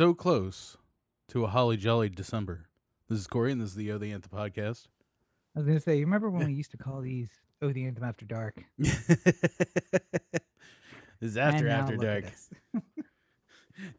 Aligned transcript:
So 0.00 0.14
close 0.14 0.78
to 1.28 1.44
a 1.44 1.48
holly 1.48 1.76
jolly 1.76 2.08
December. 2.08 2.70
This 3.10 3.18
is 3.18 3.26
Corey, 3.26 3.52
and 3.52 3.60
this 3.60 3.68
is 3.68 3.74
the 3.74 3.92
O 3.92 3.98
the 3.98 4.12
Anthem 4.12 4.30
podcast. 4.34 4.86
I 5.54 5.58
was 5.58 5.66
gonna 5.66 5.78
say, 5.78 5.98
you 5.98 6.06
remember 6.06 6.30
when 6.30 6.46
we 6.46 6.54
used 6.54 6.70
to 6.70 6.78
call 6.78 7.02
these 7.02 7.28
"Oh 7.60 7.70
the 7.70 7.84
Anthem 7.84 8.04
After 8.04 8.24
Dark"? 8.24 8.64
this 8.78 8.96
is 11.20 11.36
after 11.36 11.66
And 11.66 11.68
after 11.68 11.98
dark. 11.98 12.24
us. 12.24 12.48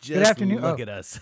Just 0.02 0.28
afternoon- 0.28 0.64
Look 0.64 0.80
oh. 0.80 0.82
at 0.82 0.90
us. 0.90 1.20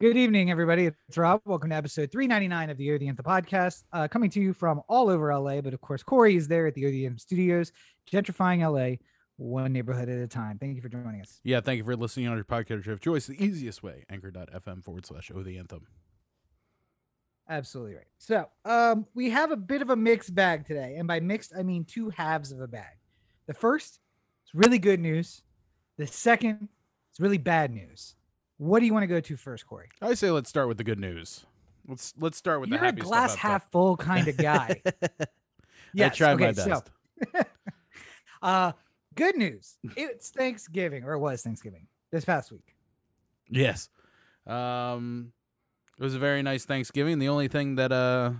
Good 0.00 0.16
evening, 0.16 0.50
everybody. 0.50 0.86
It's 0.86 1.18
Rob. 1.18 1.42
Welcome 1.44 1.68
to 1.68 1.76
episode 1.76 2.10
399 2.10 2.70
of 2.70 2.78
the 2.78 2.96
the 2.96 3.08
Anthem 3.08 3.26
podcast, 3.26 3.84
uh, 3.92 4.08
coming 4.08 4.30
to 4.30 4.40
you 4.40 4.54
from 4.54 4.80
all 4.88 5.10
over 5.10 5.38
LA. 5.38 5.60
But 5.60 5.74
of 5.74 5.82
course, 5.82 6.02
Corey 6.02 6.34
is 6.34 6.48
there 6.48 6.66
at 6.66 6.72
the 6.72 6.86
the 6.86 7.04
Anthem 7.04 7.18
studios, 7.18 7.72
gentrifying 8.10 8.66
LA 8.66 9.04
one 9.36 9.72
neighborhood 9.72 10.08
at 10.08 10.18
a 10.18 10.28
time. 10.28 10.58
Thank 10.58 10.76
you 10.76 10.82
for 10.82 10.88
joining 10.88 11.20
us. 11.20 11.40
Yeah, 11.42 11.60
thank 11.60 11.78
you 11.78 11.84
for 11.84 11.96
listening 11.96 12.28
on 12.28 12.36
your 12.36 12.44
podcast 12.44 12.86
of 12.86 13.00
choice. 13.00 13.26
The 13.26 13.42
easiest 13.42 13.82
way, 13.82 14.04
anchor.fm 14.08 14.84
forward 14.84 15.06
slash 15.06 15.30
O 15.34 15.42
the 15.42 15.58
Anthem. 15.58 15.86
Absolutely 17.48 17.94
right. 17.96 18.06
So, 18.18 18.48
um, 18.64 19.06
we 19.14 19.28
have 19.30 19.50
a 19.50 19.56
bit 19.56 19.82
of 19.82 19.90
a 19.90 19.96
mixed 19.96 20.34
bag 20.34 20.64
today, 20.66 20.94
and 20.96 21.06
by 21.06 21.20
mixed, 21.20 21.52
I 21.56 21.62
mean 21.62 21.84
two 21.84 22.08
halves 22.10 22.52
of 22.52 22.60
a 22.60 22.66
bag. 22.66 22.96
The 23.46 23.54
first 23.54 24.00
is 24.46 24.54
really 24.54 24.78
good 24.78 25.00
news. 25.00 25.42
The 25.98 26.06
second 26.06 26.68
is 27.12 27.20
really 27.20 27.36
bad 27.38 27.70
news. 27.74 28.14
What 28.56 28.80
do 28.80 28.86
you 28.86 28.94
want 28.94 29.02
to 29.02 29.08
go 29.08 29.20
to 29.20 29.36
first, 29.36 29.66
Corey? 29.66 29.88
I 30.00 30.14
say 30.14 30.30
let's 30.30 30.48
start 30.48 30.68
with 30.68 30.78
the 30.78 30.84
good 30.84 30.98
news. 30.98 31.44
Let's 31.86 32.14
let's 32.18 32.38
start 32.38 32.60
with 32.60 32.70
You're 32.70 32.78
the 32.78 32.84
a 32.84 32.86
happy 32.86 33.02
glass 33.02 33.32
stuff. 33.32 33.40
half 33.40 33.70
full 33.70 33.96
kind 33.98 34.26
of 34.26 34.36
guy. 34.38 34.80
I 34.86 36.08
try 36.08 36.08
tried 36.08 36.40
my 36.40 36.46
okay, 36.46 36.60
so- 36.60 36.82
best. 37.32 37.46
Uh, 38.42 38.72
good 39.14 39.36
news. 39.36 39.76
It's 39.96 40.30
Thanksgiving, 40.30 41.04
or 41.04 41.12
it 41.12 41.18
was 41.18 41.42
Thanksgiving 41.42 41.86
this 42.10 42.24
past 42.24 42.52
week. 42.52 42.74
Yes. 43.48 43.88
Um 44.46 45.32
it 45.98 46.02
was 46.02 46.14
a 46.14 46.18
very 46.18 46.42
nice 46.42 46.64
Thanksgiving. 46.64 47.18
The 47.18 47.28
only 47.28 47.48
thing 47.48 47.76
that 47.76 47.92
uh 47.92 48.32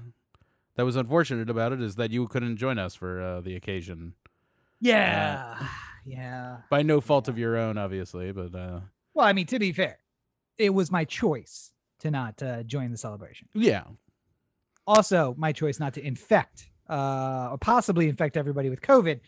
that 0.76 0.84
was 0.84 0.96
unfortunate 0.96 1.48
about 1.50 1.72
it 1.72 1.80
is 1.80 1.94
that 1.96 2.10
you 2.10 2.26
couldn't 2.26 2.56
join 2.56 2.78
us 2.78 2.94
for 2.94 3.22
uh, 3.22 3.40
the 3.40 3.54
occasion. 3.54 4.14
Yeah, 4.80 5.56
yeah. 6.04 6.58
By 6.68 6.82
no 6.82 7.00
fault 7.00 7.28
of 7.28 7.38
your 7.38 7.56
own, 7.56 7.78
obviously, 7.78 8.32
but 8.32 8.54
uh 8.54 8.80
Well, 9.14 9.26
I 9.26 9.32
mean, 9.32 9.46
to 9.46 9.58
be 9.58 9.72
fair, 9.72 9.98
it 10.58 10.70
was 10.70 10.90
my 10.90 11.04
choice 11.04 11.70
to 12.00 12.10
not 12.10 12.42
uh, 12.42 12.62
join 12.64 12.90
the 12.90 12.98
celebration. 12.98 13.48
yeah. 13.54 13.84
Also, 14.86 15.34
my 15.38 15.50
choice 15.52 15.80
not 15.80 15.94
to 15.94 16.06
infect 16.06 16.68
uh, 16.90 17.48
or 17.52 17.56
possibly 17.58 18.08
infect 18.08 18.36
everybody 18.36 18.68
with 18.68 18.82
COVID. 18.82 19.20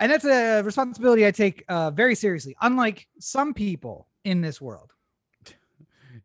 And 0.00 0.12
that's 0.12 0.24
a 0.24 0.62
responsibility 0.62 1.26
I 1.26 1.30
take 1.30 1.64
uh, 1.68 1.90
very 1.90 2.14
seriously, 2.14 2.56
unlike 2.60 3.08
some 3.18 3.52
people 3.52 4.08
in 4.24 4.40
this 4.40 4.60
world. 4.60 4.92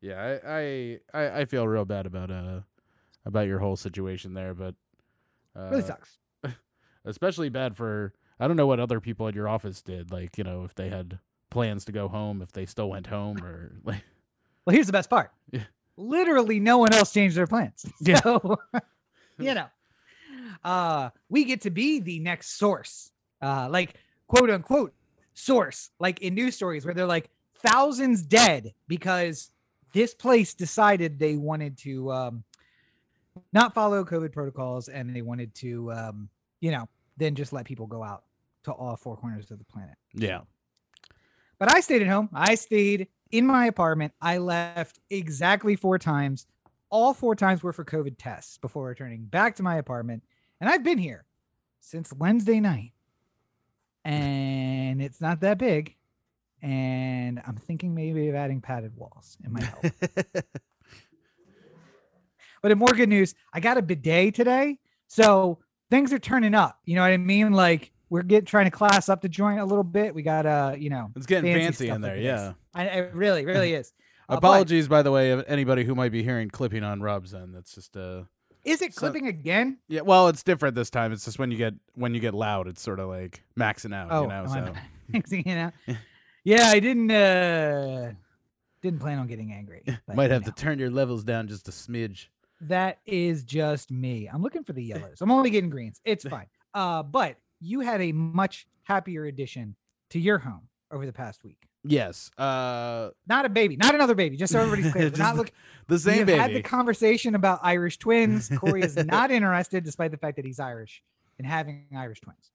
Yeah, 0.01 0.39
I, 0.43 0.51
I 0.51 0.99
I 1.13 1.39
I 1.41 1.45
feel 1.45 1.65
real 1.67 1.85
bad 1.85 2.05
about 2.05 2.29
uh 2.29 2.59
about 3.25 3.47
your 3.47 3.59
whole 3.59 3.77
situation 3.77 4.33
there, 4.33 4.53
but 4.53 4.75
uh, 5.57 5.69
really 5.69 5.81
sucks. 5.83 6.17
especially 7.05 7.49
bad 7.49 7.77
for 7.77 8.13
I 8.39 8.47
don't 8.47 8.57
know 8.57 8.67
what 8.67 8.81
other 8.81 8.99
people 8.99 9.27
at 9.29 9.35
your 9.35 9.47
office 9.47 9.81
did, 9.81 10.11
like, 10.11 10.37
you 10.37 10.43
know, 10.43 10.65
if 10.65 10.75
they 10.75 10.89
had 10.89 11.19
plans 11.49 11.85
to 11.85 11.91
go 11.93 12.09
home, 12.09 12.41
if 12.41 12.51
they 12.51 12.65
still 12.65 12.89
went 12.89 13.07
home 13.07 13.37
or 13.43 13.71
like 13.85 14.03
Well, 14.65 14.73
here's 14.73 14.87
the 14.87 14.93
best 14.93 15.09
part. 15.09 15.31
Yeah. 15.51 15.63
Literally, 15.95 16.59
no 16.59 16.79
one 16.79 16.93
else 16.93 17.13
changed 17.13 17.37
their 17.37 17.47
plans. 17.47 17.85
Yeah. 18.01 18.19
So, 18.19 18.57
you 19.37 19.53
know, 19.53 19.67
uh, 20.63 21.11
we 21.29 21.45
get 21.45 21.61
to 21.61 21.69
be 21.69 21.99
the 21.99 22.19
next 22.19 22.57
source, 22.57 23.11
uh, 23.43 23.67
like 23.69 23.95
quote 24.27 24.49
unquote 24.49 24.93
source, 25.33 25.89
like 25.99 26.21
in 26.21 26.33
news 26.33 26.55
stories 26.55 26.85
where 26.85 26.93
they're 26.93 27.05
like 27.05 27.29
thousands 27.57 28.23
dead 28.23 28.73
because 28.87 29.51
this 29.93 30.13
place 30.13 30.53
decided 30.53 31.19
they 31.19 31.35
wanted 31.35 31.77
to 31.79 32.11
um, 32.11 32.43
not 33.51 33.73
follow 33.73 34.03
COVID 34.03 34.31
protocols 34.31 34.89
and 34.89 35.15
they 35.15 35.21
wanted 35.21 35.53
to, 35.55 35.91
um, 35.91 36.29
you 36.61 36.71
know, 36.71 36.87
then 37.17 37.35
just 37.35 37.53
let 37.53 37.65
people 37.65 37.87
go 37.87 38.03
out 38.03 38.23
to 38.63 38.71
all 38.71 38.95
four 38.95 39.17
corners 39.17 39.51
of 39.51 39.59
the 39.59 39.65
planet. 39.65 39.95
Yeah. 40.13 40.41
But 41.59 41.73
I 41.73 41.79
stayed 41.79 42.01
at 42.01 42.07
home. 42.07 42.29
I 42.33 42.55
stayed 42.55 43.07
in 43.31 43.45
my 43.45 43.65
apartment. 43.65 44.13
I 44.21 44.37
left 44.37 44.99
exactly 45.09 45.75
four 45.75 45.99
times. 45.99 46.47
All 46.89 47.13
four 47.13 47.35
times 47.35 47.63
were 47.63 47.73
for 47.73 47.85
COVID 47.85 48.15
tests 48.17 48.57
before 48.57 48.85
returning 48.85 49.25
back 49.25 49.55
to 49.55 49.63
my 49.63 49.77
apartment. 49.77 50.23
And 50.59 50.69
I've 50.69 50.83
been 50.83 50.97
here 50.97 51.25
since 51.79 52.13
Wednesday 52.13 52.59
night. 52.59 52.92
And 54.05 55.01
it's 55.01 55.21
not 55.21 55.41
that 55.41 55.57
big. 55.57 55.95
And 56.61 57.41
I'm 57.45 57.57
thinking 57.57 57.93
maybe 57.93 58.29
of 58.29 58.35
adding 58.35 58.61
padded 58.61 58.95
walls. 58.95 59.37
It 59.43 59.51
might 59.51 59.63
help. 59.63 59.83
but 62.61 62.71
in 62.71 62.77
more 62.77 62.93
good 62.93 63.09
news, 63.09 63.35
I 63.53 63.59
got 63.59 63.77
a 63.77 63.81
bidet 63.81 64.35
today. 64.35 64.79
So 65.07 65.59
things 65.89 66.13
are 66.13 66.19
turning 66.19 66.55
up. 66.55 66.79
You 66.85 66.95
know 66.95 67.01
what 67.01 67.11
I 67.11 67.17
mean? 67.17 67.51
Like 67.51 67.91
we're 68.09 68.23
get 68.23 68.45
trying 68.45 68.65
to 68.65 68.71
class 68.71 69.09
up 69.09 69.21
the 69.21 69.29
joint 69.29 69.59
a 69.59 69.65
little 69.65 69.83
bit. 69.83 70.15
We 70.15 70.21
got 70.21 70.45
uh, 70.45 70.75
you 70.77 70.89
know, 70.89 71.11
It's 71.15 71.25
getting 71.25 71.53
fancy 71.53 71.87
fancy, 71.87 71.89
in 71.89 72.01
there, 72.01 72.17
yeah. 72.17 72.53
I, 72.73 72.85
it 72.85 73.13
really, 73.13 73.45
really 73.45 73.73
is. 73.73 73.93
Uh, 74.29 74.35
but 74.35 74.47
Apologies, 74.47 74.87
by 74.87 75.01
the 75.01 75.11
way, 75.11 75.31
of 75.31 75.43
anybody 75.49 75.83
who 75.83 75.95
might 75.95 76.13
be 76.13 76.23
hearing 76.23 76.49
clipping 76.49 76.81
on 76.81 77.01
Rob's 77.01 77.33
end. 77.33 77.53
That's 77.53 77.75
just 77.75 77.97
uh 77.97 78.23
is 78.63 78.81
it 78.81 78.93
So- 78.93 78.99
clipping 78.99 79.27
again? 79.27 79.77
yeah. 79.87 80.01
Well, 80.01 80.27
it's 80.27 80.43
different 80.43 80.75
this 80.75 80.89
time. 80.89 81.11
It's 81.11 81.25
just 81.25 81.39
when 81.39 81.51
you 81.51 81.57
get 81.57 81.73
when 81.95 82.13
you 82.13 82.19
get 82.19 82.33
loud, 82.33 82.67
it's 82.67 82.81
sort 82.81 82.99
of 82.99 83.09
like 83.09 83.43
maxing 83.59 83.93
out. 83.93 84.07
Oh, 84.11 84.23
you 84.23 84.27
know, 84.29 84.45
so 84.47 84.53
I 84.53 84.73
mixing 85.09 85.43
it 85.45 85.57
out? 85.57 85.73
Yeah, 86.43 86.67
I 86.67 86.79
didn't. 86.79 87.11
uh 87.11 88.11
Didn't 88.81 88.99
plan 88.99 89.17
on 89.19 89.27
getting 89.27 89.53
angry. 89.53 89.83
but, 89.85 90.15
might 90.15 90.25
you 90.25 90.31
have 90.33 90.45
know, 90.45 90.51
to 90.51 90.55
turn 90.55 90.77
your 90.79 90.91
levels 90.91 91.23
down 91.23 91.47
just 91.47 91.67
a 91.67 91.71
smidge. 91.71 92.27
That 92.61 92.99
is 93.05 93.43
just 93.43 93.91
me. 93.91 94.27
I'm 94.31 94.41
looking 94.41 94.63
for 94.63 94.73
the 94.73 94.83
yellows. 94.91 95.21
I'm 95.21 95.31
only 95.31 95.49
getting 95.49 95.69
greens. 95.69 95.99
It's 96.05 96.23
fine. 96.27 96.47
Uh, 96.73 97.03
but 97.03 97.37
you 97.61 97.79
had 97.81 98.01
a 98.01 98.11
much 98.11 98.67
happier 98.83 99.25
addition 99.25 99.75
to 100.09 100.19
your 100.19 100.37
home 100.39 100.67
over 100.91 101.05
the 101.05 101.13
past 101.13 101.43
week. 101.43 101.67
Yes. 101.85 102.31
Uh, 102.37 103.09
Not 103.27 103.45
a 103.45 103.49
baby, 103.49 103.75
not 103.75 103.93
another 103.95 104.15
baby. 104.15 104.37
Just 104.37 104.53
so 104.53 104.59
everybody's 104.59 104.91
clear. 104.93 105.09
We're 105.09 105.17
not 105.17 105.33
the- 105.33 105.37
looking. 105.39 105.53
the 105.87 105.95
We 105.95 105.99
same 105.99 106.17
have 106.19 106.27
baby. 106.27 106.39
had 106.39 106.53
the 106.53 106.61
conversation 106.61 107.35
about 107.35 107.59
Irish 107.63 107.97
twins. 107.99 108.49
Corey 108.57 108.81
is 108.83 108.95
not 109.05 109.31
interested, 109.31 109.83
despite 109.83 110.11
the 110.11 110.17
fact 110.17 110.37
that 110.37 110.45
he's 110.45 110.59
Irish, 110.59 111.03
in 111.39 111.45
having 111.45 111.85
Irish 111.95 112.21
twins. 112.21 112.51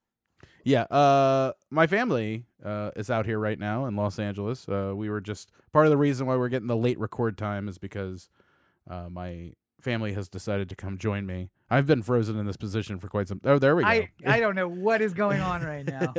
Yeah, 0.65 0.83
uh, 0.85 1.53
my 1.71 1.87
family 1.87 2.45
uh, 2.65 2.91
is 2.97 3.11
out 3.11 3.27
here 3.27 3.39
right 3.39 3.59
now 3.59 3.87
in 3.87 3.97
Los 3.97 4.19
Angeles. 4.19 4.69
Uh, 4.69 4.93
we 4.95 5.09
were 5.11 5.21
just 5.21 5.51
part 5.73 5.87
of 5.87 5.91
the 5.91 5.97
reason 5.97 6.27
why 6.27 6.37
we're 6.37 6.49
getting 6.49 6.67
the 6.69 6.77
late 6.77 6.99
record 6.99 7.39
time 7.39 7.69
is 7.69 7.79
because 7.79 8.29
uh, 8.91 9.09
my 9.11 9.53
family 9.81 10.13
has 10.15 10.29
decided 10.29 10.69
to 10.69 10.77
come 10.77 10.99
join 10.99 11.25
me. 11.27 11.51
I've 11.71 11.87
been 11.87 12.03
frozen 12.03 12.39
in 12.39 12.47
this 12.47 12.57
position 12.57 12.99
for 12.99 13.09
quite 13.09 13.29
some. 13.29 13.41
Oh, 13.45 13.59
there 13.59 13.77
we 13.77 13.83
go. 13.83 13.89
I 13.89 14.09
I 14.27 14.41
don't 14.45 14.55
know 14.57 14.69
what 14.69 15.01
is 15.01 15.13
going 15.15 15.41
on 15.41 15.63
right 15.63 15.87
now. 15.87 16.15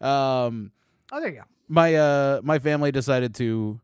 um, 0.00 0.72
Oh, 1.12 1.20
there 1.20 1.28
you 1.30 1.36
go. 1.36 1.42
My 1.68 1.94
uh, 1.94 2.40
my 2.42 2.58
family 2.58 2.92
decided 2.92 3.34
to 3.36 3.80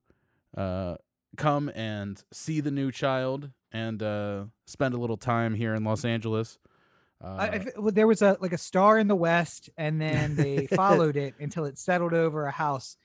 uh, 0.57 0.97
come 1.37 1.71
and 1.75 2.23
see 2.33 2.61
the 2.61 2.71
new 2.71 2.91
child 2.91 3.51
and 3.73 4.03
uh, 4.03 4.45
spend 4.67 4.95
a 4.95 4.99
little 4.99 5.17
time 5.17 5.55
here 5.55 5.75
in 5.75 5.85
Los 5.85 6.05
Angeles. 6.05 6.59
Uh, 7.23 7.37
I, 7.39 7.47
I 7.47 7.67
well, 7.79 7.93
there 7.93 8.07
was 8.07 8.23
a 8.23 8.37
like 8.41 8.53
a 8.53 8.59
star 8.59 8.99
in 8.99 9.09
the 9.09 9.17
west, 9.17 9.71
and 9.77 10.01
then 10.01 10.37
they 10.37 10.67
followed 10.67 11.17
it 11.17 11.35
until 11.41 11.65
it 11.65 11.79
settled 11.79 12.15
over 12.15 12.47
a 12.47 12.51
house, 12.51 12.97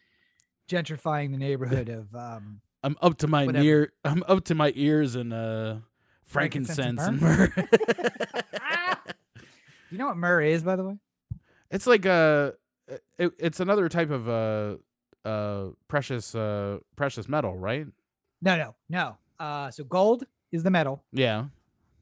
gentrifying 0.70 1.32
the 1.32 1.38
neighborhood 1.38 1.90
of 1.90 2.14
um. 2.16 2.62
I'm 2.84 2.96
up 3.02 3.18
to 3.18 3.28
my 3.28 3.46
Whatever. 3.46 3.64
near. 3.64 3.94
I'm 4.06 4.24
up 4.28 4.46
to 4.46 4.56
my 4.56 4.72
ears 4.76 5.16
in 5.16 5.34
uh, 5.34 5.80
Frankincense 6.24 6.78
frankincense 6.78 7.08
and 7.08 7.22
and 7.22 7.22
myrrh. 7.22 7.68
You 9.90 9.98
know 9.98 10.08
what 10.08 10.18
myrrh 10.18 10.42
is, 10.42 10.64
by 10.64 10.76
the 10.76 10.84
way? 10.84 10.98
it's 11.72 11.88
like 11.88 12.06
a. 12.06 12.54
It, 13.18 13.34
it's 13.40 13.60
another 13.60 13.90
type 13.90 14.10
of 14.12 14.30
uh, 14.30 14.78
uh, 15.28 15.70
precious 15.88 16.34
uh, 16.36 16.80
precious 16.96 17.28
metal, 17.28 17.56
right? 17.58 17.86
No, 18.42 18.58
no, 18.58 18.76
no. 18.90 19.18
Uh, 19.40 19.72
so 19.72 19.84
gold 19.84 20.24
is 20.52 20.64
the 20.64 20.70
metal. 20.72 21.04
Yeah, 21.12 21.46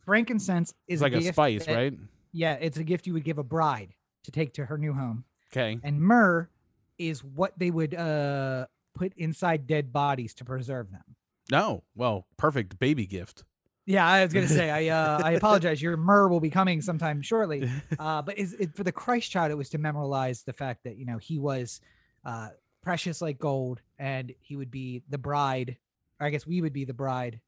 Frankincense 0.06 0.70
is 0.88 0.96
it's 0.98 1.02
like 1.02 1.14
a 1.14 1.20
gift 1.20 1.36
spice, 1.36 1.66
that- 1.66 1.76
right? 1.76 1.94
Yeah, 2.32 2.54
it's 2.56 2.78
a 2.78 2.84
gift 2.84 3.08
you 3.08 3.14
would 3.14 3.24
give 3.24 3.38
a 3.38 3.44
bride 3.44 3.94
to 4.26 4.32
take 4.32 4.54
to 4.56 4.66
her 4.66 4.78
new 4.78 4.94
home. 4.94 5.24
Okay. 5.52 5.80
And 5.84 6.02
myrrh 6.02 6.50
is 6.98 7.24
what 7.24 7.58
they 7.58 7.72
would 7.72 7.94
uh 7.96 8.66
put 8.94 9.14
inside 9.18 9.68
dead 9.68 9.92
bodies 9.94 10.34
to 10.36 10.46
preserve 10.46 10.92
them. 10.92 11.16
No, 11.52 11.84
well, 11.96 12.26
perfect 12.38 12.78
baby 12.80 13.06
gift. 13.06 13.44
Yeah, 13.86 14.08
I 14.08 14.24
was 14.24 14.34
gonna 14.34 14.48
say 14.48 14.70
I 14.72 14.88
uh, 14.90 15.22
I 15.24 15.32
apologize. 15.40 15.82
Your 15.82 15.96
myrrh 15.96 16.28
will 16.28 16.40
be 16.40 16.50
coming 16.50 16.82
sometime 16.82 17.22
shortly. 17.22 17.70
Uh, 18.00 18.22
but 18.22 18.38
is 18.38 18.54
it 18.54 18.76
for 18.76 18.84
the 18.84 18.92
Christ 18.92 19.32
child? 19.32 19.52
It 19.52 19.56
was 19.56 19.70
to 19.70 19.78
memorialize 19.78 20.42
the 20.44 20.54
fact 20.54 20.84
that 20.86 20.98
you 20.98 21.06
know 21.06 21.18
he 21.18 21.38
was 21.40 21.82
uh, 22.26 22.50
precious 22.82 23.22
like 23.22 23.38
gold, 23.40 23.80
and 24.00 24.34
he 24.40 24.56
would 24.56 24.72
be 24.72 25.04
the 25.10 25.18
bride. 25.18 25.78
Or 26.20 26.28
I 26.28 26.30
guess 26.30 26.48
we 26.48 26.62
would 26.62 26.74
be 26.74 26.86
the 26.86 26.94
bride, 26.94 27.40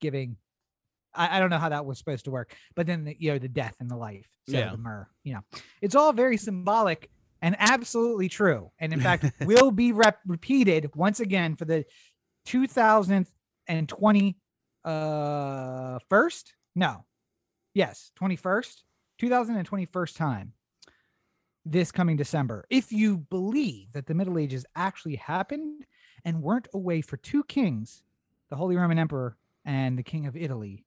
giving. 0.00 0.36
I, 1.14 1.36
I 1.36 1.40
don't 1.40 1.50
know 1.50 1.58
how 1.58 1.68
that 1.70 1.84
was 1.84 1.98
supposed 1.98 2.24
to 2.26 2.30
work, 2.30 2.54
but 2.74 2.86
then 2.86 3.04
the, 3.04 3.16
you 3.18 3.32
know 3.32 3.38
the 3.38 3.48
death 3.48 3.74
and 3.80 3.90
the 3.90 3.96
life. 3.96 4.28
So 4.48 4.56
Yeah. 4.58 4.70
the 4.72 4.78
myrrh. 4.78 5.08
You 5.24 5.34
know, 5.34 5.40
it's 5.82 5.94
all 5.94 6.12
very 6.12 6.36
symbolic 6.36 7.10
and 7.42 7.54
absolutely 7.58 8.28
true, 8.28 8.70
and 8.78 8.92
in 8.92 9.00
fact 9.00 9.24
will 9.44 9.70
be 9.70 9.92
rep- 9.92 10.20
repeated 10.26 10.90
once 10.94 11.20
again 11.20 11.56
for 11.56 11.64
the 11.66 11.84
2020 12.46 14.36
uh 14.84 15.98
first? 16.08 16.54
No. 16.74 17.04
Yes, 17.74 18.12
21st. 18.20 18.82
2021st 19.20 20.16
time 20.16 20.54
this 21.64 21.92
coming 21.92 22.16
December. 22.16 22.64
If 22.70 22.92
you 22.92 23.18
believe 23.18 23.92
that 23.92 24.06
the 24.06 24.14
Middle 24.14 24.38
Ages 24.38 24.64
actually 24.76 25.16
happened 25.16 25.86
and 26.24 26.42
weren't 26.42 26.68
a 26.74 26.78
way 26.78 27.00
for 27.00 27.16
two 27.16 27.44
kings, 27.44 28.02
the 28.48 28.56
Holy 28.56 28.76
Roman 28.76 28.98
Emperor 28.98 29.36
and 29.64 29.98
the 29.98 30.02
King 30.02 30.26
of 30.26 30.36
Italy, 30.36 30.84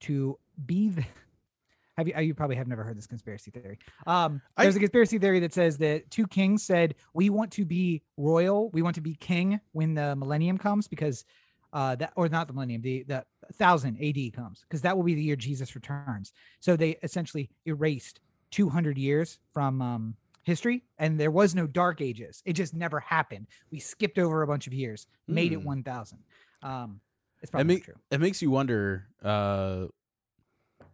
to 0.00 0.38
be 0.66 0.90
the 0.90 1.04
have 1.96 2.06
you 2.06 2.14
you 2.20 2.34
probably 2.34 2.56
have 2.56 2.68
never 2.68 2.84
heard 2.84 2.96
this 2.96 3.06
conspiracy 3.06 3.50
theory. 3.50 3.78
Um 4.06 4.40
there's 4.56 4.76
a 4.76 4.80
conspiracy 4.80 5.18
theory 5.18 5.40
that 5.40 5.52
says 5.52 5.78
that 5.78 6.10
two 6.10 6.26
kings 6.26 6.62
said 6.62 6.94
we 7.14 7.30
want 7.30 7.50
to 7.52 7.64
be 7.64 8.02
royal, 8.16 8.70
we 8.70 8.82
want 8.82 8.94
to 8.96 9.00
be 9.00 9.14
king 9.14 9.60
when 9.72 9.94
the 9.94 10.14
millennium 10.14 10.58
comes 10.58 10.86
because 10.86 11.24
uh 11.72 11.94
that 11.96 12.12
or 12.16 12.28
not 12.28 12.46
the 12.46 12.52
millennium, 12.54 12.80
the 12.82 13.02
the 13.04 13.24
thousand 13.54 13.96
AD 14.02 14.32
comes, 14.34 14.62
because 14.62 14.82
that 14.82 14.96
will 14.96 15.04
be 15.04 15.14
the 15.14 15.22
year 15.22 15.36
Jesus 15.36 15.74
returns. 15.74 16.32
So 16.60 16.76
they 16.76 16.96
essentially 17.02 17.50
erased 17.66 18.20
200 18.50 18.96
years 18.98 19.38
from 19.52 19.82
um 19.82 20.16
history 20.44 20.82
and 20.98 21.20
there 21.20 21.30
was 21.30 21.54
no 21.54 21.66
dark 21.66 22.00
ages. 22.00 22.42
It 22.46 22.54
just 22.54 22.72
never 22.74 22.98
happened. 23.00 23.48
We 23.70 23.80
skipped 23.80 24.18
over 24.18 24.40
a 24.42 24.46
bunch 24.46 24.66
of 24.66 24.72
years, 24.72 25.06
made 25.26 25.52
it 25.52 25.60
Hmm. 25.60 25.66
1000. 25.66 26.18
Um 26.62 27.00
it's 27.42 27.50
probably 27.50 27.74
make- 27.74 27.84
true. 27.84 27.94
it 28.10 28.18
makes 28.20 28.40
you 28.42 28.50
wonder 28.50 29.08
uh 29.22 29.86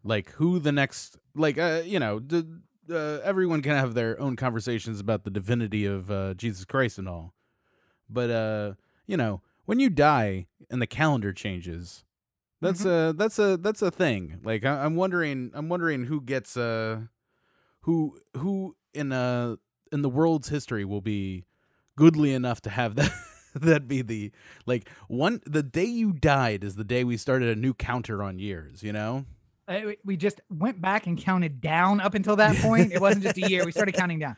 like 0.02 0.30
who 0.32 0.58
the 0.58 0.72
next 0.72 1.16
like 1.34 1.58
uh 1.58 1.82
you 1.84 1.98
know 1.98 2.18
the, 2.18 2.60
uh, 2.90 3.20
everyone 3.24 3.62
can 3.62 3.72
have 3.72 3.94
their 3.94 4.20
own 4.20 4.36
conversations 4.36 5.00
about 5.00 5.24
the 5.24 5.30
divinity 5.30 5.86
of 5.86 6.10
uh 6.10 6.34
jesus 6.34 6.64
christ 6.66 6.98
and 6.98 7.08
all 7.08 7.34
but 8.10 8.28
uh 8.30 8.74
you 9.06 9.16
know 9.16 9.40
when 9.64 9.80
you 9.80 9.90
die 9.90 10.46
and 10.70 10.80
the 10.80 10.86
calendar 10.86 11.32
changes 11.32 12.04
that's 12.60 12.84
a 12.84 13.14
that's 13.16 13.38
a 13.38 13.56
that's 13.58 13.82
a 13.82 13.90
thing 13.90 14.40
like 14.42 14.64
I, 14.64 14.84
i'm 14.84 14.96
wondering 14.96 15.50
i'm 15.54 15.68
wondering 15.68 16.04
who 16.04 16.20
gets 16.20 16.56
uh 16.56 17.00
who 17.82 18.18
who 18.36 18.76
in 18.94 19.12
uh 19.12 19.56
in 19.92 20.02
the 20.02 20.08
world's 20.08 20.48
history 20.48 20.84
will 20.84 21.02
be 21.02 21.44
goodly 21.96 22.32
enough 22.32 22.62
to 22.62 22.70
have 22.70 22.94
that 22.96 23.12
that 23.54 23.86
be 23.86 24.02
the 24.02 24.32
like 24.66 24.88
one 25.08 25.42
the 25.44 25.62
day 25.62 25.84
you 25.84 26.12
died 26.12 26.64
is 26.64 26.76
the 26.76 26.84
day 26.84 27.04
we 27.04 27.16
started 27.16 27.48
a 27.48 27.60
new 27.60 27.74
counter 27.74 28.22
on 28.22 28.38
years 28.38 28.82
you 28.82 28.92
know 28.92 29.26
we 30.04 30.16
just 30.16 30.40
went 30.50 30.80
back 30.80 31.06
and 31.06 31.18
counted 31.18 31.60
down 31.60 32.00
up 32.00 32.14
until 32.14 32.36
that 32.36 32.56
point. 32.62 32.92
It 32.92 33.00
wasn't 33.00 33.24
just 33.24 33.38
a 33.38 33.48
year. 33.48 33.64
We 33.64 33.72
started 33.72 33.94
counting 33.94 34.18
down. 34.18 34.36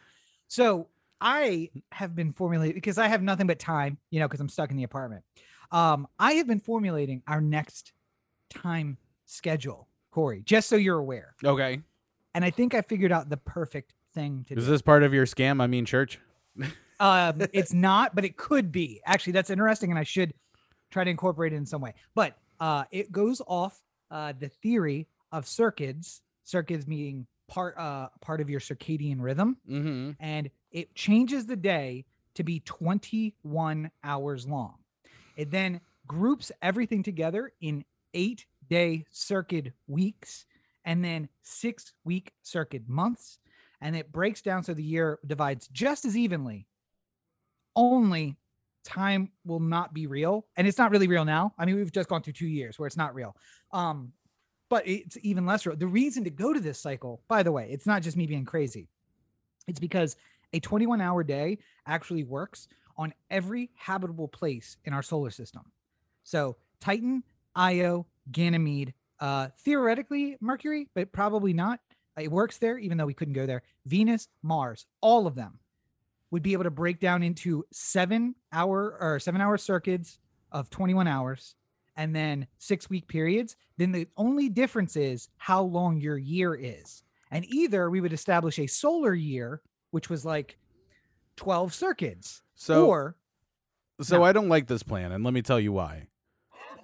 So 0.48 0.88
I 1.20 1.70
have 1.92 2.14
been 2.14 2.32
formulating 2.32 2.74
because 2.74 2.98
I 2.98 3.08
have 3.08 3.22
nothing 3.22 3.46
but 3.46 3.58
time, 3.58 3.98
you 4.10 4.20
know, 4.20 4.28
because 4.28 4.40
I'm 4.40 4.48
stuck 4.48 4.70
in 4.70 4.76
the 4.76 4.84
apartment. 4.84 5.24
Um, 5.70 6.06
I 6.18 6.32
have 6.34 6.46
been 6.46 6.60
formulating 6.60 7.22
our 7.26 7.40
next 7.40 7.92
time 8.50 8.98
schedule, 9.24 9.88
Corey, 10.10 10.42
just 10.44 10.68
so 10.68 10.76
you're 10.76 10.98
aware. 10.98 11.34
okay 11.44 11.80
And 12.34 12.44
I 12.44 12.50
think 12.50 12.74
I 12.74 12.82
figured 12.82 13.12
out 13.12 13.28
the 13.28 13.36
perfect 13.36 13.94
thing 14.14 14.44
to 14.48 14.54
is 14.54 14.64
do. 14.64 14.70
this 14.70 14.80
part 14.80 15.02
of 15.02 15.12
your 15.12 15.26
scam 15.26 15.60
i 15.60 15.66
mean 15.66 15.84
church 15.84 16.18
um, 17.00 17.42
it's 17.52 17.74
not, 17.74 18.14
but 18.14 18.24
it 18.24 18.36
could 18.38 18.72
be. 18.72 19.02
Actually, 19.04 19.34
that's 19.34 19.50
interesting, 19.50 19.90
and 19.90 19.98
I 19.98 20.04
should 20.04 20.32
try 20.90 21.04
to 21.04 21.10
incorporate 21.10 21.52
it 21.52 21.56
in 21.56 21.66
some 21.66 21.80
way. 21.82 21.92
But 22.14 22.36
uh, 22.60 22.84
it 22.90 23.12
goes 23.12 23.42
off 23.46 23.78
uh, 24.10 24.32
the 24.38 24.48
theory 24.48 25.06
of 25.32 25.46
circuits, 25.46 26.22
circuits 26.44 26.86
meaning 26.86 27.26
part 27.48 27.76
uh, 27.78 28.08
part 28.20 28.40
of 28.40 28.50
your 28.50 28.60
circadian 28.60 29.20
rhythm, 29.20 29.56
mm-hmm 29.68 30.10
and 30.20 30.50
it 30.70 30.94
changes 30.94 31.46
the 31.46 31.56
day 31.56 32.04
to 32.34 32.44
be 32.44 32.60
21 32.60 33.90
hours 34.04 34.46
long. 34.46 34.74
It 35.36 35.50
then 35.50 35.80
groups 36.06 36.52
everything 36.62 37.02
together 37.02 37.52
in 37.60 37.84
eight 38.14 38.46
day 38.68 39.04
circuit 39.10 39.72
weeks 39.86 40.46
and 40.84 41.04
then 41.04 41.28
six 41.42 41.92
week 42.04 42.32
circuit 42.42 42.88
months. 42.88 43.38
And 43.80 43.94
it 43.94 44.12
breaks 44.12 44.40
down 44.40 44.62
so 44.62 44.72
the 44.74 44.82
year 44.82 45.18
divides 45.26 45.68
just 45.68 46.04
as 46.04 46.16
evenly. 46.16 46.66
Only 47.74 48.36
time 48.84 49.30
will 49.44 49.60
not 49.60 49.92
be 49.92 50.06
real. 50.06 50.46
And 50.56 50.66
it's 50.66 50.78
not 50.78 50.90
really 50.90 51.08
real 51.08 51.24
now. 51.24 51.52
I 51.58 51.66
mean, 51.66 51.76
we've 51.76 51.92
just 51.92 52.08
gone 52.08 52.22
through 52.22 52.34
two 52.34 52.46
years 52.46 52.78
where 52.78 52.86
it's 52.86 52.96
not 52.96 53.14
real. 53.14 53.36
Um, 53.72 54.12
but 54.68 54.86
it's 54.86 55.16
even 55.22 55.46
less 55.46 55.66
real. 55.66 55.76
The 55.76 55.86
reason 55.86 56.24
to 56.24 56.30
go 56.30 56.52
to 56.52 56.60
this 56.60 56.78
cycle, 56.78 57.22
by 57.28 57.42
the 57.42 57.52
way, 57.52 57.68
it's 57.70 57.86
not 57.86 58.02
just 58.02 58.16
me 58.16 58.26
being 58.26 58.44
crazy. 58.44 58.88
It's 59.66 59.80
because 59.80 60.16
a 60.52 60.60
21 60.60 61.00
hour 61.00 61.22
day 61.22 61.58
actually 61.86 62.24
works 62.24 62.68
on 62.96 63.12
every 63.30 63.70
habitable 63.74 64.28
place 64.28 64.76
in 64.84 64.92
our 64.92 65.02
solar 65.02 65.30
system. 65.30 65.62
So 66.24 66.56
Titan, 66.80 67.22
Io, 67.54 68.06
Ganymede, 68.32 68.94
uh, 69.20 69.48
theoretically 69.58 70.36
Mercury, 70.40 70.88
but 70.94 71.12
probably 71.12 71.52
not. 71.52 71.80
It 72.18 72.30
works 72.30 72.58
there, 72.58 72.78
even 72.78 72.96
though 72.96 73.06
we 73.06 73.14
couldn't 73.14 73.34
go 73.34 73.46
there. 73.46 73.62
Venus, 73.84 74.28
Mars, 74.42 74.86
all 75.00 75.26
of 75.26 75.34
them 75.34 75.58
would 76.30 76.42
be 76.42 76.54
able 76.54 76.64
to 76.64 76.70
break 76.70 77.00
down 77.00 77.22
into 77.22 77.64
seven 77.72 78.34
hour 78.52 78.96
or 79.00 79.20
seven 79.20 79.40
hour 79.40 79.58
circuits 79.58 80.18
of 80.52 80.70
21 80.70 81.06
hours 81.06 81.55
and 81.96 82.14
then 82.14 82.46
six 82.58 82.90
week 82.90 83.08
periods. 83.08 83.56
Then 83.78 83.92
the 83.92 84.08
only 84.16 84.48
difference 84.48 84.96
is 84.96 85.28
how 85.36 85.62
long 85.62 86.00
your 86.00 86.18
year 86.18 86.54
is. 86.54 87.02
And 87.30 87.44
either 87.46 87.90
we 87.90 88.00
would 88.00 88.12
establish 88.12 88.58
a 88.58 88.66
solar 88.66 89.14
year, 89.14 89.62
which 89.90 90.08
was 90.08 90.24
like 90.24 90.58
12 91.36 91.74
circuits, 91.74 92.42
so 92.54 92.86
or 92.86 93.16
so 94.00 94.18
no. 94.18 94.24
i 94.24 94.32
don't 94.32 94.48
like 94.48 94.66
this 94.66 94.82
plan 94.82 95.12
and 95.12 95.24
let 95.24 95.32
me 95.32 95.42
tell 95.42 95.60
you 95.60 95.72
why 95.72 96.06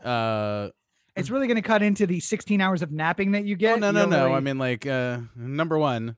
uh 0.05 0.69
it's 1.15 1.31
really 1.31 1.47
going 1.47 1.57
to 1.57 1.67
cut 1.67 1.83
into 1.83 2.07
the 2.07 2.21
16 2.21 2.61
hours 2.61 2.81
of 2.81 2.91
napping 2.91 3.33
that 3.33 3.45
you 3.45 3.55
oh, 3.55 3.59
get. 3.59 3.81
no 3.81 3.89
You 3.89 3.93
no 3.93 4.01
don't 4.01 4.11
no 4.11 4.33
i 4.33 4.41
mean 4.41 4.59
like 4.59 4.87
uh 4.87 5.19
number 5.37 5.79
one 5.79 6.17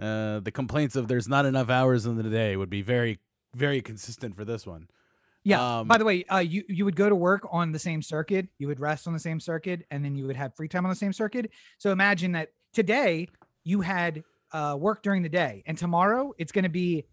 uh 0.00 0.40
the 0.40 0.52
complaints 0.52 0.96
of 0.96 1.08
there's 1.08 1.28
not 1.28 1.46
enough 1.46 1.70
hours 1.70 2.06
in 2.06 2.16
the 2.16 2.22
day 2.24 2.56
would 2.56 2.70
be 2.70 2.82
very 2.82 3.18
very 3.54 3.80
consistent 3.80 4.36
for 4.36 4.44
this 4.44 4.66
one 4.66 4.88
Yeah. 5.44 5.78
Um, 5.80 5.88
By 5.88 5.98
the 5.98 6.04
way, 6.04 6.24
uh, 6.24 6.38
you 6.38 6.64
you 6.68 6.84
would 6.84 6.96
go 6.96 7.08
to 7.08 7.14
work 7.14 7.46
on 7.50 7.72
the 7.72 7.78
same 7.78 8.02
circuit, 8.02 8.48
you 8.58 8.66
would 8.68 8.80
rest 8.80 9.06
on 9.06 9.12
the 9.12 9.18
same 9.18 9.40
circuit, 9.40 9.86
and 9.90 10.04
then 10.04 10.14
you 10.14 10.26
would 10.26 10.36
have 10.36 10.54
free 10.54 10.68
time 10.68 10.84
on 10.84 10.90
the 10.90 10.96
same 10.96 11.12
circuit. 11.12 11.50
So 11.78 11.90
imagine 11.90 12.32
that 12.32 12.50
today 12.72 13.28
you 13.64 13.80
had 13.80 14.24
uh, 14.52 14.76
work 14.78 15.02
during 15.02 15.22
the 15.22 15.28
day, 15.28 15.62
and 15.66 15.76
tomorrow 15.78 16.32
it's 16.38 16.52
going 16.52 16.64
to 16.64 16.68
be 16.68 17.06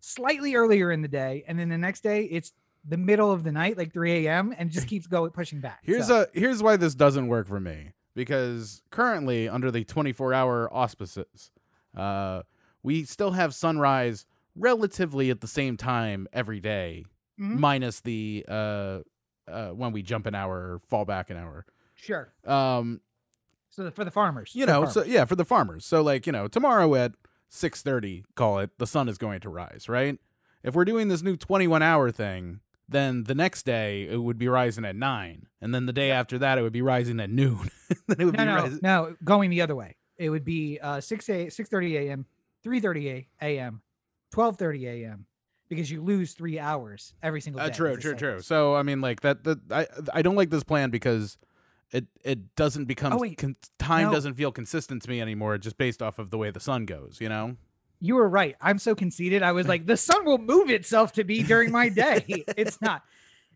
slightly 0.00 0.54
earlier 0.54 0.92
in 0.92 1.02
the 1.02 1.08
day, 1.08 1.44
and 1.46 1.58
then 1.58 1.68
the 1.68 1.78
next 1.78 2.02
day 2.02 2.24
it's 2.24 2.52
the 2.88 2.96
middle 2.96 3.30
of 3.30 3.44
the 3.44 3.52
night, 3.52 3.76
like 3.76 3.92
3 3.92 4.26
a.m., 4.26 4.54
and 4.56 4.70
just 4.70 4.88
keeps 4.88 5.06
going 5.06 5.30
pushing 5.30 5.60
back. 5.60 5.80
Here's 5.82 6.06
So, 6.06 6.22
a 6.22 6.26
here's 6.38 6.62
why 6.62 6.76
this 6.76 6.94
doesn't 6.94 7.28
work 7.28 7.46
for 7.46 7.60
me 7.60 7.92
because 8.14 8.82
currently 8.90 9.48
under 9.48 9.70
the 9.70 9.84
24 9.84 10.32
hour 10.34 10.72
auspices, 10.72 11.50
uh, 11.96 12.42
we 12.82 13.04
still 13.04 13.32
have 13.32 13.54
sunrise 13.54 14.26
relatively 14.56 15.30
at 15.30 15.40
the 15.40 15.46
same 15.46 15.76
time 15.76 16.26
every 16.32 16.60
day, 16.60 17.04
Mhm. 17.40 17.58
minus 17.58 18.00
the 18.00 18.44
uh, 18.48 18.98
uh, 19.48 19.68
when 19.70 19.92
we 19.92 20.02
jump 20.02 20.26
an 20.26 20.34
hour 20.34 20.74
or 20.74 20.78
fall 20.88 21.04
back 21.04 21.30
an 21.30 21.36
hour. 21.36 21.64
sure. 21.94 22.32
Um, 22.44 23.00
So 23.70 23.84
the, 23.84 23.90
for 23.90 24.04
the 24.04 24.10
farmers, 24.10 24.54
you 24.54 24.66
know, 24.66 24.84
so 24.86 25.04
yeah, 25.04 25.24
for 25.24 25.36
the 25.36 25.44
farmers. 25.44 25.84
So 25.86 26.02
like 26.02 26.26
you 26.26 26.32
know, 26.32 26.48
tomorrow 26.48 26.94
at 26.96 27.12
6:30, 27.50 28.24
call 28.34 28.58
it, 28.58 28.70
the 28.78 28.86
sun 28.86 29.08
is 29.08 29.16
going 29.18 29.40
to 29.40 29.48
rise, 29.48 29.88
right? 29.88 30.18
If 30.62 30.74
we're 30.74 30.84
doing 30.84 31.08
this 31.08 31.22
new 31.22 31.36
21 31.36 31.82
hour 31.82 32.10
thing, 32.10 32.60
then 32.88 33.24
the 33.24 33.34
next 33.34 33.64
day 33.64 34.02
it 34.10 34.18
would 34.22 34.38
be 34.38 34.48
rising 34.48 34.84
at 34.84 34.96
nine, 34.96 35.46
and 35.60 35.74
then 35.74 35.86
the 35.86 35.92
day 35.92 36.10
after 36.10 36.36
that 36.38 36.58
it 36.58 36.62
would 36.62 36.72
be 36.72 36.82
rising 36.82 37.20
at 37.20 37.30
noon. 37.30 37.70
then 38.08 38.16
it 38.20 38.24
would 38.24 38.36
no, 38.36 38.44
be 38.44 38.44
no, 38.44 38.54
rising. 38.56 38.80
no, 38.82 39.16
going 39.24 39.48
the 39.50 39.62
other 39.62 39.74
way. 39.76 39.96
It 40.18 40.28
would 40.28 40.44
be 40.44 40.78
uh, 40.82 41.00
6 41.00 41.28
a 41.30 41.46
6:30 41.46 41.94
a.m., 42.08 42.26
3:30 42.64 43.26
a.m., 43.40 43.80
12:30 44.34 44.86
a.m. 45.04 45.26
because 45.70 45.90
you 45.90 46.02
lose 46.02 46.34
three 46.34 46.58
hours 46.58 47.14
every 47.22 47.40
single 47.40 47.60
day. 47.60 47.68
Uh, 47.68 47.70
true, 47.70 47.96
true, 47.96 48.14
true. 48.14 48.40
So 48.42 48.74
I 48.74 48.82
mean, 48.82 49.00
like 49.00 49.20
that. 49.22 49.44
That 49.44 49.58
I 49.70 49.86
I 50.12 50.20
don't 50.20 50.36
like 50.36 50.50
this 50.50 50.64
plan 50.64 50.90
because 50.90 51.38
it 51.92 52.04
it 52.22 52.54
doesn't 52.56 52.84
become 52.84 53.14
Oh, 53.14 53.18
wait. 53.18 53.38
con- 53.38 53.56
time 53.78 54.08
No. 54.08 54.12
doesn't 54.12 54.34
feel 54.34 54.52
consistent 54.52 55.00
to 55.02 55.08
me 55.08 55.22
anymore, 55.22 55.56
just 55.56 55.78
based 55.78 56.02
off 56.02 56.18
of 56.18 56.28
the 56.30 56.36
way 56.36 56.50
the 56.50 56.60
sun 56.60 56.84
goes. 56.84 57.18
You 57.20 57.30
know. 57.30 57.56
You 58.02 58.14
were 58.16 58.28
right. 58.28 58.56
I'm 58.62 58.78
so 58.78 58.94
conceited. 58.94 59.42
I 59.42 59.52
was 59.52 59.68
like, 59.68 59.84
the 59.86 59.96
sun 59.96 60.24
will 60.24 60.38
move 60.38 60.70
itself 60.70 61.12
to 61.12 61.24
be 61.24 61.42
during 61.42 61.70
my 61.70 61.90
day. 61.90 62.24
it's 62.56 62.80
not. 62.80 63.02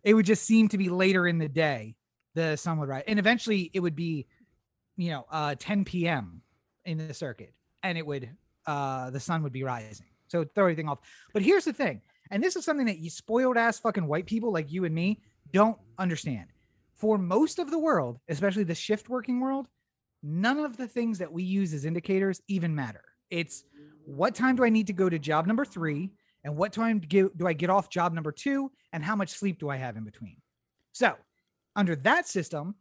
It 0.02 0.12
would 0.12 0.26
just 0.26 0.42
seem 0.44 0.68
to 0.68 0.76
be 0.78 0.90
later 0.90 1.26
in 1.26 1.38
the 1.38 1.48
day. 1.48 1.96
The 2.34 2.56
sun 2.56 2.78
would 2.78 2.88
rise, 2.90 3.04
and 3.06 3.18
eventually 3.18 3.70
it 3.72 3.80
would 3.80 3.96
be, 3.96 4.26
you 4.98 5.08
know, 5.10 5.24
uh, 5.30 5.54
10 5.58 5.84
p.m. 5.86 6.42
in 6.84 6.98
the 6.98 7.14
circuit, 7.14 7.54
and 7.82 7.96
it 7.96 8.04
would, 8.04 8.28
uh, 8.66 9.08
the 9.10 9.20
sun 9.20 9.44
would 9.44 9.52
be 9.52 9.62
rising. 9.62 10.04
So 10.34 10.44
throw 10.54 10.64
everything 10.64 10.88
off. 10.88 10.98
But 11.32 11.42
here's 11.42 11.64
the 11.64 11.72
thing, 11.72 12.00
and 12.30 12.42
this 12.42 12.56
is 12.56 12.64
something 12.64 12.86
that 12.86 12.98
you 12.98 13.08
spoiled 13.08 13.56
ass 13.56 13.78
fucking 13.78 14.06
white 14.06 14.26
people 14.26 14.52
like 14.52 14.72
you 14.72 14.84
and 14.84 14.94
me 14.94 15.20
don't 15.52 15.78
understand. 15.96 16.46
For 16.96 17.18
most 17.18 17.60
of 17.60 17.70
the 17.70 17.78
world, 17.78 18.18
especially 18.28 18.64
the 18.64 18.74
shift 18.74 19.08
working 19.08 19.38
world, 19.38 19.68
none 20.24 20.58
of 20.58 20.76
the 20.76 20.88
things 20.88 21.18
that 21.18 21.32
we 21.32 21.44
use 21.44 21.72
as 21.72 21.84
indicators 21.84 22.40
even 22.48 22.74
matter. 22.74 23.04
It's 23.30 23.62
what 24.06 24.34
time 24.34 24.56
do 24.56 24.64
I 24.64 24.70
need 24.70 24.88
to 24.88 24.92
go 24.92 25.08
to 25.08 25.20
job 25.20 25.46
number 25.46 25.64
three, 25.64 26.10
and 26.42 26.56
what 26.56 26.72
time 26.72 26.98
do, 26.98 27.30
I 27.46 27.52
get 27.52 27.70
off 27.70 27.88
job 27.88 28.12
number 28.12 28.32
two, 28.32 28.72
and 28.92 29.04
how 29.04 29.14
much 29.14 29.30
sleep 29.30 29.60
do 29.60 29.70
I 29.70 29.76
have 29.76 29.96
in 29.96 30.04
between? 30.04 30.38
So, 30.92 31.14
under 31.76 31.94
that 31.96 32.26
system, 32.26 32.74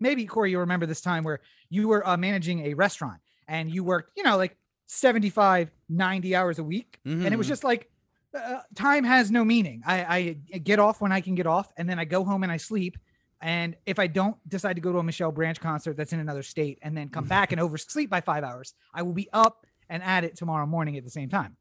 maybe 0.00 0.26
Corey, 0.26 0.50
you 0.50 0.58
remember 0.58 0.84
this 0.84 1.00
time 1.00 1.24
where 1.24 1.40
you 1.70 1.88
were 1.88 2.06
uh, 2.06 2.18
managing 2.18 2.66
a 2.66 2.74
restaurant 2.74 3.20
and 3.48 3.70
you 3.70 3.84
worked, 3.84 4.12
you 4.16 4.22
know, 4.22 4.36
like 4.36 4.56
75, 4.86 5.70
90 5.88 6.34
hours 6.36 6.58
a 6.58 6.64
week. 6.64 7.00
And 7.04 7.26
it 7.26 7.36
was 7.36 7.46
Mhm. 7.46 7.50
just 7.50 7.64
like, 7.64 7.90
uh, 8.34 8.60
time 8.74 9.04
has 9.04 9.30
no 9.30 9.44
meaning. 9.44 9.82
I, 9.86 10.36
I 10.52 10.58
get 10.58 10.78
off 10.78 11.00
when 11.00 11.12
I 11.12 11.20
can 11.20 11.34
get 11.34 11.46
off, 11.46 11.72
and 11.76 11.88
then 11.88 11.98
I 11.98 12.04
go 12.04 12.24
home 12.24 12.42
and 12.42 12.52
I 12.52 12.56
sleep. 12.58 12.98
And 13.40 13.76
if 13.86 13.98
I 13.98 14.06
don't 14.08 14.36
decide 14.48 14.74
to 14.74 14.80
go 14.80 14.92
to 14.92 14.98
a 14.98 15.02
Michelle 15.02 15.30
Branch 15.32 15.58
concert 15.60 15.96
that's 15.96 16.12
in 16.12 16.20
another 16.20 16.42
state 16.42 16.78
and 16.82 16.96
then 16.96 17.08
come 17.08 17.24
back 17.24 17.52
and 17.52 17.60
oversleep 17.60 18.10
by 18.10 18.20
five 18.20 18.42
hours, 18.44 18.74
I 18.92 19.02
will 19.02 19.12
be 19.12 19.28
up 19.32 19.66
and 19.88 20.02
at 20.02 20.24
it 20.24 20.36
tomorrow 20.36 20.66
morning 20.66 20.96
at 20.96 21.04
the 21.04 21.10
same 21.10 21.28
time. 21.28 21.56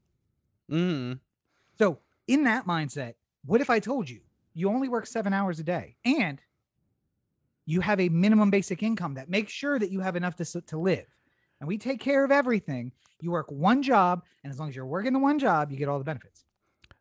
Mhm. 0.70 1.20
So, 1.78 2.00
in 2.28 2.44
that 2.46 2.66
mindset, 2.66 3.14
what 3.46 3.62
if 3.62 3.70
I 3.70 3.80
told 3.80 4.10
you 4.10 4.22
you 4.54 4.70
only 4.70 4.90
work 4.90 5.06
seven 5.06 5.32
hours 5.34 5.60
a 5.60 5.64
day 5.64 5.96
and 6.04 6.42
you 7.66 7.82
have 7.82 8.00
a 8.00 8.10
minimum 8.10 8.50
basic 8.50 8.82
income 8.84 9.14
that 9.16 9.30
makes 9.30 9.52
sure 9.52 9.78
that 9.80 9.92
you 9.92 10.00
have 10.02 10.16
enough 10.16 10.36
to, 10.38 10.62
to 10.62 10.78
live? 10.78 11.06
And 11.60 11.68
we 11.68 11.78
take 11.78 12.00
care 12.00 12.24
of 12.24 12.32
everything. 12.32 12.92
You 13.20 13.32
work 13.32 13.52
one 13.52 13.82
job, 13.82 14.24
and 14.44 14.52
as 14.54 14.60
long 14.60 14.70
as 14.70 14.76
you're 14.76 14.86
working 14.86 15.14
the 15.14 15.20
one 15.20 15.40
job, 15.40 15.72
you 15.72 15.78
get 15.78 15.90
all 15.90 15.98
the 15.98 16.04
benefits. 16.04 16.46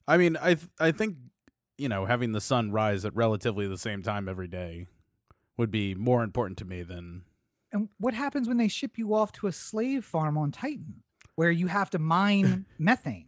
I 0.09 0.17
mean, 0.17 0.37
I 0.41 0.55
th- 0.55 0.71
I 0.81 0.93
think 0.93 1.17
you 1.77 1.89
know 1.89 2.07
having 2.07 2.33
the 2.33 2.41
sun 2.41 2.71
rise 2.73 3.05
at 3.05 3.15
relatively 3.15 3.67
the 3.67 3.77
same 3.79 4.03
time 4.03 4.29
every 4.29 4.49
day 4.49 4.87
would 5.59 5.71
be 5.71 5.95
more 5.95 6.23
important 6.23 6.57
to 6.59 6.65
me 6.65 6.83
than 6.83 7.23
And 7.73 7.89
what 7.99 8.15
happens 8.15 8.49
when 8.49 8.57
they 8.57 8.69
ship 8.69 8.97
you 8.97 9.15
off 9.15 9.33
to 9.33 9.47
a 9.47 9.53
slave 9.53 10.05
farm 10.05 10.39
on 10.39 10.53
Titan 10.53 11.03
where 11.35 11.51
you 11.51 11.67
have 11.67 11.91
to 11.91 11.99
mine 11.99 12.65
methane? 12.79 13.27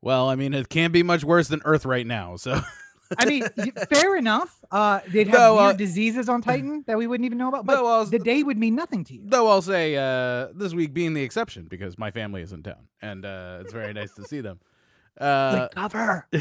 well, 0.00 0.28
I 0.28 0.34
mean, 0.34 0.52
it 0.54 0.68
can't 0.68 0.92
be 0.92 1.02
much 1.02 1.24
worse 1.24 1.48
than 1.48 1.62
Earth 1.64 1.86
right 1.86 2.06
now. 2.06 2.36
So 2.36 2.60
I 3.18 3.24
mean, 3.26 3.44
fair 3.92 4.16
enough. 4.16 4.64
Uh, 4.70 5.00
they'd 5.08 5.28
have 5.28 5.38
No, 5.40 5.54
weird 5.56 5.66
uh, 5.66 5.72
diseases 5.74 6.28
on 6.28 6.42
Titan 6.42 6.84
that 6.86 6.96
we 6.98 7.06
wouldn't 7.06 7.26
even 7.26 7.38
know 7.38 7.48
about, 7.48 7.66
but 7.66 7.76
I'll, 7.84 8.04
the 8.06 8.18
day 8.18 8.42
would 8.42 8.58
mean 8.58 8.74
nothing 8.74 9.04
to 9.04 9.14
you. 9.14 9.22
though 9.24 9.48
I'll 9.48 9.62
say 9.62 9.96
uh, 9.96 10.48
this 10.54 10.72
week 10.74 10.94
being 10.94 11.14
the 11.14 11.22
exception 11.22 11.66
because 11.68 11.98
my 11.98 12.10
family 12.10 12.42
is 12.42 12.52
in 12.52 12.62
town 12.62 12.88
and 13.02 13.24
uh, 13.24 13.58
it's 13.60 13.72
very 13.72 13.92
nice 13.92 14.12
to 14.14 14.24
see 14.24 14.40
them. 14.40 14.58
Uh, 15.20 15.68
cover. 15.68 16.26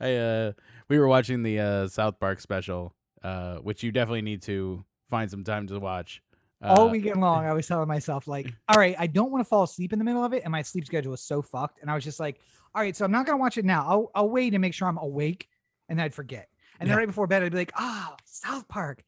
I 0.00 0.14
uh 0.14 0.52
we 0.88 0.98
were 0.98 1.08
watching 1.08 1.42
the 1.42 1.58
uh 1.60 1.88
South 1.88 2.20
Park 2.20 2.40
special, 2.40 2.94
uh, 3.22 3.56
which 3.56 3.82
you 3.82 3.92
definitely 3.92 4.22
need 4.22 4.42
to 4.42 4.84
find 5.08 5.30
some 5.30 5.44
time 5.44 5.66
to 5.68 5.78
watch. 5.78 6.22
Uh, 6.62 6.74
all 6.76 6.88
weekend 6.90 7.20
long, 7.20 7.46
I 7.46 7.52
was 7.52 7.66
telling 7.68 7.86
myself, 7.86 8.26
like, 8.26 8.52
all 8.68 8.76
right, 8.76 8.96
I 8.98 9.06
don't 9.06 9.30
want 9.30 9.40
to 9.44 9.48
fall 9.48 9.62
asleep 9.62 9.92
in 9.92 9.98
the 10.00 10.04
middle 10.04 10.24
of 10.24 10.32
it. 10.32 10.42
And 10.42 10.50
my 10.50 10.62
sleep 10.62 10.84
schedule 10.86 11.12
was 11.12 11.22
so 11.22 11.40
fucked. 11.40 11.80
And 11.80 11.88
I 11.88 11.94
was 11.94 12.02
just 12.02 12.18
like, 12.18 12.40
all 12.74 12.82
right, 12.82 12.96
so 12.96 13.04
I'm 13.04 13.10
not 13.12 13.26
going 13.26 13.36
to 13.38 13.40
watch 13.40 13.58
it 13.58 13.64
now. 13.64 13.84
I'll, 13.88 14.10
I'll 14.14 14.28
wait 14.30 14.54
and 14.54 14.60
make 14.60 14.74
sure 14.74 14.88
I'm 14.88 14.98
awake. 14.98 15.48
And 15.88 15.98
then 15.98 16.04
I'd 16.04 16.14
forget. 16.14 16.48
And 16.80 16.88
then 16.88 16.94
Yeah. 16.94 16.98
right 17.00 17.06
before 17.06 17.26
bed, 17.26 17.42
I'd 17.42 17.52
be 17.52 17.58
like, 17.58 17.72
oh, 17.78 18.14
South 18.24 18.68
Park. 18.68 19.02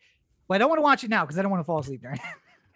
But 0.49 0.57
I 0.57 0.59
don't 0.59 0.69
want 0.71 0.79
to 0.79 0.83
watch 0.83 1.05
it 1.05 1.11
now 1.11 1.25
because 1.25 1.39
I 1.39 1.43
don't 1.43 1.51
want 1.51 1.61
to 1.61 1.65
fall 1.65 1.79
asleep 1.79 2.03
during 2.03 2.17
it. 2.17 2.23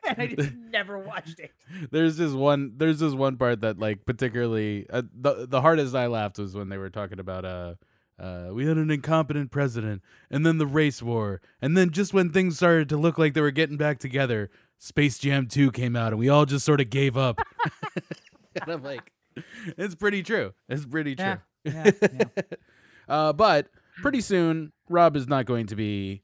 and 0.09 0.21
I 0.23 0.27
just 0.35 0.53
never 0.71 0.99
watched 0.99 1.41
it. 1.41 1.51
there's 1.91 2.17
this 2.19 2.33
one 2.33 2.75
there's 2.77 2.99
this 3.01 3.15
one 3.15 3.37
part 3.39 3.63
that 3.63 3.79
like 3.79 4.05
particularly 4.05 4.87
uh, 4.91 5.03
the 5.19 5.47
the 5.47 5.61
hardest 5.63 5.95
I 5.95 6.07
laughed 6.09 6.39
was 6.39 6.55
when 6.55 6.69
they 6.69 6.77
were 6.77 6.91
talking 6.91 7.19
about 7.19 7.45
uh 7.47 7.75
uh, 8.17 8.51
we 8.53 8.65
had 8.67 8.77
an 8.77 8.93
incompetent 8.93 9.51
president, 9.51 10.01
and 10.31 10.47
then 10.47 10.59
the 10.59 10.67
race 10.69 11.03
war, 11.03 11.41
and 11.61 11.77
then 11.77 11.91
just 11.91 12.15
when 12.15 12.31
things 12.31 12.57
started 12.57 12.89
to 12.91 12.97
look 12.97 13.19
like 13.19 13.35
they 13.35 13.41
were 13.41 13.51
getting 13.51 13.77
back 13.77 13.99
together, 13.99 14.51
Space 14.79 15.19
Jam 15.19 15.49
2 15.49 15.73
came 15.73 15.97
out, 15.97 16.13
and 16.13 16.19
we 16.21 16.29
all 16.29 16.45
just 16.47 16.65
sort 16.65 16.81
of 16.81 16.91
gave 16.91 17.17
up. 17.17 17.41
and 18.55 18.71
I'm 18.71 18.85
like, 18.85 19.11
it's 19.79 19.95
pretty 19.95 20.23
true. 20.23 20.53
It's 20.69 20.87
pretty 20.87 21.17
true. 21.17 21.37
Yeah, 21.65 21.73
yeah, 21.85 21.91
yeah. 22.01 22.43
uh, 23.09 23.33
but 23.33 23.69
pretty 24.03 24.21
soon, 24.21 24.73
Rob 24.89 25.17
is 25.17 25.29
not 25.29 25.47
going 25.47 25.67
to 25.69 25.77
be 25.77 26.23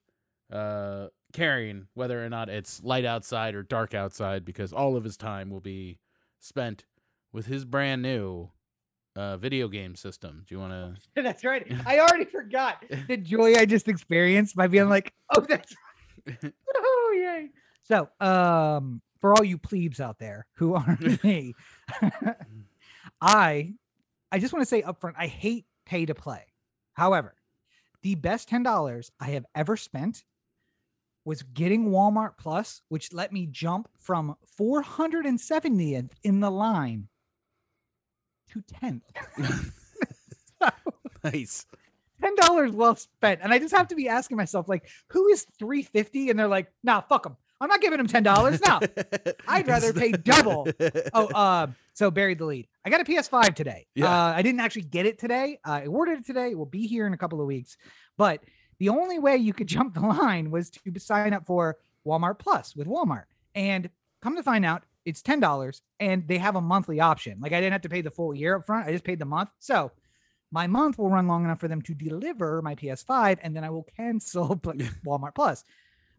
uh, 0.53 1.07
caring 1.33 1.87
whether 1.95 2.25
or 2.25 2.29
not 2.29 2.49
it's 2.49 2.83
light 2.83 3.05
outside 3.05 3.55
or 3.55 3.63
dark 3.63 3.95
outside 3.95 4.45
because 4.45 4.73
all 4.73 4.97
of 4.97 5.05
his 5.05 5.17
time 5.17 5.51
will 5.51 5.61
be 5.61 5.99
spent 6.39 6.85
with 7.33 7.47
his 7.47 7.65
brand 7.65 8.03
new 8.03 8.51
uh, 9.17 9.37
video 9.37 9.69
game 9.69 9.95
system. 9.95 10.45
Do 10.47 10.55
you 10.55 10.61
want 10.61 10.73
to? 10.73 10.95
That's 11.23 11.45
right. 11.45 11.67
I 11.87 12.01
already 12.01 12.25
forgot 12.25 12.85
the 13.09 13.17
joy 13.17 13.55
I 13.55 13.67
just 13.67 13.89
experienced 13.89 14.57
by 14.57 14.67
being 14.67 14.89
like, 14.89 15.13
oh, 15.37 15.41
that's 15.41 15.75
right. 16.27 16.53
oh, 16.77 17.15
yay. 17.17 17.51
So, 17.83 18.09
um, 18.21 19.01
for 19.21 19.35
all 19.35 19.45
you 19.45 19.59
plebes 19.59 20.01
out 20.01 20.19
there 20.19 20.47
who 20.55 20.75
aren't 20.75 21.23
me, 21.25 21.55
I 23.21 23.75
I 24.33 24.39
just 24.39 24.53
want 24.53 24.63
to 24.63 24.67
say 24.69 24.83
upfront, 24.83 25.15
I 25.19 25.27
hate 25.27 25.67
pay 25.87 26.07
to 26.07 26.15
play. 26.15 26.45
However, 26.95 27.35
the 28.03 28.15
best 28.15 28.49
$10 28.49 29.11
I 29.21 29.31
have 29.31 29.45
ever 29.55 29.77
spent 29.77 30.25
was 31.25 31.43
getting 31.43 31.91
Walmart 31.91 32.33
Plus, 32.39 32.83
which 32.89 33.13
let 33.13 33.33
me 33.33 33.47
jump 33.47 33.89
from 33.99 34.37
470th 34.59 36.11
in 36.23 36.41
the 36.41 36.51
line 36.51 37.09
to 38.53 38.63
10th. 38.83 39.03
nice. 41.25 41.67
ten 42.21 42.35
dollars 42.37 42.73
well 42.73 42.97
spent. 42.97 43.41
And 43.43 43.53
I 43.53 43.59
just 43.59 43.75
have 43.75 43.89
to 43.89 43.95
be 43.95 44.09
asking 44.09 44.37
myself, 44.37 44.69
like, 44.69 44.89
who 45.09 45.29
is 45.29 45.47
three 45.59 45.83
fifty? 45.83 46.31
And 46.31 46.39
they're 46.39 46.49
like, 46.49 46.73
nah, 46.83 47.01
fuck 47.01 47.23
them. 47.25 47.37
I'm 47.61 47.69
not 47.69 47.81
giving 47.81 47.99
them 47.99 48.07
ten 48.07 48.23
dollars. 48.23 48.61
No, 48.67 48.81
I'd 49.49 49.67
rather 49.69 49.93
pay 49.93 50.13
double. 50.13 50.69
Oh, 51.15 51.27
uh, 51.29 51.67
so 51.95 52.11
buried 52.11 52.39
the 52.39 52.45
lead. 52.47 52.67
I 52.85 52.91
got 52.91 53.01
a 53.01 53.05
PS5 53.05 53.55
today. 53.55 53.87
Yeah. 53.95 54.07
Uh, 54.07 54.33
I 54.35 54.43
didn't 54.43 54.61
actually 54.61 54.83
get 54.83 55.07
it 55.07 55.19
today. 55.19 55.59
Uh, 55.67 55.73
I 55.73 55.87
ordered 55.87 56.21
it 56.21 56.27
today. 56.27 56.51
It 56.51 56.59
will 56.59 56.67
be 56.67 56.87
here 56.87 57.07
in 57.07 57.13
a 57.13 57.19
couple 57.19 57.41
of 57.41 57.47
weeks. 57.47 57.77
But 58.17 58.43
the 58.79 58.89
only 58.89 59.19
way 59.19 59.37
you 59.37 59.53
could 59.53 59.67
jump 59.77 59.95
the 59.95 60.01
line 60.01 60.51
was 60.51 60.71
to 60.71 60.99
sign 60.99 61.33
up 61.35 61.47
for 61.47 61.77
Walmart 62.07 62.39
Plus 62.39 62.75
with 62.75 62.87
Walmart. 62.87 63.25
And 63.55 63.91
come 64.23 64.37
to 64.37 64.43
find 64.43 64.65
out, 64.65 64.85
it's 65.07 65.23
ten 65.23 65.41
dollars, 65.41 65.81
and 65.99 66.29
they 66.29 66.37
have 66.37 66.57
a 66.57 66.61
monthly 66.61 67.01
option. 67.01 67.39
Like 67.41 67.53
I 67.53 67.61
didn't 67.61 67.73
have 67.73 67.83
to 67.83 67.89
pay 67.89 68.03
the 68.03 68.11
full 68.11 68.35
year 68.35 68.57
up 68.57 68.67
front. 68.67 68.87
I 68.87 68.93
just 68.93 69.03
paid 69.03 69.19
the 69.19 69.25
month. 69.25 69.51
So 69.59 69.93
my 70.53 70.67
month 70.67 70.99
will 70.99 71.09
run 71.09 71.27
long 71.27 71.45
enough 71.45 71.59
for 71.59 71.69
them 71.69 71.81
to 71.83 71.95
deliver 71.95 72.61
my 72.61 72.75
PS5, 72.75 73.39
and 73.43 73.57
then 73.57 73.65
I 73.65 73.71
will 73.71 73.87
cancel 73.97 74.57
Walmart 75.07 75.35
Plus. 75.35 75.65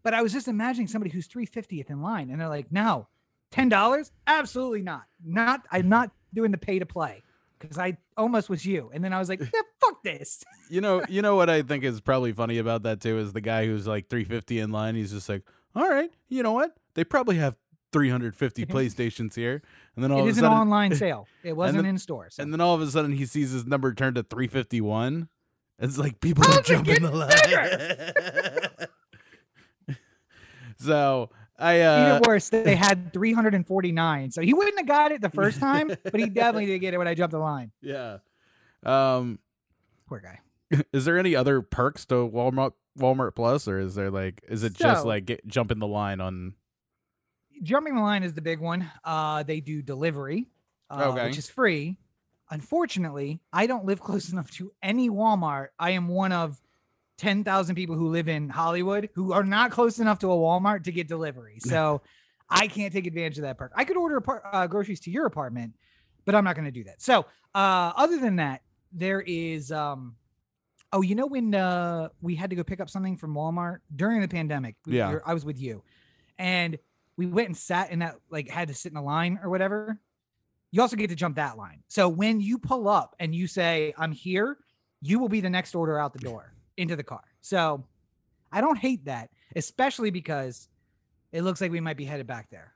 But 0.03 0.15
I 0.15 0.23
was 0.23 0.33
just 0.33 0.47
imagining 0.47 0.87
somebody 0.87 1.11
who's 1.11 1.27
350th 1.27 1.91
in 1.91 2.01
line, 2.01 2.31
and 2.31 2.41
they're 2.41 2.49
like, 2.49 2.71
no, 2.71 3.07
ten 3.51 3.69
dollars? 3.69 4.11
Absolutely 4.25 4.81
not. 4.81 5.03
Not 5.23 5.61
I'm 5.71 5.89
not 5.89 6.11
doing 6.33 6.51
the 6.51 6.57
pay 6.57 6.79
to 6.79 6.85
play 6.85 7.21
because 7.59 7.77
I 7.77 7.97
almost 8.17 8.49
was 8.49 8.65
you. 8.65 8.89
And 8.93 9.03
then 9.03 9.13
I 9.13 9.19
was 9.19 9.29
like, 9.29 9.39
yeah, 9.39 9.61
fuck 9.81 10.01
this. 10.03 10.43
you 10.69 10.81
know, 10.81 11.03
you 11.09 11.21
know 11.21 11.35
what 11.35 11.49
I 11.49 11.61
think 11.61 11.83
is 11.83 12.01
probably 12.01 12.31
funny 12.31 12.57
about 12.57 12.83
that 12.83 13.01
too 13.01 13.17
is 13.19 13.33
the 13.33 13.41
guy 13.41 13.65
who's 13.65 13.87
like 13.87 14.09
350 14.09 14.59
in 14.59 14.71
line. 14.71 14.95
He's 14.95 15.11
just 15.11 15.29
like, 15.29 15.43
all 15.75 15.87
right, 15.89 16.11
you 16.29 16.43
know 16.43 16.53
what? 16.53 16.75
They 16.95 17.03
probably 17.03 17.37
have 17.37 17.55
350 17.93 18.65
PlayStations 18.67 19.35
here, 19.35 19.61
and 19.95 20.03
then 20.03 20.11
all 20.11 20.19
It 20.19 20.23
of 20.23 20.27
is 20.29 20.37
a 20.37 20.41
an 20.41 20.43
sudden, 20.45 20.57
online 20.57 20.95
sale. 20.95 21.27
It 21.43 21.55
wasn't 21.55 21.79
then- 21.83 21.85
in 21.91 21.97
stores. 21.97 22.37
and 22.39 22.51
then 22.53 22.61
all 22.61 22.75
of 22.75 22.81
a 22.81 22.87
sudden 22.87 23.11
he 23.13 23.25
sees 23.25 23.51
his 23.51 23.65
number 23.65 23.93
turn 23.93 24.13
to 24.15 24.23
351. 24.23 25.29
It's 25.79 25.97
like 25.97 26.19
people 26.21 26.43
oh, 26.47 26.51
How's 26.51 26.67
don't 26.67 26.85
jump 26.85 26.97
in 26.97 27.03
the 27.03 27.11
line. 29.87 29.97
so 30.77 31.29
I 31.61 31.81
uh, 31.81 32.17
Even 32.17 32.21
worse, 32.27 32.49
they 32.49 32.75
had 32.87 33.13
349. 33.13 34.31
So 34.31 34.41
he 34.41 34.53
wouldn't 34.53 34.77
have 34.79 34.87
got 34.87 35.11
it 35.11 35.21
the 35.21 35.29
first 35.41 35.59
time, 35.59 35.87
but 36.03 36.19
he 36.19 36.27
definitely 36.29 36.65
did 36.65 36.79
get 36.79 36.93
it 36.93 36.97
when 36.97 37.07
I 37.07 37.13
jumped 37.13 37.31
the 37.31 37.39
line. 37.39 37.71
yeah. 37.81 38.17
Um, 38.83 39.39
Poor 40.07 40.19
guy. 40.19 40.39
is 40.93 41.05
there 41.05 41.17
any 41.19 41.35
other 41.35 41.61
perks 41.61 42.05
to 42.07 42.15
Walmart 42.15 42.73
Walmart 42.97 43.35
Plus, 43.35 43.67
or 43.67 43.77
is 43.79 43.95
there 43.95 44.09
like 44.09 44.41
is 44.49 44.63
it 44.63 44.73
just 44.73 45.05
like 45.05 45.25
get, 45.25 45.45
jump 45.47 45.71
in 45.71 45.79
the 45.79 45.87
line 45.87 46.19
on? 46.19 46.55
jumping 47.63 47.93
the 47.93 48.01
line 48.01 48.23
is 48.23 48.33
the 48.33 48.41
big 48.41 48.59
one. 48.59 48.89
Uh, 49.03 49.43
they 49.43 49.59
do 49.59 49.83
delivery, 49.83 50.47
uh, 50.89 51.09
Okay. 51.09 51.27
which 51.27 51.37
is 51.37 51.47
free. 51.47 51.95
Unfortunately, 52.49 53.39
I 53.53 53.67
don't 53.67 53.85
live 53.85 54.01
close 54.01 54.31
enough 54.31 54.49
to 54.51 54.71
any 54.81 55.09
Walmart. 55.09 55.67
I 55.79 55.91
am 55.91 56.07
one 56.07 56.31
of 56.31 56.59
10,000 57.21 57.75
people 57.75 57.95
who 57.95 58.09
live 58.09 58.27
in 58.27 58.49
Hollywood 58.49 59.07
who 59.13 59.31
are 59.31 59.43
not 59.43 59.69
close 59.69 59.99
enough 59.99 60.17
to 60.19 60.31
a 60.31 60.35
Walmart 60.35 60.85
to 60.85 60.91
get 60.91 61.07
delivery. 61.07 61.59
So 61.71 62.01
I 62.49 62.67
can't 62.67 62.91
take 62.91 63.05
advantage 63.05 63.37
of 63.37 63.43
that 63.43 63.57
perk. 63.57 63.71
I 63.75 63.85
could 63.85 63.95
order 63.95 64.17
apart, 64.17 64.41
uh, 64.51 64.65
groceries 64.67 64.99
to 65.01 65.11
your 65.11 65.27
apartment, 65.27 65.75
but 66.25 66.33
I'm 66.33 66.43
not 66.43 66.55
going 66.55 66.65
to 66.65 66.71
do 66.71 66.83
that. 66.85 67.01
So, 67.01 67.25
uh, 67.53 67.93
other 67.95 68.17
than 68.17 68.37
that, 68.37 68.61
there 68.91 69.21
is, 69.21 69.71
um, 69.71 70.15
oh, 70.91 71.01
you 71.01 71.13
know, 71.15 71.27
when 71.27 71.53
uh, 71.53 72.09
we 72.21 72.35
had 72.35 72.49
to 72.49 72.55
go 72.55 72.63
pick 72.63 72.81
up 72.81 72.89
something 72.89 73.15
from 73.15 73.35
Walmart 73.35 73.77
during 73.95 74.19
the 74.19 74.27
pandemic, 74.27 74.75
we 74.85 74.97
Yeah. 74.97 75.19
I 75.25 75.33
was 75.33 75.45
with 75.45 75.61
you, 75.61 75.83
and 76.39 76.77
we 77.15 77.27
went 77.27 77.47
and 77.47 77.55
sat 77.55 77.91
in 77.91 77.99
that, 77.99 78.15
like, 78.31 78.49
had 78.49 78.67
to 78.67 78.73
sit 78.73 78.91
in 78.91 78.97
a 78.97 79.03
line 79.03 79.39
or 79.43 79.49
whatever. 79.49 79.97
You 80.71 80.81
also 80.81 80.97
get 80.97 81.09
to 81.11 81.15
jump 81.15 81.35
that 81.35 81.55
line. 81.57 81.83
So 81.87 82.09
when 82.09 82.41
you 82.41 82.57
pull 82.57 82.89
up 82.89 83.15
and 83.19 83.33
you 83.35 83.47
say, 83.47 83.93
I'm 83.97 84.11
here, 84.11 84.57
you 85.01 85.19
will 85.19 85.29
be 85.29 85.39
the 85.39 85.49
next 85.49 85.75
order 85.75 85.99
out 85.99 86.13
the 86.13 86.19
door 86.19 86.53
into 86.81 86.95
the 86.95 87.03
car. 87.03 87.23
So 87.41 87.83
I 88.51 88.59
don't 88.61 88.77
hate 88.77 89.05
that, 89.05 89.29
especially 89.55 90.09
because 90.11 90.67
it 91.31 91.43
looks 91.43 91.61
like 91.61 91.71
we 91.71 91.79
might 91.79 91.97
be 91.97 92.05
headed 92.05 92.27
back 92.27 92.49
there. 92.49 92.73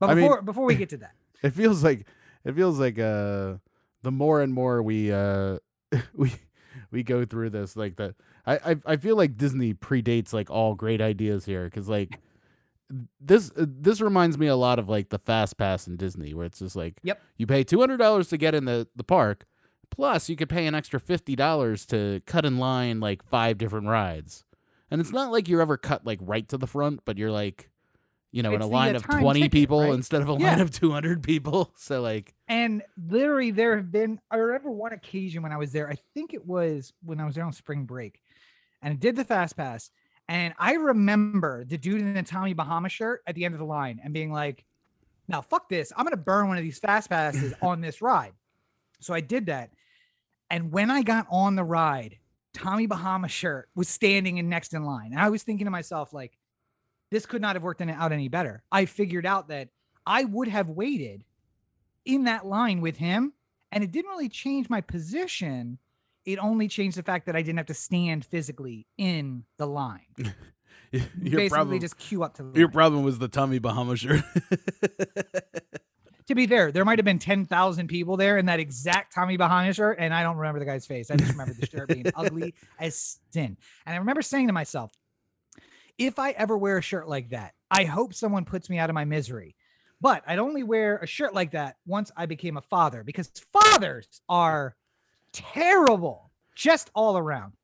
But 0.00 0.10
I 0.10 0.14
mean- 0.14 0.24
before 0.24 0.42
before 0.42 0.64
we 0.64 0.74
get 0.82 0.90
to 0.90 0.98
that, 0.98 1.14
It 1.42 1.50
feels 1.54 1.82
like 1.82 2.06
it 2.44 2.54
feels 2.54 2.78
like 2.78 2.98
uh 2.98 3.54
the 4.02 4.12
more 4.12 4.40
and 4.42 4.52
more 4.54 4.82
we 4.82 5.10
uh 5.12 5.58
we 6.14 6.32
we 6.90 7.02
go 7.02 7.24
through 7.24 7.50
this 7.50 7.74
like 7.76 7.96
that. 7.96 8.14
I, 8.46 8.54
I 8.72 8.76
I 8.86 8.96
feel 8.96 9.16
like 9.16 9.36
Disney 9.36 9.74
predates 9.74 10.32
like 10.32 10.50
all 10.50 10.74
great 10.74 11.00
ideas 11.00 11.44
here 11.44 11.64
because 11.64 11.88
like 11.88 12.18
this 13.20 13.50
uh, 13.56 13.66
this 13.68 14.00
reminds 14.00 14.38
me 14.38 14.46
a 14.46 14.56
lot 14.56 14.78
of 14.78 14.88
like 14.88 15.10
the 15.10 15.18
fast 15.18 15.58
pass 15.58 15.86
in 15.86 15.96
Disney 15.96 16.32
where 16.32 16.46
it's 16.46 16.60
just 16.60 16.76
like 16.76 16.94
Yep. 17.02 17.20
you 17.36 17.46
pay 17.46 17.62
two 17.64 17.80
hundred 17.80 17.98
dollars 17.98 18.28
to 18.28 18.36
get 18.38 18.54
in 18.54 18.64
the 18.64 18.86
the 18.96 19.04
park, 19.04 19.44
plus 19.90 20.28
you 20.28 20.36
could 20.36 20.48
pay 20.48 20.66
an 20.66 20.74
extra 20.74 21.00
fifty 21.00 21.36
dollars 21.36 21.86
to 21.86 22.20
cut 22.26 22.44
in 22.44 22.58
line 22.58 23.00
like 23.00 23.22
five 23.24 23.58
different 23.58 23.86
rides, 23.86 24.44
and 24.90 25.00
it's 25.00 25.12
not 25.12 25.32
like 25.32 25.48
you're 25.48 25.60
ever 25.60 25.76
cut 25.76 26.06
like 26.06 26.18
right 26.22 26.48
to 26.48 26.58
the 26.58 26.66
front, 26.66 27.00
but 27.04 27.18
you're 27.18 27.32
like. 27.32 27.70
You 28.30 28.42
know, 28.42 28.52
in 28.52 28.60
a 28.60 28.66
line 28.66 28.94
of 28.94 29.02
20 29.04 29.40
ticket, 29.40 29.52
people 29.52 29.84
right? 29.84 29.94
instead 29.94 30.20
of 30.20 30.28
a 30.28 30.34
line 30.34 30.60
of 30.60 30.70
200 30.70 31.22
people. 31.22 31.72
So, 31.76 32.02
like, 32.02 32.34
And 32.46 32.82
literally, 33.08 33.52
there 33.52 33.74
have 33.74 33.90
been, 33.90 34.20
I 34.30 34.36
remember 34.36 34.70
one 34.70 34.92
occasion 34.92 35.42
when 35.42 35.50
I 35.50 35.56
was 35.56 35.72
there, 35.72 35.88
I 35.88 35.96
think 36.12 36.34
it 36.34 36.46
was 36.46 36.92
when 37.02 37.20
I 37.20 37.24
was 37.24 37.36
there 37.36 37.44
on 37.44 37.54
spring 37.54 37.84
break, 37.84 38.20
and 38.82 38.92
I 38.92 38.96
did 38.96 39.16
the 39.16 39.24
fast 39.24 39.56
pass. 39.56 39.90
And 40.28 40.52
I 40.58 40.74
remember 40.74 41.64
the 41.64 41.78
dude 41.78 42.02
in 42.02 42.12
the 42.12 42.22
Tommy 42.22 42.52
Bahama 42.52 42.90
shirt 42.90 43.22
at 43.26 43.34
the 43.34 43.46
end 43.46 43.54
of 43.54 43.60
the 43.60 43.66
line 43.66 43.98
and 44.04 44.12
being 44.12 44.30
like, 44.30 44.64
now 45.26 45.40
fuck 45.40 45.68
this. 45.68 45.92
I'm 45.96 46.04
going 46.04 46.10
to 46.10 46.16
burn 46.18 46.48
one 46.48 46.58
of 46.58 46.62
these 46.62 46.78
fast 46.78 47.08
passes 47.08 47.54
on 47.62 47.80
this 47.80 48.02
ride. 48.02 48.32
So 49.00 49.14
I 49.14 49.20
did 49.20 49.46
that. 49.46 49.70
And 50.50 50.72
when 50.72 50.90
I 50.90 51.02
got 51.02 51.26
on 51.30 51.56
the 51.56 51.64
ride, 51.64 52.18
Tommy 52.54 52.86
Bahama 52.86 53.28
shirt 53.28 53.68
was 53.74 53.88
standing 53.88 54.38
in 54.38 54.48
next 54.48 54.72
in 54.74 54.84
line. 54.84 55.12
And 55.12 55.20
I 55.20 55.28
was 55.28 55.42
thinking 55.42 55.66
to 55.66 55.70
myself, 55.70 56.12
like, 56.12 56.38
this 57.10 57.26
could 57.26 57.42
not 57.42 57.56
have 57.56 57.62
worked 57.62 57.80
in- 57.80 57.90
out 57.90 58.12
any 58.12 58.28
better. 58.28 58.62
I 58.72 58.84
figured 58.86 59.26
out 59.26 59.48
that 59.48 59.68
I 60.06 60.24
would 60.24 60.48
have 60.48 60.68
waited 60.68 61.24
in 62.04 62.24
that 62.24 62.46
line 62.46 62.80
with 62.80 62.96
him, 62.96 63.32
and 63.70 63.84
it 63.84 63.92
didn't 63.92 64.10
really 64.10 64.28
change 64.28 64.70
my 64.70 64.80
position. 64.80 65.78
It 66.24 66.38
only 66.38 66.68
changed 66.68 66.96
the 66.96 67.02
fact 67.02 67.26
that 67.26 67.36
I 67.36 67.42
didn't 67.42 67.58
have 67.58 67.66
to 67.66 67.74
stand 67.74 68.24
physically 68.24 68.86
in 68.96 69.44
the 69.58 69.66
line. 69.66 70.00
your 70.92 71.02
Basically, 71.20 71.48
problem, 71.50 71.80
just 71.80 71.98
queue 71.98 72.22
up 72.22 72.34
to 72.34 72.42
the 72.42 72.58
your 72.58 72.68
line. 72.68 72.72
problem 72.72 73.04
was 73.04 73.18
the 73.18 73.28
Tommy 73.28 73.58
Bahama 73.58 73.96
shirt. 73.96 74.22
to 76.28 76.34
be 76.34 76.46
fair, 76.46 76.70
there 76.70 76.84
might 76.84 76.98
have 76.98 77.06
been 77.06 77.18
10,000 77.18 77.88
people 77.88 78.18
there 78.18 78.36
in 78.36 78.46
that 78.46 78.60
exact 78.60 79.14
Tommy 79.14 79.38
Bahama 79.38 79.72
shirt, 79.72 79.96
and 79.98 80.12
I 80.12 80.22
don't 80.22 80.36
remember 80.36 80.58
the 80.58 80.66
guy's 80.66 80.86
face. 80.86 81.10
I 81.10 81.16
just 81.16 81.32
remember 81.32 81.54
the 81.54 81.66
shirt 81.66 81.88
being 81.88 82.04
ugly 82.14 82.54
as 82.78 83.18
sin. 83.30 83.56
And 83.86 83.94
I 83.94 83.96
remember 83.96 84.20
saying 84.20 84.46
to 84.46 84.52
myself, 84.52 84.92
if 85.96 86.18
I 86.18 86.30
ever 86.32 86.56
wear 86.56 86.78
a 86.78 86.82
shirt 86.82 87.08
like 87.08 87.30
that, 87.30 87.54
I 87.70 87.84
hope 87.84 88.12
someone 88.12 88.44
puts 88.44 88.68
me 88.68 88.78
out 88.78 88.90
of 88.90 88.94
my 88.94 89.06
misery. 89.06 89.56
But 90.02 90.22
I'd 90.26 90.38
only 90.38 90.62
wear 90.62 90.98
a 90.98 91.06
shirt 91.06 91.34
like 91.34 91.52
that 91.52 91.76
once 91.86 92.12
I 92.14 92.26
became 92.26 92.58
a 92.58 92.62
father 92.62 93.02
because 93.02 93.30
fathers 93.52 94.06
are 94.28 94.76
terrible 95.32 96.30
just 96.54 96.90
all 96.94 97.16
around. 97.16 97.54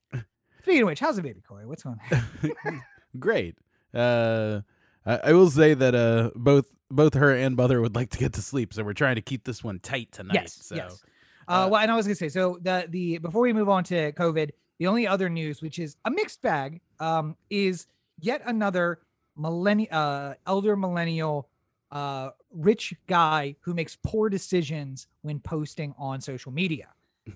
Speaking 0.62 0.83
of 0.83 0.87
which, 0.87 1.00
how's 1.00 1.16
the 1.16 1.23
baby, 1.23 1.42
Corey? 1.47 1.66
What's 1.66 1.83
going 1.83 2.00
on? 2.11 2.83
Great. 3.18 3.56
Uh, 3.92 4.62
I, 5.04 5.17
I 5.25 5.32
will 5.34 5.50
say 5.50 5.75
that 5.75 5.95
uh, 5.95 6.30
both 6.34 6.67
both 6.95 7.15
her 7.15 7.35
and 7.35 7.57
mother 7.57 7.80
would 7.80 7.95
like 7.95 8.11
to 8.11 8.19
get 8.19 8.33
to 8.35 8.43
sleep, 8.43 8.73
so 8.75 8.83
we're 8.85 8.93
trying 8.93 9.17
to 9.17 9.23
keep 9.23 9.45
this 9.45 9.63
one 9.65 9.78
tight 9.80 10.13
tonight. 10.13 10.35
Yes, 10.35 10.59
so 10.63 10.75
yes. 10.75 11.02
Uh, 11.49 11.50
uh, 11.67 11.69
well, 11.71 11.80
and 11.83 11.91
I 11.91 11.97
was 11.97 12.07
gonna 12.07 12.15
say, 12.15 12.28
so 12.28 12.59
the 12.63 12.87
the 12.89 13.19
before 13.19 13.43
we 13.43 13.52
move 13.52 13.69
on 13.69 13.85
to 13.85 14.13
COVID, 14.13 14.50
the 14.78 14.87
only 14.87 15.07
other 15.07 15.28
news, 15.28 15.61
which 15.63 15.78
is 15.78 15.97
a 16.04 16.11
mixed 16.11 16.41
bag, 16.43 16.80
um, 17.00 17.37
is 17.50 17.87
yet 18.19 18.43
another 18.47 19.00
millennial, 19.37 19.89
uh, 19.93 20.35
elder 20.47 20.76
millennial, 20.76 21.49
uh, 21.91 22.30
rich 22.52 22.95
guy 23.07 23.57
who 23.61 23.75
makes 23.75 23.97
poor 24.02 24.28
decisions 24.28 25.07
when 25.23 25.41
posting 25.41 25.95
on 25.99 26.21
social 26.21 26.52
media. 26.52 26.89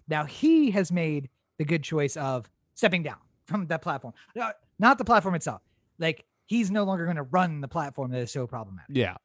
Now 0.09 0.25
he 0.25 0.71
has 0.73 0.93
made 0.93 1.29
the 1.59 1.65
good 1.65 1.83
choice 1.83 2.17
of 2.17 2.49
stepping 2.75 3.03
down 3.03 3.19
from 3.47 3.67
that 3.67 3.83
platform, 3.83 4.15
Uh, 4.41 4.53
not 4.79 4.99
the 4.99 5.05
platform 5.05 5.35
itself. 5.35 5.63
Like 5.99 6.25
he's 6.47 6.71
no 6.71 6.85
longer 6.85 7.05
going 7.05 7.17
to 7.17 7.23
run 7.25 7.61
the 7.61 7.69
platform 7.69 8.11
that 8.13 8.21
is 8.21 8.31
so 8.31 8.47
problematic. 8.47 8.97
yeah. 8.97 9.17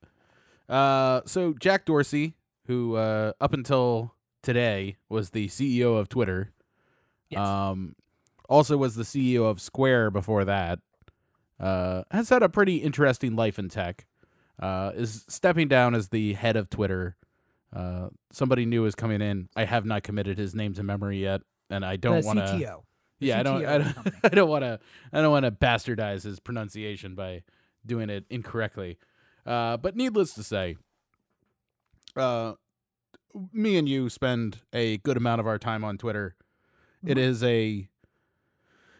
Uh, 0.69 1.21
so 1.25 1.53
Jack 1.59 1.85
Dorsey, 1.85 2.35
who 2.67 2.95
uh, 2.95 3.33
up 3.41 3.53
until 3.53 4.13
today 4.41 4.97
was 5.09 5.31
the 5.31 5.47
CEO 5.47 5.97
of 5.97 6.09
Twitter, 6.09 6.51
Yes. 7.29 7.39
um, 7.47 7.95
also 8.47 8.77
was 8.77 8.95
the 8.95 9.03
CEO 9.03 9.45
of 9.49 9.59
Square 9.61 10.11
before 10.11 10.45
that. 10.45 10.79
Uh, 11.59 12.03
has 12.11 12.29
had 12.29 12.43
a 12.43 12.49
pretty 12.49 12.77
interesting 12.77 13.35
life 13.35 13.57
in 13.57 13.69
tech. 13.69 14.05
Uh, 14.61 14.91
is 14.95 15.25
stepping 15.27 15.67
down 15.67 15.95
as 15.95 16.09
the 16.09 16.33
head 16.33 16.55
of 16.55 16.69
Twitter. 16.69 17.15
Uh, 17.75 18.09
somebody 18.31 18.65
new 18.65 18.85
is 18.85 18.93
coming 18.95 19.21
in. 19.21 19.49
I 19.55 19.65
have 19.65 19.85
not 19.85 20.03
committed 20.03 20.37
his 20.37 20.53
name 20.53 20.73
to 20.75 20.83
memory 20.83 21.21
yet, 21.21 21.41
and 21.69 21.83
I 21.83 21.95
don't 21.95 22.23
want 22.23 22.39
to. 22.39 22.81
Yeah, 23.19 23.39
I 23.39 23.43
don't. 23.43 23.61
CTO 23.61 23.67
I 23.67 23.77
don't. 23.79 24.15
I 24.25 24.29
don't 24.29 24.49
want 24.49 24.63
to. 24.63 24.79
I 25.11 25.21
don't 25.21 25.31
want 25.31 25.45
to 25.45 25.51
bastardize 25.51 26.23
his 26.23 26.39
pronunciation 26.39 27.15
by 27.15 27.41
doing 27.85 28.09
it 28.11 28.25
incorrectly. 28.29 28.99
Uh, 29.45 29.77
but 29.77 29.95
needless 29.95 30.33
to 30.33 30.43
say, 30.43 30.77
uh, 32.15 32.53
me 33.51 33.77
and 33.77 33.89
you 33.89 34.09
spend 34.09 34.59
a 34.71 34.97
good 34.99 35.17
amount 35.17 35.39
of 35.41 35.47
our 35.47 35.57
time 35.57 35.83
on 35.83 35.97
Twitter. 35.97 36.35
It 37.05 37.17
Mhm. 37.17 37.21
is 37.21 37.43
a 37.43 37.89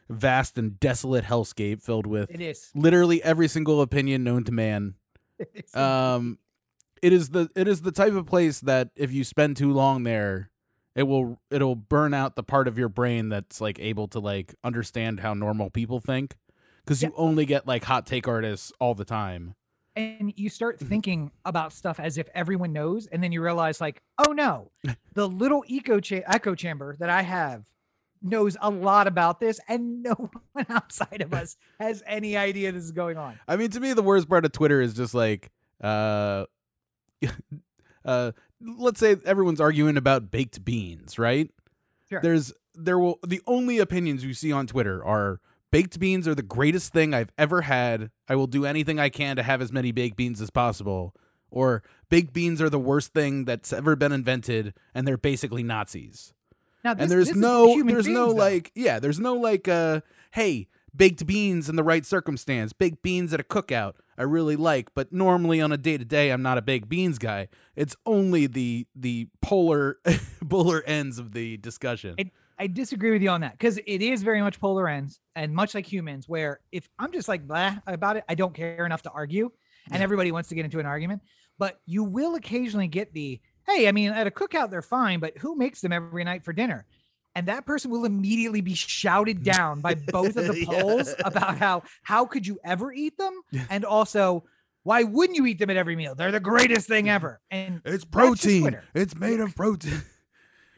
vast 0.09 0.57
and 0.57 0.79
desolate 0.79 1.25
hellscape 1.25 1.81
filled 1.81 2.05
with 2.05 2.29
It 2.31 2.41
is. 2.41 2.71
literally 2.75 3.23
every 3.23 3.47
single 3.47 3.81
opinion 3.81 4.23
known 4.23 4.43
to 4.45 4.51
man. 4.51 4.95
Um, 5.73 6.37
it 7.01 7.11
is 7.11 7.29
the 7.29 7.49
it 7.55 7.67
is 7.67 7.81
the 7.81 7.91
type 7.91 8.13
of 8.13 8.25
place 8.25 8.59
that 8.61 8.89
if 8.95 9.11
you 9.11 9.23
spend 9.23 9.57
too 9.57 9.73
long 9.73 10.03
there, 10.03 10.51
it 10.95 11.03
will 11.03 11.41
it'll 11.49 11.75
burn 11.75 12.13
out 12.13 12.35
the 12.35 12.43
part 12.43 12.67
of 12.67 12.77
your 12.77 12.87
brain 12.89 13.29
that's 13.29 13.59
like 13.59 13.79
able 13.79 14.07
to 14.09 14.19
like 14.19 14.53
understand 14.63 15.19
how 15.21 15.33
normal 15.33 15.69
people 15.69 15.99
think 15.99 16.35
because 16.85 17.01
you 17.01 17.11
only 17.17 17.45
get 17.45 17.67
like 17.67 17.83
hot 17.85 18.05
take 18.05 18.27
artists 18.27 18.71
all 18.79 18.93
the 18.93 19.03
time. 19.03 19.55
And 19.95 20.33
you 20.35 20.49
start 20.49 20.77
Mm-hmm. 20.79 20.87
thinking 20.89 21.31
about 21.45 21.71
stuff 21.73 21.99
as 21.99 22.17
if 22.17 22.27
everyone 22.33 22.73
knows 22.73 23.07
and 23.07 23.23
then 23.23 23.31
you 23.31 23.41
realize 23.43 23.79
like 23.81 24.01
oh 24.25 24.31
no 24.31 24.71
the 25.13 25.27
little 25.27 25.63
echo 25.69 25.99
cha- 25.99 26.21
echo 26.27 26.55
chamber 26.55 26.95
that 26.99 27.09
i 27.09 27.21
have 27.21 27.63
knows 28.21 28.55
a 28.61 28.69
lot 28.69 29.05
about 29.05 29.39
this 29.39 29.59
and 29.67 30.01
no 30.01 30.13
one 30.53 30.65
outside 30.69 31.21
of 31.21 31.33
us 31.33 31.57
has 31.79 32.01
any 32.07 32.37
idea 32.37 32.71
this 32.71 32.83
is 32.83 32.91
going 32.91 33.17
on 33.17 33.37
I 33.47 33.55
mean, 33.57 33.69
to 33.71 33.79
me, 33.79 33.93
the 33.93 34.01
worst 34.01 34.29
part 34.29 34.45
of 34.45 34.51
Twitter 34.53 34.79
is 34.81 34.93
just 34.93 35.13
like, 35.13 35.51
uh, 35.83 36.45
uh, 38.05 38.31
let's 38.61 38.99
say 38.99 39.17
everyone's 39.25 39.61
arguing 39.61 39.97
about 39.97 40.31
baked 40.31 40.63
beans, 40.63 41.17
right? 41.19 41.49
Sure. 42.09 42.21
There's 42.21 42.53
there 42.75 42.97
will 42.97 43.19
the 43.25 43.41
only 43.45 43.79
opinions 43.79 44.23
you 44.23 44.33
see 44.33 44.51
on 44.51 44.67
Twitter 44.67 45.03
are 45.03 45.39
baked 45.73 45.99
beans 45.99 46.27
are 46.27 46.35
the 46.35 46.43
greatest 46.43 46.93
thing 46.93 47.13
I've 47.13 47.31
ever 47.37 47.63
had. 47.63 48.11
I 48.29 48.35
will 48.35 48.47
do 48.47 48.65
anything 48.65 48.99
I 48.99 49.09
can 49.09 49.35
to 49.35 49.43
have 49.43 49.61
as 49.61 49.71
many 49.71 49.91
baked 49.91 50.15
beans 50.15 50.39
as 50.39 50.49
possible. 50.49 51.15
Or 51.49 51.83
baked 52.09 52.31
beans 52.31 52.61
are 52.61 52.69
the 52.69 52.79
worst 52.79 53.13
thing 53.13 53.45
that's 53.45 53.73
ever 53.73 53.95
been 53.95 54.11
invented, 54.11 54.73
and 54.93 55.07
they're 55.07 55.17
basically 55.17 55.63
Nazis 55.63 56.33
now 56.83 56.93
this, 56.93 57.03
and 57.03 57.11
there's 57.11 57.35
no 57.35 57.81
there's 57.83 58.07
no 58.07 58.29
though. 58.29 58.35
like 58.35 58.71
yeah 58.75 58.99
there's 58.99 59.19
no 59.19 59.35
like 59.35 59.67
uh 59.67 60.01
hey 60.31 60.67
baked 60.95 61.25
beans 61.25 61.69
in 61.69 61.75
the 61.75 61.83
right 61.83 62.05
circumstance 62.05 62.73
baked 62.73 63.01
beans 63.01 63.33
at 63.33 63.39
a 63.39 63.43
cookout 63.43 63.93
i 64.17 64.21
really 64.23 64.55
like 64.55 64.93
but 64.93 65.11
normally 65.13 65.61
on 65.61 65.71
a 65.71 65.77
day 65.77 65.97
to 65.97 66.05
day 66.05 66.29
i'm 66.31 66.41
not 66.41 66.57
a 66.57 66.61
baked 66.61 66.89
beans 66.89 67.17
guy 67.17 67.47
it's 67.75 67.95
only 68.05 68.47
the 68.47 68.85
the 68.95 69.27
polar 69.41 69.97
polar 70.49 70.83
ends 70.83 71.17
of 71.19 71.31
the 71.33 71.57
discussion 71.57 72.15
It- 72.17 72.31
I 72.59 72.67
disagree 72.67 73.11
with 73.11 73.21
you 73.21 73.29
on 73.29 73.41
that 73.41 73.53
because 73.53 73.77
it 73.77 74.01
is 74.01 74.23
very 74.23 74.41
much 74.41 74.59
polar 74.59 74.87
ends 74.87 75.19
and 75.35 75.53
much 75.53 75.73
like 75.73 75.91
humans, 75.91 76.27
where 76.27 76.59
if 76.71 76.87
I'm 76.99 77.11
just 77.11 77.27
like 77.27 77.47
blah 77.47 77.75
about 77.87 78.17
it, 78.17 78.23
I 78.29 78.35
don't 78.35 78.53
care 78.53 78.85
enough 78.85 79.01
to 79.03 79.11
argue, 79.11 79.51
and 79.91 80.01
everybody 80.01 80.31
wants 80.31 80.49
to 80.49 80.55
get 80.55 80.65
into 80.65 80.79
an 80.79 80.85
argument. 80.85 81.21
But 81.57 81.79
you 81.85 82.03
will 82.03 82.35
occasionally 82.35 82.87
get 82.87 83.13
the 83.13 83.39
hey, 83.67 83.87
I 83.87 83.91
mean, 83.91 84.11
at 84.11 84.27
a 84.27 84.31
cookout 84.31 84.69
they're 84.69 84.81
fine, 84.81 85.19
but 85.19 85.37
who 85.37 85.55
makes 85.55 85.81
them 85.81 85.91
every 85.91 86.23
night 86.23 86.43
for 86.43 86.53
dinner? 86.53 86.85
And 87.35 87.47
that 87.47 87.65
person 87.65 87.89
will 87.89 88.05
immediately 88.05 88.61
be 88.61 88.75
shouted 88.75 89.39
mm. 89.39 89.43
down 89.43 89.81
by 89.81 89.95
both 89.95 90.35
of 90.35 90.47
the 90.47 90.59
Yeah. 90.59 90.65
poles 90.65 91.15
about 91.23 91.57
how 91.57 91.83
how 92.03 92.25
could 92.25 92.45
you 92.45 92.59
ever 92.63 92.91
eat 92.91 93.17
them, 93.17 93.33
and 93.69 93.85
also 93.85 94.43
why 94.83 95.03
wouldn't 95.03 95.37
you 95.37 95.45
eat 95.45 95.59
them 95.59 95.69
at 95.69 95.77
every 95.77 95.95
meal? 95.95 96.13
They're 96.13 96.31
the 96.31 96.39
greatest 96.39 96.87
thing 96.87 97.09
ever. 97.09 97.39
And 97.49 97.81
it's 97.85 98.05
protein 98.05 98.77
it's 98.93 99.15
made 99.15 99.39
of 99.39 99.55
protein 99.55 100.03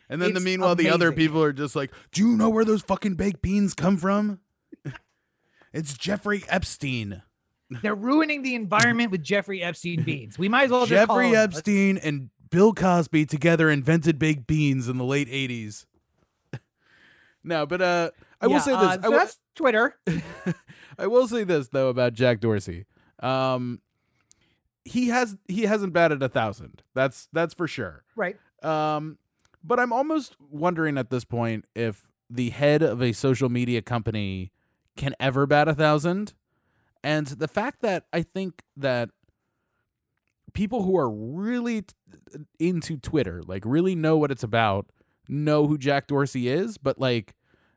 and 0.10 0.22
then 0.22 0.34
the 0.34 0.38
It's 0.38 0.46
meanwhile 0.46 0.76
the 0.76 0.90
other 0.90 1.12
people 1.12 1.42
are 1.44 1.54
just 1.54 1.76
like 1.76 1.92
do 2.12 2.22
you 2.22 2.38
know 2.38 2.50
where 2.50 2.66
those 2.66 2.82
fucking 2.82 3.16
baked 3.16 3.42
beans 3.42 3.74
come 3.74 3.98
from 3.98 4.40
it's 5.74 5.98
jeffrey 5.98 6.44
epstein 6.48 7.22
they're 7.82 7.96
ruining 7.96 8.44
the 8.44 8.56
environment 8.56 9.12
with 9.12 9.24
Jeffrey 9.24 9.64
Epstein 9.64 10.04
beans. 10.04 10.38
We 10.38 10.50
might 10.50 10.66
as 10.66 10.72
well 10.72 10.86
just 10.86 10.90
Jeffrey 10.90 11.36
Epstein 11.36 11.98
and 11.98 12.30
Bill 12.50 12.74
Cosby 12.74 13.26
together 13.26 13.70
invented 13.70 14.20
baked 14.20 14.46
beans 14.48 14.88
in 14.88 14.98
the 14.98 15.04
late 15.04 15.28
'80s. 15.28 15.86
no, 17.44 17.66
but 17.66 17.82
uh, 17.82 18.12
I 18.40 18.48
will 18.48 18.60
say 18.60 18.72
this. 18.72 18.82
uh, 18.82 19.02
so 19.02 19.10
that's 19.10 19.40
Twitter. 19.56 19.98
I 21.00 21.08
will 21.08 21.28
say 21.28 21.44
this 21.44 21.70
though 21.70 21.90
about 21.90 22.14
Jack 22.14 22.40
Dorsey. 22.40 22.86
Um, 23.20 23.82
he 24.84 25.08
has 25.08 25.36
he 25.48 25.64
hasn't 25.64 25.94
batted 25.94 26.22
a 26.22 26.30
thousand. 26.30 26.84
That's 26.94 27.28
that's 27.34 27.54
for 27.54 27.68
sure. 27.68 28.04
Right. 28.16 28.38
Um, 28.62 29.18
but 29.66 29.80
I'm 29.80 29.92
almost 29.94 30.36
wondering 30.40 30.98
at 30.98 31.10
this 31.10 31.26
point 31.26 31.66
if 31.76 32.08
the 32.30 32.50
head 32.50 32.82
of 32.82 33.02
a 33.02 33.12
social 33.14 33.50
media 33.50 33.82
company 33.82 34.52
can 34.98 35.14
ever 35.20 35.46
bat 35.46 35.68
a 35.68 35.74
thousand. 35.74 36.34
And 37.04 37.28
the 37.28 37.48
fact 37.48 37.82
that 37.82 38.06
I 38.14 38.22
think 38.24 38.64
that 38.78 39.10
people 40.54 40.84
who 40.84 40.98
are 40.98 41.10
really 41.10 41.84
t- 41.84 41.94
into 42.60 42.98
Twitter, 42.98 43.42
like 43.46 43.64
really 43.66 43.96
know 43.96 44.18
what 44.18 44.32
it's 44.32 44.44
about, 44.44 44.88
know 45.28 45.68
who 45.68 45.78
Jack 45.78 46.08
Dorsey 46.08 46.48
is, 46.48 46.78
but 46.78 47.00
like 47.00 47.36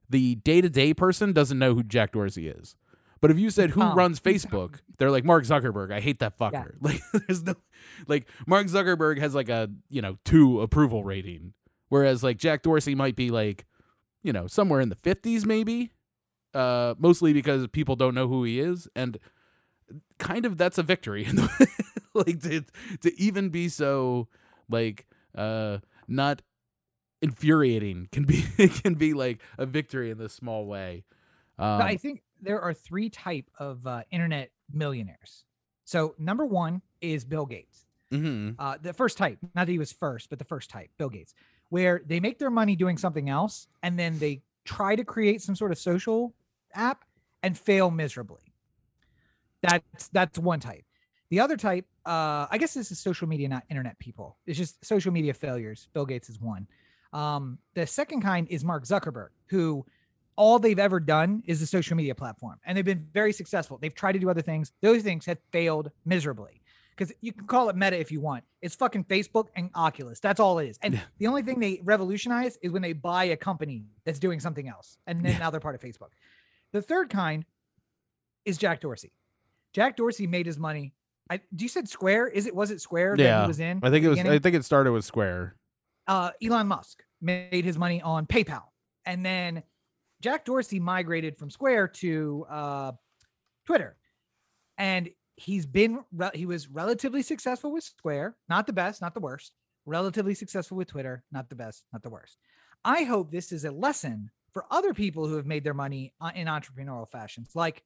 the 0.09 0.37
day 0.37 0.61
to 0.61 0.71
day 0.71 0.95
person 0.95 1.33
doesn't 1.33 1.59
know 1.59 1.75
who 1.75 1.83
Jack 1.83 2.13
Dorsey 2.13 2.49
is. 2.49 2.77
But 3.21 3.33
if 3.33 3.39
you 3.39 3.51
said 3.51 3.71
who 3.71 3.83
Um, 3.83 3.99
runs 3.99 4.21
Facebook, 4.21 4.77
they're 4.99 5.11
like 5.11 5.25
Mark 5.25 5.45
Zuckerberg. 5.45 5.93
I 5.93 6.01
hate 6.01 6.21
that 6.21 6.39
fucker. 6.39 6.75
Like 6.81 7.03
there's 7.27 7.43
no 7.43 7.55
like 8.07 8.29
Mark 8.47 8.67
Zuckerberg 8.69 9.19
has 9.19 9.35
like 9.35 9.49
a, 9.49 9.69
you 9.91 10.01
know, 10.01 10.17
2 10.25 10.61
approval 10.61 11.03
rating. 11.03 11.53
Whereas 11.89 12.23
like 12.23 12.37
Jack 12.39 12.63
Dorsey 12.63 12.95
might 12.95 13.17
be 13.17 13.31
like, 13.31 13.67
you 14.23 14.33
know, 14.33 14.47
somewhere 14.47 14.81
in 14.81 14.89
the 14.89 14.97
50s 14.97 15.45
maybe. 15.45 15.93
Uh 16.55 16.95
mostly 16.99 17.33
because 17.33 17.67
people 17.69 17.95
don't 17.97 18.15
know 18.15 18.27
who 18.27 18.43
he 18.45 18.59
is 18.59 18.89
and 18.97 19.19
kind 20.19 20.47
of 20.47 20.57
that's 20.57 20.79
a 20.79 20.83
victory 20.83 21.27
like 22.15 22.41
to 22.43 22.65
to 23.03 23.21
even 23.21 23.51
be 23.51 23.69
so 23.69 24.29
like 24.69 25.07
uh 25.37 25.79
not 26.09 26.41
infuriating 27.21 28.09
can 28.13 28.25
be 28.25 28.45
can 28.83 28.95
be 28.95 29.13
like 29.15 29.41
a 29.59 29.67
victory 29.67 30.11
in 30.11 30.19
this 30.19 30.33
small 30.33 30.67
way. 30.67 31.05
Um, 31.59 31.83
I 31.83 31.97
think 31.97 32.23
there 32.41 32.61
are 32.61 32.73
three 32.73 33.11
type 33.11 33.51
of 33.59 33.87
uh, 33.87 34.03
internet 34.11 34.51
millionaires. 34.73 35.45
So 35.85 36.15
number 36.19 36.47
one 36.47 36.83
is 37.01 37.25
Bill 37.25 37.47
Gates. 37.47 37.87
mhm. 38.13 38.55
Uh, 38.59 38.79
the 38.81 38.93
first 38.93 39.19
type, 39.19 39.39
not 39.55 39.67
that 39.67 39.73
he 39.73 39.79
was 39.79 39.93
first, 39.93 40.31
but 40.31 40.39
the 40.39 40.45
first 40.45 40.71
type, 40.71 40.91
Bill 40.99 41.09
Gates, 41.09 41.35
where 41.71 42.03
they 42.07 42.21
make 42.21 42.39
their 42.39 42.51
money 42.51 42.77
doing 42.77 42.97
something 42.97 43.29
else 43.29 43.67
and 43.83 43.99
then 43.99 44.19
they 44.19 44.43
try 44.65 44.97
to 44.97 45.05
create 45.05 45.43
some 45.43 45.55
sort 45.55 45.73
of 45.73 45.79
social 45.79 46.35
app 46.75 47.05
and 47.43 47.57
fail 47.59 47.91
miserably. 47.91 48.53
That's 49.63 50.09
that's 50.09 50.39
one 50.39 50.61
type. 50.61 50.85
The 51.31 51.41
other 51.41 51.57
type, 51.57 51.85
uh, 52.07 52.47
I 52.51 52.57
guess 52.59 52.75
this 52.75 52.91
is 52.91 52.99
social 52.99 53.29
media, 53.29 53.49
not 53.49 53.65
internet 53.69 53.99
people. 53.99 54.39
It's 54.47 54.57
just 54.57 54.83
social 54.85 55.13
media 55.13 55.35
failures. 55.35 55.89
Bill 55.93 56.07
Gates 56.07 56.31
is 56.31 56.41
one. 56.41 56.67
Um, 57.13 57.59
the 57.75 57.87
second 57.87 58.23
kind 58.23 58.47
is 58.49 58.65
Mark 58.65 58.85
Zuckerberg, 58.85 59.29
who 59.47 59.85
all 60.37 60.59
they've 60.59 60.79
ever 60.79 61.01
done 61.01 61.43
is 61.47 61.61
a 61.61 61.67
social 61.67 61.97
media 61.97 62.15
platform, 62.15 62.59
and 62.65 62.77
they've 62.77 62.85
been 62.85 63.07
very 63.13 63.33
successful. 63.33 63.79
They've 63.79 63.95
tried 63.95 64.13
to 64.13 64.19
do 64.19 64.31
other 64.31 64.43
things; 64.43 64.73
those 64.81 65.03
things 65.03 65.27
have 65.27 65.39
failed 65.51 65.91
miserably. 66.05 66.63
Because 66.99 67.15
you 67.21 67.33
can 67.33 67.47
call 67.47 67.69
it 67.69 67.77
Meta 67.77 67.97
if 67.99 68.11
you 68.11 68.21
want. 68.21 68.43
It's 68.61 68.75
fucking 68.75 69.05
Facebook 69.05 69.47
and 69.55 69.71
Oculus. 69.77 70.19
That's 70.19 70.41
all 70.41 70.59
it 70.59 70.69
is. 70.69 70.79
And 70.83 70.95
Yeah. 70.95 71.01
the 71.19 71.29
only 71.29 71.43
thing 71.43 71.61
they 71.61 71.81
revolutionize 71.85 72.57
is 72.61 72.73
when 72.73 72.83
they 72.83 72.93
buy 72.93 73.25
a 73.25 73.37
company 73.37 73.87
that's 74.05 74.19
doing 74.19 74.41
something 74.41 74.69
else, 74.69 74.99
and 75.07 75.25
then 75.25 75.33
Yeah. 75.35 75.39
now 75.39 75.51
they're 75.51 75.61
part 75.61 75.77
of 75.77 75.81
Facebook. 75.81 76.09
The 76.73 76.83
third 76.83 77.09
kind 77.09 77.45
is 78.45 78.59
Jack 78.59 78.81
Dorsey. 78.81 79.13
Jack 79.73 79.97
Dorsey 79.97 80.27
made 80.27 80.47
his 80.47 80.59
money. 80.59 80.93
I, 81.31 81.41
you 81.57 81.69
said 81.69 81.89
Square? 81.89 82.29
Is 82.29 82.47
it 82.47 82.55
was 82.57 82.71
it 82.73 82.81
Square 82.81 83.17
that 83.19 83.23
Yeah, 83.23 83.43
he 83.43 83.49
was 83.49 83.61
in? 83.61 83.79
I 83.83 83.91
think 83.91 84.05
it 84.05 84.09
was 84.09 84.17
beginning? 84.19 84.33
I 84.33 84.39
think 84.41 84.57
it 84.57 84.65
started 84.65 84.93
with 84.93 85.05
Square. 85.05 85.55
uh, 86.09 86.31
Elon 86.43 86.67
Musk 86.67 87.05
made 87.21 87.65
his 87.65 87.77
money 87.79 88.01
on 88.03 88.27
PayPal, 88.27 88.65
and 89.05 89.25
then 89.25 89.63
Jack 90.21 90.45
Dorsey 90.47 90.81
migrated 90.81 91.37
from 91.37 91.51
Square 91.51 91.89
to 91.89 92.45
uh, 92.49 92.93
Twitter, 93.67 93.97
and 94.79 95.11
he's 95.39 95.67
been 95.67 96.01
he 96.35 96.47
was 96.47 96.69
relatively 96.69 97.23
successful 97.23 97.73
with 97.73 97.85
Square, 97.85 98.37
not 98.49 98.67
the 98.67 98.73
best, 98.73 99.01
not 99.01 99.15
the 99.15 99.21
worst. 99.21 99.53
Relatively 99.87 100.35
successful 100.35 100.77
with 100.77 100.89
Twitter, 100.89 101.25
not 101.33 101.49
the 101.49 101.55
best, 101.55 101.85
not 101.93 102.03
the 102.03 102.11
worst. 102.11 102.37
I 102.85 103.05
hope 103.05 103.31
this 103.31 103.53
is 103.53 103.65
a 103.65 103.71
lesson 103.71 104.31
for 104.53 104.67
other 104.71 104.93
people 104.93 105.27
who 105.27 105.37
have 105.37 105.47
made 105.47 105.65
their 105.65 105.75
money 105.75 106.13
uh, 106.21 106.31
in 106.35 106.47
entrepreneurial 106.47 107.09
fashions, 107.09 107.51
like 107.55 107.83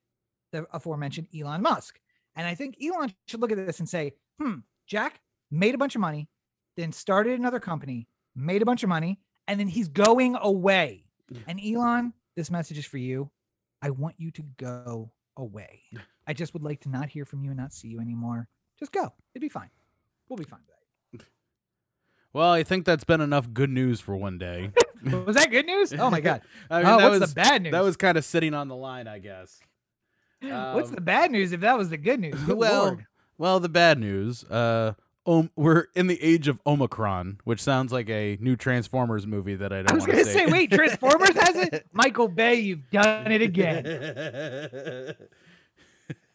the 0.51 0.67
aforementioned 0.73 1.29
Elon 1.39 1.63
Musk. 1.63 1.99
And 2.35 2.47
I 2.47 2.55
think 2.55 2.77
Elon 2.83 3.15
should 3.29 3.41
look 3.41 3.53
at 3.53 3.59
this 3.67 3.79
and 3.79 3.89
say, 3.89 4.15
"Hmm, 4.41 4.61
Jack 4.87 5.21
made 5.51 5.75
a 5.75 5.79
bunch 5.79 5.95
of 5.95 6.01
money, 6.01 6.29
then 6.77 6.93
started 6.93 7.39
another 7.39 7.61
company, 7.61 8.09
made 8.35 8.63
a 8.63 8.67
bunch 8.67 8.83
of 8.83 8.89
money, 8.89 9.21
and 9.47 9.61
then 9.61 9.69
he's 9.69 9.89
going 9.89 10.37
away. 10.41 11.05
And 11.47 11.61
Elon, 11.65 12.13
this 12.37 12.51
message 12.51 12.79
is 12.79 12.87
for 12.87 12.99
you. 12.99 13.31
I 13.81 13.91
want 13.91 14.17
you 14.19 14.31
to 14.33 14.43
go 14.57 15.13
away. 15.37 15.83
I 16.27 16.33
just 16.33 16.53
would 16.55 16.63
like 16.63 16.81
to 16.81 16.89
not 16.89 17.09
hear 17.09 17.25
from 17.25 17.43
you 17.43 17.51
and 17.51 17.59
not 17.59 17.73
see 17.73 17.89
you 17.89 18.01
anymore. 18.01 18.49
Just 18.79 18.93
go. 18.93 19.13
It'd 19.35 19.41
be 19.41 19.49
fine. 19.49 19.71
We'll 20.29 20.37
be 20.37 20.45
fine 20.45 20.61
with 21.13 21.27
Well, 22.33 22.51
I 22.51 22.63
think 22.63 22.85
that's 22.85 23.05
been 23.05 23.21
enough 23.21 23.53
good 23.53 23.71
news 23.71 24.01
for 24.01 24.17
one 24.17 24.39
day. 24.39 24.71
Was 25.05 25.37
that 25.37 25.51
good 25.51 25.67
news? 25.67 25.93
Oh 25.93 26.11
my 26.11 26.21
god. 26.21 26.43
I 26.71 26.79
mean, 26.79 26.87
oh, 26.87 26.99
that 26.99 27.11
what's 27.11 27.21
was 27.21 27.31
the 27.31 27.35
bad 27.35 27.63
news? 27.63 27.73
that 27.73 27.83
was 27.83 27.97
kind 27.97 28.17
of 28.17 28.25
sitting 28.25 28.55
on 28.55 28.69
the 28.69 28.77
line, 28.77 29.09
I 29.09 29.19
guess. 29.19 29.59
what's 30.41 30.91
um, 30.91 30.95
the 30.95 31.01
bad 31.01 31.33
news 31.33 31.53
if 31.53 31.61
that 31.61 31.77
was 31.77 31.91
the 31.91 31.97
good 31.97 32.21
news? 32.21 32.41
Good 32.45 32.57
well, 32.57 32.85
Lord. 32.85 33.07
well, 33.37 33.59
the 33.59 33.69
bad 33.69 33.99
news. 33.99 34.45
Uh, 34.45 34.93
we're 35.57 35.87
in 35.95 36.07
the 36.07 36.23
age 36.23 36.49
of 36.49 36.61
Omicron, 36.67 37.41
which 37.45 37.61
sounds 37.61 37.93
like 37.93 38.09
a 38.11 38.39
new 38.41 38.57
Transformers 38.57 39.27
movie 39.27 39.55
that 39.55 39.73
I 39.73 39.81
I 39.81 39.83
don't 39.83 39.95
was 39.97 40.03
want 40.03 40.13
gonna 40.13 40.25
to 40.25 40.31
say, 40.33 40.47
wait, 40.47 40.71
Transformers 40.71 41.37
has 41.37 41.57
it? 41.57 41.87
Michael 41.93 42.29
Bay, 42.29 42.55
you've 42.55 42.91
done 42.91 43.31
it 43.31 43.43
again. 43.43 45.15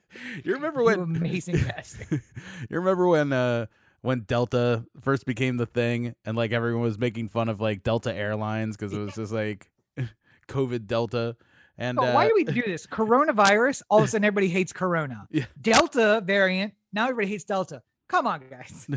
you 0.43 0.53
remember 0.53 0.81
You 0.81 0.85
when 0.85 0.99
amazing 0.99 1.57
bastard. 1.57 2.07
you 2.69 2.77
remember 2.77 3.07
when 3.07 3.33
uh 3.33 3.67
when 4.01 4.21
Delta 4.21 4.85
first 5.01 5.25
became 5.25 5.57
the 5.57 5.65
thing 5.65 6.15
and 6.23 6.37
like 6.37 6.51
everyone 6.51 6.83
was 6.83 6.97
making 6.97 7.29
fun 7.29 7.49
of 7.49 7.59
like 7.59 7.83
Delta 7.83 8.13
Airlines 8.13 8.77
because 8.77 8.93
it 8.93 8.99
was 8.99 9.15
just 9.15 9.31
like 9.31 9.69
COVID 10.47 10.87
Delta 10.87 11.35
and 11.77 11.97
But 11.97 12.09
uh, 12.09 12.13
why 12.13 12.27
do 12.27 12.33
we 12.35 12.43
do 12.43 12.63
this? 12.65 12.87
Coronavirus, 12.87 13.83
all 13.89 13.99
of 13.99 14.05
a 14.05 14.07
sudden 14.07 14.25
everybody 14.25 14.49
hates 14.49 14.73
Corona. 14.73 15.27
Yeah. 15.29 15.45
Delta 15.61 16.21
variant, 16.23 16.73
now 16.93 17.03
everybody 17.03 17.27
hates 17.27 17.43
Delta. 17.43 17.83
Come 18.07 18.25
on, 18.27 18.41
guys. 18.49 18.87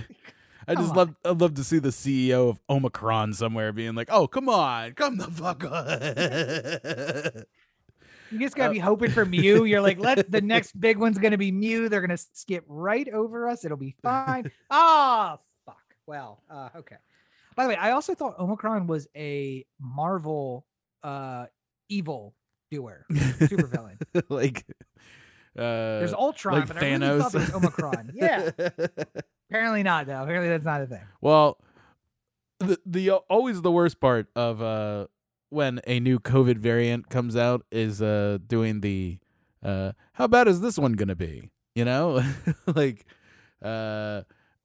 I 0.69 0.75
just 0.77 0.95
love 0.95 1.15
I'd 1.25 1.41
love 1.41 1.55
to 1.55 1.65
see 1.65 1.79
the 1.79 1.89
CEO 1.89 2.51
of 2.51 2.61
Omicron 2.69 3.33
somewhere 3.33 3.73
being 3.73 3.95
like, 3.97 4.09
"Oh, 4.13 4.29
come 4.29 4.49
on, 4.49 4.93
come 4.93 5.17
the 5.17 5.25
fuck 5.25 5.65
on." 5.65 7.45
You 8.31 8.39
just 8.39 8.55
gotta 8.57 8.71
Uh, 8.71 8.75
be 8.75 8.79
hoping 8.79 9.11
for 9.11 9.25
Mew. 9.25 9.65
You're 9.65 9.81
like, 9.81 9.99
let 9.99 10.31
the 10.31 10.41
next 10.41 10.79
big 10.79 10.99
one's 10.99 11.19
gonna 11.19 11.39
be 11.39 11.51
Mew. 11.53 11.89
They're 11.89 12.01
gonna 12.01 12.17
skip 12.17 12.65
right 12.69 13.09
over 13.09 13.49
us. 13.49 13.65
It'll 13.65 13.77
be 13.77 13.95
fine. 14.03 14.51
Ah, 14.71 15.39
fuck. 15.67 15.77
Well, 16.07 16.43
uh, 16.51 16.69
okay. 16.77 16.97
By 17.57 17.65
the 17.65 17.71
way, 17.71 17.77
I 17.77 17.91
also 17.93 18.15
thought 18.15 18.39
Omicron 18.39 18.87
was 18.87 19.09
a 19.17 19.65
Marvel 19.81 20.65
uh 21.03 21.47
evil 21.89 22.35
doer, 22.71 23.05
super 23.49 23.67
villain. 23.67 23.99
like 24.29 24.65
uh 25.59 25.99
There's 25.99 26.15
Ultron, 26.15 26.61
like 26.61 26.69
but 26.69 26.77
I 26.77 26.91
really 26.93 27.21
thought 27.21 27.33
there 27.33 27.41
was 27.41 27.55
Omicron. 27.55 28.13
Yeah. 28.15 28.51
Apparently 29.51 29.83
not 29.83 30.07
though. 30.07 30.23
Apparently 30.23 30.49
that's 30.49 30.65
not 30.65 30.83
a 30.83 30.87
thing. 30.87 31.03
Well, 31.21 31.59
the 32.61 32.79
the 32.87 33.11
always 33.11 33.61
the 33.63 33.73
worst 33.73 34.01
part 34.01 34.29
of 34.37 34.63
uh 34.63 35.07
when 35.51 35.81
a 35.87 36.01
new 36.01 36.19
COVID 36.19 36.57
variant 36.59 37.11
comes 37.11 37.37
out 37.37 37.65
is 37.71 38.01
uh 38.01 38.39
doing 38.47 38.81
the 38.81 39.19
uh 39.63 39.93
how 40.15 40.27
bad 40.27 40.49
is 40.49 40.61
this 40.61 40.79
one 40.79 40.95
gonna 40.95 41.17
be? 41.17 41.51
You 41.75 41.85
know, 41.85 42.23
like 42.67 43.05
uh. 43.63 44.23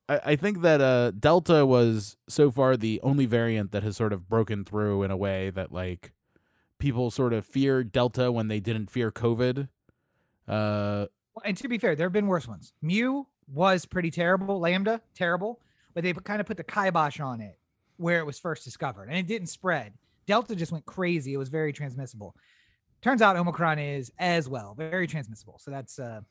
I, 0.08 0.20
I 0.24 0.36
think 0.36 0.62
that 0.62 0.82
uh, 0.82 1.10
Delta 1.12 1.66
was 1.66 2.16
so 2.30 2.52
far 2.52 2.78
the 2.78 3.00
only 3.02 3.26
variant 3.26 3.72
that 3.72 3.82
has 3.82 3.98
sort 3.98 4.14
of 4.14 4.30
broken 4.30 4.64
through 4.64 5.02
in 5.02 5.10
a 5.10 5.18
way 5.18 5.50
that 5.50 5.72
like 5.72 6.14
people 6.78 7.12
sort 7.12 7.34
of 7.34 7.46
fear 7.46 7.84
Delta 7.84 8.32
when 8.32 8.48
they 8.48 8.60
didn't 8.60 8.92
fear 8.92 9.12
COVID. 9.12 9.68
Uh, 10.48 11.08
and 11.44 11.58
to 11.58 11.68
be 11.68 11.78
fair, 11.78 11.96
there 11.96 12.06
have 12.06 12.14
been 12.14 12.28
worse 12.28 12.48
ones. 12.48 12.74
Mu 12.82 13.24
was 13.48 13.86
pretty 13.86 14.12
terrible. 14.12 14.60
Lambda, 14.60 15.02
terrible. 15.14 15.60
But 15.94 16.04
they 16.04 16.14
kind 16.14 16.42
of 16.42 16.48
put 16.48 16.58
the 16.58 16.64
kibosh 16.64 17.20
on 17.20 17.42
it 17.42 17.58
where 17.98 18.20
it 18.20 18.26
was 18.26 18.38
first 18.38 18.64
discovered 18.64 19.08
and 19.08 19.18
it 19.18 19.28
didn't 19.28 19.48
spread. 19.48 19.94
Delta 20.28 20.56
just 20.56 20.72
went 20.72 20.86
crazy. 20.86 21.34
It 21.34 21.38
was 21.38 21.50
very 21.50 21.74
transmissible. 21.74 22.36
Turns 23.02 23.22
out 23.22 23.36
Omicron 23.36 23.78
is 23.80 24.12
as 24.18 24.50
well, 24.50 24.74
very 24.76 25.08
transmissible. 25.08 25.60
So 25.60 25.70
that's 25.72 26.00
uh 26.00 26.22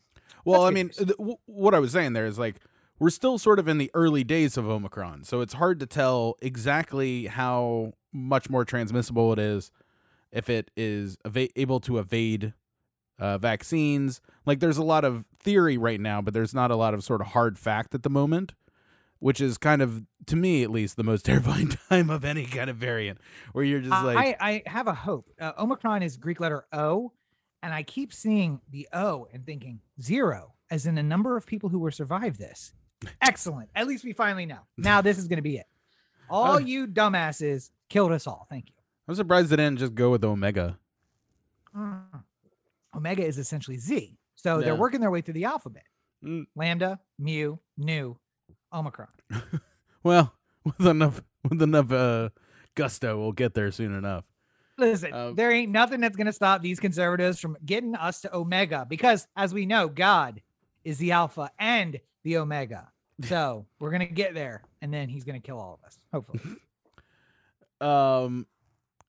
Well, 0.44 0.62
That's 0.62 0.70
I 0.70 0.74
mean, 0.74 0.88
th- 0.90 1.16
w- 1.18 1.37
what 1.46 1.74
I 1.74 1.78
was 1.78 1.92
saying 1.92 2.12
there 2.14 2.26
is 2.26 2.38
like 2.38 2.57
we're 2.98 3.11
still 3.11 3.38
sort 3.38 3.59
of 3.59 3.68
in 3.68 3.78
the 3.78 3.90
early 3.94 4.24
days 4.24 4.57
of 4.57 4.68
Omicron, 4.68 5.24
so 5.24 5.40
it's 5.40 5.54
hard 5.54 5.80
to 5.80 5.87
tell 5.87 6.37
exactly 6.40 7.26
how 7.26 7.92
much 8.12 8.48
more 8.48 8.64
transmissible 8.64 9.33
it 9.33 9.38
is 9.38 9.70
if 10.30 10.48
it 10.48 10.70
is 10.76 11.16
eva- 11.26 11.48
able 11.59 11.80
to 11.80 11.98
evade 11.98 12.54
uh, 13.18 13.38
vaccines. 13.38 14.20
Like, 14.46 14.61
there's 14.61 14.76
a 14.78 14.85
lot 14.85 15.04
of 15.04 15.24
theory 15.40 15.76
right 15.76 16.00
now, 16.00 16.20
but 16.22 16.35
there's 16.35 16.54
not 16.54 16.70
a 16.70 16.76
lot 16.76 16.94
of 16.94 17.02
sort 17.04 17.20
of 17.20 17.28
hard 17.28 17.59
fact 17.59 17.94
at 17.94 18.02
the 18.04 18.11
moment, 18.11 18.52
which 19.24 19.40
is 19.40 19.56
kind 19.56 19.80
of, 19.80 20.02
to 20.26 20.37
me 20.37 20.62
at 20.62 20.70
least, 20.70 20.98
the 20.98 21.02
most 21.02 21.24
terrifying 21.24 21.70
time 21.88 22.10
of 22.10 22.26
any 22.26 22.44
kind 22.44 22.68
of 22.68 22.76
variant, 22.76 23.18
where 23.52 23.64
you're 23.64 23.80
just 23.80 24.04
like, 24.04 24.18
I, 24.18 24.37
I 24.38 24.62
have 24.68 24.87
a 24.87 24.92
hope. 24.92 25.24
Uh, 25.40 25.52
Omicron 25.58 26.02
is 26.02 26.18
Greek 26.18 26.40
letter 26.40 26.66
O, 26.74 27.10
and 27.62 27.72
I 27.72 27.84
keep 27.84 28.12
seeing 28.12 28.60
the 28.70 28.87
O 28.92 29.26
and 29.32 29.46
thinking 29.46 29.80
zero, 29.98 30.52
as 30.70 30.84
in 30.84 30.94
the 30.94 31.02
number 31.02 31.38
of 31.38 31.46
people 31.46 31.70
who 31.70 31.78
will 31.78 31.90
survive 31.90 32.37
this. 32.37 32.74
Excellent. 33.22 33.70
At 33.74 33.87
least 33.87 34.04
we 34.04 34.12
finally 34.12 34.44
know. 34.44 34.58
Now 34.76 35.00
this 35.00 35.16
is 35.16 35.26
going 35.26 35.38
to 35.38 35.42
be 35.42 35.56
it. 35.56 35.66
All 36.28 36.56
Uh, 36.56 36.58
you 36.58 36.87
dumbasses 36.87 37.70
killed 37.88 38.12
us 38.12 38.26
all. 38.26 38.46
Thank 38.50 38.68
you. 38.68 38.74
I'm 39.08 39.14
surprised 39.14 39.48
they 39.48 39.56
didn't 39.56 39.78
just 39.78 39.94
go 39.94 40.10
with 40.10 40.22
Omega. 40.22 40.78
Mm. 41.74 42.02
Omega 42.94 43.24
is 43.24 43.38
essentially 43.38 43.78
Z. 43.78 44.18
So 44.37 44.58
Yeah. 44.58 44.66
they're 44.66 44.76
working 44.76 45.00
their 45.00 45.10
way 45.10 45.22
through 45.22 45.34
the 45.34 45.46
alphabet. 45.46 45.84
Mm. 46.22 46.44
Lambda, 46.54 47.00
mu, 47.18 47.56
nu, 47.78 48.18
omicron. 48.74 49.08
Well, 50.02 50.34
with 50.64 50.87
enough 50.87 51.22
with 51.48 51.62
enough 51.62 51.90
uh, 51.90 52.28
gusto, 52.74 53.18
we'll 53.18 53.32
get 53.32 53.54
there 53.54 53.70
soon 53.70 53.94
enough. 53.96 54.24
Listen, 54.76 55.14
Um, 55.14 55.34
there 55.34 55.50
ain't 55.50 55.72
nothing 55.72 56.00
that's 56.00 56.14
going 56.16 56.26
to 56.26 56.32
stop 56.32 56.60
these 56.60 56.78
conservatives 56.78 57.40
from 57.40 57.56
getting 57.64 57.94
us 57.94 58.20
to 58.22 58.37
Omega 58.37 58.84
because, 58.87 59.26
as 59.37 59.54
we 59.54 59.64
know, 59.64 59.88
God 59.88 60.42
is 60.84 60.98
the 60.98 61.12
Alpha 61.12 61.50
and 61.58 61.98
the 62.22 62.37
Omega. 62.37 62.90
So 63.28 63.64
we're 63.78 63.90
going 63.90 64.06
to 64.06 64.12
get 64.12 64.34
there 64.34 64.62
and 64.82 64.92
then 64.92 65.08
he's 65.08 65.22
going 65.24 65.40
to 65.40 65.46
kill 65.46 65.58
all 65.58 65.78
of 65.80 65.87
us, 65.87 65.96
hopefully. 66.12 66.40
Um, 67.80 68.46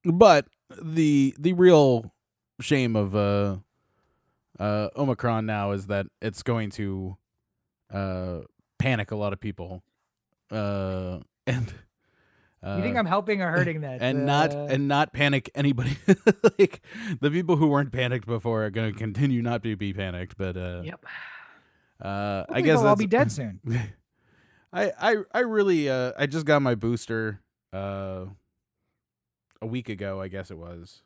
but 0.04 0.48
the 0.82 1.36
the 1.40 1.54
real 1.54 2.14
shame 2.62 2.96
of 2.96 3.16
uh 3.16 3.58
uh 4.60 4.90
Omicron 4.96 5.46
now 5.46 5.72
is 5.72 5.88
that 5.88 6.08
it's 6.22 6.44
going 6.44 6.70
to 6.72 7.18
uh 7.94 8.40
panic 8.86 9.10
a 9.12 9.16
lot 9.16 9.34
of 9.34 9.40
people. 9.40 9.84
Uh 10.52 11.20
and 11.48 11.74
uh, 12.64 12.76
you 12.78 12.84
think 12.84 12.98
I'm 12.98 13.06
helping 13.06 13.42
or 13.42 13.52
hurting 13.52 13.82
that? 13.82 14.02
and 14.02 14.26
not 14.26 14.54
Uh, 14.54 14.68
and 14.70 14.88
not 14.88 15.12
panic 15.14 15.50
anybody 15.56 15.98
like 16.60 16.82
the 17.20 17.30
people 17.32 17.56
who 17.56 17.68
weren't 17.68 17.92
panicked 17.92 18.28
before 18.28 18.66
are 18.66 18.70
going 18.72 18.92
to 18.94 18.98
continue 18.98 19.42
not 19.42 19.64
to 19.64 19.76
be 19.76 19.92
panicked 19.94 20.38
but 20.38 20.56
uh 20.58 20.82
yep. 20.84 21.04
uh 22.02 22.44
i 22.50 22.62
guess 22.62 22.80
I'll 22.80 22.96
be 22.96 23.08
dead 23.08 23.32
soon. 23.32 23.60
I, 24.74 24.92
I 25.00 25.16
I 25.34 25.40
really 25.40 25.90
uh 25.90 26.12
I 26.18 26.26
just 26.28 26.46
got 26.46 26.62
my 26.62 26.76
booster 26.76 27.40
uh 27.74 28.26
a 29.62 29.66
week 29.68 29.90
ago 29.90 30.22
I 30.22 30.28
guess 30.28 30.52
it 30.52 30.58
was 30.58 31.02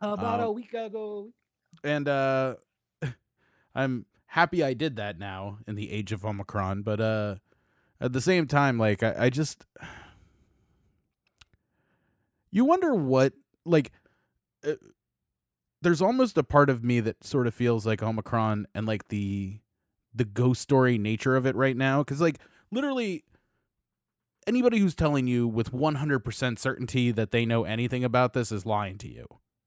About 0.00 0.40
a 0.40 0.48
Um, 0.48 0.54
week 0.54 0.74
ago. 0.74 1.28
and 1.84 2.06
uh 2.08 2.56
I'm 3.74 4.04
happy 4.32 4.62
I 4.62 4.74
did 4.74 4.96
that 4.96 5.18
now 5.18 5.58
in 5.66 5.74
the 5.74 5.90
age 5.90 6.12
of 6.12 6.24
Omicron 6.24 6.82
but 6.82 7.00
uh 7.00 7.36
at 8.00 8.12
the 8.12 8.20
same 8.20 8.46
time 8.46 8.78
like 8.78 9.02
I, 9.02 9.14
I 9.18 9.30
just 9.30 9.64
you 12.50 12.64
wonder 12.64 12.94
what 12.94 13.32
like 13.64 13.92
uh, 14.66 14.74
there's 15.82 16.02
almost 16.02 16.36
a 16.38 16.42
part 16.42 16.70
of 16.70 16.82
me 16.82 17.00
that 17.00 17.24
sort 17.24 17.46
of 17.46 17.54
feels 17.54 17.86
like 17.86 18.02
Omicron 18.02 18.66
and 18.74 18.86
like 18.86 19.08
the 19.08 19.58
the 20.14 20.24
ghost 20.24 20.60
story 20.60 20.98
nature 20.98 21.36
of 21.36 21.46
it 21.46 21.54
right 21.54 21.76
now 21.76 22.02
cuz 22.02 22.20
like 22.20 22.38
literally 22.70 23.24
anybody 24.46 24.78
who's 24.78 24.94
telling 24.94 25.26
you 25.26 25.46
with 25.46 25.72
100% 25.72 26.58
certainty 26.58 27.10
that 27.10 27.30
they 27.30 27.44
know 27.44 27.64
anything 27.64 28.02
about 28.02 28.32
this 28.32 28.50
is 28.50 28.64
lying 28.64 28.96
to 28.98 29.08
you 29.08 29.26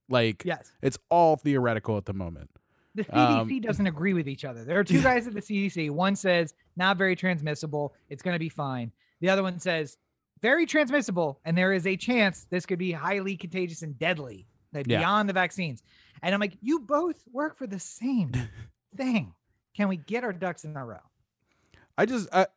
like 0.10 0.43
Yes. 0.45 0.71
it's 0.82 0.97
all 1.10 1.36
theoretical 1.36 1.97
at 1.97 2.06
the 2.06 2.13
moment 2.13 2.50
The 2.95 3.04
CDC 3.06 3.51
Um, 3.56 3.62
doesn't 3.62 3.88
agree 3.88 4.13
with 4.13 4.27
each 4.27 4.43
other. 4.45 4.63
There 4.65 4.77
are 4.80 4.84
two 4.84 5.01
guys 5.10 5.27
at 5.27 5.34
the 5.34 5.41
CDC. 5.41 5.89
One 5.91 6.15
says 6.15 6.54
not 6.75 6.97
very 6.97 7.15
transmissible. 7.15 7.93
It's 8.10 8.21
going 8.21 8.36
to 8.36 8.39
be 8.39 8.49
fine. 8.49 8.91
The 9.21 9.30
other 9.30 9.43
one 9.43 9.60
says 9.60 9.97
very 10.41 10.65
transmissible, 10.65 11.39
and 11.45 11.58
there 11.58 11.71
is 11.73 11.86
a 11.88 11.95
chance 11.95 12.45
this 12.49 12.65
could 12.65 12.80
be 12.80 12.91
highly 12.91 13.38
contagious 13.38 13.82
and 13.84 13.97
deadly, 13.97 14.47
like 14.73 14.88
Yeah. 14.88 14.99
beyond 14.99 15.30
the 15.30 15.34
vaccines. 15.34 15.84
And 16.23 16.34
I'm 16.34 16.41
like, 16.41 16.58
you 16.62 16.80
both 16.80 17.23
work 17.32 17.56
for 17.58 17.67
the 17.67 17.80
same 17.80 18.32
thing. 18.97 19.34
Can 19.75 19.88
we 19.88 19.97
get 19.97 20.23
our 20.23 20.34
ducks 20.34 20.65
in 20.65 20.75
a 20.75 20.86
row? 20.86 20.97
I 21.97 22.06
just 22.06 22.27
I, 22.34 22.47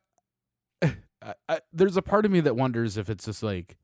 I, 0.83 1.35
I 1.49 1.61
there's 1.73 1.97
a 1.97 2.03
part 2.03 2.25
of 2.25 2.31
me 2.33 2.41
that 2.41 2.57
wonders 2.57 2.97
if 2.97 3.09
it's 3.09 3.25
just 3.27 3.43
like 3.43 3.77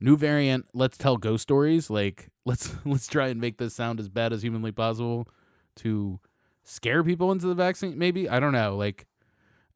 new 0.00 0.16
variant. 0.16 0.66
Let's 0.74 0.96
tell 0.98 1.16
ghost 1.16 1.42
stories. 1.44 1.88
Like 1.90 2.28
let's 2.44 2.74
let's 2.84 3.06
try 3.06 3.28
and 3.28 3.40
make 3.40 3.58
this 3.58 3.74
sound 3.74 4.00
as 4.00 4.08
bad 4.08 4.32
as 4.32 4.42
humanly 4.42 4.72
possible 4.72 5.28
to 5.76 6.20
scare 6.62 7.02
people 7.04 7.32
into 7.32 7.46
the 7.46 7.54
vaccine. 7.54 7.98
Maybe 7.98 8.28
I 8.28 8.40
don't 8.40 8.52
know. 8.52 8.76
Like 8.76 9.06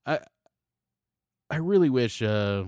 I 0.06 0.20
I 1.50 1.56
really 1.56 1.90
wish. 1.90 2.22
uh 2.22 2.64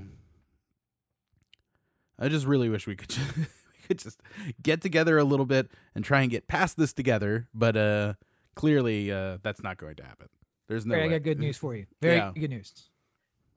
I 2.18 2.28
just 2.28 2.46
really 2.46 2.68
wish 2.68 2.86
we 2.86 2.96
could 2.96 3.08
just, 3.08 3.36
we 3.36 3.46
could 3.88 3.98
just 3.98 4.20
get 4.62 4.82
together 4.82 5.18
a 5.18 5.24
little 5.24 5.46
bit 5.46 5.70
and 5.94 6.04
try 6.04 6.20
and 6.22 6.30
get 6.30 6.48
past 6.48 6.76
this 6.76 6.92
together. 6.92 7.48
But 7.54 7.76
uh 7.76 8.14
clearly 8.56 9.10
uh 9.10 9.38
that's 9.42 9.62
not 9.62 9.78
going 9.78 9.96
to 9.96 10.04
happen. 10.04 10.28
There's 10.68 10.86
no. 10.86 10.94
Very, 10.94 11.06
I 11.06 11.18
got 11.18 11.22
good 11.24 11.40
news 11.40 11.56
for 11.56 11.74
you. 11.74 11.86
Very 12.00 12.16
Yeah. 12.16 12.32
good 12.38 12.50
news. 12.50 12.72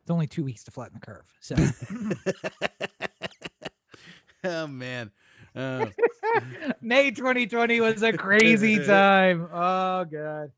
It's 0.02 0.12
only 0.12 0.28
two 0.28 0.44
weeks 0.44 0.64
to 0.66 0.72
flatten 0.72 1.00
the 1.00 1.06
curve. 1.06 1.26
So 1.40 1.56
oh 4.44 4.68
man. 4.68 5.12
Uh, 5.56 5.86
May 6.82 7.12
2020 7.12 7.82
was 7.82 8.02
a 8.02 8.14
crazy 8.18 8.84
time. 8.84 9.48
Oh 9.52 10.06
god. 10.06 10.52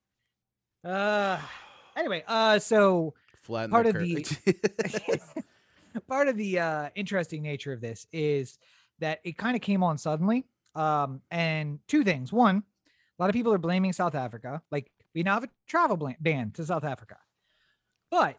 Uh 0.84 1.39
anyway, 1.97 2.23
uh 2.27 2.60
so 2.60 3.13
flatten 3.41 3.71
Part 3.71 3.86
the 3.86 3.89
of 3.89 3.95
the 3.97 5.21
part 6.08 6.27
of 6.27 6.38
the 6.38 6.60
uh 6.60 6.89
interesting 6.95 7.41
nature 7.41 7.73
of 7.73 7.81
this 7.81 8.08
is 8.13 8.58
that 8.99 9.19
it 9.23 9.38
kind 9.38 9.55
of 9.55 9.62
came 9.62 9.84
on 9.84 9.97
suddenly. 9.97 10.45
Um 10.75 11.21
and 11.31 11.79
two 11.88 12.03
things. 12.03 12.31
One, 12.31 12.63
a 13.17 13.21
lot 13.21 13.29
of 13.29 13.34
people 13.34 13.53
are 13.53 13.58
blaming 13.58 13.93
South 13.93 14.15
Africa. 14.15 14.62
Like 14.71 14.91
we 15.13 15.23
now 15.23 15.36
have 15.36 15.43
a 15.45 15.49
travel 15.67 16.13
ban 16.19 16.51
to 16.51 16.65
South 16.65 16.84
Africa. 16.84 17.17
But 18.12 18.38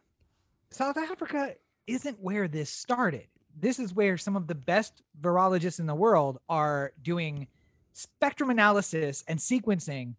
South 0.71 0.97
Africa 0.97 1.55
isn't 1.87 2.21
where 2.21 2.49
this 2.49 2.71
started. 2.71 3.27
This 3.59 3.79
is 3.79 3.95
where 3.95 4.19
some 4.19 4.37
of 4.37 4.47
the 4.47 4.55
best 4.55 5.03
virologists 5.21 5.81
in 5.81 5.87
the 5.87 5.95
world 5.95 6.39
are 6.49 6.93
doing 7.03 7.47
spectrum 7.93 8.51
analysis 8.51 9.25
and 9.27 9.39
sequencing 9.39 10.15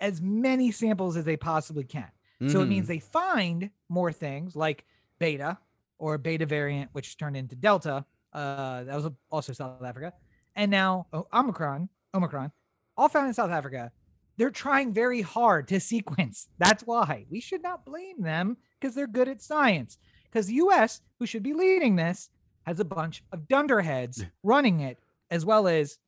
as 0.00 0.20
many 0.20 0.70
samples 0.70 1.16
as 1.16 1.24
they 1.24 1.36
possibly 1.36 1.84
can. 1.84 2.08
So 2.48 2.60
it 2.60 2.66
means 2.66 2.88
they 2.88 2.98
find 2.98 3.70
more 3.88 4.10
things 4.12 4.56
like 4.56 4.84
beta 5.20 5.58
or 5.98 6.18
beta 6.18 6.44
variant, 6.44 6.90
which 6.92 7.16
turned 7.16 7.36
into 7.36 7.54
delta. 7.54 8.04
Uh, 8.32 8.82
that 8.82 8.96
was 8.96 9.12
also 9.30 9.52
South 9.52 9.80
Africa, 9.84 10.12
and 10.56 10.68
now 10.68 11.06
oh, 11.12 11.28
Omicron, 11.32 11.88
Omicron, 12.14 12.50
all 12.96 13.08
found 13.08 13.28
in 13.28 13.34
South 13.34 13.52
Africa. 13.52 13.92
They're 14.38 14.50
trying 14.50 14.92
very 14.92 15.20
hard 15.20 15.68
to 15.68 15.78
sequence. 15.78 16.48
That's 16.58 16.82
why 16.82 17.26
we 17.30 17.38
should 17.38 17.62
not 17.62 17.84
blame 17.84 18.22
them 18.22 18.56
because 18.80 18.96
they're 18.96 19.06
good 19.06 19.28
at 19.28 19.40
science. 19.40 19.98
Because 20.24 20.46
the 20.46 20.54
U.S., 20.54 21.00
who 21.20 21.26
should 21.26 21.42
be 21.42 21.52
leading 21.52 21.94
this, 21.94 22.30
has 22.66 22.80
a 22.80 22.84
bunch 22.84 23.22
of 23.32 23.48
dunderheads 23.48 24.24
running 24.42 24.80
it, 24.80 24.98
as 25.30 25.44
well 25.44 25.66
as 25.68 25.98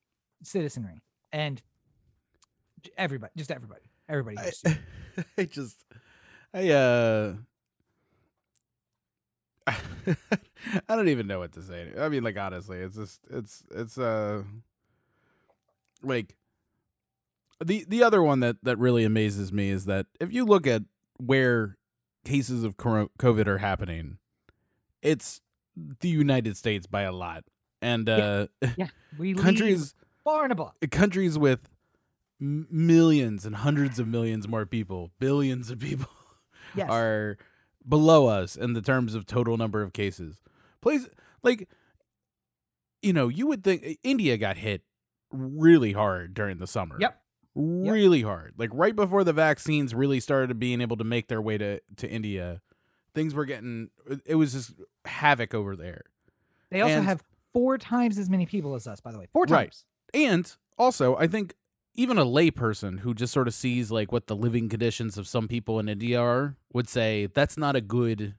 citizenry 0.43 1.01
and 1.33 1.61
everybody, 2.97 3.33
just 3.37 3.51
everybody, 3.51 3.83
everybody. 4.09 4.37
I, 4.39 4.45
just- 4.51 4.67
I 5.39 5.45
just 5.45 5.85
I 6.53 6.71
uh 6.71 7.35
I 9.67 10.95
don't 10.97 11.09
even 11.09 11.27
know 11.27 11.39
what 11.39 11.53
to 11.53 11.63
say. 11.63 11.91
I 11.99 12.09
mean 12.09 12.23
like 12.23 12.37
honestly, 12.37 12.79
it's 12.79 12.97
just 12.97 13.21
it's 13.31 13.65
it's 13.71 13.97
uh 13.99 14.43
like 16.03 16.37
the 17.65 17.85
the 17.89 18.03
other 18.03 18.23
one 18.23 18.41
that 18.41 18.57
that 18.63 18.77
really 18.79 19.05
amazes 19.05 19.53
me 19.53 19.71
is 19.71 19.87
that 19.87 20.07
if 20.21 20.33
you 20.33 20.45
look 20.45 20.67
at 20.67 20.83
where 21.17 21.77
cases 22.25 22.65
of 22.65 22.77
covid 22.77 23.47
are 23.47 23.59
happening, 23.59 24.19
it's 25.03 25.41
the 25.77 26.09
United 26.09 26.57
States 26.57 26.87
by 26.87 27.03
a 27.03 27.13
lot. 27.13 27.45
And 27.83 28.09
uh 28.09 28.47
yeah, 28.77 28.89
we 29.19 29.35
countries 29.35 29.95
far 30.23 30.45
and 30.45 30.53
above. 30.53 30.73
countries 30.91 31.39
with 31.39 31.69
millions 32.41 33.47
and 33.47 33.57
hundreds 33.57 33.99
of 33.99 34.09
millions 34.09 34.49
more 34.49 34.67
people, 34.67 35.11
billions 35.19 35.71
of 35.71 35.79
people 35.79 36.09
Yes. 36.75 36.91
are 36.91 37.39
below 37.89 38.27
us 38.27 38.57
in 38.57 38.73
the 38.73 38.83
terms 38.83 39.15
of 39.15 39.27
total 39.27 39.57
number 39.57 39.83
of 39.83 39.93
cases. 39.93 40.41
Place 40.81 41.09
like 41.43 41.69
you 43.03 43.13
know, 43.13 43.29
you 43.29 43.47
would 43.47 43.63
think 43.63 43.99
India 44.03 44.37
got 44.39 44.57
hit 44.57 44.83
really 45.31 45.93
hard 45.93 46.33
during 46.35 46.59
the 46.59 46.67
summer. 46.67 46.97
Yep. 46.99 47.21
Really 47.55 48.23
hard. 48.23 48.55
Like 48.57 48.71
right 48.73 48.97
before 48.97 49.23
the 49.25 49.33
vaccines 49.33 49.95
really 49.95 50.19
started 50.21 50.59
being 50.59 50.81
able 50.81 50.97
to 50.97 51.05
make 51.05 51.29
their 51.29 51.41
way 51.43 51.59
to 51.59 51.81
to 51.97 52.09
India, 52.09 52.61
things 53.15 53.35
were 53.35 53.45
getting 53.45 53.91
it 54.27 54.35
was 54.35 54.53
just 54.53 54.73
havoc 55.05 55.55
over 55.55 55.77
there. 55.77 56.03
They 56.71 56.81
also 56.81 56.97
And- 56.97 57.05
have 57.07 57.23
four 57.53 57.79
times 57.79 58.19
as 58.19 58.29
many 58.29 58.47
people 58.47 58.75
as 58.75 58.87
us, 58.87 59.01
by 59.01 59.13
the 59.13 59.19
way. 59.19 59.27
Four 59.33 59.45
Right. 59.45 59.67
times. 59.67 59.85
And 60.13 60.53
also, 60.79 61.17
I 61.17 61.27
think 61.29 61.55
even 61.95 62.19
a 62.19 62.25
layperson 62.25 63.01
who 63.01 63.15
just 63.15 63.33
sort 63.33 63.47
of 63.47 63.55
sees 63.55 63.91
like 63.93 64.11
what 64.11 64.27
the 64.27 64.35
living 64.35 64.69
conditions 64.69 65.17
of 65.17 65.29
some 65.29 65.47
people 65.47 65.79
in 65.79 65.89
India 65.89 66.21
are 66.21 66.57
would 66.73 66.89
say 66.89 67.27
that's 67.27 67.57
not 67.57 67.77
a 67.77 67.81
good 67.81 68.35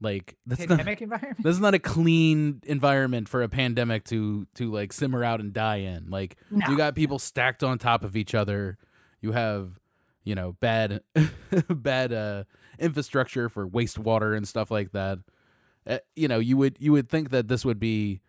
like 0.00 0.36
that's 0.46 0.66
not 0.68 0.86
environment. 0.86 1.36
that's 1.42 1.58
not 1.58 1.74
a 1.74 1.78
clean 1.78 2.60
environment 2.64 3.28
for 3.28 3.42
a 3.42 3.48
pandemic 3.48 4.04
to 4.04 4.46
to 4.54 4.70
like 4.70 4.92
simmer 4.92 5.22
out 5.24 5.40
and 5.40 5.52
die 5.52 5.78
in. 5.78 6.08
Like 6.08 6.36
No. 6.50 6.66
you 6.68 6.76
got 6.76 6.94
people 6.94 7.18
stacked 7.18 7.62
on 7.64 7.78
top 7.78 8.04
of 8.04 8.16
each 8.16 8.34
other. 8.34 8.78
You 9.20 9.32
have, 9.32 9.78
you 10.24 10.34
know, 10.36 10.52
bad 10.60 11.02
bad 11.68 12.12
uh 12.12 12.44
infrastructure 12.78 13.48
for 13.48 13.66
wastewater 13.68 14.36
and 14.36 14.46
stuff 14.46 14.70
like 14.70 14.92
that. 14.92 15.18
Uh, 15.86 15.98
you 16.16 16.28
know, 16.28 16.38
you 16.38 16.56
would 16.56 16.76
you 16.78 16.92
would 16.92 17.08
think 17.08 17.30
that 17.30 17.48
this 17.48 17.64
would 17.64 17.78
be 17.78 18.20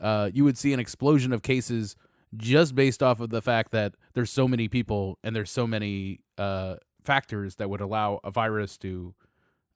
uh, 0.00 0.30
you 0.32 0.44
would 0.44 0.58
see 0.58 0.72
an 0.72 0.80
explosion 0.80 1.32
of 1.32 1.42
cases 1.42 1.96
just 2.36 2.74
based 2.74 3.02
off 3.02 3.20
of 3.20 3.30
the 3.30 3.42
fact 3.42 3.72
that 3.72 3.94
there's 4.14 4.30
so 4.30 4.46
many 4.46 4.68
people 4.68 5.18
and 5.24 5.34
there's 5.34 5.50
so 5.50 5.66
many 5.66 6.20
uh, 6.38 6.76
factors 7.02 7.56
that 7.56 7.68
would 7.68 7.80
allow 7.80 8.20
a 8.22 8.30
virus 8.30 8.78
to 8.78 9.14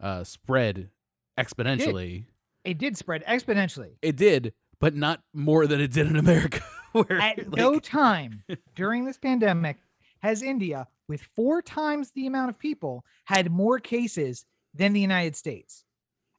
uh, 0.01 0.23
spread 0.25 0.91
exponentially. 1.39 2.27
It 2.65 2.79
did 2.79 2.97
spread 2.97 3.25
exponentially. 3.25 3.97
It 4.03 4.17
did, 4.17 4.55
but 4.79 4.95
not 4.95 5.23
more 5.33 5.67
than 5.67 5.81
it 5.81 5.93
did 5.93 6.07
in 6.07 6.17
America. 6.17 6.63
where, 6.93 7.21
At 7.21 7.39
like- 7.39 7.57
no 7.57 7.79
time 7.79 8.45
during 8.75 9.05
this 9.05 9.19
pandemic 9.19 9.79
has 10.25 10.43
India, 10.43 10.89
with 11.07 11.29
four 11.37 11.61
times 11.61 12.11
the 12.13 12.27
amount 12.27 12.49
of 12.49 12.59
people, 12.59 13.05
had 13.27 13.53
more 13.53 13.79
cases 13.79 14.47
than 14.73 14.95
the 14.95 15.01
United 15.01 15.37
States. 15.37 15.85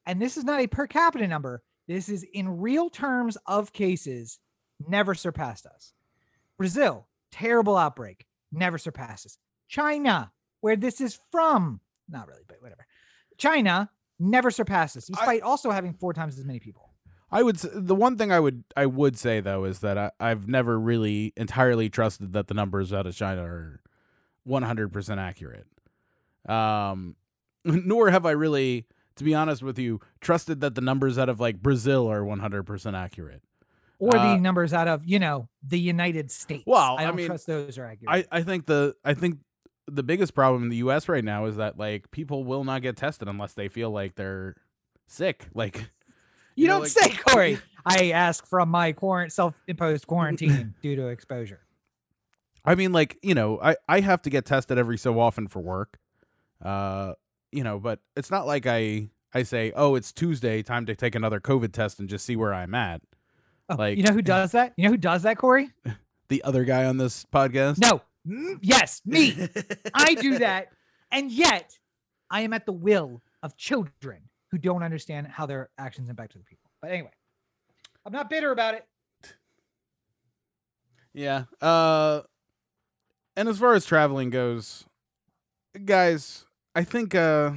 And 0.08 0.20
this 0.20 0.38
is 0.38 0.44
not 0.44 0.60
a 0.60 0.68
per 0.68 0.88
capita 0.88 1.28
number. 1.28 1.62
This 1.88 2.10
is 2.10 2.24
in 2.34 2.60
real 2.60 2.90
terms 2.90 3.38
of 3.46 3.74
cases, 3.74 4.40
never 4.88 5.14
surpassed 5.14 5.68
us. 5.68 5.94
Brazil, 6.58 7.08
terrible 7.32 7.78
outbreak, 7.78 8.26
never 8.52 8.80
surpasses. 8.80 9.38
China, 9.68 10.32
where 10.62 10.76
this 10.76 11.00
is 11.00 11.20
from, 11.32 11.80
not 12.10 12.28
really, 12.28 12.44
but 12.48 12.62
whatever. 12.62 12.88
China 13.38 13.92
never 14.20 14.50
surpasses, 14.50 15.06
despite 15.06 15.44
also 15.44 15.70
having 15.70 15.94
four 15.94 16.12
times 16.12 16.40
as 16.40 16.46
many 16.46 16.60
people. 16.60 16.85
I 17.32 17.44
would 17.44 17.58
the 17.58 17.96
one 17.96 18.18
thing 18.18 18.32
I 18.32 18.40
would 18.40 18.64
I 18.78 18.86
would 18.86 19.18
say 19.18 19.40
though 19.42 19.66
is 19.66 19.80
that 19.80 19.98
I, 19.98 20.12
I've 20.20 20.48
never 20.48 20.80
really 20.80 21.34
entirely 21.36 21.90
trusted 21.90 22.34
that 22.34 22.48
the 22.48 22.54
numbers 22.54 22.94
out 22.94 23.08
of 23.08 23.16
China 23.16 23.44
are 23.44 23.82
100% 24.48 25.18
accurate. 25.18 25.68
Um 26.48 27.16
nor 27.66 28.10
have 28.12 28.26
I 28.26 28.32
really 28.32 28.86
to 29.16 29.24
be 29.24 29.34
honest 29.34 29.64
with 29.64 29.80
you 29.80 30.00
trusted 30.22 30.62
that 30.62 30.76
the 30.76 30.82
numbers 30.82 31.18
out 31.18 31.30
of 31.30 31.40
like 31.40 31.62
Brazil 31.62 32.08
are 32.10 32.22
100% 32.22 32.94
accurate. 32.98 33.42
or 33.98 34.16
Uh, 34.16 34.34
the 34.36 34.40
numbers 34.40 34.74
out 34.74 34.88
of 34.88 35.04
you 35.06 35.20
know 35.20 35.50
the 35.64 35.80
United 35.80 36.30
States. 36.32 36.64
Well, 36.68 36.98
I 36.98 37.04
I 37.04 37.06
don't 37.06 37.16
mean, 37.16 37.28
trust 37.28 37.48
those 37.48 37.78
are 37.78 37.86
accurate. 37.86 38.28
I 38.32 38.40
I 38.40 38.44
think 38.44 38.66
the 38.68 38.96
I 39.04 39.14
think 39.14 39.40
the 39.88 40.04
biggest 40.04 40.34
problem 40.34 40.64
in 40.64 40.70
the 40.70 40.78
US 40.78 41.08
right 41.08 41.24
now 41.24 41.46
is 41.46 41.58
that 41.58 41.78
like 41.78 42.12
people 42.12 42.44
will 42.44 42.64
not 42.64 42.82
get 42.82 42.98
tested 42.98 43.28
unless 43.28 43.54
they 43.54 43.68
feel 43.68 43.90
like 43.92 44.16
they're 44.16 44.56
sick. 45.08 45.48
Like 45.56 45.90
you, 46.56 46.64
you 46.64 46.68
know, 46.68 46.74
don't 46.76 46.82
like- 46.84 46.92
say, 46.92 47.10
Corey. 47.28 47.60
I 47.86 48.10
ask 48.12 48.48
from 48.48 48.70
my 48.70 48.94
quarant 48.94 49.32
self-imposed 49.32 50.08
quarantine 50.08 50.74
due 50.82 50.96
to 50.96 51.08
exposure. 51.08 51.60
I 52.64 52.74
mean, 52.76 52.92
like 52.92 53.18
you 53.22 53.36
know, 53.36 53.60
I 53.62 53.76
I 53.88 54.00
have 54.00 54.22
to 54.24 54.30
get 54.32 54.46
tested 54.46 54.78
every 54.80 54.98
so 54.98 55.20
often 55.20 55.48
for 55.48 55.60
work, 55.60 56.00
uh, 56.64 57.14
you 57.52 57.64
know, 57.64 57.78
but 57.80 58.00
it's 58.16 58.32
not 58.32 58.48
like 58.48 58.66
I 58.66 59.10
I 59.34 59.44
say, 59.44 59.72
oh, 59.76 59.94
it's 59.96 60.12
Tuesday, 60.12 60.64
time 60.64 60.86
to 60.88 60.96
take 60.96 61.14
another 61.14 61.40
COVID 61.40 61.74
test 61.74 62.00
and 62.00 62.10
just 62.10 62.26
see 62.26 62.36
where 62.36 62.54
I'm 62.54 62.74
at. 62.74 63.02
Oh, 63.70 63.76
Like- 63.76 63.98
you 63.98 64.04
know 64.04 64.14
who 64.14 64.22
does 64.24 64.54
that? 64.54 64.74
You 64.78 64.86
know 64.86 64.92
who 64.92 64.98
does 64.98 65.24
that, 65.24 65.38
Corey? 65.38 65.70
The 66.30 66.42
other 66.44 66.64
guy 66.64 66.86
on 66.86 66.98
this 66.98 67.24
podcast, 67.32 67.78
No. 67.80 68.02
Mm, 68.28 68.58
yes, 68.64 69.02
me. 69.06 69.38
I 69.94 70.16
do 70.16 70.40
that, 70.40 70.70
and 71.12 71.32
yet 71.32 71.78
I 72.32 72.42
am 72.42 72.54
at 72.54 72.66
the 72.66 72.72
will 72.74 73.22
of 73.44 73.56
children 73.58 74.22
who 74.56 74.60
don't 74.60 74.84
understand 74.84 75.28
how 75.28 75.46
their 75.46 75.70
actions 75.78 76.08
impact 76.08 76.34
other 76.34 76.46
people. 76.48 76.70
But 76.82 76.92
anyway, 76.92 77.12
I'm 78.06 78.14
not 78.14 78.30
bitter 78.30 78.54
about 78.54 78.74
it. 78.74 78.86
Yeah. 81.14 81.44
Uh, 81.60 82.22
and 83.36 83.50
as 83.50 83.60
far 83.60 83.74
as 83.74 83.86
traveling 83.86 84.30
goes, 84.30 84.86
guys, 85.84 86.46
I 86.74 86.86
think 86.86 87.14
uh, 87.16 87.52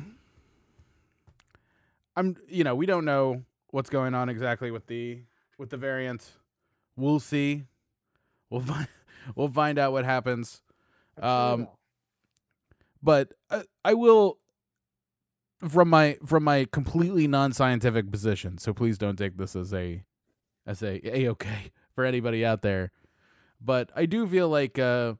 I'm. 2.17 2.37
You 2.49 2.65
know, 2.65 2.75
we 2.75 2.87
don't 2.87 3.05
know 3.05 3.45
what's 3.71 3.91
going 3.91 4.15
on 4.15 4.29
exactly 4.29 4.73
with 4.73 4.89
the 4.89 5.21
with 5.57 5.71
the 5.71 5.77
variant. 5.77 6.29
We'll 6.97 7.21
see. 7.21 7.63
We'll 8.51 8.61
find. 8.73 8.89
We'll 9.37 9.53
find 9.53 9.79
out 9.79 9.93
what 9.93 10.05
happens. 10.05 10.63
Um, 11.21 11.69
but 13.01 13.35
I, 13.51 13.63
I 13.85 13.95
will 13.95 14.39
from 15.67 15.89
my 15.89 16.17
from 16.25 16.45
my 16.45 16.67
completely 16.71 17.27
non-scientific 17.27 18.11
position 18.11 18.59
so 18.59 18.73
please 18.73 18.97
don't 18.99 19.17
take 19.17 19.37
this 19.37 19.57
as 19.57 19.73
a 19.75 20.05
as 20.67 20.83
a 20.83 21.01
a 21.17 21.29
okay 21.29 21.73
for 21.95 22.05
anybody 22.05 22.45
out 22.45 22.63
there. 22.63 22.93
But 23.61 23.91
i 23.97 24.07
do 24.07 24.27
feel 24.27 24.49
like 24.49 24.79
uh 24.79 25.15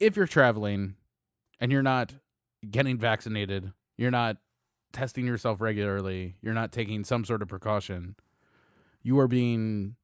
if 0.00 0.16
you're 0.16 0.26
traveling 0.26 0.94
and 1.60 1.70
you're 1.70 1.82
not 1.82 2.14
getting 2.70 2.98
vaccinated 2.98 3.72
you're 3.98 4.10
not 4.10 4.38
testing 4.92 5.26
yourself 5.26 5.60
regularly 5.60 6.36
you're 6.40 6.54
not 6.54 6.72
taking 6.72 7.04
some 7.04 7.24
sort 7.24 7.42
of 7.42 7.48
precaution 7.48 8.16
you 9.02 9.18
are 9.18 9.28
being 9.28 9.96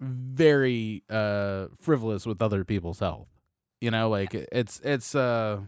very 0.00 1.04
uh 1.08 1.68
frivolous 1.80 2.26
with 2.26 2.42
other 2.42 2.64
people's 2.64 2.98
health. 2.98 3.28
You 3.80 3.90
know 3.92 4.08
like 4.08 4.34
it's 4.34 4.80
it's 4.84 5.14
uh 5.14 5.60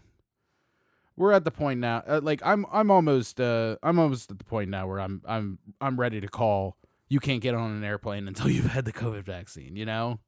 we're 1.16 1.32
at 1.32 1.44
the 1.44 1.50
point 1.50 1.80
now 1.80 2.02
uh, 2.06 2.20
like 2.22 2.40
i'm 2.44 2.66
i'm 2.72 2.90
almost 2.90 3.40
uh 3.40 3.76
i'm 3.82 3.98
almost 3.98 4.30
at 4.30 4.38
the 4.38 4.44
point 4.44 4.70
now 4.70 4.86
where 4.86 5.00
i'm 5.00 5.22
i'm 5.26 5.58
i'm 5.80 5.98
ready 5.98 6.20
to 6.20 6.28
call 6.28 6.76
you 7.08 7.20
can't 7.20 7.40
get 7.40 7.54
on 7.54 7.70
an 7.70 7.84
airplane 7.84 8.26
until 8.28 8.48
you've 8.50 8.66
had 8.66 8.84
the 8.84 8.92
covid 8.92 9.24
vaccine 9.24 9.76
you 9.76 9.84
know 9.86 10.18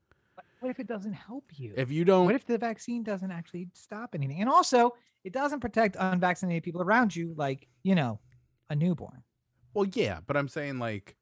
What 0.61 0.70
if 0.70 0.79
it 0.81 0.87
doesn't 0.87 1.12
help 1.14 1.44
you? 1.57 1.72
if 1.77 1.90
you 1.90 2.05
don't 2.05 2.27
what 2.27 2.35
if 2.35 2.46
the 2.46 2.59
vaccine 2.59 3.03
doesn't 3.03 3.31
actually 3.31 3.68
stop 3.75 4.14
anything? 4.14 4.40
And 4.40 4.49
also, 4.51 4.92
it 5.25 5.33
doesn't 5.33 5.61
protect 5.61 5.96
unvaccinated 5.99 6.62
people 6.62 6.81
around 6.83 7.14
you, 7.16 7.35
like, 7.37 7.66
you 7.83 7.94
know, 7.94 8.20
a 8.70 8.75
newborn. 8.77 9.22
well 9.75 9.87
yeah 9.94 10.18
but 10.27 10.37
i'm 10.37 10.49
saying 10.49 10.79
like 10.79 11.14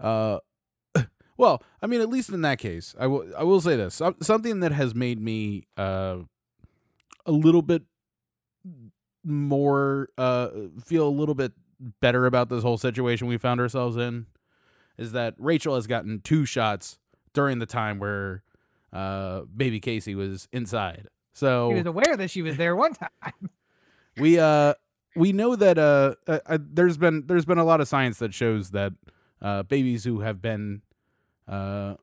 uh 0.00 0.38
well 1.36 1.62
i 1.82 1.86
mean 1.86 2.00
at 2.00 2.08
least 2.08 2.30
in 2.30 2.42
that 2.42 2.58
case 2.58 2.94
i 2.98 3.06
will 3.06 3.24
i 3.36 3.42
will 3.44 3.60
say 3.60 3.76
this 3.76 4.00
something 4.22 4.60
that 4.60 4.72
has 4.72 4.94
made 4.94 5.20
me 5.20 5.64
uh 5.76 6.16
a 7.26 7.32
little 7.32 7.62
bit 7.62 7.82
more 9.28 10.08
uh 10.18 10.48
feel 10.84 11.06
a 11.06 11.10
little 11.10 11.34
bit 11.34 11.52
better 12.00 12.26
about 12.26 12.48
this 12.48 12.62
whole 12.62 12.78
situation 12.78 13.28
we 13.28 13.38
found 13.38 13.60
ourselves 13.60 13.96
in 13.96 14.26
is 14.96 15.12
that 15.12 15.34
Rachel 15.38 15.74
has 15.76 15.86
gotten 15.86 16.20
two 16.20 16.44
shots 16.44 16.98
during 17.34 17.58
the 17.58 17.66
time 17.66 17.98
where 17.98 18.42
uh 18.92 19.42
baby 19.42 19.80
Casey 19.80 20.14
was 20.14 20.48
inside. 20.52 21.08
So 21.34 21.68
He 21.68 21.76
was 21.76 21.86
aware 21.86 22.16
that 22.16 22.30
she 22.30 22.42
was 22.42 22.56
there 22.56 22.74
one 22.74 22.94
time. 22.94 23.10
we 24.18 24.38
uh 24.38 24.74
we 25.14 25.32
know 25.32 25.56
that 25.56 25.78
uh, 25.78 26.14
uh, 26.26 26.38
uh 26.46 26.58
there's 26.60 26.96
been 26.96 27.26
there's 27.26 27.44
been 27.44 27.58
a 27.58 27.64
lot 27.64 27.80
of 27.80 27.88
science 27.88 28.18
that 28.18 28.34
shows 28.34 28.70
that 28.70 28.92
uh 29.42 29.62
babies 29.62 30.04
who 30.04 30.20
have 30.20 30.40
been 30.42 30.82
uh 31.46 31.94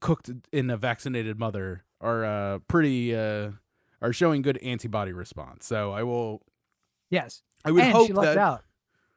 cooked 0.00 0.30
in 0.52 0.70
a 0.70 0.76
vaccinated 0.76 1.38
mother 1.38 1.84
are 2.00 2.24
uh 2.24 2.58
pretty 2.68 3.14
uh 3.14 3.50
are 4.02 4.12
showing 4.12 4.42
good 4.42 4.58
antibody 4.58 5.12
response. 5.12 5.66
So 5.66 5.92
I 5.92 6.02
will 6.02 6.42
Yes. 7.10 7.42
I 7.64 7.70
would 7.72 7.82
and 7.82 7.92
hope 7.92 8.06
she 8.06 8.12
lucked 8.12 8.26
that 8.26 8.38
out. 8.38 8.64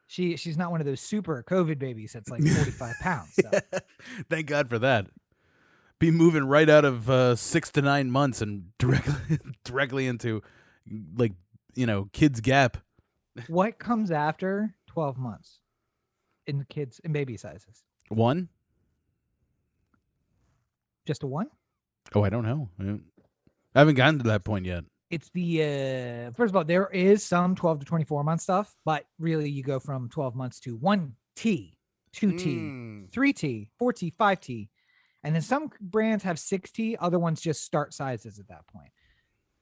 She 0.07 0.35
she's 0.35 0.57
not 0.57 0.71
one 0.71 0.81
of 0.81 0.85
those 0.85 0.99
super 1.01 1.43
COVID 1.47 1.79
babies 1.79 2.13
that's 2.13 2.29
like 2.29 2.43
45 2.43 2.95
pounds. 2.99 3.33
So. 3.35 3.49
Thank 4.29 4.47
God 4.47 4.69
for 4.69 4.79
that. 4.79 5.07
Be 5.99 6.11
moving 6.11 6.43
right 6.43 6.69
out 6.69 6.83
of 6.83 7.09
uh, 7.09 7.35
six 7.35 7.71
to 7.71 7.81
nine 7.81 8.11
months 8.11 8.41
and 8.41 8.77
directly 8.77 9.39
directly 9.63 10.07
into 10.07 10.41
like 11.15 11.31
you 11.75 11.85
know 11.85 12.09
kids 12.11 12.41
gap. 12.41 12.77
what 13.47 13.79
comes 13.79 14.11
after 14.11 14.75
12 14.87 15.17
months 15.17 15.59
in 16.45 16.65
kids 16.69 16.99
in 17.03 17.13
baby 17.13 17.37
sizes? 17.37 17.83
One? 18.09 18.49
Just 21.05 21.23
a 21.23 21.27
one? 21.27 21.47
Oh, 22.13 22.23
I 22.23 22.29
don't 22.29 22.43
know. 22.45 22.69
I 22.79 22.99
I 23.75 23.79
haven't 23.79 23.95
gotten 23.95 24.19
to 24.19 24.23
that 24.25 24.43
point 24.43 24.65
yet. 24.65 24.83
It's 25.09 25.29
the 25.29 25.61
uh 25.61 26.31
first 26.31 26.51
of 26.51 26.55
all, 26.55 26.63
there 26.63 26.87
is 26.87 27.23
some 27.23 27.55
12 27.55 27.79
to 27.79 27.85
24 27.85 28.23
month 28.23 28.41
stuff, 28.41 28.75
but 28.85 29.05
really 29.19 29.49
you 29.49 29.63
go 29.63 29.79
from 29.79 30.09
12 30.09 30.35
months 30.35 30.59
to 30.61 30.77
1T, 30.77 31.11
2T, 31.35 31.73
Mm. 32.15 33.09
3T, 33.11 33.67
4T, 33.79 34.13
5T. 34.15 34.69
And 35.23 35.33
then 35.33 35.41
some 35.41 35.69
brands 35.79 36.23
have 36.23 36.37
6T, 36.37 36.97
other 36.99 37.17
ones 37.19 37.39
just 37.41 37.63
start 37.63 37.93
sizes 37.93 38.39
at 38.39 38.47
that 38.49 38.65
point. 38.67 38.89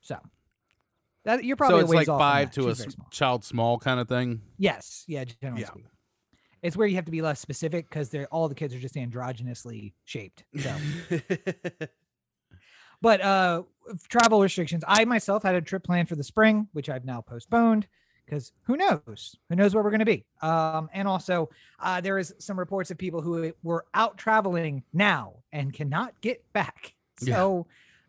So 0.01 0.17
that 1.25 1.43
you're 1.43 1.55
probably 1.57 1.81
So 1.81 1.83
it's 1.99 2.07
like 2.07 2.19
five 2.19 2.51
to 2.51 2.69
a 2.69 2.75
She's 2.75 2.87
s- 2.87 2.93
small. 2.93 3.07
child 3.11 3.43
small 3.43 3.77
kind 3.77 3.99
of 3.99 4.07
thing. 4.07 4.41
Yes, 4.57 5.03
yeah, 5.07 5.23
generally 5.25 5.61
Yeah. 5.61 5.67
speaking. 5.67 5.89
It's 6.63 6.77
where 6.77 6.87
you 6.87 6.95
have 6.95 7.05
to 7.05 7.11
be 7.11 7.21
less 7.21 7.39
specific 7.39 7.89
because 7.89 8.09
they're 8.09 8.27
all 8.27 8.47
the 8.47 8.55
kids 8.55 8.73
are 8.73 8.79
just 8.79 8.95
androgynously 8.95 9.93
shaped. 10.05 10.43
So 10.59 10.75
but 13.01 13.21
uh 13.21 13.63
travel 14.07 14.41
restrictions. 14.41 14.83
I 14.87 15.05
myself 15.05 15.43
had 15.43 15.55
a 15.55 15.61
trip 15.61 15.83
planned 15.83 16.09
for 16.09 16.15
the 16.15 16.23
spring 16.23 16.67
which 16.73 16.89
i've 16.89 17.05
now 17.05 17.21
postponed 17.21 17.87
because 18.25 18.53
who 18.63 18.77
knows? 18.77 19.35
Who 19.49 19.55
knows 19.55 19.73
where 19.73 19.83
we're 19.83 19.89
going 19.89 19.99
to 19.99 20.05
be? 20.05 20.25
Um 20.41 20.89
and 20.93 21.07
also 21.07 21.49
uh 21.79 22.01
there 22.01 22.17
is 22.17 22.33
some 22.39 22.57
reports 22.57 22.91
of 22.91 22.97
people 22.97 23.21
who 23.21 23.51
were 23.63 23.85
out 23.93 24.17
traveling 24.17 24.83
now 24.93 25.35
and 25.51 25.73
cannot 25.73 26.19
get 26.21 26.43
back. 26.53 26.93
Yeah. 27.21 27.35
so 27.35 27.67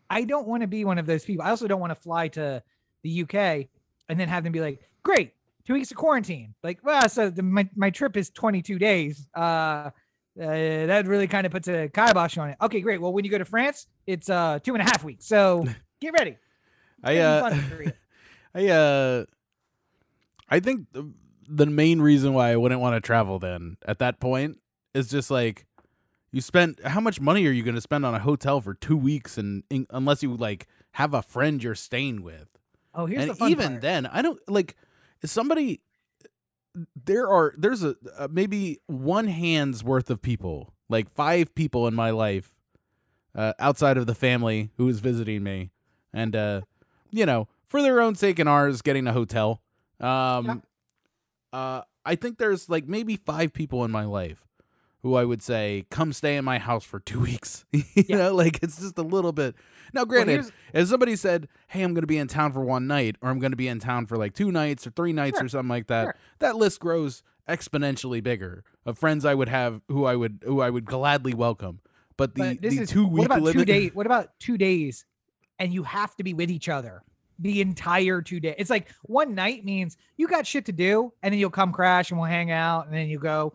i 0.09 0.25
don't 0.25 0.47
want 0.49 0.63
to 0.63 0.67
be 0.67 0.85
one 0.85 0.99
of 0.99 1.07
those 1.07 1.25
people. 1.25 1.45
I 1.45 1.51
also 1.51 1.67
don't 1.67 1.81
want 1.81 1.91
to 1.91 1.97
fly 2.03 2.29
to 2.29 2.63
the 3.03 3.23
uk 3.23 3.35
and 3.35 4.21
then 4.21 4.29
have 4.29 4.45
them 4.45 4.53
be 4.53 4.61
like 4.61 4.81
great 5.03 5.33
two 5.67 5.75
weeks 5.75 5.91
of 5.91 5.97
quarantine. 5.97 6.55
Like 6.63 6.81
well 6.85 7.09
so 7.09 7.31
the, 7.31 7.43
my, 7.43 7.69
my 7.75 7.91
trip 7.91 8.17
is 8.17 8.31
22 8.31 8.79
days. 8.79 9.27
Uh 9.35 9.91
Uh, 10.41 10.87
that 10.87 11.07
really 11.07 11.27
kind 11.27 11.45
of 11.47 11.53
puts 11.53 11.69
a 11.69 11.89
kibosh 11.89 12.39
on 12.39 12.51
it. 12.51 12.57
Okay, 12.63 12.81
great. 12.81 13.01
Well, 13.01 13.13
when 13.13 13.25
you 13.25 13.31
go 13.31 13.39
to 13.39 13.45
France, 13.45 13.87
it's 14.07 14.31
uh 14.31 14.59
two 14.63 14.75
and 14.75 14.81
a 14.83 14.85
half 14.85 15.05
weeks. 15.05 15.27
So 15.27 15.67
get 16.01 16.13
ready. 16.19 16.37
I 17.05 17.19
uh, 17.19 17.51
fun 17.51 17.61
for 17.63 17.83
you. 17.83 17.93
I 18.55 18.69
uh, 18.69 19.25
I 20.49 20.61
think 20.61 20.87
the, 20.93 21.11
the 21.49 21.67
main 21.67 22.01
reason 22.01 22.33
why 22.35 22.51
I 22.51 22.57
wouldn't 22.57 22.81
want 22.81 22.95
to 22.97 23.01
travel 23.01 23.39
then 23.39 23.77
at 23.87 23.99
that 23.99 24.21
point 24.21 24.59
is 24.95 25.09
just 25.09 25.31
like 25.31 25.67
you 26.31 26.41
spent 26.41 26.83
how 26.87 27.01
much 27.01 27.21
money 27.21 27.47
are 27.47 27.51
you 27.51 27.63
going 27.63 27.75
to 27.75 27.81
spend 27.81 28.07
on 28.07 28.15
a 28.15 28.19
hotel 28.19 28.61
for 28.61 28.75
two 28.75 28.97
weeks 28.97 29.37
and 29.39 29.65
in, 29.71 29.87
unless 29.91 30.23
you 30.23 30.35
like 30.35 30.67
have 30.93 31.13
a 31.15 31.23
friend 31.23 31.63
you're 31.63 31.75
staying 31.75 32.23
with 32.23 32.49
Oh, 32.95 33.07
here's 33.07 33.25
the 33.25 33.31
and 33.31 33.39
fun 33.39 33.51
even 33.51 33.69
part. 33.71 33.81
then 33.83 34.07
i 34.07 34.21
don't 34.21 34.39
like 34.49 34.77
somebody 35.25 35.81
there 37.05 37.29
are 37.29 37.55
there's 37.57 37.83
a, 37.83 37.97
a 38.19 38.29
maybe 38.29 38.81
one 38.87 39.27
hand's 39.27 39.85
worth 39.85 40.11
of 40.11 40.23
people 40.23 40.73
like 40.89 41.11
five 41.11 41.55
people 41.55 41.87
in 41.87 41.95
my 41.95 42.11
life 42.11 42.55
uh, 43.35 43.53
outside 43.59 43.97
of 43.97 44.07
the 44.07 44.15
family 44.15 44.71
who 44.77 44.89
is 44.89 45.01
visiting 45.01 45.43
me. 45.43 45.71
And 46.13 46.37
uh 46.37 46.61
you 47.11 47.27
know 47.27 47.49
for 47.67 47.83
their 47.83 48.01
own 48.01 48.15
sake 48.15 48.39
and 48.39 48.49
ours 48.49 48.83
getting 48.83 49.07
a 49.07 49.13
hotel. 49.13 49.63
Um 50.01 50.63
uh 51.53 51.83
i 52.05 52.15
think 52.15 52.39
there's 52.39 52.69
like 52.69 52.87
maybe 52.89 53.17
five 53.17 53.53
people 53.53 53.85
in 53.85 53.91
my 53.91 54.05
life 54.05 54.47
who 55.03 55.15
i 55.15 55.25
would 55.25 55.43
say 55.43 55.85
come 55.91 56.13
stay 56.13 56.37
in 56.37 56.45
my 56.45 56.59
house 56.59 56.85
for 56.85 57.01
two 57.01 57.21
weeks 57.29 57.65
you 57.73 57.83
Yeah. 57.95 58.17
know 58.19 58.35
like 58.35 58.63
it's 58.63 58.81
just 58.81 58.99
a 58.99 59.03
little 59.03 59.33
bit 59.33 59.55
now 59.95 60.05
granted 60.05 60.33
here's- 60.33 60.53
if 60.73 60.89
somebody 60.89 61.17
said, 61.17 61.49
"Hey, 61.69 61.83
I'm 61.83 61.93
going 61.93 62.03
to 62.03 62.07
be 62.07 62.17
in 62.17 62.27
town 62.27 62.51
for 62.55 62.63
one 62.63 62.87
night, 62.87 63.17
or 63.21 63.29
I'm 63.29 63.39
going 63.39 63.51
to 63.53 63.59
be 63.59 63.69
in 63.69 63.79
town 63.79 64.07
for 64.07 64.17
like 64.17 64.33
two 64.33 64.51
nights 64.51 64.87
or 64.87 64.91
three 64.91 65.13
nights 65.13 65.37
Sure, 65.37 65.45
or 65.45 65.49
something 65.51 65.69
like 65.69 65.89
that," 65.89 66.05
sure. 66.05 66.15
that 66.39 66.57
list 66.57 66.81
grows 66.81 67.23
exponentially 67.47 68.23
bigger 68.23 68.65
of 68.87 68.97
friends 68.97 69.27
I 69.27 69.35
would 69.35 69.51
have 69.51 69.83
who 69.89 70.07
I 70.07 70.17
would 70.17 70.43
who 70.47 70.63
I 70.63 70.71
would 70.71 70.87
gladly 70.87 71.35
welcome. 71.35 71.81
But 72.17 72.35
the 72.35 72.55
but 72.55 72.63
this 72.63 72.77
the 72.77 72.83
is 72.85 72.89
two 72.89 73.05
what 73.05 73.13
week 73.13 73.27
about 73.27 73.43
limit, 73.43 73.53
two 73.59 73.65
days? 73.67 73.91
What 73.95 74.07
about 74.07 74.29
two 74.39 74.57
days, 74.57 75.05
and 75.59 75.75
you 75.75 75.83
have 75.83 76.17
to 76.17 76.25
be 76.25 76.33
with 76.33 76.51
each 76.51 76.71
other 76.71 77.03
the 77.39 77.61
entire 77.61 78.23
two 78.23 78.41
days? 78.41 78.55
It's 78.57 78.71
like 78.71 78.89
one 79.03 79.35
night 79.35 79.63
means 79.63 79.99
you 80.17 80.27
got 80.27 80.47
shit 80.47 80.65
to 80.67 80.73
do, 80.73 81.13
and 81.23 81.33
then 81.35 81.39
you'll 81.39 81.51
come 81.51 81.71
crash 81.71 82.11
and 82.11 82.19
we'll 82.19 82.31
hang 82.31 82.51
out, 82.51 82.87
and 82.87 82.95
then 82.97 83.09
you 83.09 83.19
go. 83.19 83.53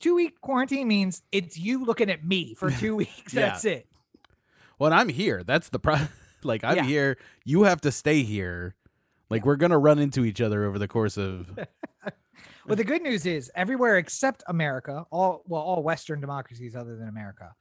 Two 0.00 0.14
week 0.14 0.40
quarantine 0.40 0.88
means 0.88 1.22
it's 1.32 1.58
you 1.58 1.84
looking 1.84 2.10
at 2.10 2.24
me 2.24 2.54
for 2.54 2.70
two 2.82 2.96
weeks. 2.96 3.32
Yeah. 3.32 3.46
That's 3.46 3.64
it. 3.64 3.86
Well, 4.78 4.92
I'm 4.92 5.08
here, 5.08 5.42
that's 5.44 5.68
the 5.68 5.78
problem. 5.78 6.08
like 6.42 6.64
I'm 6.64 6.76
Yeah. 6.76 6.84
here, 6.84 7.18
you 7.44 7.64
have 7.64 7.80
to 7.82 7.92
stay 7.92 8.22
here. 8.22 8.74
Like 9.30 9.46
we're 9.46 9.56
gonna 9.56 9.78
run 9.78 9.98
into 9.98 10.24
each 10.24 10.40
other 10.40 10.64
over 10.64 10.78
the 10.78 10.88
course 10.88 11.16
of. 11.16 11.58
Well, 12.66 12.76
the 12.76 12.84
good 12.84 13.02
news 13.02 13.26
is 13.26 13.50
everywhere 13.56 13.98
except 13.98 14.44
America, 14.46 15.04
all 15.10 15.42
well, 15.46 15.62
all 15.62 15.82
Western 15.82 16.20
democracies 16.20 16.76
other 16.76 16.96
than 16.96 17.08
America, 17.08 17.52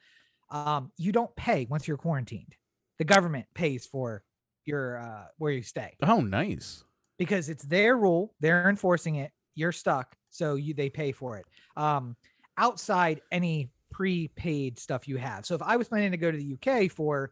um, 0.51 0.91
you 0.97 1.11
don't 1.11 1.35
pay 1.35 1.65
once 1.69 1.87
you're 1.87 1.97
quarantined. 1.97 2.55
The 2.99 3.05
government 3.05 3.47
pays 3.55 3.87
for 3.87 4.23
your 4.65 4.99
uh, 4.99 5.23
where 5.37 5.51
you 5.51 5.63
stay 5.63 5.95
oh, 6.03 6.21
nice. 6.21 6.83
because 7.17 7.49
it's 7.49 7.63
their 7.63 7.97
rule. 7.97 8.35
They're 8.41 8.69
enforcing 8.69 9.15
it. 9.15 9.31
You're 9.55 9.71
stuck, 9.71 10.15
so 10.29 10.55
you 10.55 10.73
they 10.73 10.89
pay 10.89 11.11
for 11.11 11.37
it. 11.37 11.45
Um, 11.75 12.15
outside 12.57 13.21
any 13.31 13.69
prepaid 13.89 14.79
stuff 14.79 15.07
you 15.07 15.17
have. 15.17 15.45
So 15.45 15.55
if 15.55 15.61
I 15.61 15.75
was 15.75 15.87
planning 15.87 16.11
to 16.11 16.17
go 16.17 16.31
to 16.31 16.37
the 16.37 16.53
UK 16.53 16.91
for 16.91 17.31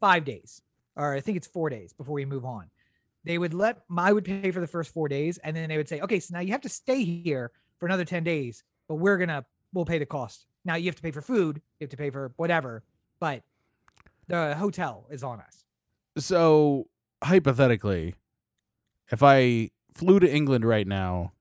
five 0.00 0.24
days, 0.24 0.60
or 0.96 1.14
I 1.14 1.20
think 1.20 1.36
it's 1.36 1.46
four 1.46 1.70
days 1.70 1.92
before 1.92 2.14
we 2.14 2.24
move 2.24 2.44
on, 2.44 2.70
they 3.24 3.38
would 3.38 3.54
let 3.54 3.78
I 3.96 4.12
would 4.12 4.24
pay 4.24 4.50
for 4.50 4.60
the 4.60 4.66
first 4.66 4.92
four 4.92 5.08
days, 5.08 5.38
and 5.38 5.56
then 5.56 5.68
they 5.68 5.76
would 5.76 5.88
say, 5.88 6.00
okay, 6.00 6.20
so 6.20 6.34
now 6.34 6.40
you 6.40 6.52
have 6.52 6.62
to 6.62 6.68
stay 6.68 7.04
here 7.04 7.52
for 7.78 7.86
another 7.86 8.04
ten 8.04 8.24
days, 8.24 8.64
but 8.88 8.96
we're 8.96 9.18
gonna 9.18 9.44
we'll 9.72 9.84
pay 9.84 9.98
the 9.98 10.06
cost. 10.06 10.46
Now 10.64 10.74
you 10.74 10.86
have 10.86 10.96
to 10.96 11.02
pay 11.02 11.10
for 11.10 11.22
food, 11.22 11.60
you 11.78 11.84
have 11.84 11.90
to 11.90 11.96
pay 11.96 12.10
for 12.10 12.32
whatever, 12.36 12.82
but 13.18 13.42
the 14.26 14.54
hotel 14.54 15.06
is 15.10 15.22
on 15.22 15.40
us. 15.40 15.64
So 16.18 16.86
hypothetically, 17.22 18.14
if 19.10 19.22
I 19.22 19.70
flew 19.92 20.20
to 20.20 20.30
England 20.32 20.64
right 20.64 20.86
now 20.86 21.32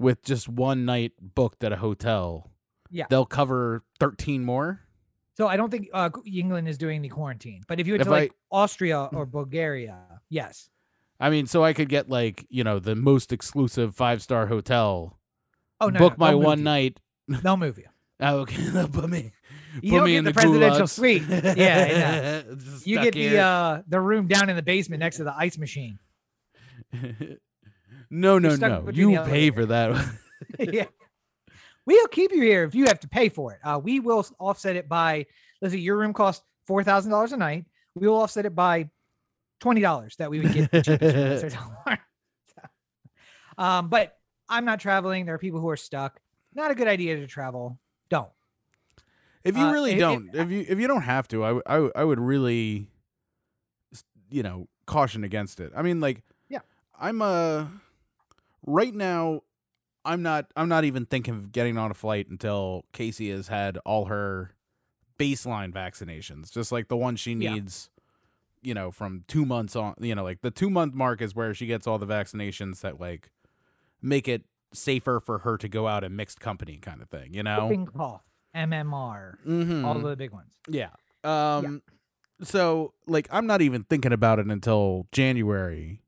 with 0.00 0.22
just 0.24 0.48
one 0.48 0.84
night 0.84 1.12
booked 1.20 1.62
at 1.62 1.72
a 1.72 1.76
hotel, 1.76 2.50
Yeah. 2.90 3.04
they'll 3.10 3.26
cover 3.26 3.84
thirteen 4.00 4.44
more. 4.44 4.80
So 5.36 5.46
I 5.46 5.56
don't 5.56 5.70
think 5.70 5.88
uh, 5.94 6.10
England 6.26 6.68
is 6.68 6.76
doing 6.76 7.00
the 7.02 7.08
quarantine, 7.08 7.62
but 7.68 7.78
if 7.80 7.86
you 7.86 7.92
went 7.94 8.02
If 8.02 8.06
to 8.08 8.10
like 8.10 8.32
I- 8.52 8.56
Austria 8.62 9.08
or 9.12 9.24
Bulgaria, 9.26 9.98
yes. 10.28 10.68
I 11.20 11.30
mean, 11.30 11.46
so 11.46 11.62
I 11.62 11.72
could 11.74 11.88
get 11.88 12.08
like 12.08 12.46
you 12.50 12.64
know 12.64 12.78
the 12.78 12.94
most 12.96 13.32
exclusive 13.32 13.94
five 13.94 14.22
star 14.22 14.46
hotel, 14.48 15.18
Oh 15.80 15.88
no, 15.88 15.98
book 15.98 16.18
no, 16.18 16.26
my 16.26 16.34
one 16.34 16.62
night. 16.64 16.98
They'll 17.28 17.56
move 17.56 17.78
you. 17.78 17.84
Oh, 18.22 18.40
okay, 18.40 18.62
they'll 18.64 18.86
put 18.86 19.08
me. 19.08 19.32
You 19.80 19.92
put 19.92 19.96
don't 19.96 20.04
me 20.04 20.12
get 20.12 20.18
in 20.18 20.24
the, 20.24 20.30
the, 20.32 20.34
presidential 20.34 20.80
gulags. 20.82 20.90
suite. 20.90 21.22
Yeah, 21.56 22.42
Just 22.54 22.86
you 22.90 23.00
get 23.00 23.14
the 23.14 23.38
uh 23.38 23.82
the 23.88 23.98
room 23.98 24.26
down 24.26 24.50
in 24.50 24.56
the 24.56 24.62
basement 24.62 25.00
next 25.00 25.16
to 25.16 25.24
the 25.24 25.34
ice 25.34 25.56
machine. 25.56 25.98
no, 28.10 28.38
no, 28.38 28.56
no. 28.56 28.88
You 28.92 29.18
pay 29.20 29.50
for 29.50 29.66
that. 29.66 30.04
yeah. 30.58 30.86
We'll 31.86 32.08
keep 32.08 32.32
you 32.32 32.42
here 32.42 32.64
if 32.64 32.74
you 32.74 32.84
have 32.86 33.00
to 33.00 33.08
pay 33.08 33.28
for 33.28 33.52
it. 33.52 33.58
Uh, 33.64 33.80
we 33.82 34.00
will 34.00 34.24
offset 34.38 34.76
it 34.76 34.88
by, 34.88 35.26
let's 35.60 35.72
see, 35.74 35.80
your 35.80 35.96
room 35.96 36.12
costs 36.12 36.44
four 36.66 36.84
thousand 36.84 37.10
dollars 37.10 37.32
a 37.32 37.36
night. 37.36 37.64
We 37.94 38.06
will 38.06 38.20
offset 38.20 38.46
it 38.46 38.54
by 38.54 38.90
twenty 39.60 39.80
dollars 39.80 40.16
that 40.16 40.30
we 40.30 40.40
would 40.40 40.52
get. 40.52 40.70
the 40.70 41.58
um, 43.58 43.88
but 43.88 44.16
I'm 44.48 44.64
not 44.64 44.80
traveling. 44.80 45.26
There 45.26 45.34
are 45.34 45.38
people 45.38 45.60
who 45.60 45.68
are 45.68 45.76
stuck. 45.76 46.20
Not 46.54 46.70
a 46.70 46.74
good 46.74 46.88
idea 46.88 47.16
to 47.16 47.26
travel. 47.26 47.78
Don't. 48.08 48.30
If 49.44 49.56
you 49.56 49.64
Uh, 49.64 49.72
really 49.72 49.92
it- 49.92 49.96
it- 49.96 50.00
don't, 50.00 50.34
if 50.34 50.50
you 50.50 50.64
if 50.68 50.78
you 50.78 50.86
don't 50.86 51.02
have 51.02 51.26
to, 51.28 51.44
I 51.44 51.52
would- 51.52 51.62
I 51.66 51.90
I 51.96 52.04
would 52.04 52.20
really, 52.20 52.88
you 54.30 54.42
know, 54.42 54.68
caution 54.86 55.24
against 55.24 55.60
it. 55.60 55.72
I 55.74 55.82
mean, 55.82 56.00
like, 56.00 56.22
Yeah. 56.48 56.60
I'm 56.98 57.22
uh, 57.22 57.66
right 58.70 58.94
now, 58.94 59.42
I'm 60.04 60.22
not 60.22 60.50
I'm 60.56 60.68
not 60.68 60.84
even 60.84 61.04
thinking 61.06 61.34
of 61.34 61.52
getting 61.52 61.76
on 61.76 61.90
a 61.90 61.94
flight 61.94 62.28
until 62.28 62.84
Casey 62.92 63.30
has 63.30 63.48
had 63.48 63.76
all 63.78 64.06
her 64.06 64.54
baseline 65.18 65.72
vaccinations, 65.72 66.50
just 66.50 66.72
like 66.72 66.88
the 66.88 66.96
one 66.96 67.16
she 67.16 67.32
Yeah. 67.34 67.54
needs. 67.54 67.90
You 68.62 68.74
know, 68.74 68.90
from 68.90 69.24
two 69.26 69.46
months 69.46 69.74
on, 69.74 69.94
you 70.00 70.14
know, 70.14 70.22
like 70.22 70.42
the 70.42 70.50
two 70.50 70.68
month 70.68 70.92
mark 70.94 71.22
is 71.22 71.34
where 71.34 71.54
she 71.54 71.66
gets 71.66 71.86
all 71.86 71.98
the 71.98 72.06
vaccinations 72.06 72.80
that 72.82 73.00
like 73.00 73.30
make 74.02 74.28
it 74.28 74.42
safer 74.72 75.18
for 75.18 75.38
her 75.38 75.56
to 75.56 75.68
go 75.68 75.86
out 75.88 76.04
in 76.04 76.14
mixed 76.14 76.40
company, 76.40 76.76
kind 76.76 77.00
of 77.00 77.08
thing. 77.08 77.32
You 77.32 77.42
know, 77.42 77.64
Whooping 77.68 77.86
cough, 77.86 78.22
MMR, 78.54 79.36
mm-hmm. 79.46 79.84
all 79.84 79.98
the 79.98 80.14
big 80.16 80.30
ones. 80.30 80.52
Yeah. 80.68 80.90
Um 81.24 81.82
so 82.42 82.92
like 83.06 83.28
I'm 83.30 83.46
not 83.46 83.62
even 83.62 83.84
thinking 83.84 84.12
about 84.12 84.38
it 84.38 84.46
until 84.46 85.06
January. 85.12 86.02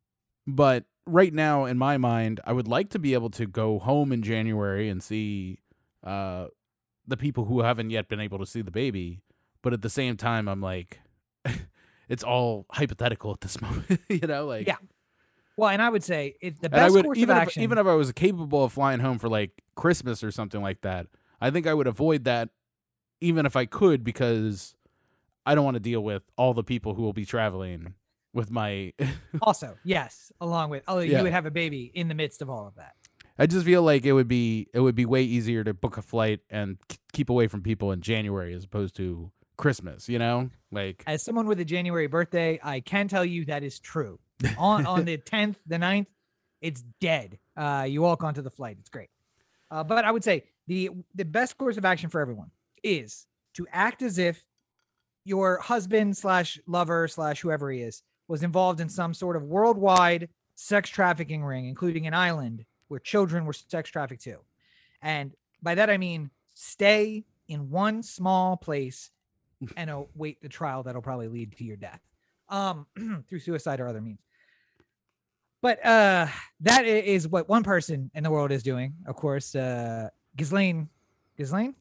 But 0.47 0.85
right 1.07 1.33
now 1.33 1.65
in 1.65 1.79
my 1.79 1.97
mind, 1.99 2.41
I 2.45 2.53
would 2.53 2.69
like 2.69 2.91
to 2.91 2.99
be 2.99 3.15
able 3.15 3.31
to 3.31 3.47
go 3.47 3.79
home 3.79 4.13
in 4.13 4.23
January 4.23 4.89
and 4.89 5.03
see 5.03 5.59
uh 6.05 6.47
the 7.07 7.17
people 7.17 7.45
who 7.47 7.63
haven't 7.63 7.91
yet 7.91 8.09
been 8.09 8.21
able 8.21 8.39
to 8.39 8.47
see 8.47 8.63
the 8.63 8.71
baby, 8.71 9.23
but 9.63 9.73
at 9.73 9.83
the 9.83 9.91
same 9.91 10.17
time 10.17 10.49
I'm 10.49 10.61
like 10.61 11.01
it's 12.09 12.23
all 12.23 12.67
hypothetical 12.71 13.33
at 13.33 13.41
this 13.41 13.61
moment, 13.63 14.01
you 14.09 14.27
know, 14.27 14.47
like 14.47 14.67
Yeah. 14.67 14.77
Well, 15.57 15.69
and 15.69 15.83
I 15.83 15.91
would 15.91 16.03
say 16.03 16.37
it, 16.41 16.61
the 16.63 16.71
best 16.71 16.95
would 16.95 17.05
course 17.05 17.19
even 17.19 17.37
of 17.37 17.43
if, 17.43 17.49
action. 17.49 17.63
even 17.63 17.77
if 17.79 17.87
I 17.87 17.95
was 17.95 18.11
capable 18.13 18.65
of 18.65 18.73
flying 18.73 19.01
home 19.01 19.19
for 19.19 19.29
like 19.29 19.63
Christmas 19.75 20.25
or 20.25 20.31
something 20.31 20.63
like 20.63 20.81
that, 20.81 21.09
I 21.41 21.51
think 21.51 21.67
I 21.67 21.75
would 21.75 21.87
avoid 21.87 22.25
that 22.25 22.49
even 23.21 23.45
if 23.47 23.55
I 23.55 23.67
could 23.67 24.03
because 24.03 24.75
I 25.45 25.55
don't 25.55 25.65
want 25.65 25.75
to 25.75 25.81
deal 25.81 26.03
with 26.03 26.23
all 26.37 26.55
the 26.55 26.65
people 26.65 26.95
who 26.95 27.03
will 27.03 27.13
be 27.13 27.25
traveling 27.25 27.95
with 28.35 28.51
my 28.51 28.93
also, 29.43 29.77
yes, 29.85 30.33
along 30.41 30.71
with 30.71 30.83
although 30.89 31.03
Yeah. 31.03 31.19
you 31.19 31.23
would 31.25 31.33
have 31.33 31.47
a 31.47 31.51
baby 31.51 31.91
in 31.95 32.09
the 32.09 32.15
midst 32.15 32.43
of 32.43 32.51
all 32.51 32.67
of 32.67 32.75
that. 32.77 32.95
I 33.39 33.47
just 33.47 33.65
feel 33.65 33.83
like 33.83 34.05
it 34.05 34.13
would 34.13 34.29
be 34.29 34.69
it 34.75 34.81
would 34.81 34.95
be 34.95 35.05
way 35.07 35.23
easier 35.23 35.65
to 35.65 35.75
book 35.75 35.97
a 35.97 36.03
flight 36.03 36.41
and 36.51 36.77
k- 36.89 36.99
keep 37.13 37.31
away 37.31 37.47
from 37.49 37.63
people 37.63 37.93
in 37.93 38.01
January 38.01 38.55
as 38.55 38.65
opposed 38.65 38.95
to 38.97 39.31
Christmas, 39.57 40.09
you 40.09 40.19
know? 40.19 40.51
Like 40.71 41.03
As 41.07 41.23
someone 41.23 41.47
with 41.47 41.61
a 41.61 41.65
January 41.65 42.07
birthday, 42.07 42.59
I 42.63 42.81
can 42.81 43.09
tell 43.09 43.25
you 43.25 43.45
that 43.47 43.63
is 43.63 43.79
true. 43.81 44.19
on 44.59 44.87
on 44.87 45.05
the 45.05 45.19
10th, 45.33 45.57
the 45.67 45.77
9th, 45.77 46.07
it's 46.61 46.83
dead. 47.01 47.39
Uh, 47.57 47.87
you 47.89 48.03
walk 48.03 48.23
onto 48.23 48.43
the 48.43 48.51
flight. 48.51 48.77
It's 48.81 48.91
great. 48.91 49.09
Uh, 49.71 49.83
but 49.85 50.05
I 50.05 50.11
would 50.11 50.25
say 50.25 50.45
the 50.67 50.91
the 51.15 51.25
best 51.25 51.57
course 51.59 51.77
of 51.77 51.85
action 51.85 52.11
for 52.11 52.21
everyone 52.21 52.51
is 52.83 53.27
to 53.55 53.67
act 53.73 54.03
as 54.03 54.19
if 54.19 54.45
your 55.25 55.59
husband 55.59 56.17
slash 56.17 56.59
lover 56.67 57.07
slash 57.09 57.41
whoever 57.41 57.71
he 57.71 57.81
is 57.81 58.03
was 58.29 58.43
involved 58.43 58.81
in 58.81 58.89
some 58.89 59.15
sort 59.15 59.37
of 59.37 59.43
worldwide 59.45 60.29
sex 60.55 60.89
trafficking 60.91 61.45
ring, 61.45 61.67
including 61.67 62.07
an 62.07 62.15
island 62.15 62.65
where 62.89 63.01
children 63.01 63.45
were 63.45 63.53
sex 63.53 63.91
trafficked 63.91 64.23
to. 64.25 64.39
And 65.01 65.33
by 65.63 65.75
that 65.75 65.91
I 65.91 65.97
mean 65.99 66.31
stay 66.55 67.25
in 67.49 67.71
one 67.71 68.03
small 68.03 68.57
place 68.57 69.11
and 69.77 69.91
await 69.91 70.41
the 70.43 70.49
trial 70.49 70.83
that'll 70.83 71.03
probably 71.03 71.29
lead 71.29 71.53
to 71.57 71.65
your 71.65 71.77
death 71.77 72.01
um 72.49 72.87
through 73.29 73.39
suicide 73.39 73.81
or 73.81 73.87
other 73.89 74.01
means 74.01 74.19
but 75.63 75.79
uh 75.85 76.27
that 76.61 76.85
i- 76.85 76.89
is 76.89 77.27
what 77.29 77.49
one 77.49 77.63
person 77.63 78.11
in 78.15 78.23
the 78.23 78.31
world 78.31 78.51
is 78.53 78.63
doing 78.63 78.93
of 79.07 79.17
course 79.17 79.55
uh 79.55 80.09
Ghislaine 80.37 80.89
Ghislaine 81.37 81.75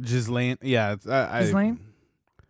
Ghislaine. 0.00 0.56
Yeah, 0.62 0.92
it's, 0.92 1.06
I, 1.06 1.38
I, 1.38 1.40
Ghislaine? 1.42 1.78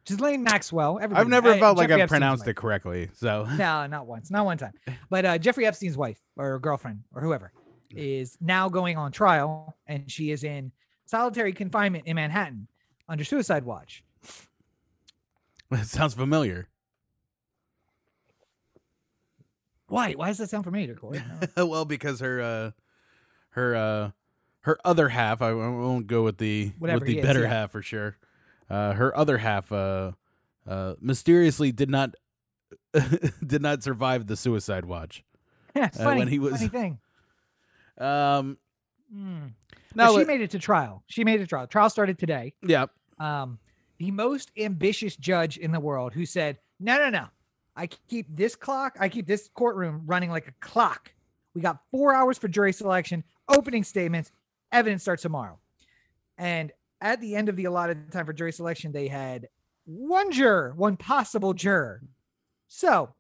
Ghislaine 0.04 0.42
Maxwell. 0.42 0.98
I've 1.00 1.28
never 1.28 1.52
I- 1.52 1.58
felt 1.60 1.76
like 1.76 1.88
Jeffrey 1.88 2.02
I've 2.02 2.08
pronounced 2.08 2.46
it 2.48 2.54
correctly. 2.54 3.10
So 3.14 3.44
No, 3.56 3.86
not 3.86 4.06
once, 4.06 4.30
not 4.30 4.44
one 4.44 4.58
time. 4.58 4.72
But 5.10 5.24
uh, 5.24 5.38
Jeffrey 5.38 5.66
Epstein's 5.66 5.96
wife 5.96 6.20
or 6.36 6.58
girlfriend 6.58 7.04
or 7.14 7.22
whoever 7.22 7.52
is 7.90 8.36
now 8.40 8.68
going 8.68 8.96
on 8.96 9.12
trial, 9.12 9.76
and 9.86 10.10
she 10.10 10.30
is 10.30 10.44
in 10.44 10.72
solitary 11.04 11.52
confinement 11.52 12.06
in 12.06 12.16
Manhattan 12.16 12.66
under 13.08 13.22
suicide 13.24 13.64
watch. 13.64 14.02
That 15.70 15.86
sounds 15.86 16.14
familiar. 16.14 16.68
Why? 19.88 20.12
Why 20.12 20.28
does 20.28 20.38
that 20.38 20.48
sound 20.50 20.64
familiar, 20.64 20.94
Corey? 20.94 21.22
I 21.56 21.62
well, 21.64 21.84
because 21.84 22.20
her 22.20 22.40
uh 22.40 22.70
her 23.50 23.76
uh 23.76 24.10
her 24.60 24.78
other 24.84 25.08
half, 25.08 25.42
I 25.42 25.52
won't 25.52 26.06
go 26.06 26.22
with 26.22 26.38
the 26.38 26.72
Whatever 26.78 27.00
with 27.00 27.08
the 27.08 27.20
better 27.20 27.42
yeah. 27.42 27.48
half 27.48 27.72
for 27.72 27.82
sure. 27.82 28.16
Uh 28.72 28.92
her 28.94 29.16
other 29.16 29.38
half 29.38 29.70
uh 29.70 30.12
uh 30.66 30.94
mysteriously 31.00 31.70
did 31.72 31.90
not 31.90 32.14
did 33.46 33.62
not 33.62 33.82
survive 33.82 34.26
the 34.26 34.36
suicide 34.36 34.84
watch. 34.84 35.22
Yeah, 35.76 35.84
Uh, 35.94 36.04
funny, 36.04 36.18
when 36.20 36.28
he 36.28 36.38
was- 36.38 36.54
funny 36.56 36.68
thing. 36.68 36.98
Um 37.98 38.58
Mm. 39.14 39.52
now 39.94 40.12
But 40.14 40.20
she 40.20 40.24
made 40.24 40.40
it 40.40 40.50
to 40.52 40.58
trial. 40.58 41.02
She 41.06 41.22
made 41.22 41.34
it 41.34 41.44
to 41.44 41.46
trial. 41.46 41.66
Trial 41.66 41.90
started 41.90 42.18
today. 42.18 42.54
yeah. 42.62 42.86
um, 43.18 43.58
the 43.98 44.10
most 44.10 44.50
ambitious 44.56 45.16
judge 45.16 45.58
in 45.58 45.70
the 45.70 45.78
world 45.80 46.14
who 46.14 46.24
said, 46.24 46.56
No, 46.80 46.96
no, 46.96 47.10
no. 47.10 47.26
I 47.76 47.88
keep 48.08 48.26
this 48.34 48.56
clock, 48.56 48.96
I 48.98 49.10
keep 49.10 49.26
this 49.26 49.50
courtroom 49.54 50.02
running 50.06 50.30
like 50.30 50.48
a 50.48 50.52
clock. 50.60 51.12
We 51.54 51.60
got 51.60 51.80
four 51.90 52.14
hours 52.14 52.38
for 52.38 52.48
jury 52.48 52.72
selection, 52.72 53.22
opening 53.48 53.84
statements, 53.84 54.32
evidence 54.72 55.02
starts 55.02 55.20
tomorrow. 55.22 55.58
And 56.38 56.72
at 57.02 57.20
the 57.20 57.34
end 57.36 57.48
of 57.48 57.56
the 57.56 57.64
allotted 57.66 58.10
time 58.12 58.24
for 58.24 58.32
jury 58.32 58.52
selection, 58.52 58.92
they 58.92 59.08
had 59.08 59.48
one 59.84 60.30
juror, 60.30 60.72
one 60.76 60.96
possible 60.96 61.52
juror. 61.52 62.00
So 62.68 63.10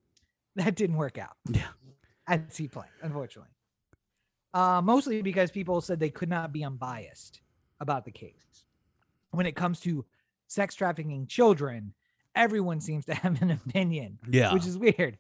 that 0.56 0.74
didn't 0.76 0.96
work 0.96 1.18
out. 1.18 1.36
Yeah. 1.50 1.66
As 2.26 2.56
he 2.56 2.68
played, 2.68 2.86
unfortunately. 3.02 3.50
Uh, 4.54 4.80
mostly 4.82 5.22
because 5.22 5.50
people 5.50 5.80
said 5.80 5.98
they 5.98 6.10
could 6.10 6.28
not 6.28 6.52
be 6.52 6.64
unbiased 6.64 7.40
about 7.80 8.04
the 8.04 8.10
case. 8.10 8.64
When 9.32 9.46
it 9.46 9.56
comes 9.56 9.80
to 9.80 10.04
sex 10.46 10.74
trafficking 10.74 11.26
children, 11.26 11.94
everyone 12.34 12.80
seems 12.80 13.04
to 13.06 13.14
have 13.22 13.42
an 13.42 13.50
opinion, 13.50 14.18
Yeah. 14.30 14.52
which 14.54 14.66
is 14.66 14.78
weird. 14.78 15.18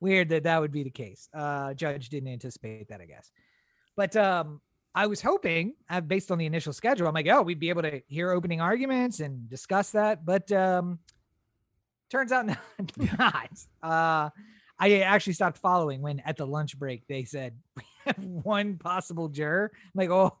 Weird 0.00 0.28
that 0.30 0.44
that 0.44 0.60
would 0.60 0.72
be 0.72 0.84
the 0.84 0.90
case. 0.90 1.28
Uh, 1.34 1.74
judge 1.74 2.08
didn't 2.08 2.28
anticipate 2.32 2.88
that, 2.88 3.00
I 3.00 3.04
guess. 3.04 3.30
But 3.96 4.16
um, 4.16 4.60
I 4.98 5.06
was 5.06 5.22
hoping, 5.22 5.74
uh, 5.88 6.00
based 6.00 6.32
on 6.32 6.38
the 6.38 6.46
initial 6.46 6.72
schedule, 6.72 7.06
I'm 7.06 7.14
like, 7.14 7.28
oh, 7.28 7.42
we'd 7.42 7.60
be 7.60 7.68
able 7.68 7.82
to 7.82 8.02
hear 8.08 8.32
opening 8.32 8.60
arguments 8.60 9.20
and 9.20 9.48
discuss 9.48 9.92
that. 9.92 10.26
But 10.26 10.50
um, 10.50 10.98
turns 12.10 12.32
out 12.32 12.46
not. 12.46 12.58
not. 13.16 13.50
Uh, 13.80 14.30
I 14.76 14.98
actually 15.02 15.34
stopped 15.34 15.58
following 15.58 16.02
when 16.02 16.18
at 16.26 16.36
the 16.36 16.48
lunch 16.48 16.76
break 16.76 17.06
they 17.06 17.22
said 17.22 17.54
we 17.76 17.84
have 18.06 18.18
one 18.18 18.76
possible 18.76 19.28
juror. 19.28 19.70
I'm 19.72 19.90
like, 19.94 20.10
oh, 20.10 20.36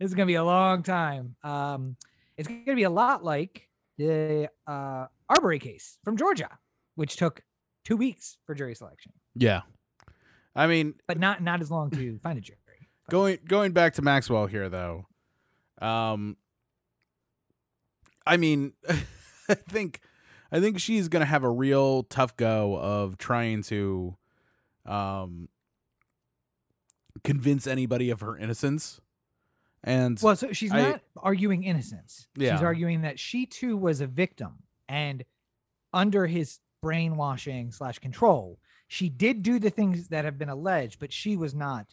this 0.00 0.08
is 0.08 0.14
gonna 0.14 0.26
be 0.26 0.34
a 0.34 0.44
long 0.44 0.82
time. 0.82 1.36
Um, 1.44 1.96
it's 2.36 2.48
gonna 2.48 2.74
be 2.74 2.82
a 2.82 2.90
lot 2.90 3.22
like 3.22 3.68
the 3.96 4.50
uh, 4.66 5.06
Arbery 5.28 5.60
case 5.60 5.98
from 6.02 6.16
Georgia, 6.16 6.50
which 6.96 7.14
took 7.14 7.42
two 7.84 7.96
weeks 7.96 8.38
for 8.44 8.56
jury 8.56 8.74
selection, 8.74 9.12
yeah. 9.36 9.60
I 10.56 10.66
mean, 10.66 10.94
but 11.06 11.20
not 11.20 11.44
not 11.44 11.60
as 11.60 11.70
long 11.70 11.90
to 11.92 12.18
find 12.24 12.38
a 12.38 12.40
jury. 12.40 12.58
Going 13.10 13.38
going 13.46 13.72
back 13.72 13.94
to 13.94 14.02
Maxwell 14.02 14.46
here 14.46 14.68
though. 14.68 15.06
Um 15.80 16.36
I 18.26 18.36
mean, 18.36 18.72
I 19.48 19.54
think 19.54 20.00
I 20.52 20.60
think 20.60 20.78
she's 20.80 21.08
going 21.08 21.20
to 21.20 21.26
have 21.26 21.44
a 21.44 21.50
real 21.50 22.02
tough 22.04 22.36
go 22.36 22.76
of 22.78 23.18
trying 23.18 23.62
to 23.64 24.16
um 24.86 25.48
convince 27.24 27.66
anybody 27.66 28.10
of 28.10 28.20
her 28.20 28.36
innocence. 28.36 29.00
And 29.82 30.18
Well, 30.22 30.36
so 30.36 30.52
she's 30.52 30.72
I- 30.72 30.82
not 30.82 31.00
arguing 31.16 31.64
innocence. 31.64 32.28
Yeah. 32.36 32.54
She's 32.56 32.62
arguing 32.62 33.02
that 33.02 33.18
she 33.18 33.46
too 33.46 33.76
was 33.76 34.00
a 34.00 34.06
victim, 34.06 34.62
and 34.88 35.24
under 35.92 36.26
his 36.26 36.58
brainwashing 36.82 37.72
slash 37.72 37.98
control, 37.98 38.58
she 38.88 39.08
did 39.08 39.42
do 39.42 39.58
the 39.58 39.70
things 39.70 40.08
that 40.08 40.24
have 40.24 40.38
been 40.38 40.48
alleged, 40.50 40.98
but 41.00 41.12
she 41.12 41.36
was 41.36 41.54
not 41.54 41.86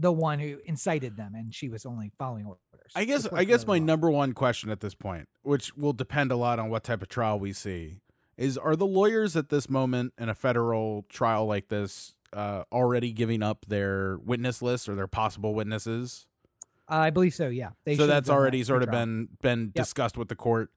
the 0.00 0.10
one 0.12 0.38
who 0.38 0.58
incited 0.64 1.16
them, 1.16 1.34
and 1.34 1.54
she 1.54 1.68
was 1.68 1.84
only 1.84 2.10
following 2.18 2.46
orders. 2.46 2.60
I 2.94 3.04
guess 3.04 3.26
I 3.32 3.44
guess 3.44 3.66
my 3.66 3.74
wrong. 3.74 3.86
number 3.86 4.10
one 4.10 4.32
question 4.32 4.70
at 4.70 4.80
this 4.80 4.94
point, 4.94 5.28
which 5.42 5.76
will 5.76 5.92
depend 5.92 6.32
a 6.32 6.36
lot 6.36 6.58
on 6.58 6.70
what 6.70 6.82
type 6.84 7.02
of 7.02 7.08
trial 7.08 7.38
we 7.38 7.52
see, 7.52 8.00
is 8.36 8.56
are 8.58 8.74
the 8.76 8.86
lawyers 8.86 9.36
at 9.36 9.50
this 9.50 9.68
moment 9.68 10.14
in 10.18 10.28
a 10.28 10.34
federal 10.34 11.04
trial 11.08 11.46
like 11.46 11.68
this 11.68 12.14
uh, 12.32 12.64
already 12.72 13.12
giving 13.12 13.42
up 13.42 13.66
their 13.68 14.18
witness 14.18 14.62
list 14.62 14.88
or 14.88 14.94
their 14.94 15.06
possible 15.06 15.54
witnesses? 15.54 16.26
I 16.88 17.10
believe 17.10 17.34
so. 17.34 17.48
Yeah. 17.48 17.70
They 17.84 17.96
so 17.96 18.06
that's 18.06 18.26
done 18.26 18.34
that 18.34 18.40
already 18.40 18.64
sort 18.64 18.82
of 18.82 18.90
been 18.90 19.28
been 19.42 19.72
Yep. 19.74 19.84
discussed 19.84 20.16
with 20.16 20.28
the 20.28 20.34
court. 20.36 20.70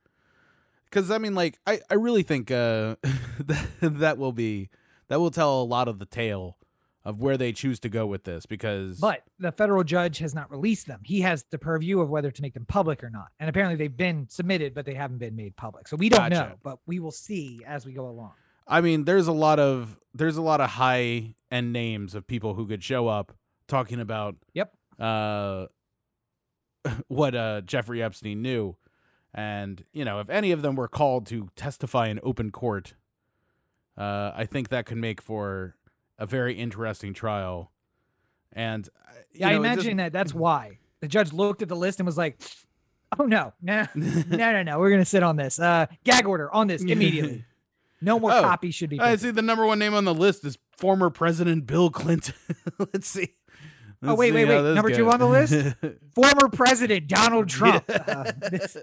Because 0.86 1.10
I 1.10 1.18
mean, 1.18 1.34
like 1.34 1.58
I 1.66 1.80
I 1.90 1.96
really 1.96 2.24
think 2.24 2.52
uh, 2.52 2.98
that 3.40 3.68
that 3.82 4.18
will 4.18 4.34
be 4.34 4.70
that 5.08 5.20
will 5.20 5.32
tell 5.32 5.62
a 5.62 5.64
lot 5.64 5.88
of 5.88 5.98
the 6.00 6.06
tale 6.06 6.58
of 7.06 7.20
where 7.20 7.38
they 7.38 7.52
choose 7.52 7.80
to 7.82 7.90
go 7.90 8.06
with 8.06 8.24
this. 8.24 8.46
Because 8.46 9.00
But 9.00 9.24
the 9.40 9.52
federal 9.52 9.84
judge 9.84 10.20
has 10.20 10.34
not 10.34 10.50
released 10.50 10.88
them. 10.88 11.02
He 11.04 11.22
has 11.22 11.44
the 11.52 11.58
purview 11.58 12.00
of 12.00 12.10
whether 12.10 12.32
to 12.32 12.42
make 12.42 12.54
them 12.54 12.66
public 12.66 13.04
or 13.04 13.10
not. 13.10 13.28
And 13.40 13.50
apparently 13.50 13.76
they've 13.76 13.96
been 13.96 14.28
submitted, 14.30 14.74
but 14.74 14.86
they 14.86 14.94
haven't 14.94 15.18
been 15.18 15.36
made 15.36 15.56
public. 15.56 15.88
So 15.88 15.98
we 15.98 16.10
don't 16.10 16.30
Gotcha. 16.30 16.36
know, 16.50 16.56
but 16.64 16.80
we 16.86 17.00
will 17.00 17.12
see 17.12 17.62
as 17.68 17.86
we 17.86 17.92
go 17.94 18.08
along. 18.08 18.32
I 18.68 18.80
mean, 18.82 19.04
there's 19.04 19.28
a 19.28 19.34
lot 19.34 19.60
of 19.60 19.98
there's 20.14 20.38
a 20.38 20.42
lot 20.42 20.62
of 20.62 20.70
high 20.72 21.36
end 21.52 21.74
names 21.74 22.16
of 22.16 22.26
people 22.26 22.54
who 22.54 22.66
could 22.66 22.84
show 22.84 23.08
up 23.10 23.34
talking 23.68 24.00
about 24.00 24.36
Yep. 24.54 24.74
uh 25.00 25.66
what 27.08 27.36
uh 27.36 27.62
Jeffrey 27.62 28.02
Epstein 28.02 28.42
knew. 28.42 28.76
And, 29.34 29.84
you 29.92 30.06
know, 30.06 30.20
if 30.20 30.30
any 30.30 30.52
of 30.52 30.62
them 30.62 30.76
were 30.76 30.88
called 30.88 31.26
to 31.28 31.50
testify 31.56 32.08
in 32.08 32.20
open 32.24 32.52
court, 32.52 32.94
uh 33.98 34.32
I 34.36 34.46
think 34.50 34.70
that 34.70 34.86
could 34.86 34.98
make 34.98 35.22
for 35.22 35.76
a 36.20 36.26
very 36.26 36.54
interesting 36.56 37.14
trial. 37.14 37.72
And 38.52 38.88
uh, 39.08 39.12
you 39.34 39.40
Yeah, 39.42 39.48
I 39.48 39.52
know, 39.54 39.64
just- 39.64 39.66
imagine 39.86 39.98
that 39.98 40.14
that's 40.14 40.34
why 40.34 40.78
the 41.02 41.08
judge 41.08 41.34
looked 41.34 41.62
at 41.62 41.68
the 41.70 41.76
list 41.76 42.00
and 42.00 42.06
was 42.06 42.18
like, 42.18 42.40
"Oh 43.20 43.26
no, 43.26 43.54
no, 43.62 43.88
no, 43.96 44.24
no, 44.30 44.64
no, 44.64 44.80
we're 44.80 44.92
gonna 44.92 45.06
sit 45.06 45.24
on 45.24 45.36
this. 45.36 45.60
Uh, 45.60 45.88
gag 46.04 46.26
order 46.28 46.52
on 46.54 46.68
this 46.68 46.82
immediately. 46.84 47.46
No 48.02 48.20
more 48.20 48.32
Oh, 48.34 48.42
copies 48.42 48.76
should 48.76 48.90
be." 48.90 49.00
I 49.00 49.16
see 49.16 49.32
the 49.32 49.42
number 49.42 49.66
one 49.66 49.80
name 49.80 49.94
on 49.94 50.06
the 50.06 50.14
list 50.14 50.46
is 50.46 50.58
former 50.78 51.10
President 51.10 51.66
Bill 51.66 51.90
Clinton. 51.90 52.36
Let's 52.80 53.08
see. 53.08 53.30
Oh, 54.06 54.08
Let's 54.10 54.20
wait, 54.20 54.30
see 54.30 54.34
wait, 54.36 54.46
wait. 54.50 54.62
this 54.62 54.76
Number 54.76 54.92
two 54.94 55.10
on 55.10 55.20
the 55.20 55.28
list? 55.28 55.76
Former 56.14 56.50
President 56.50 57.08
Donald 57.08 57.48
Trump. 57.50 57.86
Uh, 57.90 58.32
this- 58.52 58.78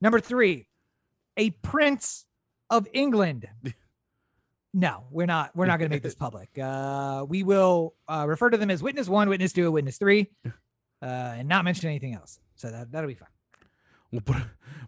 number 0.00 0.18
three, 0.18 0.66
a 1.36 1.50
prince 1.50 2.24
of 2.70 2.88
England. 2.92 3.46
No, 4.72 5.04
we're 5.10 5.26
not. 5.26 5.54
We're 5.56 5.66
not 5.66 5.78
going 5.78 5.90
to 5.90 5.94
make 5.94 6.02
this 6.02 6.14
public. 6.26 6.50
Uh, 6.58 7.24
we 7.28 7.42
will 7.42 7.94
uh, 8.08 8.24
refer 8.28 8.50
to 8.50 8.56
them 8.56 8.70
as 8.70 8.82
witness 8.82 9.08
one, 9.08 9.28
witness 9.28 9.52
two, 9.52 9.70
witness 9.72 9.98
three, 9.98 10.30
uh, 10.46 10.52
and 11.02 11.48
not 11.48 11.64
mention 11.64 11.88
anything 11.88 12.14
else. 12.14 12.38
So 12.56 12.70
that 12.70 12.92
that'll 12.92 13.08
be 13.08 13.14
fine. 13.14 13.28
We'll 14.12 14.20
put 14.22 14.36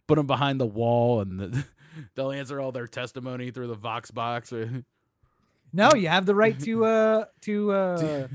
put 0.07 0.17
them 0.17 0.27
behind 0.27 0.61
the 0.61 0.67
wall, 0.67 1.21
and 1.21 1.39
the, 1.41 1.65
they'll 2.15 2.31
answer 2.33 2.61
all 2.61 2.71
their 2.73 2.87
testimony 2.87 3.51
through 3.51 3.69
the 3.69 3.75
Vox 3.75 4.11
box. 4.11 4.53
Or, 4.53 4.85
No, 5.75 5.95
you 5.95 6.09
have 6.09 6.27
the 6.27 6.35
right 6.35 6.59
to 6.61 6.85
uh 6.85 7.25
to 7.43 7.73
uh 7.73 8.29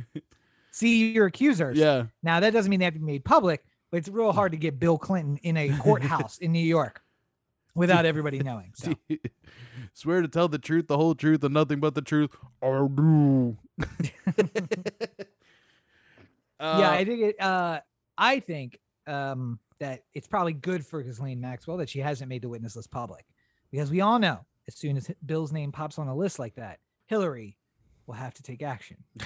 see 0.72 1.12
your 1.12 1.28
accusers. 1.28 1.78
yeah, 1.78 2.06
Now 2.24 2.40
that 2.40 2.52
doesn't 2.52 2.70
mean 2.70 2.80
they 2.80 2.86
have 2.86 2.96
to 2.96 3.00
be 3.00 3.06
made 3.06 3.24
public, 3.24 3.64
but 3.92 3.98
it's 3.98 4.10
real 4.10 4.32
hard 4.32 4.54
to 4.54 4.58
get 4.58 4.80
Bill 4.80 4.98
Clinton 4.98 5.38
in 5.44 5.56
a 5.56 5.70
courthouse 5.78 6.40
in 6.40 6.52
New 6.52 6.60
York 6.60 7.00
without 7.76 8.06
everybody 8.08 8.40
knowing. 8.40 8.72
So 8.76 8.96
swear 9.98 10.22
to 10.22 10.28
tell 10.28 10.48
the 10.48 10.60
truth, 10.60 10.88
the 10.88 10.98
whole 10.98 11.16
truth, 11.16 11.44
and 11.44 11.54
nothing 11.54 11.80
but 11.80 11.96
the 11.96 12.02
truth. 12.02 12.30
I 12.62 12.88
do. 12.94 13.58
yeah, 16.60 16.78
Uh, 16.90 16.90
I 16.92 17.04
think 17.06 17.22
it 17.22 17.42
uh 17.42 17.80
I 18.18 18.40
think 18.40 18.80
um 19.08 19.60
that 19.80 20.04
it's 20.14 20.28
probably 20.28 20.54
good 20.54 20.86
for 20.86 21.02
Ghislaine 21.02 21.42
Maxwell 21.42 21.78
that 21.78 21.90
she 21.90 22.00
hasn't 22.00 22.30
made 22.30 22.42
the 22.42 22.50
witness 22.50 22.76
list 22.76 22.92
public. 22.92 23.26
Because 23.72 23.92
we 23.92 24.02
all 24.02 24.20
know 24.20 24.46
as 24.68 24.76
soon 24.76 24.98
as 24.98 25.10
Bill's 25.26 25.52
name 25.52 25.72
pops 25.72 26.00
on 26.00 26.08
a 26.08 26.16
list 26.16 26.40
like 26.40 26.56
that, 26.56 26.80
Hillary 27.08 27.58
will 28.06 28.16
have 28.16 28.34
to 28.36 28.44
take 28.44 28.62
action. 28.64 28.98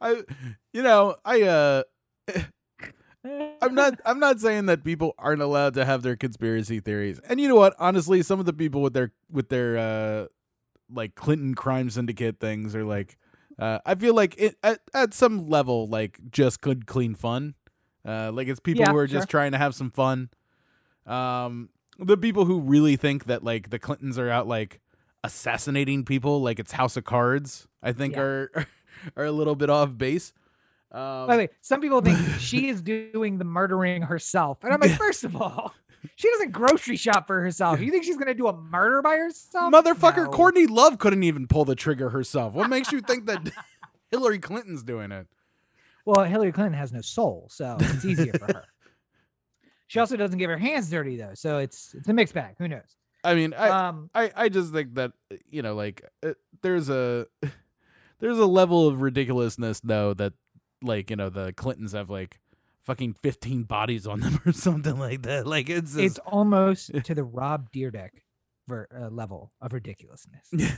I, 0.00 0.22
you 0.72 0.82
know, 0.82 1.16
I 1.24 1.42
uh. 1.42 1.82
I'm 3.24 3.74
not 3.74 4.00
I'm 4.04 4.18
not 4.18 4.40
saying 4.40 4.66
that 4.66 4.84
people 4.84 5.14
aren't 5.18 5.40
allowed 5.42 5.74
to 5.74 5.84
have 5.84 6.02
their 6.02 6.16
conspiracy 6.16 6.80
theories. 6.80 7.20
And 7.28 7.40
you 7.40 7.48
know 7.48 7.56
what? 7.56 7.74
Honestly, 7.78 8.22
some 8.22 8.38
of 8.40 8.46
the 8.46 8.52
people 8.52 8.82
with 8.82 8.92
their 8.92 9.12
with 9.30 9.48
their 9.48 9.78
uh 9.78 10.26
like 10.92 11.14
Clinton 11.14 11.54
crime 11.54 11.88
syndicate 11.90 12.38
things 12.40 12.74
are 12.76 12.84
like 12.84 13.16
uh 13.58 13.78
I 13.86 13.94
feel 13.94 14.14
like 14.14 14.34
it 14.36 14.56
at, 14.62 14.80
at 14.92 15.14
some 15.14 15.48
level 15.48 15.86
like 15.86 16.20
just 16.30 16.60
good 16.60 16.86
clean 16.86 17.14
fun. 17.14 17.54
Uh, 18.06 18.30
like 18.30 18.48
it's 18.48 18.60
people 18.60 18.84
Yeah, 18.84 18.90
who 18.90 18.96
are 18.98 19.08
sure. 19.08 19.18
just 19.20 19.30
trying 19.30 19.52
to 19.52 19.58
have 19.58 19.74
some 19.74 19.90
fun. 19.90 20.28
Um, 21.06 21.70
the 21.98 22.18
people 22.18 22.44
who 22.44 22.60
really 22.60 22.96
think 22.96 23.24
that 23.24 23.42
like 23.42 23.70
the 23.70 23.78
Clintons 23.78 24.18
are 24.18 24.28
out 24.28 24.46
like 24.46 24.80
assassinating 25.22 26.04
people, 26.04 26.42
like 26.42 26.58
it's 26.58 26.72
House 26.72 26.98
of 26.98 27.04
Cards, 27.04 27.66
I 27.82 27.92
think 27.92 28.14
Yeah. 28.14 28.20
are 28.20 28.50
are 29.16 29.24
a 29.24 29.32
little 29.32 29.54
bit 29.54 29.70
off 29.70 29.96
base. 29.96 30.34
Um, 30.94 31.26
By 31.26 31.36
the 31.36 31.42
way, 31.42 31.48
some 31.60 31.80
people 31.80 32.00
think 32.00 32.18
she 32.38 32.68
is 32.68 32.80
doing 32.80 33.38
the 33.38 33.44
murdering 33.44 34.02
herself. 34.02 34.62
And 34.62 34.72
I'm 34.72 34.80
like, 34.80 34.92
first 34.92 35.24
of 35.24 35.34
all, 35.34 35.74
she 36.14 36.30
doesn't 36.30 36.52
grocery 36.52 36.96
shop 36.96 37.26
for 37.26 37.40
herself. 37.40 37.80
You 37.80 37.90
think 37.90 38.04
she's 38.04 38.16
gonna 38.16 38.34
do 38.34 38.46
a 38.46 38.56
murder 38.56 39.02
by 39.02 39.16
herself? 39.16 39.72
Motherfucker, 39.72 40.24
No. 40.24 40.30
Courtney 40.30 40.66
Love 40.66 40.98
couldn't 40.98 41.24
even 41.24 41.48
pull 41.48 41.64
the 41.64 41.74
trigger 41.74 42.10
herself. 42.10 42.54
What 42.54 42.70
makes 42.70 42.92
you 42.92 43.00
think 43.00 43.26
that 43.26 43.50
Hillary 44.12 44.38
Clinton's 44.38 44.82
doing 44.84 45.10
it? 45.10 45.26
Well, 46.06 46.24
Hillary 46.24 46.52
Clinton 46.52 46.74
has 46.74 46.92
no 46.92 47.00
soul, 47.00 47.48
so 47.50 47.76
it's 47.80 48.04
easier 48.04 48.34
for 48.34 48.46
her. 48.46 48.64
She 49.86 49.98
also 49.98 50.16
doesn't 50.16 50.38
get 50.38 50.48
her 50.48 50.58
hands 50.58 50.90
dirty 50.90 51.16
though, 51.16 51.34
so 51.34 51.58
it's 51.58 51.94
it's 51.94 52.08
a 52.08 52.12
mixed 52.12 52.34
bag. 52.34 52.54
Who 52.58 52.68
knows? 52.68 52.96
I 53.22 53.34
mean, 53.34 53.54
I, 53.54 53.68
um, 53.88 54.10
I, 54.14 54.30
I 54.36 54.48
just 54.50 54.72
think 54.72 54.94
that 54.96 55.12
you 55.48 55.62
know, 55.62 55.74
like, 55.74 56.04
uh, 56.22 56.34
there's 56.62 56.90
a 56.90 57.26
there's 58.20 58.38
a 58.38 58.46
level 58.46 58.86
of 58.86 59.00
ridiculousness 59.00 59.80
though 59.80 60.12
that, 60.14 60.34
like, 60.84 61.10
you 61.10 61.16
know, 61.16 61.30
the 61.30 61.52
Clintons 61.52 61.92
have 61.92 62.10
like 62.10 62.38
fucking 62.82 63.14
15 63.14 63.64
bodies 63.64 64.06
on 64.06 64.20
them 64.20 64.40
or 64.46 64.52
something 64.52 64.98
like 64.98 65.22
that. 65.22 65.46
Like, 65.46 65.68
it's 65.68 65.96
it's 65.96 66.18
almost 66.20 66.90
to 67.04 67.14
the 67.14 67.24
Rob 67.24 67.70
Dyrdek 67.72 68.10
ver- 68.68 68.88
uh, 68.94 69.08
level 69.08 69.52
of 69.60 69.72
ridiculousness. 69.72 70.52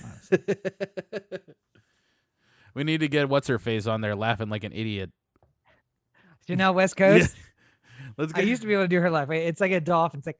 we 2.75 2.85
need 2.85 3.01
to 3.01 3.09
get 3.09 3.29
what's 3.29 3.49
her 3.49 3.59
face 3.59 3.87
on 3.87 4.01
there 4.01 4.15
laughing 4.15 4.49
like 4.49 4.65
an 4.65 4.73
idiot. 4.73 5.11
Chanel 6.47 6.75
West 6.75 6.97
Coast. 6.97 7.37
Let's 8.17 8.33
I 8.35 8.41
used 8.41 8.63
to 8.63 8.69
be 8.69 8.73
able 8.73 8.85
to 8.85 8.89
do 8.89 9.01
her 9.01 9.11
laugh. 9.11 9.31
It's 9.31 9.61
like 9.61 9.73
a 9.73 9.81
dolphin. 9.81 10.23
It's 10.25 10.27
like 10.27 10.39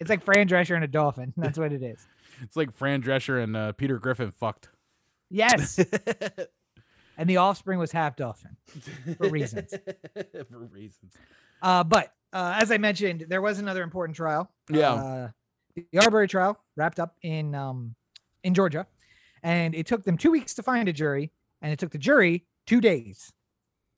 it's 0.00 0.10
like 0.10 0.22
Fran 0.22 0.48
Drescher 0.48 0.74
and 0.74 0.84
a 0.84 0.88
dolphin. 0.88 1.32
That's 1.36 1.58
what 1.58 1.72
it 1.72 1.82
is. 1.82 2.04
it's 2.42 2.56
like 2.56 2.74
Fran 2.74 3.02
Drescher 3.02 3.42
and 3.42 3.56
uh, 3.56 3.72
Peter 3.72 3.98
Griffin 3.98 4.30
fucked. 4.32 4.68
Yes, 5.34 5.78
and 7.18 7.28
the 7.28 7.38
offspring 7.38 7.78
was 7.78 7.90
half 7.92 8.16
dolphin. 8.16 8.56
For 9.18 9.28
reasons. 9.28 9.74
For 10.50 10.58
reasons. 10.70 11.14
Uh, 11.62 11.84
but 11.84 12.12
uh, 12.32 12.58
as 12.60 12.70
I 12.70 12.78
mentioned, 12.78 13.26
there 13.28 13.40
was 13.40 13.58
another 13.58 13.82
important 13.82 14.16
trial. 14.16 14.50
Yeah. 14.70 14.92
Uh, 14.92 15.28
the 15.74 15.98
Arbery 16.00 16.28
trial 16.28 16.58
wrapped 16.76 17.00
up 17.00 17.16
in 17.22 17.54
um, 17.54 17.94
in 18.44 18.52
Georgia, 18.54 18.86
and 19.42 19.74
it 19.74 19.86
took 19.86 20.04
them 20.04 20.18
two 20.18 20.30
weeks 20.30 20.54
to 20.54 20.62
find 20.62 20.88
a 20.88 20.92
jury, 20.92 21.32
and 21.62 21.72
it 21.72 21.78
took 21.78 21.90
the 21.92 21.98
jury 21.98 22.44
two 22.66 22.80
days 22.80 23.32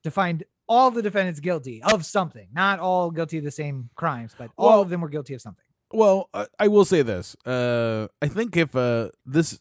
to 0.05 0.11
find 0.11 0.45
all 0.69 0.91
the 0.93 1.03
defendants 1.03 1.41
guilty 1.41 1.83
of 1.83 2.07
something. 2.07 2.47
Not 2.53 2.79
all 2.79 3.11
guilty 3.11 3.39
of 3.39 3.45
the 3.45 3.51
same 3.51 3.91
crimes, 3.97 4.35
but 4.39 4.51
all 4.57 4.69
Well- 4.71 4.83
of 4.83 4.89
them 4.89 5.01
were 5.01 5.09
guilty 5.09 5.35
of 5.35 5.41
something. 5.43 5.65
Well, 5.93 6.29
I, 6.35 6.47
I 6.59 6.69
will 6.69 6.85
say 6.85 7.03
this. 7.03 7.37
Uh, 7.47 8.09
I 8.21 8.27
think 8.27 8.57
if 8.57 8.75
uh, 8.75 9.11
this 9.25 9.61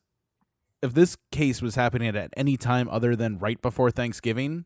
if 0.83 0.93
this 0.93 1.17
case 1.31 1.61
was 1.61 1.75
happening 1.75 2.15
at 2.15 2.31
any 2.37 2.57
time 2.57 2.87
other 2.89 3.15
than 3.15 3.39
right 3.39 3.61
before 3.61 3.89
Thanksgiving, 3.89 4.65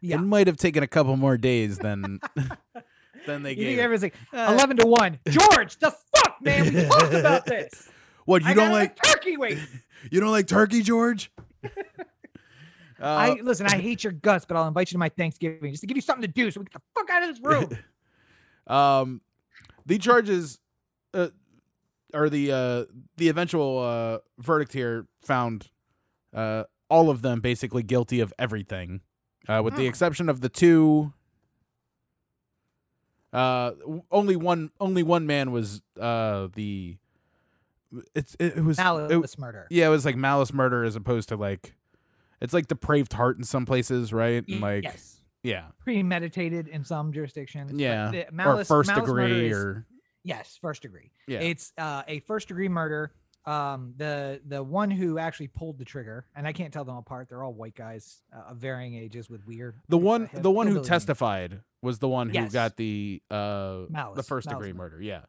Yeah. 0.00 0.16
it 0.16 0.22
might 0.22 0.46
have 0.46 0.56
taken 0.56 0.82
a 0.82 0.86
couple 0.88 1.16
more 1.16 1.36
days 1.36 1.78
than 1.78 2.20
than 3.26 3.42
they 3.42 3.50
You 3.50 3.56
gave. 3.64 3.78
everyone's 3.78 4.02
like 4.02 4.14
Uh, 4.32 4.50
eleven 4.52 4.76
to 4.78 4.86
one? 4.86 5.20
George, 5.28 5.76
the 5.78 5.90
fuck, 5.90 6.36
man, 6.40 6.74
we 6.74 6.84
talked 6.86 7.12
about 7.12 7.46
this. 7.46 7.88
what 8.24 8.42
you 8.42 8.48
I 8.48 8.54
don't 8.54 8.72
like? 8.72 8.96
turkey 9.02 9.36
wait. 9.36 9.58
You 10.10 10.20
don't 10.20 10.30
like 10.30 10.46
turkey, 10.46 10.82
George? 10.82 11.30
uh, 11.64 11.68
I 13.00 13.34
listen. 13.42 13.66
I 13.66 13.76
hate 13.78 14.02
your 14.04 14.12
guts, 14.12 14.44
but 14.44 14.56
I'll 14.56 14.66
invite 14.68 14.88
you 14.90 14.94
to 14.94 14.98
my 14.98 15.08
Thanksgiving 15.10 15.70
just 15.70 15.82
to 15.82 15.86
give 15.86 15.96
you 15.96 16.00
something 16.02 16.22
to 16.22 16.28
do, 16.28 16.50
so 16.50 16.60
we 16.60 16.64
get 16.64 16.72
the 16.74 16.80
fuck 16.94 17.10
out 17.10 17.22
of 17.22 17.28
this 17.28 17.40
room. 17.44 17.78
um, 18.66 19.20
the 19.86 19.98
charges, 19.98 20.58
uh, 21.14 21.28
or 22.14 22.28
the 22.30 22.52
uh, 22.52 22.84
the 23.16 23.28
eventual 23.28 23.78
uh, 23.80 24.18
verdict 24.38 24.72
here 24.72 25.06
found 25.28 25.70
uh, 26.34 26.64
all 26.90 27.08
of 27.10 27.22
them 27.22 27.40
basically 27.40 27.82
guilty 27.84 28.18
of 28.20 28.32
everything, 28.38 29.02
uh, 29.48 29.60
with 29.64 29.76
the 29.76 29.82
Hmm. 29.82 29.88
exception 29.88 30.28
of 30.28 30.40
the 30.40 30.48
two. 30.48 31.12
Uh, 33.32 33.72
only 34.10 34.36
one, 34.36 34.70
only 34.80 35.02
one 35.02 35.26
man 35.26 35.52
was 35.52 35.82
uh 36.00 36.48
the. 36.54 36.96
It's 38.14 38.34
it, 38.38 38.56
it 38.56 38.64
was 38.64 38.78
it- 38.78 38.82
Malice 38.82 39.38
murder. 39.38 39.66
yeah, 39.70 39.86
it 39.86 39.90
was 39.90 40.04
like 40.04 40.16
malice 40.16 40.52
murder 40.52 40.84
as 40.84 40.96
opposed 40.96 41.28
to 41.30 41.36
like, 41.36 41.74
it's 42.40 42.52
like 42.54 42.68
depraved 42.68 43.12
heart 43.12 43.36
in 43.38 43.44
some 43.44 43.64
places, 43.66 44.12
right? 44.12 44.46
And 44.48 44.60
like, 44.60 44.84
yes, 44.84 45.20
yeah, 45.42 45.64
premeditated 45.78 46.68
in 46.68 46.84
some 46.84 47.12
jurisdictions. 47.12 47.72
yeah, 47.74 48.10
the 48.10 48.28
or 48.28 48.32
malice- 48.32 48.68
first 48.68 48.88
malice 48.88 49.04
degree, 49.06 49.48
is- 49.48 49.56
or 49.56 49.86
yes, 50.24 50.58
first 50.60 50.82
degree. 50.82 51.10
yeah, 51.26 51.40
It's 51.40 51.72
uh, 51.78 52.02
a 52.08 52.20
first 52.20 52.48
degree 52.48 52.68
murder. 52.68 53.12
Um, 53.44 53.94
the 53.96 54.40
the 54.46 54.62
one 54.62 54.90
who 54.90 55.18
actually 55.18 55.48
pulled 55.48 55.78
the 55.78 55.84
trigger, 55.84 56.26
and 56.36 56.46
I 56.46 56.52
can't 56.52 56.72
tell 56.72 56.84
them 56.84 56.96
apart. 56.96 57.28
They're 57.30 57.42
all 57.42 57.54
white 57.54 57.74
guys 57.74 58.20
uh, 58.36 58.50
of 58.50 58.58
varying 58.58 58.94
ages 58.94 59.30
with 59.30 59.46
weird. 59.46 59.76
The 59.88 59.96
one, 59.96 60.28
the 60.34 60.50
one 60.50 60.66
who 60.66 60.82
testified 60.84 61.60
was 61.80 61.98
the 61.98 62.08
one 62.08 62.28
who 62.28 62.34
Yes. 62.34 62.52
got 62.52 62.76
the 62.76 63.22
uh 63.30 63.86
the 64.14 64.22
first 64.26 64.46
malice 64.48 64.58
degree 64.58 64.72
murder. 64.72 64.96
murder. 64.96 65.02
Yeah. 65.02 65.22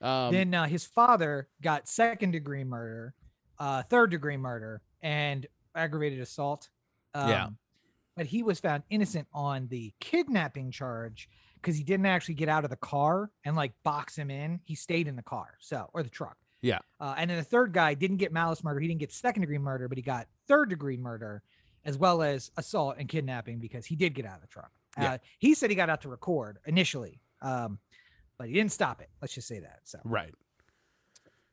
Um, 0.00 0.32
then 0.32 0.54
uh, 0.54 0.64
his 0.66 0.86
father 0.86 1.48
got 1.60 1.86
second 1.86 2.30
degree 2.30 2.64
murder, 2.64 3.14
uh, 3.58 3.82
third 3.82 4.10
degree 4.10 4.38
murder, 4.38 4.80
and 5.02 5.46
aggravated 5.74 6.20
assault. 6.20 6.70
Yeah. 7.14 7.46
Um, 7.46 7.58
But 8.16 8.24
he 8.26 8.42
was 8.42 8.58
found 8.60 8.84
innocent 8.88 9.28
on 9.34 9.66
the 9.68 9.92
kidnapping 10.00 10.70
charge 10.70 11.28
because 11.56 11.76
he 11.76 11.84
didn't 11.84 12.06
actually 12.06 12.34
get 12.36 12.48
out 12.48 12.64
of 12.64 12.70
the 12.70 12.76
car 12.76 13.30
and 13.44 13.54
like 13.54 13.72
box 13.82 14.16
him 14.16 14.30
in. 14.30 14.60
He 14.64 14.74
stayed 14.74 15.06
in 15.08 15.16
the 15.16 15.22
car, 15.22 15.58
so 15.60 15.90
or 15.92 16.02
the 16.02 16.08
truck. 16.08 16.38
Yeah. 16.62 16.78
Uh, 17.00 17.14
and 17.16 17.30
then 17.30 17.38
the 17.38 17.44
third 17.44 17.72
guy 17.72 17.94
didn't 17.94 18.18
get 18.18 18.32
malice 18.32 18.62
murder. 18.62 18.80
He 18.80 18.88
didn't 18.88 19.00
get 19.00 19.12
second 19.12 19.40
degree 19.42 19.58
murder, 19.58 19.88
but 19.88 19.96
he 19.98 20.02
got 20.02 20.26
third 20.46 20.68
degree 20.68 20.96
murder 20.96 21.42
as 21.84 21.96
well 21.96 22.22
as 22.22 22.50
assault 22.56 22.96
and 22.98 23.08
kidnapping 23.08 23.58
because 23.58 23.86
he 23.86 23.96
did 23.96 24.14
get 24.14 24.26
out 24.26 24.36
of 24.36 24.40
the 24.42 24.46
truck. 24.46 24.70
Yeah. 24.98 25.12
Uh, 25.14 25.18
he 25.38 25.54
said 25.54 25.70
he 25.70 25.76
got 25.76 25.88
out 25.88 26.02
to 26.02 26.08
record 26.08 26.58
initially, 26.66 27.20
um, 27.40 27.78
but 28.36 28.48
he 28.48 28.54
didn't 28.54 28.72
stop 28.72 29.00
it. 29.00 29.08
Let's 29.22 29.32
just 29.34 29.48
say 29.48 29.60
that. 29.60 29.80
So 29.84 29.98
right. 30.04 30.34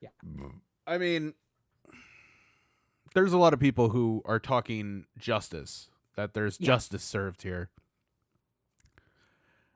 Yeah. 0.01 0.09
I 0.85 0.97
mean, 0.97 1.33
there's 3.13 3.33
a 3.33 3.37
lot 3.37 3.53
of 3.53 3.59
people 3.59 3.89
who 3.89 4.21
are 4.25 4.39
talking 4.39 5.05
justice. 5.17 5.89
That 6.15 6.33
there's 6.33 6.59
Yeah. 6.59 6.67
justice 6.67 7.03
served 7.03 7.43
here. 7.43 7.69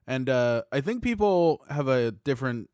And 0.07 0.27
uh, 0.29 0.63
I 0.71 0.81
think 0.81 1.03
people 1.03 1.63
have 1.69 1.87
a 1.87 2.11
different 2.11 2.69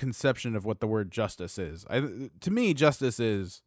conception 0.00 0.56
of 0.56 0.64
what 0.64 0.80
the 0.80 0.86
word 0.86 1.10
justice 1.12 1.58
is. 1.58 1.84
I, 1.90 2.30
to 2.40 2.50
me, 2.50 2.74
justice 2.74 3.20
is 3.20 3.62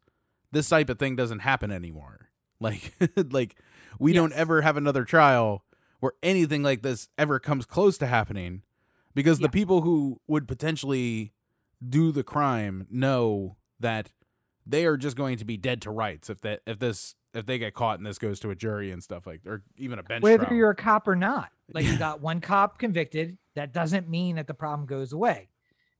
this 0.52 0.68
type 0.68 0.90
of 0.90 0.98
thing 0.98 1.16
doesn't 1.16 1.40
happen 1.40 1.70
anymore. 1.70 2.28
Like, 2.60 2.92
like 3.30 3.56
we 3.98 4.12
don't 4.14 4.32
ever 4.32 4.62
have 4.62 4.76
another 4.78 5.04
trial 5.04 5.64
where 6.00 6.12
anything 6.22 6.62
like 6.62 6.82
this 6.82 7.08
ever 7.18 7.38
comes 7.38 7.66
close 7.66 7.98
to 7.98 8.06
happening, 8.06 8.62
because 9.14 9.38
Yeah. 9.40 9.48
the 9.48 9.50
people 9.50 9.82
who 9.82 10.20
would 10.28 10.46
potentially 10.48 11.32
do 11.86 12.10
the 12.12 12.22
crime 12.22 12.86
know 12.90 13.56
that 13.80 14.12
they 14.64 14.86
are 14.86 14.96
just 14.96 15.14
going 15.16 15.36
to 15.38 15.44
be 15.44 15.56
dead 15.58 15.82
to 15.82 15.90
rights 15.90 16.30
if 16.30 16.40
that 16.42 16.60
if 16.66 16.78
this 16.78 17.16
if 17.34 17.44
they 17.44 17.58
get 17.58 17.74
caught 17.74 17.98
and 17.98 18.06
this 18.06 18.18
goes 18.18 18.38
to 18.40 18.50
a 18.50 18.54
jury 18.54 18.90
and 18.92 19.02
stuff 19.02 19.26
like 19.26 19.40
or 19.44 19.62
even 19.76 19.98
a 19.98 20.02
bench 20.02 20.22
whether 20.22 20.44
trial. 20.44 20.54
you're 20.56 20.70
a 20.70 20.76
cop 20.76 21.06
or 21.08 21.16
not. 21.16 21.50
Like 21.74 21.84
you 21.84 21.98
got 22.06 22.22
one 22.22 22.40
cop 22.40 22.78
convicted, 22.78 23.36
that 23.56 23.74
doesn't 23.74 24.08
mean 24.08 24.36
that 24.36 24.46
the 24.46 24.54
problem 24.54 24.86
goes 24.86 25.12
away. 25.12 25.48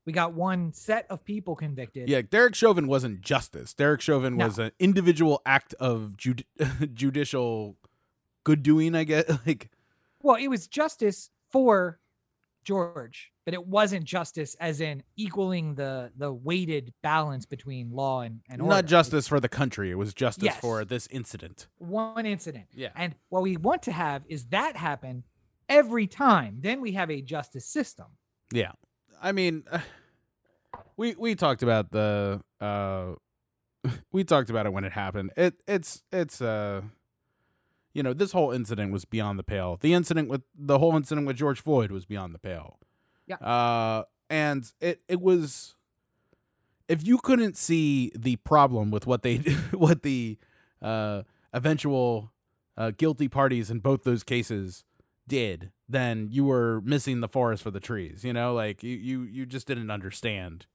We 0.06 0.12
got 0.12 0.34
one 0.34 0.72
set 0.72 1.06
of 1.10 1.24
people 1.24 1.56
convicted. 1.56 2.08
Yeah, 2.08 2.20
Derek 2.22 2.54
Chauvin 2.54 2.86
wasn't 2.86 3.22
justice. 3.22 3.72
Derek 3.72 4.00
Chauvin 4.02 4.36
No. 4.36 4.46
was 4.46 4.58
an 4.58 4.72
individual 4.78 5.40
act 5.46 5.72
of 5.80 6.14
judi- 6.18 6.44
judicial 6.94 7.76
good 8.44 8.62
doing, 8.62 8.94
I 8.94 9.04
guess. 9.04 9.24
Like, 9.46 9.70
Well, 10.22 10.36
it 10.36 10.48
was 10.48 10.66
justice 10.66 11.30
for 11.50 12.00
George, 12.64 13.32
but 13.44 13.52
it 13.54 13.66
wasn't 13.66 14.04
justice 14.04 14.54
as 14.60 14.80
in 14.80 15.02
equaling 15.16 15.74
the 15.74 16.12
the 16.16 16.32
weighted 16.32 16.92
balance 17.02 17.44
between 17.46 17.90
law 17.90 18.20
and, 18.22 18.40
and 18.48 18.60
order. 18.62 18.74
not 18.74 18.86
justice 18.86 19.28
for 19.28 19.38
the 19.38 19.48
country. 19.50 19.90
It 19.90 19.96
was 19.96 20.14
justice 20.14 20.44
Yes. 20.44 20.60
for 20.60 20.84
this 20.84 21.06
incident. 21.08 21.66
one 21.78 22.24
incident. 22.26 22.66
Yeah. 22.74 22.88
And 22.94 23.14
what 23.28 23.42
we 23.42 23.56
want 23.58 23.82
to 23.84 23.92
have 23.92 24.22
is 24.28 24.46
that 24.46 24.76
happen 24.76 25.24
every 25.68 26.06
time. 26.06 26.58
Then 26.60 26.80
we 26.80 26.92
have 26.92 27.10
a 27.10 27.20
justice 27.20 27.66
system. 27.66 28.06
Yeah. 28.52 28.72
I 29.22 29.32
mean, 29.32 29.64
we 30.96 31.14
we 31.16 31.34
talked 31.34 31.62
about 31.62 31.90
the 31.90 32.40
uh 32.60 33.14
we 34.12 34.24
talked 34.24 34.50
about 34.50 34.66
it 34.66 34.72
when 34.72 34.84
it 34.84 34.92
happened. 34.92 35.30
It 35.36 35.62
it's 35.66 36.02
it's 36.12 36.40
uh 36.40 36.82
you 37.92 38.02
know, 38.02 38.12
this 38.12 38.32
whole 38.32 38.50
incident 38.50 38.92
was 38.92 39.04
beyond 39.04 39.38
the 39.38 39.44
pale. 39.44 39.78
The 39.80 39.94
incident 39.94 40.28
with 40.28 40.42
the 40.54 40.78
whole 40.78 40.96
incident 40.96 41.26
with 41.26 41.36
George 41.36 41.60
Floyd 41.60 41.90
was 41.90 42.06
beyond 42.06 42.34
the 42.34 42.38
pale. 42.38 42.78
Yeah. 43.26 43.36
Uh 43.36 44.04
and 44.30 44.70
it 44.80 45.00
it 45.08 45.20
was 45.20 45.74
if 46.88 47.06
you 47.06 47.18
couldn't 47.18 47.56
see 47.56 48.12
the 48.14 48.36
problem 48.36 48.90
with 48.90 49.06
what 49.06 49.22
they 49.22 49.36
what 49.72 50.02
the 50.02 50.38
uh 50.82 51.22
eventual 51.52 52.32
uh, 52.76 52.90
guilty 52.96 53.28
parties 53.28 53.70
in 53.70 53.78
both 53.78 54.02
those 54.02 54.24
cases 54.24 54.84
did, 55.26 55.72
then 55.88 56.28
you 56.30 56.44
were 56.44 56.80
missing 56.82 57.20
the 57.20 57.28
forest 57.28 57.62
for 57.62 57.70
the 57.70 57.80
trees. 57.80 58.24
You 58.24 58.32
know, 58.32 58.54
like 58.54 58.82
you 58.82 58.96
you, 58.96 59.22
you 59.22 59.46
just 59.46 59.66
didn't 59.66 59.90
understand. 59.90 60.66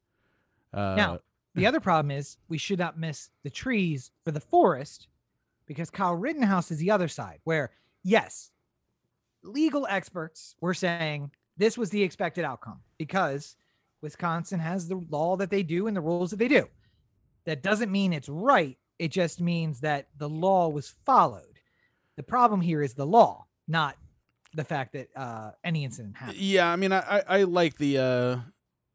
Uh, 0.73 0.95
Now, 0.95 1.19
the 1.55 1.65
other 1.65 1.79
problem 1.79 2.11
is 2.11 2.37
we 2.47 2.57
should 2.57 2.79
not 2.79 2.99
miss 2.99 3.29
the 3.43 3.49
trees 3.49 4.11
for 4.23 4.31
the 4.31 4.39
forest 4.39 5.07
because 5.65 5.89
Kyle 5.89 6.15
Rittenhouse 6.15 6.71
is 6.71 6.77
the 6.77 6.91
other 6.91 7.07
side, 7.07 7.39
where, 7.43 7.71
yes, 8.03 8.51
legal 9.43 9.87
experts 9.89 10.55
were 10.61 10.73
saying 10.73 11.31
this 11.57 11.77
was 11.77 11.89
the 11.89 12.03
expected 12.03 12.45
outcome 12.45 12.79
because 12.97 13.55
Wisconsin 14.01 14.59
has 14.59 14.87
the 14.87 15.03
law 15.09 15.35
that 15.37 15.49
they 15.49 15.63
do 15.63 15.87
and 15.87 15.97
the 15.97 16.01
rules 16.01 16.29
that 16.31 16.37
they 16.37 16.47
do. 16.47 16.67
That 17.45 17.63
doesn't 17.63 17.91
mean 17.91 18.13
it's 18.13 18.29
right. 18.29 18.77
It 18.99 19.11
just 19.11 19.41
means 19.41 19.79
that 19.81 20.07
the 20.17 20.29
law 20.29 20.69
was 20.69 20.93
followed. 21.05 21.59
The 22.15 22.23
problem 22.23 22.61
here 22.61 22.81
is 22.81 22.93
the 22.93 23.05
law, 23.07 23.45
not 23.67 23.95
the 24.53 24.63
fact 24.63 24.93
that 24.93 25.09
uh, 25.15 25.51
any 25.63 25.83
incident 25.83 26.17
happened. 26.17 26.37
Yeah, 26.37 26.71
I 26.71 26.75
mean, 26.75 26.91
I, 26.91 26.99
I, 26.99 27.23
I 27.39 27.43
like 27.43 27.77
the 27.77 27.97
uh, 27.97 28.37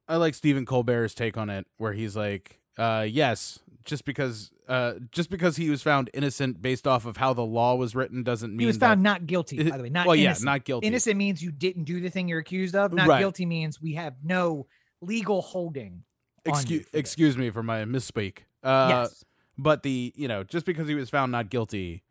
I 0.08 0.16
like 0.16 0.34
Stephen 0.34 0.66
Colbert's 0.66 1.14
take 1.14 1.36
on 1.36 1.50
it, 1.50 1.66
where 1.76 1.92
he's 1.92 2.16
like, 2.16 2.60
uh, 2.78 3.06
yes, 3.08 3.60
just 3.84 4.04
because 4.04 4.50
uh, 4.68 4.94
just 5.12 5.30
because 5.30 5.56
he 5.56 5.70
was 5.70 5.82
found 5.82 6.10
innocent 6.14 6.60
based 6.62 6.86
off 6.86 7.06
of 7.06 7.18
how 7.18 7.32
the 7.34 7.44
law 7.44 7.74
was 7.74 7.94
written 7.94 8.22
doesn't 8.22 8.50
mean 8.50 8.60
He 8.60 8.66
was 8.66 8.78
found 8.78 9.02
not 9.02 9.26
guilty, 9.26 9.68
by 9.70 9.76
the 9.76 9.82
way. 9.84 9.90
Not 9.90 10.06
well, 10.06 10.16
innocent. 10.16 10.44
yeah, 10.46 10.52
not 10.52 10.64
guilty. 10.64 10.86
innocent 10.86 11.16
means 11.16 11.42
you 11.42 11.52
didn't 11.52 11.84
do 11.84 12.00
the 12.00 12.10
thing 12.10 12.28
you're 12.28 12.40
accused 12.40 12.74
of. 12.74 12.92
Not 12.92 13.06
Right. 13.08 13.18
guilty 13.20 13.46
means 13.46 13.80
we 13.80 13.94
have 13.94 14.14
no 14.22 14.66
legal 15.00 15.42
holding. 15.42 16.02
you 16.46 16.52
Excuse 16.52 16.84
this. 16.86 16.94
excuse 17.00 17.38
me 17.38 17.50
for 17.50 17.62
my 17.62 17.84
misspeak. 17.84 18.38
Uh, 18.62 19.06
yes. 19.08 19.24
but 19.58 19.82
the 19.82 20.12
you 20.16 20.26
know 20.26 20.42
just 20.42 20.64
because 20.66 20.88
he 20.88 20.94
was 20.94 21.10
found 21.10 21.30
not 21.30 21.50
guilty 21.50 22.02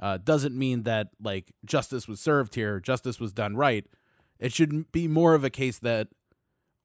uh, 0.00 0.18
doesn't 0.18 0.56
mean 0.56 0.82
that 0.82 1.08
like 1.22 1.52
justice 1.64 2.06
was 2.06 2.20
served 2.20 2.54
here 2.54 2.80
justice 2.80 3.18
was 3.20 3.32
done 3.32 3.56
right. 3.56 3.86
It 4.38 4.52
should 4.52 4.92
be 4.92 5.08
more 5.08 5.34
of 5.34 5.44
a 5.44 5.50
case 5.50 5.78
that 5.78 6.08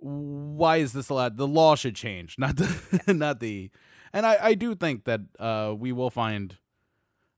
why 0.01 0.78
is 0.78 0.93
this 0.93 1.09
allowed 1.09 1.38
the 1.38 1.47
law 1.47 1.76
should 1.76 1.95
change 1.95 2.36
not 2.39 2.57
the 2.57 3.14
not 3.14 3.39
the 3.39 3.70
and 4.12 4.26
i 4.26 4.38
i 4.41 4.53
do 4.55 4.74
think 4.74 5.03
that 5.05 5.22
uh 5.39 5.74
we 5.78 5.91
will 5.91 6.09
find 6.09 6.57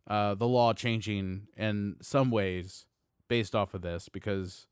uh 0.08 0.34
the 0.34 0.48
law 0.48 0.74
changing 0.74 1.48
in 1.58 1.96
some 2.02 2.32
ways 2.32 2.86
based 3.28 3.54
off 3.54 3.74
of 3.74 3.82
this 3.82 4.08
because 4.08 4.66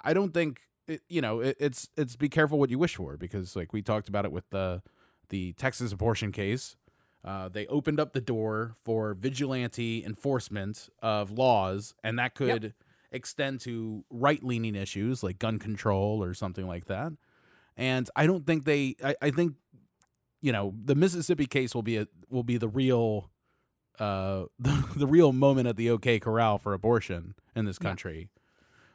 i 0.00 0.12
don't 0.12 0.34
think 0.34 0.62
it, 0.88 1.00
you 1.08 1.20
know 1.20 1.38
it, 1.38 1.56
it's 1.60 1.88
it's 1.96 2.16
be 2.16 2.28
careful 2.28 2.58
what 2.58 2.70
you 2.70 2.78
wish 2.78 2.96
for 2.96 3.16
because 3.16 3.54
like 3.54 3.72
we 3.72 3.82
talked 3.82 4.08
about 4.08 4.24
it 4.24 4.32
with 4.32 4.50
the 4.50 4.82
the 5.28 5.52
texas 5.52 5.92
abortion 5.92 6.32
case 6.32 6.76
uh, 7.24 7.48
they 7.48 7.66
opened 7.68 8.00
up 8.00 8.12
the 8.12 8.20
door 8.20 8.74
for 8.82 9.14
vigilante 9.14 10.04
enforcement 10.04 10.88
of 11.00 11.30
laws, 11.30 11.94
and 12.02 12.18
that 12.18 12.34
could 12.34 12.74
extend 13.12 13.60
to 13.60 14.04
right 14.10 14.42
leaning 14.42 14.74
issues 14.74 15.22
like 15.22 15.38
gun 15.38 15.58
control 15.58 16.22
or 16.22 16.34
something 16.34 16.66
like 16.66 16.86
that. 16.86 17.12
And 17.76 18.08
I 18.16 18.26
don't 18.26 18.46
think 18.46 18.64
they. 18.64 18.96
I, 19.04 19.14
I 19.22 19.30
think, 19.30 19.54
you 20.40 20.52
know, 20.52 20.74
the 20.84 20.94
Mississippi 20.94 21.46
case 21.46 21.74
will 21.74 21.82
be 21.82 21.96
a 21.96 22.08
will 22.28 22.42
be 22.42 22.56
the 22.56 22.68
real, 22.68 23.30
uh, 23.98 24.44
the, 24.58 24.84
the 24.96 25.06
real 25.06 25.32
moment 25.32 25.68
at 25.68 25.76
the 25.76 25.90
OK 25.90 26.18
Corral 26.18 26.58
for 26.58 26.74
abortion 26.74 27.34
in 27.54 27.64
this 27.64 27.78
Yeah. 27.80 27.88
country. 27.88 28.28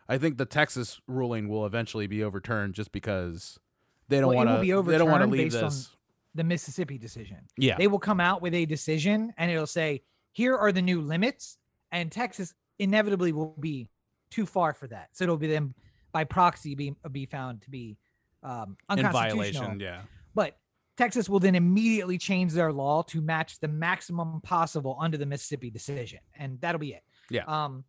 I 0.09 0.17
think 0.17 0.37
the 0.37 0.45
Texas 0.45 1.01
ruling 1.07 1.49
will 1.49 1.65
eventually 1.65 2.07
be 2.07 2.23
overturned 2.23 2.73
just 2.75 2.91
because 2.91 3.59
they 4.07 4.19
don't 4.19 4.35
Well, 4.35 4.45
want 4.45 4.61
to. 4.61 4.83
They 4.83 4.97
don't 4.97 5.09
want 5.09 5.23
to 5.23 5.27
leave 5.29 5.51
this. 5.51 5.89
The 6.37 6.43
Mississippi 6.43 6.97
decision. 6.97 7.39
Yeah. 7.57 7.75
They 7.77 7.87
will 7.87 7.99
come 7.99 8.19
out 8.19 8.41
with 8.41 8.53
a 8.53 8.65
decision 8.65 9.33
and 9.37 9.51
it'll 9.51 9.67
say, 9.67 10.03
here 10.31 10.55
are 10.55 10.71
the 10.71 10.81
new 10.81 11.01
limits. 11.01 11.57
And 11.91 12.11
Texas 12.11 12.53
inevitably 12.79 13.33
will 13.33 13.55
be 13.59 13.89
too 14.29 14.45
far 14.45 14.73
for 14.73 14.87
that. 14.87 15.09
So 15.13 15.23
it'll 15.23 15.37
be 15.37 15.47
them 15.47 15.73
by 16.11 16.23
proxy 16.23 16.75
be, 16.75 16.95
be 17.11 17.25
found 17.25 17.63
to 17.63 17.69
be 17.69 17.97
um, 18.43 18.77
in 18.89 19.05
unconstitutional. 19.05 19.63
violation. 19.63 19.79
Yeah. 19.79 20.01
But 20.35 20.57
Texas 20.97 21.29
will 21.29 21.39
then 21.39 21.55
immediately 21.55 22.17
change 22.17 22.53
their 22.53 22.73
law 22.73 23.03
to 23.03 23.21
match 23.21 23.59
the 23.59 23.67
maximum 23.67 24.41
possible 24.41 24.97
under 24.99 25.17
the 25.17 25.25
Mississippi 25.25 25.69
decision, 25.69 26.19
and 26.37 26.59
that'll 26.59 26.79
be 26.79 26.93
it. 26.93 27.03
Yeah. 27.29 27.43
Um, 27.45 27.83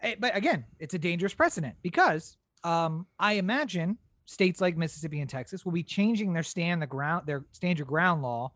eh, 0.00 0.14
but 0.18 0.36
again, 0.36 0.64
it's 0.78 0.94
a 0.94 0.98
dangerous 0.98 1.34
precedent 1.34 1.74
because 1.82 2.36
um, 2.62 3.06
I 3.18 3.34
imagine 3.34 3.98
states 4.26 4.60
like 4.60 4.76
Mississippi 4.76 5.20
and 5.20 5.28
Texas 5.28 5.64
will 5.64 5.72
be 5.72 5.82
changing 5.82 6.32
their 6.32 6.42
stand 6.42 6.80
the 6.80 6.86
ground 6.86 7.26
their 7.26 7.44
stand 7.52 7.78
your 7.78 7.86
ground 7.86 8.22
law 8.22 8.52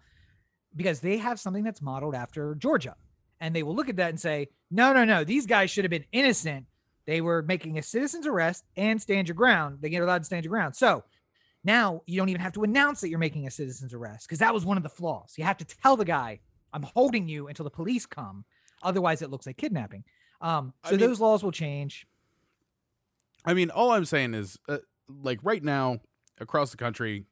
because 0.77 1.01
they 1.01 1.17
have 1.19 1.41
something 1.41 1.65
that's 1.65 1.83
modeled 1.83 2.15
after 2.15 2.55
Georgia, 2.55 2.95
and 3.41 3.55
they 3.55 3.63
will 3.63 3.75
look 3.75 3.89
at 3.89 3.97
that 3.97 4.11
and 4.11 4.21
say, 4.21 4.49
no, 4.71 4.93
no, 4.93 5.05
no, 5.05 5.25
these 5.25 5.47
guys 5.47 5.71
should 5.71 5.85
have 5.85 5.91
been 5.91 6.05
innocent. 6.13 6.67
They 7.07 7.21
were 7.23 7.43
making 7.43 7.79
a 7.79 7.83
citizen's 7.83 8.27
arrest 8.27 8.65
and 8.77 9.01
stand 9.01 9.29
your 9.29 9.35
ground. 9.35 9.79
They 9.81 9.89
get 9.89 10.03
allowed 10.03 10.19
to 10.19 10.25
stand 10.25 10.45
your 10.45 10.51
ground. 10.51 10.77
So 10.77 11.05
now 11.65 12.03
you 12.07 12.19
don't 12.19 12.29
even 12.29 12.43
have 12.43 12.53
to 12.53 12.65
announce 12.65 13.01
that 13.01 13.09
you're 13.09 13.19
making 13.19 13.47
a 13.47 13.51
citizen's 13.51 13.95
arrest 13.95 14.27
because 14.29 14.41
that 14.41 14.53
was 14.53 14.67
one 14.67 14.77
of 14.77 14.83
the 14.83 14.91
flaws. 14.91 15.35
You 15.39 15.45
have 15.45 15.57
to 15.57 15.65
tell 15.65 15.97
the 15.97 16.05
guy, 16.05 16.41
I'm 16.73 16.83
holding 16.83 17.27
you 17.27 17.49
until 17.49 17.65
the 17.65 17.71
police 17.71 18.05
come. 18.05 18.45
Otherwise, 18.83 19.23
it 19.23 19.31
looks 19.31 19.47
like 19.47 19.57
kidnapping. 19.57 20.05
Um, 20.41 20.75
I 20.85 20.91
so 20.91 20.97
mean- 20.97 21.07
those 21.09 21.21
laws 21.21 21.43
will 21.43 21.53
change. 21.53 22.07
I 23.45 23.55
mean, 23.55 23.71
all 23.71 23.93
I'm 23.93 24.05
saying 24.05 24.35
is, 24.35 24.59
uh, 24.69 24.79
like 25.09 25.41
right 25.43 25.63
now 25.63 26.01
across 26.41 26.71
the 26.71 26.77
country, 26.77 27.25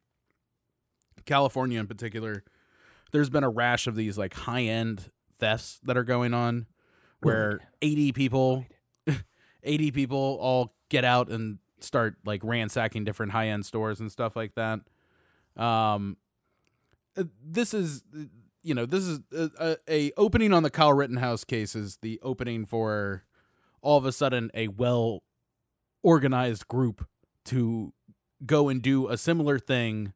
California 1.24 1.78
in 1.78 1.86
particular, 1.86 2.44
there's 3.12 3.30
been 3.30 3.44
a 3.44 3.48
rash 3.48 3.86
of 3.86 3.96
these 3.96 4.18
like 4.18 4.34
high 4.34 4.62
end 4.62 5.10
thefts 5.38 5.80
that 5.84 5.96
are 5.96 6.04
going 6.04 6.34
on, 6.34 6.66
where 7.20 7.58
Good. 7.58 7.60
80 7.82 8.12
people, 8.12 8.66
80 9.62 9.90
people 9.90 10.38
all 10.40 10.74
get 10.88 11.04
out 11.04 11.30
and 11.30 11.58
start 11.80 12.16
like 12.24 12.42
ransacking 12.42 13.04
different 13.04 13.32
high 13.32 13.48
end 13.48 13.66
stores 13.66 14.00
and 14.00 14.10
stuff 14.10 14.36
like 14.36 14.54
that. 14.54 14.80
Um, 15.62 16.16
uh, 17.16 17.24
this 17.44 17.74
is, 17.74 18.02
uh, 18.14 18.24
you 18.62 18.74
know, 18.74 18.86
this 18.86 19.04
is 19.04 19.20
a, 19.32 19.50
a, 19.58 19.76
a 19.88 20.12
opening 20.16 20.52
on 20.52 20.62
the 20.62 20.70
Kyle 20.70 20.92
Rittenhouse 20.92 21.44
case 21.44 21.74
is 21.74 21.98
the 22.02 22.20
opening 22.22 22.66
for 22.66 23.24
all 23.80 23.96
of 23.96 24.04
a 24.04 24.12
sudden 24.12 24.50
a 24.54 24.68
well 24.68 25.22
organized 26.02 26.68
group 26.68 27.06
to 27.46 27.92
go 28.44 28.68
and 28.68 28.82
do 28.82 29.08
a 29.08 29.16
similar 29.16 29.58
thing 29.58 30.12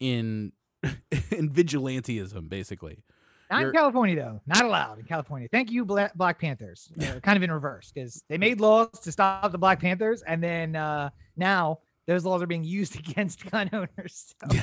in 0.00 0.52
in 1.30 1.48
vigilantism 1.50 2.48
basically 2.48 3.04
Not 3.50 3.60
You're- 3.60 3.68
in 3.68 3.74
California, 3.74 4.16
though. 4.16 4.40
Not 4.46 4.64
allowed 4.64 4.98
in 4.98 5.04
California. 5.04 5.48
Thank 5.50 5.70
you, 5.70 5.84
Black, 5.84 6.14
Black 6.14 6.40
Panthers. 6.40 6.90
Uh, 7.00 7.20
kind 7.20 7.36
of 7.36 7.42
in 7.42 7.50
reverse 7.52 7.92
because 7.94 8.22
they 8.28 8.38
made 8.38 8.60
laws 8.60 8.88
to 9.02 9.12
stop 9.12 9.52
the 9.52 9.58
Black 9.58 9.80
Panthers, 9.80 10.22
and 10.22 10.42
then 10.42 10.74
uh, 10.74 11.10
now 11.36 11.78
those 12.06 12.24
laws 12.24 12.42
are 12.42 12.46
being 12.46 12.64
used 12.64 12.98
against 13.08 13.48
gun 13.50 13.70
owners. 13.72 14.34
So. 14.42 14.58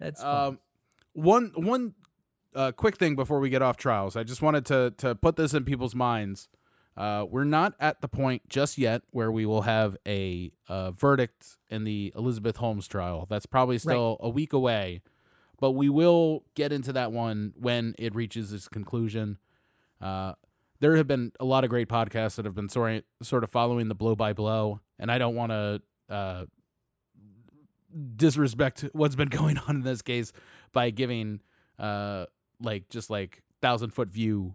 That's 0.00 0.22
um 0.22 0.58
one 1.12 1.52
one 1.54 1.94
uh, 2.54 2.72
quick 2.72 2.96
thing 2.96 3.16
before 3.16 3.38
we 3.38 3.50
get 3.50 3.60
off 3.60 3.76
trials 3.76 4.16
i 4.16 4.22
just 4.22 4.40
wanted 4.40 4.64
to 4.64 4.94
to 4.96 5.14
put 5.14 5.36
this 5.36 5.52
in 5.52 5.64
people's 5.64 5.94
minds 5.94 6.48
uh, 6.96 7.26
we're 7.28 7.44
not 7.44 7.74
at 7.78 8.00
the 8.00 8.08
point 8.08 8.48
just 8.48 8.78
yet 8.78 9.02
where 9.10 9.30
we 9.30 9.44
will 9.44 9.62
have 9.62 9.96
a 10.06 10.50
uh, 10.68 10.92
verdict 10.92 11.58
in 11.68 11.84
the 11.84 12.12
Elizabeth 12.16 12.56
Holmes 12.56 12.88
trial. 12.88 13.26
That's 13.28 13.46
probably 13.46 13.78
still 13.78 14.16
a 14.20 14.30
week 14.30 14.52
away, 14.52 15.02
but 15.60 15.72
we 15.72 15.90
will 15.90 16.44
get 16.54 16.72
into 16.72 16.92
that 16.94 17.12
one 17.12 17.52
when 17.56 17.94
it 17.98 18.14
reaches 18.14 18.52
its 18.52 18.66
conclusion. 18.66 19.36
Uh, 20.00 20.34
there 20.80 20.96
have 20.96 21.06
been 21.06 21.32
a 21.38 21.44
lot 21.44 21.64
of 21.64 21.70
great 21.70 21.88
podcasts 21.88 22.36
that 22.36 22.44
have 22.44 22.54
been 22.54 22.68
sort 22.68 23.04
sort 23.22 23.44
of 23.44 23.50
following 23.50 23.88
the 23.88 23.94
blow 23.94 24.14
by 24.16 24.32
blow, 24.32 24.80
and 24.98 25.10
I 25.10 25.18
don't 25.18 25.34
want 25.34 25.52
to 25.52 25.82
uh, 26.08 26.44
disrespect 28.16 28.86
what's 28.92 29.16
been 29.16 29.28
going 29.30 29.58
on 29.58 29.76
in 29.76 29.82
this 29.82 30.00
case 30.00 30.32
by 30.72 30.90
giving 30.90 31.40
uh, 31.78 32.26
like 32.60 32.88
just 32.88 33.10
like 33.10 33.42
thousand 33.60 33.90
foot 33.90 34.08
view 34.08 34.54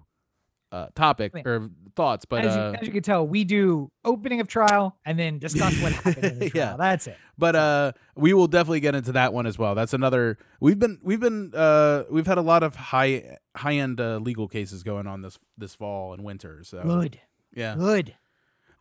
uh, 0.71 0.87
topic 0.95 1.33
or 1.45 1.69
thoughts, 1.95 2.25
but 2.25 2.45
as, 2.45 2.55
uh, 2.55 2.71
you, 2.73 2.79
as 2.79 2.87
you 2.87 2.93
can 2.93 3.03
tell, 3.03 3.27
we 3.27 3.43
do 3.43 3.91
opening 4.05 4.39
of 4.39 4.47
trial 4.47 4.97
and 5.05 5.19
then 5.19 5.39
discuss 5.47 5.79
what 5.81 5.91
happened 5.91 6.25
in 6.25 6.39
the 6.39 6.49
trial. 6.49 6.71
Yeah. 6.71 6.77
That's 6.77 7.07
it. 7.07 7.17
but 7.37 7.55
uh 7.55 7.91
we 8.15 8.33
will 8.33 8.47
definitely 8.47 8.79
get 8.79 8.95
into 8.95 9.11
that 9.13 9.33
one 9.33 9.45
as 9.47 9.57
well 9.57 9.73
that's 9.73 9.93
another 9.93 10.37
we've 10.59 10.77
been 10.79 10.99
we've 11.01 11.19
been 11.19 11.51
uh 11.55 12.03
we've 12.09 12.27
had 12.27 12.37
a 12.37 12.41
lot 12.41 12.63
of 12.63 12.75
high 12.75 13.37
high 13.55 13.75
end 13.75 13.99
uh, 13.99 14.17
legal 14.17 14.47
cases 14.47 14.83
going 14.83 15.07
on 15.07 15.21
this 15.21 15.39
this 15.57 15.75
fall 15.75 16.13
and 16.13 16.23
winter 16.23 16.63
so 16.63 16.81
Good, 16.83 17.19
yeah 17.53 17.75
good. 17.75 18.15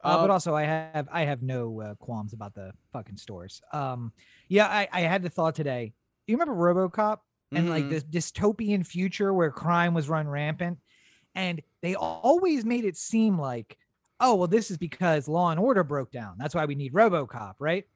Uh, 0.02 0.08
Uh, 0.08 0.20
but 0.22 0.30
also, 0.30 0.54
I 0.54 0.62
have 0.64 1.08
I 1.12 1.24
have 1.24 1.42
no 1.42 1.80
uh, 1.80 1.94
qualms 1.96 2.32
about 2.32 2.54
the 2.54 2.72
fucking 2.92 3.18
stores. 3.18 3.60
Um, 3.72 4.12
yeah, 4.48 4.66
I, 4.66 4.88
I 4.90 5.00
had 5.02 5.22
the 5.22 5.28
thought 5.28 5.54
today. 5.54 5.92
You 6.26 6.38
remember 6.38 6.54
RoboCop 6.54 7.18
and 7.52 7.68
like 7.68 7.84
mhm. 7.84 7.90
this 7.90 8.04
dystopian 8.04 8.86
future 8.86 9.34
where 9.34 9.50
crime 9.50 9.92
was 9.92 10.08
run 10.08 10.26
rampant, 10.28 10.78
and 11.34 11.62
they 11.82 11.94
always 11.94 12.64
made 12.64 12.84
it 12.84 12.96
seem 12.96 13.38
like, 13.38 13.78
oh 14.18 14.34
well, 14.34 14.48
this 14.48 14.70
is 14.70 14.78
because 14.78 15.28
Law 15.28 15.50
and 15.50 15.60
Order 15.60 15.84
broke 15.84 16.10
down. 16.10 16.36
That's 16.38 16.54
why 16.54 16.64
we 16.64 16.74
need 16.74 16.92
RoboCop, 16.92 17.54
right? 17.58 17.86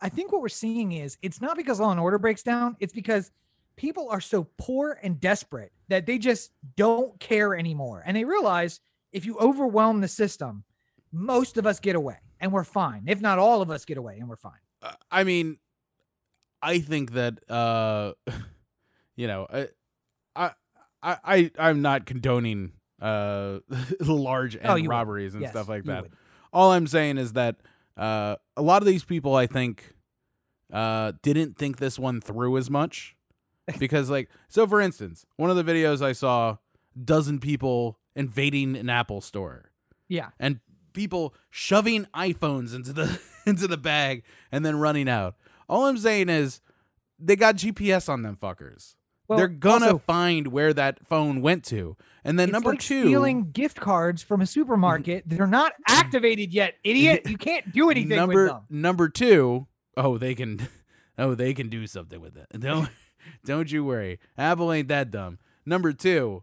I 0.00 0.08
think 0.08 0.32
what 0.32 0.42
we're 0.42 0.48
seeing 0.48 0.92
is 0.92 1.16
it's 1.22 1.40
not 1.40 1.56
because 1.56 1.80
Law 1.80 1.90
and 1.90 2.00
Order 2.00 2.18
breaks 2.18 2.42
down. 2.42 2.76
It's 2.80 2.92
because 2.92 3.30
people 3.76 4.08
are 4.10 4.20
so 4.20 4.48
poor 4.58 4.98
and 5.02 5.20
desperate 5.20 5.72
that 5.88 6.06
they 6.06 6.18
just 6.18 6.52
don't 6.76 7.18
care 7.20 7.54
anymore. 7.54 8.02
And 8.04 8.16
they 8.16 8.24
realize 8.24 8.80
if 9.12 9.24
you 9.24 9.38
overwhelm 9.38 10.00
the 10.00 10.08
system, 10.08 10.64
most 11.12 11.56
of 11.56 11.66
us 11.66 11.78
get 11.78 11.94
away 11.94 12.16
and 12.40 12.52
we're 12.52 12.64
fine. 12.64 13.04
If 13.06 13.20
not 13.20 13.38
all 13.38 13.62
of 13.62 13.70
us 13.70 13.84
get 13.84 13.98
away 13.98 14.18
and 14.18 14.28
we're 14.28 14.36
fine. 14.36 14.52
Uh, 14.82 14.92
I 15.10 15.24
mean, 15.24 15.58
I 16.60 16.80
think 16.80 17.12
that 17.12 17.38
uh, 17.48 18.12
you 19.16 19.26
know, 19.26 19.46
I, 19.52 19.68
I, 20.34 20.50
I, 21.02 21.50
I'm 21.58 21.82
not 21.82 22.06
condoning 22.06 22.72
uh 23.00 23.58
large 24.00 24.56
Oh, 24.62 24.74
end 24.74 24.84
you 24.84 24.88
would. 24.88 24.94
robberies 24.94 25.34
and 25.34 25.42
Yes, 25.42 25.50
stuff 25.52 25.68
like 25.68 25.84
that. 25.84 26.02
would. 26.04 26.12
All 26.52 26.72
I'm 26.72 26.86
saying 26.86 27.18
is 27.18 27.32
that 27.32 27.56
uh, 27.96 28.36
a 28.56 28.62
lot 28.62 28.80
of 28.82 28.86
these 28.86 29.04
people, 29.04 29.34
I 29.34 29.46
think, 29.46 29.94
uh, 30.72 31.12
didn't 31.22 31.56
think 31.58 31.78
this 31.78 31.98
one 31.98 32.20
through 32.20 32.56
as 32.58 32.70
much 32.70 33.16
because, 33.78 34.08
like, 34.10 34.30
so 34.48 34.66
for 34.66 34.80
instance, 34.80 35.26
one 35.36 35.50
of 35.50 35.56
the 35.56 35.64
videos 35.64 36.02
I 36.02 36.12
saw, 36.12 36.56
dozen 37.04 37.38
people 37.40 37.98
invading 38.14 38.76
an 38.76 38.88
Apple 38.90 39.20
store 39.20 39.70
Yeah. 40.08 40.28
and 40.38 40.60
people 40.92 41.34
shoving 41.50 42.04
iPhones 42.14 42.74
into 42.74 42.92
the 42.92 43.18
into 43.46 43.66
the 43.66 43.78
bag 43.78 44.22
and 44.50 44.64
then 44.64 44.76
running 44.78 45.08
out. 45.08 45.34
All 45.68 45.86
I'm 45.86 45.96
saying 45.98 46.28
is 46.28 46.60
they 47.18 47.34
got 47.36 47.56
GPS 47.56 48.08
on 48.08 48.22
them 48.22 48.36
fuckers. 48.36 48.94
Well, 49.28 49.38
They're 49.38 49.48
gonna 49.48 49.86
also, 49.86 49.98
find 49.98 50.48
where 50.48 50.72
that 50.74 51.06
phone 51.06 51.40
went 51.42 51.64
to. 51.66 51.96
And 52.24 52.38
then 52.38 52.50
number 52.50 52.70
like 52.70 52.80
two, 52.80 53.02
stealing 53.04 53.50
gift 53.50 53.80
cards 53.80 54.22
from 54.22 54.40
a 54.40 54.46
supermarket. 54.46 55.24
They're 55.26 55.46
not 55.46 55.72
activated 55.88 56.52
yet, 56.52 56.74
idiot. 56.84 57.22
You 57.28 57.36
can't 57.38 57.72
do 57.72 57.90
anything 57.90 58.16
number 58.16 58.44
with 58.44 58.52
them. 58.52 58.62
number 58.70 59.08
two, 59.08 59.66
oh 59.96 60.18
they 60.18 60.34
can, 60.34 60.68
oh 61.18 61.34
they 61.34 61.54
can 61.54 61.68
do 61.68 61.86
something 61.86 62.20
with 62.20 62.36
it. 62.36 62.46
Don't 62.60 62.88
don't 63.44 63.70
you 63.70 63.84
worry. 63.84 64.18
Apple 64.36 64.72
ain't 64.72 64.88
that 64.88 65.10
dumb. 65.10 65.38
Number 65.64 65.92
two, 65.92 66.42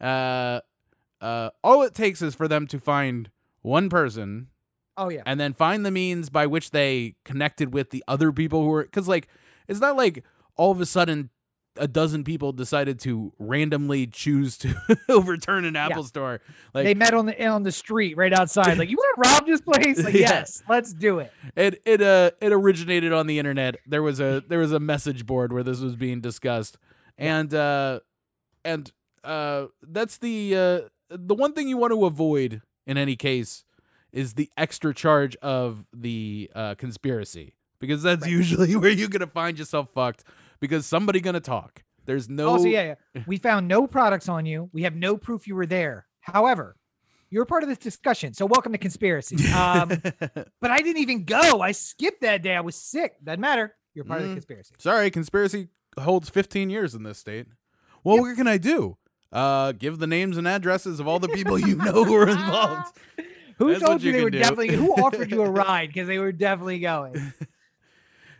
uh, 0.00 0.60
uh, 1.20 1.50
all 1.62 1.82
it 1.82 1.94
takes 1.94 2.22
is 2.22 2.34
for 2.34 2.48
them 2.48 2.66
to 2.68 2.78
find 2.80 3.30
one 3.62 3.88
person 3.88 4.48
Oh 4.96 5.08
yeah. 5.08 5.22
and 5.24 5.38
then 5.40 5.52
find 5.54 5.86
the 5.86 5.90
means 5.90 6.30
by 6.30 6.46
which 6.46 6.70
they 6.72 7.14
connected 7.24 7.72
with 7.72 7.90
the 7.90 8.04
other 8.06 8.30
people 8.32 8.62
who 8.62 8.72
are 8.74 8.82
because 8.84 9.08
like 9.08 9.28
it's 9.68 9.80
not 9.80 9.96
like 9.96 10.24
all 10.56 10.70
of 10.72 10.80
a 10.80 10.86
sudden 10.86 11.30
a 11.76 11.88
dozen 11.88 12.22
people 12.24 12.52
decided 12.52 13.00
to 13.00 13.32
randomly 13.38 14.06
choose 14.06 14.58
to 14.58 14.74
overturn 15.08 15.64
an 15.64 15.74
Apple 15.76 16.04
store. 16.04 16.40
Like 16.74 16.84
they 16.84 16.94
met 16.94 17.14
on 17.14 17.26
the 17.26 17.46
on 17.46 17.62
the 17.62 17.72
street 17.72 18.16
right 18.16 18.32
outside. 18.32 18.76
Like, 18.78 18.90
you 18.90 18.96
want 18.96 19.22
to 19.24 19.30
rob 19.30 19.46
this 19.46 19.60
place? 19.62 20.04
Like, 20.04 20.14
Yeah. 20.22 20.28
yes, 20.30 20.62
let's 20.68 20.92
do 20.92 21.18
it. 21.20 21.32
it 21.56 21.80
it 21.86 22.02
uh 22.02 22.32
it 22.40 22.52
originated 22.52 23.12
on 23.12 23.26
the 23.26 23.38
internet. 23.38 23.76
There 23.86 24.02
was 24.02 24.20
a 24.20 24.42
there 24.46 24.58
was 24.58 24.72
a 24.72 24.80
message 24.80 25.24
board 25.26 25.52
where 25.52 25.62
this 25.62 25.80
was 25.80 25.96
being 25.96 26.20
discussed, 26.20 26.76
and 27.16 27.52
uh 27.54 28.00
and 28.64 28.92
uh 29.24 29.66
that's 29.82 30.18
the 30.18 30.54
uh 30.56 30.80
the 31.08 31.34
one 31.34 31.52
thing 31.54 31.68
you 31.68 31.76
want 31.78 31.92
to 31.92 32.04
avoid 32.04 32.60
in 32.86 32.98
any 32.98 33.16
case 33.16 33.64
is 34.12 34.34
the 34.34 34.50
extra 34.58 34.92
charge 34.92 35.36
of 35.36 35.86
the 35.92 36.50
uh 36.54 36.74
conspiracy 36.74 37.54
because 37.78 38.02
that's 38.02 38.22
Right. 38.22 38.30
usually 38.30 38.76
where 38.76 38.90
you're 38.90 39.08
gonna 39.08 39.26
find 39.26 39.58
yourself 39.58 39.88
fucked 39.94 40.24
because 40.62 40.86
somebody 40.86 41.20
gonna 41.20 41.40
talk. 41.40 41.82
There's 42.06 42.28
no 42.28 42.48
Also, 42.48 42.66
yeah, 42.68 42.94
yeah, 43.14 43.22
we 43.26 43.36
found 43.36 43.68
no 43.68 43.86
products 43.86 44.28
on 44.28 44.46
you. 44.46 44.70
We 44.72 44.84
have 44.84 44.94
no 44.96 45.16
proof 45.16 45.46
you 45.46 45.54
were 45.56 45.66
there. 45.66 46.06
However, 46.20 46.76
you're 47.30 47.44
part 47.44 47.62
of 47.62 47.68
this 47.68 47.78
discussion, 47.78 48.32
so 48.32 48.46
welcome 48.46 48.72
to 48.72 48.78
conspiracy. 48.78 49.36
Um, 49.54 49.88
but 50.60 50.70
I 50.70 50.78
didn't 50.78 51.02
even 51.02 51.24
go. 51.24 51.60
I 51.60 51.72
skipped 51.72 52.22
that 52.22 52.42
day. 52.42 52.54
I 52.56 52.60
was 52.60 52.76
sick. 52.76 53.12
Doesn't 53.24 53.40
matter. 53.40 53.74
You're 53.94 54.04
part 54.04 54.20
of 54.20 54.26
Mm. 54.26 54.30
the 54.30 54.34
conspiracy. 54.36 54.74
Sorry, 54.78 55.10
conspiracy 55.10 55.68
holds 56.00 56.28
15 56.30 56.70
years 56.70 56.94
in 56.94 57.02
this 57.02 57.18
state. 57.18 57.46
Well, 58.04 58.18
what 58.20 58.36
can 58.36 58.46
I 58.48 58.56
do? 58.58 58.96
Uh, 59.32 59.72
give 59.72 59.98
the 59.98 60.06
names 60.06 60.36
and 60.36 60.46
addresses 60.48 61.00
of 61.00 61.08
all 61.08 61.18
the 61.18 61.28
people 61.28 61.58
you 61.58 61.76
know 61.76 62.04
who 62.04 62.14
are 62.14 62.28
involved. 62.38 62.96
Who 63.58 63.70
That's 63.72 63.82
told 63.84 64.02
you 64.02 64.10
you 64.12 64.16
they 64.18 64.24
were 64.24 64.30
do. 64.30 64.38
definitely? 64.40 64.74
Who 64.74 64.92
offered 64.94 65.30
you 65.30 65.42
a 65.42 65.50
ride 65.50 65.88
because 65.88 66.06
they 66.08 66.18
were 66.18 66.32
definitely 66.32 66.80
going? 66.80 67.32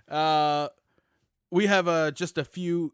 Uh, 0.09 0.69
we 1.53 1.67
have 1.67 1.87
uh 1.87 2.11
just 2.11 2.39
a 2.39 2.45
few 2.45 2.93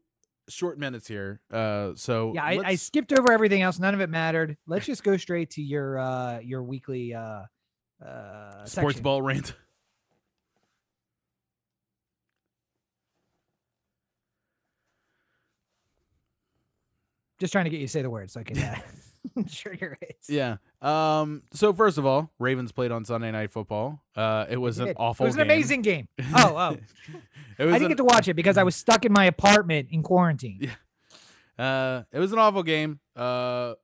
short 0.49 0.79
minutes 0.79 1.07
here. 1.07 1.41
Uh, 1.51 1.93
so 1.95 2.33
Yeah, 2.35 2.45
I, 2.45 2.61
I 2.65 2.75
skipped 2.75 3.13
over 3.13 3.33
everything 3.33 3.63
else. 3.63 3.79
None 3.79 3.95
of 3.95 4.01
it 4.01 4.11
mattered. 4.11 4.57
Let's 4.67 4.85
just 4.85 5.05
go 5.05 5.17
straight 5.17 5.51
to 5.51 5.63
your 5.63 5.99
uh 5.99 6.41
your 6.41 6.63
weekly 6.63 7.15
uh 7.15 7.43
uh 8.05 8.65
sports 8.65 8.97
section. 8.97 9.03
ball 9.03 9.23
rant. 9.23 9.55
Just 17.39 17.53
trying 17.53 17.65
to 17.65 17.71
get 17.71 17.79
you 17.79 17.87
to 17.87 17.93
say 17.93 18.03
the 18.03 18.11
word 18.11 18.31
so 18.33 18.41
I 18.41 18.43
can 18.43 18.59
uh, 18.59 18.77
trigger 19.51 19.97
it. 20.01 20.19
Yeah. 20.29 20.57
Um. 20.81 21.43
So 21.53 21.73
first 21.73 21.99
of 21.99 22.07
all, 22.07 22.31
Ravens 22.39 22.73
played 22.73 22.93
on 22.93 23.05
Sunday 23.05 23.31
Night 23.31 23.51
Football. 23.53 24.03
Uh, 24.17 24.47
it 24.49 24.57
was 24.57 24.79
an 24.79 24.95
awful. 24.97 25.27
It 25.27 25.29
was 25.29 25.37
an 25.37 25.41
game. 25.43 25.51
amazing 25.51 25.83
game. 25.83 26.09
Oh, 26.35 26.55
oh. 26.57 26.77
it 27.59 27.65
was 27.65 27.75
I 27.75 27.79
didn't 27.79 27.83
an- 27.83 27.89
get 27.89 27.97
to 27.99 28.05
watch 28.05 28.29
it 28.29 28.35
because 28.35 28.57
I 28.57 28.63
was 28.63 28.77
stuck 28.77 29.05
in 29.05 29.13
my 29.13 29.25
apartment 29.25 29.89
in 29.91 30.03
quarantine. 30.03 30.59
Yeah. 30.61 30.75
Uh, 31.59 32.03
it 32.13 32.21
was 32.21 32.33
an 32.33 32.39
awful 32.39 32.63
game. 32.63 33.01
Uh, 33.17 33.75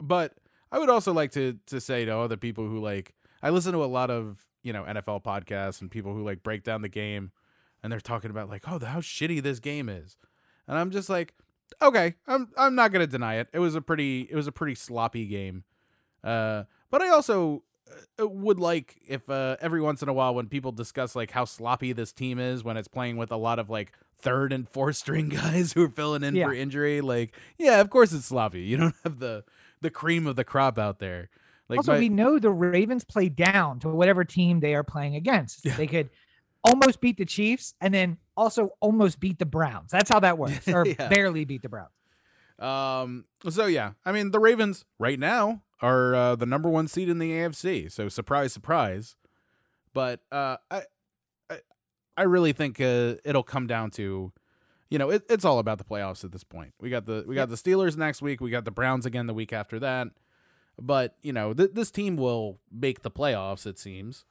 but 0.00 0.34
I 0.72 0.78
would 0.78 0.90
also 0.90 1.12
like 1.12 1.32
to 1.32 1.58
to 1.66 1.80
say 1.80 2.04
to 2.04 2.16
other 2.16 2.36
people 2.36 2.66
who 2.66 2.80
like 2.80 3.14
I 3.42 3.50
listen 3.50 3.72
to 3.72 3.84
a 3.84 3.86
lot 3.86 4.10
of 4.10 4.46
you 4.62 4.72
know 4.72 4.84
NFL 4.84 5.22
podcasts 5.22 5.80
and 5.80 5.90
people 5.90 6.14
who 6.14 6.24
like 6.24 6.42
break 6.42 6.64
down 6.64 6.82
the 6.82 6.88
game, 6.88 7.30
and 7.82 7.92
they're 7.92 8.00
talking 8.00 8.30
about 8.30 8.48
like 8.48 8.64
oh 8.66 8.78
how 8.84 9.00
shitty 9.00 9.42
this 9.42 9.60
game 9.60 9.88
is, 9.88 10.16
and 10.66 10.78
I'm 10.78 10.90
just 10.90 11.08
like 11.08 11.34
okay 11.80 12.14
I'm 12.26 12.48
I'm 12.56 12.74
not 12.74 12.92
gonna 12.92 13.06
deny 13.06 13.36
it. 13.36 13.48
It 13.52 13.58
was 13.58 13.74
a 13.74 13.80
pretty 13.80 14.28
it 14.30 14.34
was 14.34 14.46
a 14.46 14.52
pretty 14.52 14.74
sloppy 14.74 15.26
game. 15.26 15.64
Uh, 16.24 16.64
but 16.90 17.02
I 17.02 17.08
also 17.08 17.62
uh, 18.20 18.26
would 18.28 18.58
like 18.60 18.96
if 19.08 19.28
uh, 19.28 19.56
every 19.60 19.80
once 19.80 20.02
in 20.02 20.08
a 20.08 20.12
while 20.12 20.34
when 20.34 20.46
people 20.48 20.72
discuss 20.72 21.16
like 21.16 21.30
how 21.32 21.44
sloppy 21.44 21.92
this 21.92 22.12
team 22.12 22.38
is 22.38 22.62
when 22.62 22.76
it's 22.76 22.88
playing 22.88 23.16
with 23.16 23.32
a 23.32 23.36
lot 23.36 23.58
of 23.58 23.68
like 23.70 23.92
third 24.18 24.52
and 24.52 24.68
fourth 24.68 24.96
string 25.02 25.28
guys 25.28 25.72
who 25.72 25.82
are 25.84 25.88
filling 25.88 26.22
in 26.22 26.36
Yeah. 26.36 26.46
for 26.46 26.54
injury 26.54 27.00
like 27.00 27.34
yeah 27.58 27.80
of 27.80 27.90
course 27.90 28.12
it's 28.12 28.26
sloppy 28.26 28.60
you 28.62 28.76
don't 28.76 28.94
have 29.02 29.18
the 29.18 29.42
the 29.80 29.90
cream 29.90 30.28
of 30.28 30.36
the 30.36 30.44
crop 30.44 30.78
out 30.78 31.00
there 31.00 31.28
like 31.68 31.78
also, 31.78 31.92
my- 31.94 31.98
we 31.98 32.08
know 32.08 32.38
the 32.38 32.50
Ravens 32.50 33.02
play 33.04 33.28
down 33.28 33.80
to 33.80 33.88
whatever 33.88 34.24
team 34.24 34.60
they 34.60 34.74
are 34.74 34.84
playing 34.84 35.16
against. 35.16 35.64
Yeah. 35.64 35.74
They 35.76 35.86
could 35.86 36.10
almost 36.64 37.00
beat 37.00 37.16
the 37.18 37.24
Chiefs 37.24 37.74
and 37.80 37.92
then 37.92 38.18
also 38.36 38.70
almost 38.80 39.20
beat 39.20 39.38
the 39.38 39.46
Browns. 39.46 39.90
That's 39.90 40.10
how 40.10 40.20
that 40.20 40.38
works, 40.38 40.66
or 40.72 40.86
Yeah. 40.86 41.08
barely 41.08 41.44
beat 41.44 41.62
the 41.62 41.68
Browns. 41.68 41.90
Um. 42.58 43.24
So 43.48 43.66
yeah, 43.66 43.92
I 44.04 44.12
mean 44.12 44.30
the 44.30 44.38
Ravens 44.38 44.84
right 44.98 45.18
now 45.18 45.62
are 45.80 46.14
uh, 46.14 46.36
the 46.36 46.46
number 46.46 46.68
one 46.70 46.86
seed 46.86 47.08
in 47.08 47.18
the 47.18 47.30
AFC. 47.32 47.90
So 47.90 48.08
surprise, 48.08 48.52
surprise. 48.52 49.16
But 49.94 50.20
uh, 50.30 50.56
I, 50.70 50.82
I, 51.50 51.58
I 52.16 52.22
really 52.22 52.52
think 52.52 52.80
uh, 52.80 53.16
it'll 53.24 53.42
come 53.42 53.66
down 53.66 53.90
to, 53.92 54.32
you 54.90 54.98
know, 54.98 55.10
it, 55.10 55.24
it's 55.28 55.44
all 55.44 55.58
about 55.58 55.78
the 55.78 55.84
playoffs 55.84 56.24
at 56.24 56.30
this 56.32 56.44
point. 56.44 56.72
We 56.80 56.88
got 56.88 57.04
the 57.06 57.24
we 57.26 57.34
got 57.34 57.48
the 57.48 57.56
Steelers 57.56 57.96
next 57.96 58.22
week. 58.22 58.40
We 58.40 58.50
got 58.50 58.64
the 58.64 58.70
Browns 58.70 59.06
again 59.06 59.26
the 59.26 59.34
week 59.34 59.52
after 59.52 59.78
that. 59.80 60.08
But 60.80 61.16
you 61.22 61.32
know, 61.32 61.52
th- 61.52 61.72
this 61.72 61.90
team 61.90 62.16
will 62.16 62.60
make 62.70 63.02
the 63.02 63.10
playoffs. 63.10 63.66
It 63.66 63.78
seems. 63.78 64.24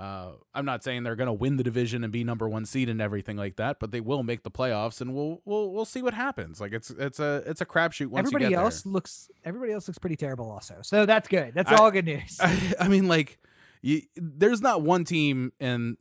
Uh, 0.00 0.32
I'm 0.54 0.64
not 0.64 0.82
saying 0.82 1.02
they're 1.02 1.14
going 1.14 1.26
to 1.26 1.32
win 1.32 1.58
the 1.58 1.62
division 1.62 2.04
and 2.04 2.10
be 2.10 2.24
number 2.24 2.48
one 2.48 2.64
seed 2.64 2.88
and 2.88 3.02
everything 3.02 3.36
like 3.36 3.56
that, 3.56 3.78
but 3.78 3.90
they 3.90 4.00
will 4.00 4.22
make 4.22 4.44
the 4.44 4.50
playoffs, 4.50 5.02
and 5.02 5.14
we'll 5.14 5.42
we'll 5.44 5.70
we'll 5.70 5.84
see 5.84 6.00
what 6.00 6.14
happens. 6.14 6.58
Like 6.58 6.72
it's 6.72 6.88
it's 6.88 7.20
a 7.20 7.42
it's 7.44 7.60
a 7.60 7.66
crapshoot 7.66 8.06
once 8.06 8.26
everybody 8.26 8.54
else 8.54 8.86
looks 8.86 9.30
everybody 9.44 9.72
else 9.72 9.88
looks 9.88 9.98
pretty 9.98 10.16
terrible 10.16 10.50
also. 10.50 10.76
So 10.80 11.04
that's 11.04 11.28
good. 11.28 11.52
That's 11.52 11.70
I- 11.70 11.76
all 11.76 11.90
good 11.90 12.06
news. 12.06 12.38
I, 12.40 12.74
I 12.80 12.88
mean, 12.88 13.08
like, 13.08 13.38
you, 13.82 14.00
there's 14.16 14.62
not 14.62 14.80
one 14.80 15.04
team 15.04 15.52
in 15.60 15.98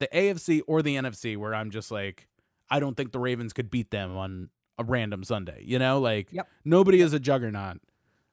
the 0.00 0.08
AFC 0.08 0.62
or 0.66 0.80
the 0.80 0.96
NFC 0.96 1.36
where 1.36 1.54
I'm 1.54 1.70
just 1.70 1.90
like, 1.90 2.28
I 2.70 2.80
don't 2.80 2.96
think 2.96 3.12
the 3.12 3.18
Ravens 3.20 3.52
could 3.52 3.70
beat 3.70 3.90
them 3.90 4.16
on 4.16 4.48
a 4.78 4.84
random 4.84 5.22
Sunday. 5.22 5.62
You 5.66 5.78
know, 5.78 6.00
like 6.00 6.28
Yep. 6.32 6.48
nobody 6.64 7.02
is 7.02 7.12
a 7.12 7.20
juggernaut. 7.20 7.76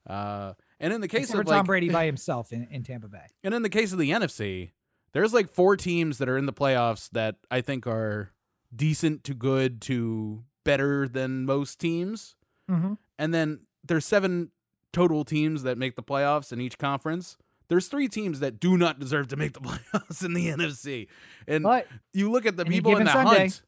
Uh, 0.08 0.54
and 0.80 0.94
in 0.94 1.02
the 1.02 1.10
case 1.10 1.24
Except 1.24 1.42
of 1.42 1.46
Tom 1.48 1.58
like, 1.58 1.66
Brady 1.66 1.90
by 1.90 2.06
himself 2.08 2.54
in, 2.54 2.66
in 2.72 2.84
Tampa 2.84 3.10
Bay. 3.10 3.28
And 3.44 3.54
in 3.54 3.62
the 3.62 3.70
case 3.70 3.92
of 3.92 4.00
the 4.00 4.12
NFC, 4.12 4.72
there's 5.14 5.34
like 5.34 5.50
four 5.54 5.76
teams 5.78 6.18
that 6.20 6.30
are 6.30 6.38
in 6.38 6.46
the 6.46 6.54
playoffs 6.54 7.10
that 7.12 7.36
I 7.50 7.62
think 7.62 7.86
are 7.88 8.32
decent 8.76 9.24
to 9.26 9.34
good 9.34 9.82
to 9.82 10.44
better 10.64 11.08
than 11.08 11.46
most 11.46 11.80
teams. 11.80 12.36
Mhm. 12.70 12.98
And 13.20 13.34
then 13.34 13.62
there's 13.84 14.06
seven 14.06 14.52
total 14.94 15.24
teams 15.26 15.64
that 15.64 15.78
make 15.78 15.96
the 15.96 16.04
playoffs 16.04 16.52
in 16.52 16.62
each 16.62 16.78
conference. 16.78 17.38
There's 17.68 17.88
three 17.88 18.08
teams 18.08 18.40
that 18.42 18.60
do 18.60 18.78
not 18.78 19.00
deserve 19.00 19.28
to 19.30 19.38
make 19.38 19.54
the 19.54 19.60
playoffs 19.62 20.24
in 20.24 20.34
the 20.34 20.48
NFC. 20.48 21.08
And 21.48 21.64
But 21.64 21.88
you 22.14 22.30
look 22.32 22.46
at 22.46 22.58
the 22.58 22.66
people 22.66 22.96
in 22.98 23.06
the 23.06 23.12
Sunday, 23.12 23.40
hunt. 23.40 23.62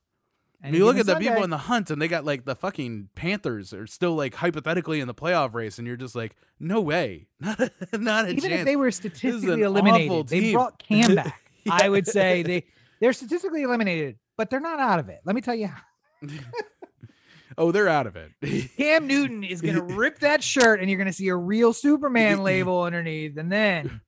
Any 0.63 0.77
You 0.77 0.85
look 0.85 0.97
at 0.97 1.05
the 1.05 1.15
people 1.17 1.43
in 1.43 1.49
the 1.49 1.57
hunt 1.57 1.89
and 1.91 2.01
they 2.01 2.07
got 2.07 2.23
like 2.23 2.45
the 2.45 2.55
fucking 2.55 3.09
Panthers 3.15 3.73
are 3.73 3.85
still 3.85 4.15
like 4.15 4.35
hypothetically 4.35 5.01
in 5.01 5.07
the 5.07 5.13
playoff 5.13 5.53
race 5.53 5.77
and 5.77 5.85
you're 5.85 5.97
just 5.97 6.15
like, 6.15 6.35
no 6.59 6.79
way. 6.79 7.27
Not 7.39 7.59
a, 7.59 7.97
not 7.97 8.25
a 8.25 8.29
even 8.29 8.49
chance. 8.49 8.59
if 8.61 8.65
they 8.65 8.77
were 8.77 8.91
statistically 8.91 9.61
eliminated, 9.61 10.27
they 10.29 10.53
brought 10.53 10.79
Cam 10.79 11.15
back. 11.15 11.51
Yeah. 11.65 11.77
I 11.81 11.89
would 11.89 12.07
say 12.07 12.43
they 12.43 12.65
they're 13.01 13.13
statistically 13.13 13.63
eliminated, 13.63 14.17
but 14.37 14.49
they're 14.49 14.61
not 14.61 14.79
out 14.79 14.99
of 14.99 15.09
it. 15.09 15.19
Let 15.25 15.35
me 15.35 15.41
tell 15.41 15.55
you 15.55 15.67
how. 15.67 15.81
oh, 17.57 17.71
they're 17.73 17.89
out 17.89 18.07
of 18.07 18.15
it. 18.15 18.31
Cam 18.77 19.07
Newton 19.07 19.43
is 19.43 19.61
gonna 19.61 19.83
rip 19.83 20.19
that 20.19 20.41
shirt, 20.41 20.79
and 20.79 20.89
you're 20.89 20.97
gonna 20.97 21.11
see 21.11 21.27
a 21.27 21.35
real 21.35 21.73
Superman 21.73 22.43
label 22.43 22.83
underneath, 22.83 23.37
and 23.37 23.51
then 23.51 24.01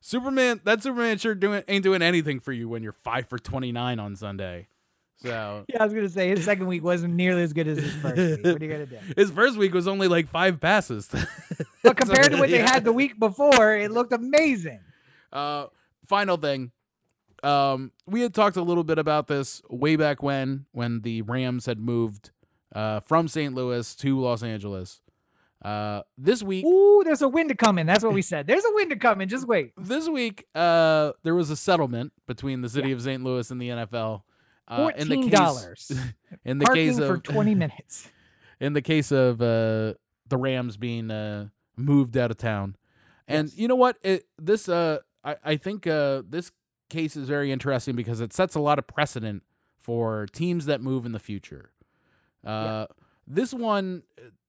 Superman, 0.00 0.60
that 0.64 0.82
Superman 0.82 1.18
shirt 1.18 1.40
doing 1.40 1.62
ain't 1.68 1.84
doing 1.84 2.02
anything 2.02 2.40
for 2.40 2.52
you 2.52 2.68
when 2.68 2.82
you're 2.82 2.92
five 2.92 3.28
for 3.28 3.38
twenty 3.38 3.72
nine 3.72 3.98
on 3.98 4.16
Sunday. 4.16 4.68
So 5.22 5.64
yeah, 5.68 5.80
I 5.80 5.84
was 5.84 5.92
gonna 5.92 6.08
say 6.08 6.28
his 6.28 6.44
second 6.44 6.66
week 6.66 6.82
wasn't 6.82 7.14
nearly 7.14 7.42
as 7.42 7.52
good 7.52 7.68
as 7.68 7.78
his 7.78 7.92
first 7.94 8.16
week. 8.16 8.44
What 8.44 8.62
are 8.62 8.64
you 8.64 8.70
gonna 8.70 8.86
do? 8.86 8.98
his 9.16 9.30
first 9.30 9.56
week 9.56 9.74
was 9.74 9.86
only 9.86 10.08
like 10.08 10.28
five 10.28 10.60
passes. 10.60 11.08
But 11.82 11.96
compared 11.96 12.32
to 12.32 12.38
what 12.38 12.50
they 12.50 12.58
had 12.58 12.84
the 12.84 12.92
week 12.92 13.18
before, 13.18 13.74
it 13.74 13.90
looked 13.90 14.12
amazing. 14.12 14.80
Uh, 15.32 15.66
final 16.06 16.36
thing. 16.36 16.72
Um, 17.42 17.92
we 18.06 18.20
had 18.20 18.34
talked 18.34 18.56
a 18.56 18.62
little 18.62 18.84
bit 18.84 18.98
about 18.98 19.28
this 19.28 19.62
way 19.70 19.96
back 19.96 20.22
when, 20.22 20.66
when 20.72 21.00
the 21.00 21.22
Rams 21.22 21.64
had 21.64 21.78
moved 21.78 22.32
uh, 22.74 23.00
from 23.00 23.28
St. 23.28 23.54
Louis 23.54 23.94
to 23.94 24.20
Los 24.20 24.42
Angeles. 24.42 25.00
Uh, 25.64 26.02
this 26.18 26.42
week, 26.42 26.66
Ooh, 26.66 27.02
there's 27.02 27.22
a 27.22 27.28
wind 27.28 27.48
to 27.48 27.54
come 27.54 27.78
in. 27.78 27.86
That's 27.86 28.04
what 28.04 28.12
we 28.12 28.20
said. 28.20 28.46
There's 28.46 28.64
a 28.64 28.74
wind 28.74 28.90
to 28.90 28.96
come 28.96 29.22
in. 29.22 29.28
Just 29.30 29.48
wait. 29.48 29.72
this 29.78 30.06
week, 30.06 30.46
uh, 30.54 31.12
there 31.22 31.34
was 31.34 31.48
a 31.48 31.56
settlement 31.56 32.12
between 32.26 32.60
the 32.60 32.68
city 32.68 32.92
of 32.92 33.00
St. 33.00 33.24
Louis 33.24 33.50
and 33.50 33.60
the 33.60 33.70
NFL. 33.70 34.22
Uh, 34.70 34.90
in 34.96 35.08
the 35.08 35.16
case, 35.30 35.90
in 36.44 36.58
the 36.58 36.64
Parking 36.64 36.88
case 36.88 36.98
for 36.98 37.14
of 37.14 37.22
20 37.22 37.54
minutes. 37.64 38.08
in 38.60 38.72
the 38.72 38.82
case 38.82 39.10
of 39.10 39.40
uh, 39.42 39.94
the 40.28 40.36
Rams 40.36 40.76
being 40.76 41.10
uh, 41.10 41.48
moved 41.76 42.16
out 42.16 42.30
of 42.30 42.36
town. 42.36 42.76
And 43.26 43.48
Yes. 43.48 43.58
you 43.58 43.68
know 43.68 43.76
what? 43.76 43.98
It, 44.02 44.26
this 44.38 44.68
uh, 44.68 44.98
I, 45.24 45.36
I 45.44 45.56
think 45.56 45.86
uh, 45.86 46.22
this 46.28 46.52
case 46.88 47.16
is 47.16 47.28
very 47.28 47.50
interesting 47.52 47.94
because 47.96 48.20
it 48.20 48.32
sets 48.32 48.54
a 48.54 48.60
lot 48.60 48.78
of 48.78 48.86
precedent 48.86 49.42
for 49.78 50.26
teams 50.32 50.66
that 50.66 50.80
move 50.80 51.04
in 51.06 51.12
the 51.12 51.18
future. 51.20 51.70
Uh, 52.44 52.86
This 53.26 53.52
one, 53.54 54.02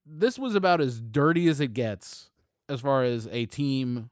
this 0.06 0.38
was 0.38 0.54
about 0.54 0.80
as 0.80 1.00
dirty 1.00 1.46
as 1.48 1.60
it 1.60 1.72
gets 1.74 2.30
as 2.68 2.80
far 2.80 3.04
as 3.04 3.28
a 3.30 3.46
team 3.46 4.10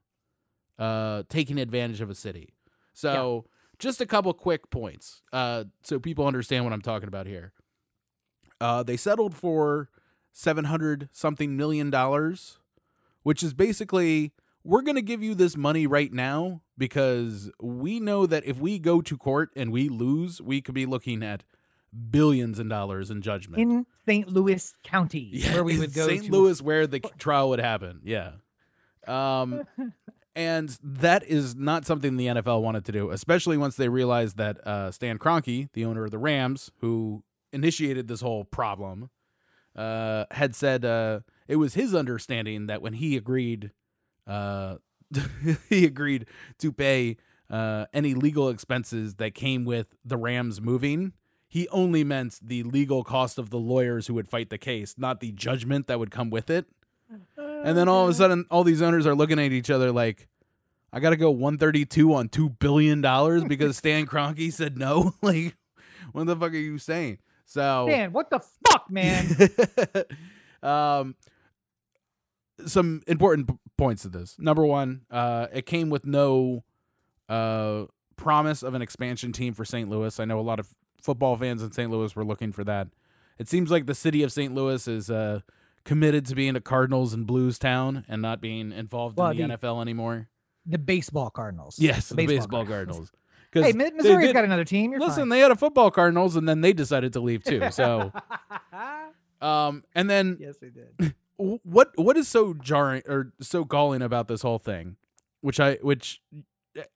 uh, 0.78 1.24
taking 1.28 1.58
advantage 1.58 2.00
of 2.00 2.08
a 2.10 2.14
city. 2.14 2.54
So, 2.94 3.44
just 3.80 4.00
a 4.00 4.06
couple 4.06 4.32
quick 4.32 4.70
points 4.70 5.22
uh, 5.32 5.64
so 5.82 5.98
people 5.98 6.26
understand 6.26 6.64
what 6.64 6.72
I'm 6.72 6.82
talking 6.82 7.08
about 7.08 7.26
here. 7.26 7.52
Uh, 8.60 8.82
they 8.82 8.96
settled 8.96 9.34
for 9.34 9.88
700 10.32 11.08
something 11.12 11.56
million 11.56 11.90
dollars, 11.90 12.58
which 13.22 13.42
is 13.42 13.54
basically 13.54 14.32
we're 14.62 14.82
going 14.82 14.96
to 14.96 15.02
give 15.02 15.22
you 15.22 15.34
this 15.34 15.56
money 15.56 15.86
right 15.86 16.12
now 16.12 16.60
because 16.76 17.50
we 17.62 17.98
know 17.98 18.26
that 18.26 18.44
if 18.44 18.58
we 18.58 18.78
go 18.78 19.00
to 19.00 19.16
court 19.16 19.50
and 19.56 19.72
we 19.72 19.88
lose, 19.88 20.40
we 20.40 20.60
could 20.60 20.74
be 20.74 20.86
looking 20.86 21.22
at 21.22 21.42
billions 22.10 22.58
in 22.58 22.68
dollars 22.68 23.10
in 23.10 23.22
judgment. 23.22 23.62
In 23.62 23.86
St. 24.06 24.28
Louis 24.28 24.74
County, 24.84 25.30
Yeah, 25.32 25.54
where 25.54 25.64
we 25.64 25.78
would 25.78 25.94
go 25.94 26.06
St. 26.06 26.30
Louis, 26.30 26.60
where 26.60 26.86
the 26.86 27.00
trial 27.18 27.48
would 27.48 27.60
happen. 27.60 28.00
Yeah. 28.04 28.32
Um, 29.06 29.62
and 30.34 30.78
that 30.82 31.24
is 31.24 31.56
not 31.56 31.86
something 31.86 32.16
the 32.16 32.26
NFL 32.26 32.62
wanted 32.62 32.84
to 32.86 32.92
do, 32.92 33.10
especially 33.10 33.56
once 33.56 33.76
they 33.76 33.88
realized 33.88 34.36
that 34.36 34.64
uh, 34.66 34.90
Stan 34.90 35.18
Kroenke, 35.18 35.68
the 35.72 35.84
owner 35.84 36.04
of 36.04 36.10
the 36.10 36.18
Rams, 36.18 36.70
who 36.80 37.24
initiated 37.52 38.08
this 38.08 38.20
whole 38.20 38.44
problem, 38.44 39.10
uh, 39.74 40.26
had 40.30 40.54
said 40.54 40.84
uh, 40.84 41.20
it 41.48 41.56
was 41.56 41.74
his 41.74 41.94
understanding 41.94 42.66
that 42.66 42.82
when 42.82 42.94
he 42.94 43.16
agreed, 43.16 43.72
uh, 44.26 44.76
he 45.68 45.84
agreed 45.84 46.26
to 46.58 46.72
pay 46.72 47.16
uh, 47.50 47.86
any 47.92 48.14
legal 48.14 48.48
expenses 48.48 49.14
that 49.16 49.34
came 49.34 49.64
with 49.64 49.88
the 50.04 50.16
Rams 50.16 50.60
moving. 50.60 51.12
He 51.48 51.66
only 51.68 52.04
meant 52.04 52.38
the 52.40 52.62
legal 52.62 53.02
cost 53.02 53.36
of 53.36 53.50
the 53.50 53.58
lawyers 53.58 54.06
who 54.06 54.14
would 54.14 54.28
fight 54.28 54.50
the 54.50 54.58
case, 54.58 54.94
not 54.96 55.18
the 55.18 55.32
judgment 55.32 55.88
that 55.88 55.98
would 55.98 56.12
come 56.12 56.30
with 56.30 56.48
it. 56.48 56.66
And 57.64 57.76
then 57.76 57.88
all 57.88 58.04
of 58.04 58.10
a 58.10 58.14
sudden, 58.14 58.46
all 58.50 58.64
these 58.64 58.82
owners 58.82 59.06
are 59.06 59.14
looking 59.14 59.38
at 59.38 59.52
each 59.52 59.70
other 59.70 59.92
like, 59.92 60.28
I 60.92 61.00
got 61.00 61.10
to 61.10 61.16
go 61.16 61.30
132 61.30 62.14
on 62.14 62.28
$2 62.28 62.58
billion 62.58 63.00
because 63.46 63.76
Stan 63.76 64.06
Kroenke 64.06 64.52
said 64.52 64.76
no. 64.76 65.14
like, 65.22 65.56
what 66.12 66.26
the 66.26 66.34
fuck 66.36 66.52
are 66.52 66.56
you 66.56 66.78
saying? 66.78 67.18
So, 67.44 67.86
Man, 67.86 68.12
what 68.12 68.30
the 68.30 68.40
fuck, 68.68 68.90
man? 68.90 69.26
um, 70.62 71.14
some 72.66 73.02
important 73.06 73.48
p- 73.48 73.54
points 73.76 74.02
to 74.02 74.08
this. 74.08 74.36
Number 74.38 74.64
one, 74.64 75.02
uh, 75.10 75.46
it 75.52 75.66
came 75.66 75.90
with 75.90 76.04
no 76.04 76.64
uh, 77.28 77.84
promise 78.16 78.62
of 78.62 78.74
an 78.74 78.82
expansion 78.82 79.32
team 79.32 79.54
for 79.54 79.64
St. 79.64 79.88
Louis. 79.88 80.18
I 80.20 80.24
know 80.24 80.38
a 80.38 80.42
lot 80.42 80.60
of 80.60 80.68
football 81.02 81.36
fans 81.36 81.62
in 81.62 81.72
St. 81.72 81.90
Louis 81.90 82.14
were 82.14 82.24
looking 82.24 82.52
for 82.52 82.64
that. 82.64 82.88
It 83.38 83.48
seems 83.48 83.70
like 83.70 83.86
the 83.86 83.94
city 83.94 84.22
of 84.22 84.32
St. 84.32 84.54
Louis 84.54 84.86
is 84.86 85.10
uh, 85.10 85.40
committed 85.84 86.26
to 86.26 86.34
being 86.34 86.56
a 86.56 86.60
Cardinals 86.60 87.12
and 87.14 87.26
Blues 87.26 87.58
town 87.58 88.04
and 88.08 88.20
not 88.22 88.40
being 88.40 88.72
involved 88.72 89.16
Well, 89.16 89.30
in 89.30 89.36
the, 89.36 89.46
the- 89.46 89.56
NFL 89.58 89.80
anymore. 89.82 90.28
the 90.66 90.78
baseball 90.78 91.30
Cardinals. 91.30 91.78
Yes, 91.78 92.08
the 92.10 92.14
baseball, 92.26 92.66
Cardinals. 92.66 93.10
'Cause 93.52 93.64
Hey, 93.64 93.72
Missouri's 93.72 94.28
did- 94.28 94.32
got 94.34 94.44
another 94.44 94.64
team. 94.64 94.92
You're 94.92 95.00
Listen, 95.00 95.22
fine. 95.22 95.28
they 95.30 95.40
had 95.40 95.50
a 95.50 95.56
football 95.56 95.90
Cardinals 95.90 96.36
and 96.36 96.48
then 96.48 96.60
they 96.60 96.72
decided 96.72 97.12
to 97.14 97.20
leave 97.20 97.42
too. 97.42 97.68
So, 97.72 98.12
um, 99.40 99.84
and 99.94 100.08
then 100.08 100.36
yes, 100.40 100.56
they 100.58 100.68
did. 100.70 101.14
what 101.36 101.90
what 101.96 102.16
is 102.16 102.28
so 102.28 102.54
jarring 102.54 103.02
or 103.08 103.32
so 103.40 103.64
galling 103.64 104.02
about 104.02 104.28
this 104.28 104.42
whole 104.42 104.58
thing 104.58 104.96
which 105.40 105.58
i 105.58 105.76
which 105.76 106.20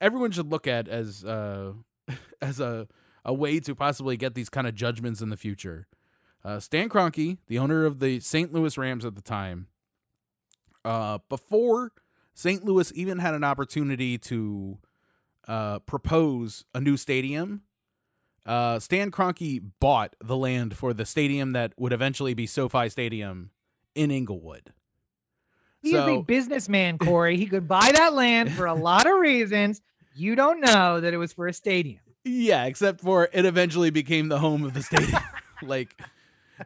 everyone 0.03 0.31
should 0.31 0.51
look 0.51 0.67
at 0.67 0.87
as 0.87 1.25
uh 1.25 1.73
as 2.43 2.61
a 2.61 2.87
a 3.25 3.33
way 3.33 3.59
to 3.59 3.75
possibly 3.75 4.19
get 4.19 4.35
these 4.35 4.51
kind 4.51 4.67
of 4.67 4.75
judgments 4.75 5.23
in 5.23 5.31
the 5.31 5.37
future 5.39 5.87
uh 6.45 6.61
stan 6.61 6.89
Kroenke, 6.89 7.39
the 7.47 7.59
owner 7.59 7.85
of 7.85 8.01
the 8.01 8.21
st 8.21 8.53
louis 8.53 8.77
rams 8.77 9.05
at 9.05 9.15
the 9.15 9.23
time 9.23 9.69
uh 10.85 11.19
before 11.29 11.93
st 12.35 12.65
louis 12.65 12.93
even 12.95 13.19
had 13.19 13.35
an 13.35 13.45
opportunity 13.45 14.19
to 14.19 14.79
uh 15.49 15.79
propose 15.81 16.65
a 16.75 16.81
new 16.81 16.97
stadium 16.97 17.63
uh, 18.47 18.79
Stan 18.79 19.11
Kroenke 19.11 19.63
bought 19.81 20.17
the 20.23 20.37
land 20.37 20.77
for 20.77 20.93
the 20.93 21.07
stadium 21.07 21.53
that 21.53 21.73
would 21.79 21.93
eventually 21.93 22.35
be 22.35 22.47
SoFi 22.47 22.89
Stadium 22.89 23.51
in 23.95 24.11
Inglewood. 24.11 24.73
He 25.81 25.95
is 25.95 26.07
a 26.07 26.23
businessman, 26.23 26.99
Corey. 26.99 27.37
He 27.37 27.47
could 27.47 27.69
buy 27.69 27.93
that 27.93 28.15
land 28.15 28.53
for 28.53 28.67
a 28.67 28.75
lot 28.75 29.07
of 29.07 29.19
reasons. 29.19 29.83
You 30.15 30.35
don't 30.35 30.61
know 30.61 31.01
that 31.01 31.13
it 31.13 31.17
was 31.17 31.33
for 31.33 31.47
a 31.47 31.53
stadium. 31.53 32.01
Yeah, 32.25 32.65
except 32.65 33.01
for 33.01 33.29
it 33.33 33.45
eventually 33.45 33.91
became 33.91 34.29
the 34.29 34.39
home 34.39 34.65
of 34.65 34.73
the 34.73 34.83
stadium. 34.83 35.21
like, 35.63 36.01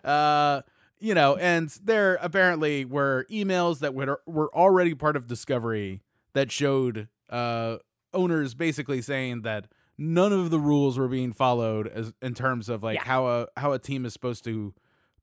uh, 0.05 0.63
you 0.99 1.15
know, 1.15 1.37
and 1.37 1.69
there 1.83 2.19
apparently 2.21 2.85
were 2.85 3.27
emails 3.31 3.79
that 3.81 3.95
were 3.95 4.21
were 4.27 4.53
already 4.55 4.95
part 4.95 5.17
of 5.17 5.27
Discovery 5.27 6.03
that 6.33 6.51
showed 6.51 7.09
uh 7.31 7.77
owners 8.15 8.55
basically 8.55 9.03
saying 9.03 9.43
that 9.43 9.67
none 9.99 10.33
of 10.33 10.51
the 10.51 10.59
rules 10.59 10.99
were 10.99 11.09
being 11.09 11.33
followed 11.33 11.87
as 11.87 12.13
in 12.23 12.33
terms 12.35 12.69
of 12.69 12.83
like 12.83 12.97
Yeah. 12.97 13.05
how 13.05 13.27
a 13.27 13.47
how 13.57 13.73
a 13.73 13.79
team 13.79 14.05
is 14.07 14.13
supposed 14.13 14.45
to 14.45 14.73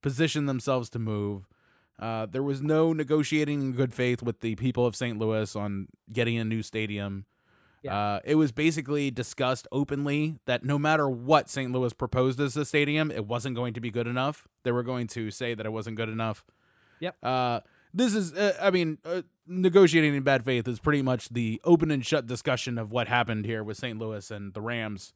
position 0.01 0.45
themselves 0.45 0.89
to 0.91 0.99
move. 0.99 1.47
Uh, 1.97 2.26
there 2.26 2.43
was 2.43 2.61
no 2.61 2.91
negotiating 2.93 3.61
in 3.61 3.71
good 3.71 3.93
faith 3.93 4.21
with 4.21 4.41
the 4.41 4.55
people 4.55 4.86
of 4.86 4.95
St. 4.95 5.17
Louis 5.17 5.55
on 5.55 5.88
getting 6.11 6.38
a 6.38 6.43
new 6.45 6.61
stadium. 6.61 7.26
Yeah. 7.86 7.96
Uh, 7.96 8.20
it 8.26 8.34
was 8.34 8.52
basically 8.52 9.12
discussed 9.12 9.68
openly 9.72 10.40
that 10.46 10.64
no 10.64 10.80
matter 10.80 11.08
what 11.08 11.52
St. 11.52 11.72
Louis 11.72 11.94
proposed 11.94 12.40
as 12.40 12.58
a 12.58 12.66
stadium, 12.66 13.12
it 13.12 13.28
wasn't 13.28 13.56
going 13.56 13.76
to 13.76 13.80
be 13.80 13.92
good 13.92 14.08
enough. 14.08 14.48
They 14.64 14.72
were 14.72 14.82
going 14.82 15.06
to 15.10 15.30
say 15.30 15.54
that 15.54 15.68
it 15.68 15.72
wasn't 15.72 15.96
good 15.96 16.10
enough. 16.10 16.44
Yep. 17.00 17.16
Uh, 17.22 17.60
this 17.94 18.16
is, 18.16 18.34
uh, 18.34 18.58
I 18.60 18.72
mean, 18.72 18.98
uh, 19.06 19.22
negotiating 19.46 20.16
in 20.16 20.24
bad 20.24 20.44
faith 20.44 20.68
is 20.68 20.80
pretty 20.80 21.04
much 21.04 21.30
the 21.30 21.62
open 21.64 21.92
and 21.92 22.04
shut 22.04 22.26
discussion 22.26 22.80
of 22.80 22.92
what 22.92 23.08
happened 23.08 23.46
here 23.46 23.64
with 23.64 23.78
St. 23.78 24.00
Louis 24.00 24.32
and 24.32 24.56
the 24.56 24.62
Rams. 24.62 25.14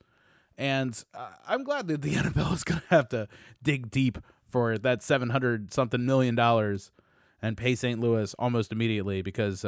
And 0.55 1.03
uh, 1.15 1.31
I'm 1.47 1.63
glad 1.63 1.87
that 1.87 2.03
the 2.03 2.13
NFL 2.15 2.53
is 2.53 2.63
going 2.63 2.81
to 2.81 2.87
have 2.89 3.09
to 3.09 3.27
dig 3.63 3.89
deep 3.89 4.19
for 4.47 4.77
that 4.77 5.01
700 5.01 5.73
something 5.73 6.05
million 6.05 6.35
dollars 6.35 6.91
and 7.41 7.57
pay 7.57 7.73
St. 7.73 7.99
Louis 7.99 8.35
almost 8.35 8.71
immediately 8.71 9.23
because 9.23 9.65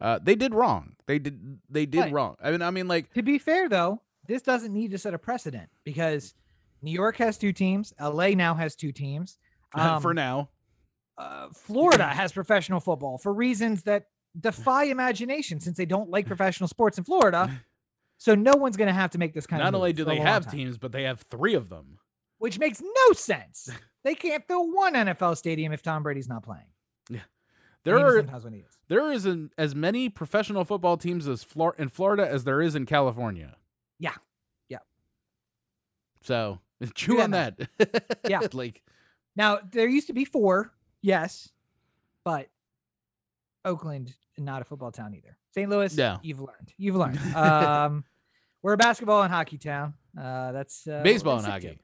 uh, 0.00 0.18
they 0.22 0.34
did 0.34 0.54
wrong. 0.54 0.94
They 1.06 1.18
did 1.18 1.58
they 1.70 1.86
did 1.86 2.00
Right. 2.00 2.12
wrong. 2.12 2.36
I 2.42 2.50
mean, 2.50 2.62
I 2.62 2.70
mean, 2.70 2.88
like 2.88 3.12
To 3.14 3.22
be 3.22 3.38
fair, 3.38 3.68
though, 3.68 4.02
this 4.26 4.42
doesn't 4.42 4.72
need 4.72 4.90
to 4.90 4.98
set 4.98 5.14
a 5.14 5.18
precedent 5.18 5.68
because 5.84 6.34
New 6.82 6.90
York 6.92 7.16
has 7.16 7.38
two 7.38 7.52
teams. 7.52 7.92
LA 8.00 8.30
now 8.30 8.54
has 8.54 8.74
two 8.76 8.92
teams. 8.92 9.38
Um, 9.74 10.00
for 10.00 10.14
now, 10.14 10.48
uh, 11.18 11.48
Florida 11.52 12.06
has 12.06 12.32
professional 12.32 12.80
football 12.80 13.18
for 13.18 13.32
reasons 13.34 13.82
that 13.82 14.06
defy 14.38 14.84
imagination 14.84 15.60
since 15.60 15.76
they 15.76 15.84
don't 15.84 16.08
like 16.08 16.26
professional 16.26 16.68
sports 16.68 16.98
in 16.98 17.04
Florida. 17.04 17.50
So 18.18 18.34
no 18.34 18.54
one's 18.56 18.78
going 18.78 18.88
to 18.88 18.94
have 18.94 19.10
to 19.10 19.18
make 19.18 19.34
this 19.34 19.46
kind 19.46 19.60
not 19.60 19.66
of 19.68 19.72
Not 19.72 19.78
only 19.80 19.92
do 19.92 20.06
they 20.06 20.16
have 20.16 20.44
time, 20.46 20.54
teams, 20.54 20.78
but 20.78 20.90
they 20.90 21.02
have 21.02 21.20
three 21.30 21.52
of 21.52 21.68
them. 21.68 21.98
which 22.38 22.58
makes 22.58 22.80
no 22.80 23.12
sense. 23.12 23.68
They 24.04 24.14
can't 24.14 24.42
fill 24.48 24.72
one 24.72 24.94
NFL 24.94 25.36
stadium 25.36 25.72
if 25.74 25.82
Tom 25.82 26.02
Brady's 26.02 26.26
not 26.28 26.42
playing. 26.42 26.64
There 27.86 27.98
are 28.06 28.18
sometimes 28.18 28.44
when 28.44 28.54
is. 28.54 28.64
there 28.88 29.10
is 29.12 29.24
an, 29.26 29.50
as 29.56 29.74
many 29.74 30.08
professional 30.08 30.64
football 30.64 30.96
teams 30.96 31.26
as 31.26 31.42
Flor- 31.44 31.74
in 31.78 31.88
Florida 31.88 32.28
as 32.28 32.44
there 32.44 32.60
is 32.60 32.74
in 32.74 32.84
California. 32.86 33.56
Yeah. 33.98 34.12
Yeah. 34.68 34.78
So 36.22 36.60
chew 36.94 37.16
that 37.16 37.22
on 37.24 37.30
that. 37.32 37.58
Yeah. 38.28 38.40
like 38.52 38.82
Now 39.36 39.60
there 39.70 39.88
used 39.88 40.08
to 40.08 40.12
be 40.12 40.24
four, 40.24 40.72
yes, 41.02 41.48
but 42.24 42.48
Oakland 43.64 44.14
not 44.38 44.60
a 44.62 44.64
football 44.64 44.92
town 44.92 45.14
either. 45.14 45.36
St. 45.54 45.68
Louis, 45.70 45.94
Yeah. 45.96 46.18
you've 46.22 46.40
learned. 46.40 46.72
You've 46.76 46.96
learned. 46.96 47.18
Um, 47.34 48.04
we're 48.62 48.72
a 48.72 48.76
basketball 48.76 49.22
and 49.22 49.32
hockey 49.32 49.58
town. 49.58 49.94
Uh, 50.18 50.50
that's 50.52 50.86
uh, 50.88 51.00
Baseball 51.04 51.36
and 51.38 51.46
hockey. 51.46 51.78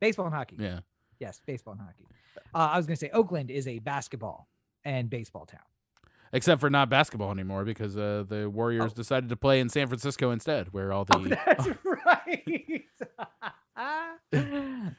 Baseball 0.00 0.26
and 0.26 0.34
hockey. 0.34 0.56
Yeah. 0.58 0.80
Yes, 1.18 1.40
baseball 1.46 1.72
and 1.72 1.80
hockey. 1.82 2.04
Uh, 2.54 2.58
I 2.72 2.76
was 2.76 2.86
gonna 2.86 2.96
say 2.96 3.08
Oakland 3.10 3.50
is 3.50 3.66
a 3.66 3.78
basketball 3.78 4.46
and 4.86 5.10
baseball 5.10 5.44
town. 5.44 5.60
Except 6.32 6.60
for 6.60 6.70
not 6.70 6.88
basketball 6.90 7.30
anymore 7.30 7.64
because 7.64 7.96
uh, 7.96 8.24
the 8.28 8.48
Warriors 8.50 8.92
Oh. 8.92 8.94
decided 8.94 9.28
to 9.28 9.36
play 9.36 9.60
in 9.60 9.68
San 9.68 9.86
Francisco 9.86 10.30
instead, 10.30 10.72
where 10.72 10.92
all 10.92 11.04
the 11.04 11.16
Oh, 11.16 11.24
that's 11.24 11.68
right. 12.06 12.84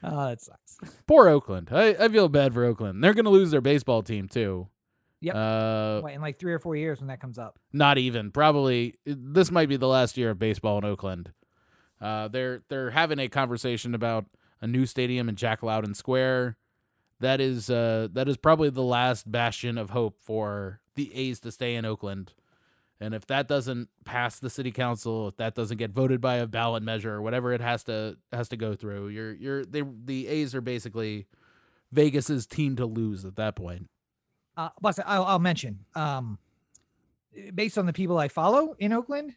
oh, 0.04 0.26
that 0.28 0.40
sucks. 0.40 0.78
poor 1.06 1.28
Oakland. 1.28 1.68
I, 1.72 1.90
I 1.98 2.08
feel 2.08 2.28
bad 2.28 2.54
for 2.54 2.64
Oakland. 2.64 3.02
They're 3.02 3.14
going 3.14 3.24
to 3.24 3.30
lose 3.30 3.50
their 3.50 3.60
baseball 3.60 4.02
team 4.02 4.28
too. 4.28 4.68
Yep. 5.20 5.34
Uh, 5.34 6.00
Wait, 6.04 6.14
in 6.14 6.20
like 6.20 6.38
three 6.38 6.52
or 6.52 6.58
four 6.60 6.76
years 6.76 7.00
when 7.00 7.08
that 7.08 7.20
comes 7.20 7.38
up. 7.38 7.58
not 7.72 7.98
even. 7.98 8.30
Probably 8.30 8.94
this 9.04 9.50
might 9.50 9.68
be 9.68 9.76
the 9.76 9.88
last 9.88 10.16
year 10.16 10.30
of 10.30 10.38
baseball 10.38 10.78
in 10.78 10.84
Oakland. 10.84 11.32
Uh, 12.00 12.28
they're 12.28 12.62
they're 12.68 12.90
having 12.90 13.18
a 13.18 13.28
conversation 13.28 13.94
about 13.94 14.26
a 14.60 14.66
new 14.68 14.86
stadium 14.86 15.28
in 15.28 15.34
Jack 15.34 15.62
London 15.64 15.94
Square. 15.94 16.56
That 17.20 17.40
is 17.40 17.68
uh 17.68 18.08
that 18.12 18.28
is 18.28 18.36
probably 18.36 18.70
the 18.70 18.82
last 18.82 19.30
bastion 19.30 19.76
of 19.78 19.90
hope 19.90 20.20
for 20.20 20.80
the 20.94 21.14
A's 21.14 21.40
to 21.40 21.50
stay 21.50 21.74
in 21.74 21.84
Oakland. 21.84 22.32
And 23.00 23.14
if 23.14 23.26
that 23.26 23.46
doesn't 23.46 23.88
pass 24.04 24.40
the 24.40 24.50
city 24.50 24.72
council, 24.72 25.28
if 25.28 25.36
that 25.36 25.54
doesn't 25.54 25.76
get 25.76 25.92
voted 25.92 26.20
by 26.20 26.36
a 26.36 26.46
ballot 26.46 26.82
measure 26.82 27.14
or 27.14 27.22
whatever 27.22 27.52
it 27.52 27.60
has 27.60 27.84
to 27.84 28.16
has 28.32 28.48
to 28.48 28.56
go 28.56 28.74
through, 28.74 29.08
you're 29.08 29.32
you're 29.34 29.64
they 29.64 29.82
the 30.04 30.26
A's 30.26 30.54
are 30.54 30.60
basically 30.60 31.26
Vegas's 31.92 32.46
team 32.46 32.76
to 32.76 32.86
lose 32.86 33.24
at 33.24 33.36
that 33.36 33.56
point. 33.56 33.88
Uh, 34.56 34.70
plus, 34.80 34.98
I'll, 35.06 35.24
I'll 35.24 35.38
mention, 35.38 35.84
um, 35.94 36.38
based 37.54 37.78
on 37.78 37.86
the 37.86 37.92
people 37.92 38.18
I 38.18 38.26
follow 38.26 38.74
in 38.80 38.92
Oakland, 38.92 39.34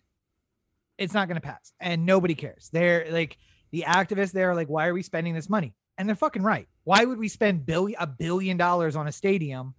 it's 0.97 1.13
not 1.13 1.27
going 1.27 1.36
to 1.36 1.41
pass, 1.41 1.73
and 1.79 2.05
nobody 2.05 2.34
cares. 2.34 2.69
They're 2.73 3.05
like 3.11 3.38
the 3.69 3.86
activists. 3.88 4.32
They're 4.32 4.55
like, 4.55 4.67
why 4.67 4.88
are 4.88 4.93
we 4.93 5.03
spending 5.03 5.36
this 5.36 5.49
money? 5.49 5.75
And 5.97 6.09
they're 6.09 6.15
fucking 6.15 6.41
right. 6.41 6.67
Why 6.84 7.05
would 7.05 7.17
we 7.17 7.27
spend 7.27 7.65
billion 7.65 7.97
a 7.99 8.07
billion 8.07 8.57
dollars 8.57 8.95
on 8.95 9.07
a 9.07 9.11
stadium? 9.11 9.75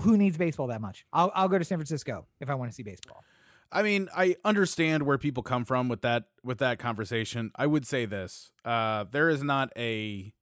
Who 0.00 0.16
needs 0.16 0.36
baseball 0.36 0.68
that 0.68 0.80
much? 0.80 1.04
I'll 1.12 1.30
I'll 1.34 1.48
go 1.48 1.58
to 1.58 1.64
San 1.64 1.78
Francisco 1.78 2.26
if 2.40 2.50
I 2.50 2.54
want 2.54 2.70
to 2.70 2.74
see 2.74 2.82
baseball. 2.82 3.22
I 3.70 3.82
mean, 3.82 4.08
I 4.14 4.36
understand 4.44 5.04
where 5.04 5.16
people 5.16 5.42
come 5.42 5.64
from 5.64 5.88
with 5.88 6.02
that 6.02 6.24
with 6.44 6.58
that 6.58 6.78
conversation. 6.78 7.52
I 7.56 7.66
would 7.66 7.86
say 7.86 8.04
this: 8.04 8.50
uh, 8.64 9.04
there 9.10 9.28
is 9.30 9.42
not 9.42 9.70
a, 9.76 10.32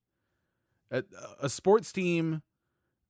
a 0.90 1.04
a 1.40 1.48
sports 1.48 1.92
team 1.92 2.42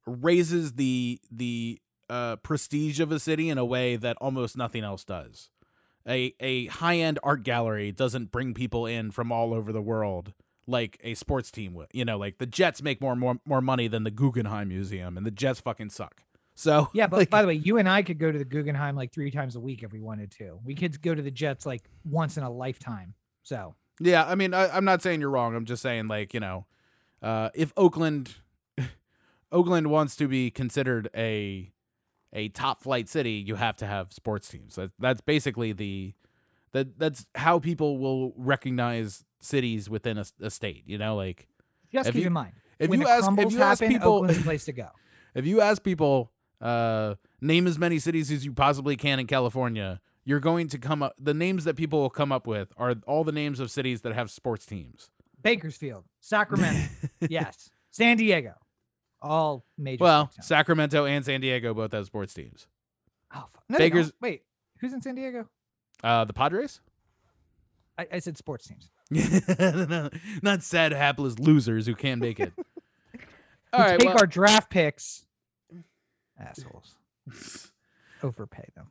raises 0.06 0.74
the 0.74 1.20
the 1.30 1.80
uh, 2.08 2.36
prestige 2.36 3.00
of 3.00 3.12
a 3.12 3.18
city 3.18 3.48
in 3.48 3.56
a 3.56 3.64
way 3.64 3.96
that 3.96 4.16
almost 4.20 4.56
nothing 4.56 4.84
else 4.84 5.04
does. 5.04 5.50
A 6.06 6.34
a 6.40 6.66
high 6.66 6.98
end 6.98 7.18
art 7.22 7.42
gallery 7.42 7.92
doesn't 7.92 8.30
bring 8.30 8.52
people 8.52 8.84
in 8.86 9.10
from 9.10 9.32
all 9.32 9.54
over 9.54 9.72
the 9.72 9.82
world 9.82 10.34
like 10.66 11.00
a 11.02 11.14
sports 11.14 11.50
team 11.50 11.74
would. 11.74 11.88
You 11.92 12.04
know, 12.04 12.18
like 12.18 12.38
the 12.38 12.46
Jets 12.46 12.82
make 12.82 13.00
more 13.00 13.16
more 13.16 13.40
more 13.44 13.60
money 13.60 13.88
than 13.88 14.04
the 14.04 14.10
Guggenheim 14.10 14.68
Museum, 14.68 15.16
and 15.16 15.26
the 15.26 15.30
Jets 15.30 15.60
fucking 15.60 15.90
suck. 15.90 16.22
So 16.54 16.88
Yeah, 16.94 17.06
but 17.06 17.18
like, 17.18 17.30
by 17.30 17.42
the 17.42 17.48
way, 17.48 17.54
you 17.54 17.78
and 17.78 17.88
I 17.88 18.02
could 18.02 18.18
go 18.18 18.30
to 18.30 18.38
the 18.38 18.44
Guggenheim 18.44 18.96
like 18.96 19.12
three 19.12 19.30
times 19.30 19.56
a 19.56 19.60
week 19.60 19.82
if 19.82 19.92
we 19.92 20.00
wanted 20.00 20.30
to. 20.32 20.58
We 20.64 20.74
could 20.74 21.00
go 21.00 21.14
to 21.14 21.22
the 21.22 21.30
Jets 21.30 21.66
like 21.66 21.82
once 22.04 22.36
in 22.36 22.42
a 22.42 22.50
lifetime. 22.50 23.14
So 23.42 23.74
Yeah, 24.00 24.24
I 24.24 24.34
mean, 24.34 24.54
I, 24.54 24.68
I'm 24.68 24.84
not 24.84 25.02
saying 25.02 25.20
you're 25.20 25.30
wrong. 25.30 25.54
I'm 25.54 25.64
just 25.64 25.82
saying, 25.82 26.08
like, 26.08 26.34
you 26.34 26.40
know, 26.40 26.66
uh, 27.22 27.50
if 27.54 27.72
Oakland, 27.76 28.34
Oakland 29.52 29.88
wants 29.90 30.16
to 30.16 30.28
be 30.28 30.50
considered 30.50 31.08
a 31.16 31.72
a 32.32 32.48
top 32.50 32.82
flight 32.82 33.08
city, 33.08 33.32
you 33.32 33.56
have 33.56 33.76
to 33.78 33.86
have 33.86 34.12
sports 34.12 34.48
teams. 34.48 34.76
That, 34.76 34.92
that's 34.98 35.20
basically 35.20 35.72
the 35.72 36.14
that 36.72 36.98
that's 36.98 37.26
how 37.34 37.58
people 37.58 37.98
will 37.98 38.32
recognize 38.36 39.24
cities 39.40 39.88
within 39.90 40.18
a, 40.18 40.24
a 40.40 40.50
state. 40.50 40.84
You 40.86 40.98
know, 40.98 41.16
like 41.16 41.48
just 41.92 42.06
keep 42.12 42.20
you- 42.22 42.26
in 42.26 42.32
mind 42.32 42.52
if 42.78 42.88
when 42.88 43.00
you 43.00 43.08
ask 43.08 43.30
if 43.38 43.52
you 43.52 43.62
ask 43.62 43.82
people 43.82 44.12
Oakland's 44.14 44.42
place 44.44 44.64
to 44.66 44.72
go. 44.72 44.88
if 45.34 45.46
you 45.46 45.60
ask 45.60 45.82
people 45.82 46.32
uh, 46.60 47.14
name 47.40 47.66
as 47.66 47.78
many 47.78 47.98
cities 47.98 48.30
as 48.30 48.44
you 48.44 48.52
possibly 48.52 48.96
can 48.96 49.18
in 49.18 49.26
California, 49.26 50.00
you're 50.24 50.40
going 50.40 50.68
to 50.68 50.78
come 50.78 51.02
up. 51.02 51.14
The 51.18 51.34
names 51.34 51.64
that 51.64 51.74
people 51.76 52.00
will 52.00 52.10
come 52.10 52.32
up 52.32 52.46
with 52.46 52.72
are 52.76 52.94
all 53.06 53.24
the 53.24 53.32
names 53.32 53.60
of 53.60 53.70
cities 53.70 54.00
that 54.02 54.12
have 54.14 54.30
sports 54.30 54.66
teams. 54.66 55.10
Bakersfield, 55.42 56.04
Sacramento, 56.20 56.90
yes, 57.28 57.70
San 57.90 58.18
Diego, 58.18 58.52
all 59.22 59.64
major. 59.78 60.04
Well. 60.04 60.30
Sacramento 60.42 61.06
and 61.06 61.24
San 61.24 61.40
Diego 61.40 61.72
both 61.72 61.92
have 61.92 62.04
sports 62.06 62.34
teams. 62.34 62.66
oh, 63.34 63.46
fuck. 63.50 63.64
No, 63.70 63.78
Baker's- 63.78 64.12
Wait, 64.20 64.42
who's 64.80 64.92
in 64.92 65.00
San 65.00 65.14
Diego? 65.14 65.48
Uh, 66.02 66.24
the 66.24 66.32
Padres? 66.32 66.80
I, 67.98 68.06
I 68.14 68.18
said 68.20 68.36
sports 68.38 68.66
teams. 68.68 68.90
Not 70.42 70.62
sad, 70.62 70.92
hapless 70.92 71.38
losers 71.38 71.86
who 71.86 71.94
can't 71.94 72.20
make 72.20 72.40
it. 72.40 72.52
We 73.72 73.78
All 73.78 73.84
right. 73.86 74.00
take 74.00 74.08
well- 74.08 74.18
our 74.18 74.26
draft 74.26 74.68
picks. 74.68 75.24
Assholes. 76.36 76.96
Overpay 78.22 78.64
them. 78.74 78.88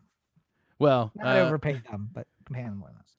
well, 0.80 1.12
Not 1.16 1.36
uh, 1.38 1.39
overpay 1.41 1.82
them, 1.91 2.10
but 2.14 2.28
pay 2.49 2.64
them 2.64 2.82
us. 2.84 3.12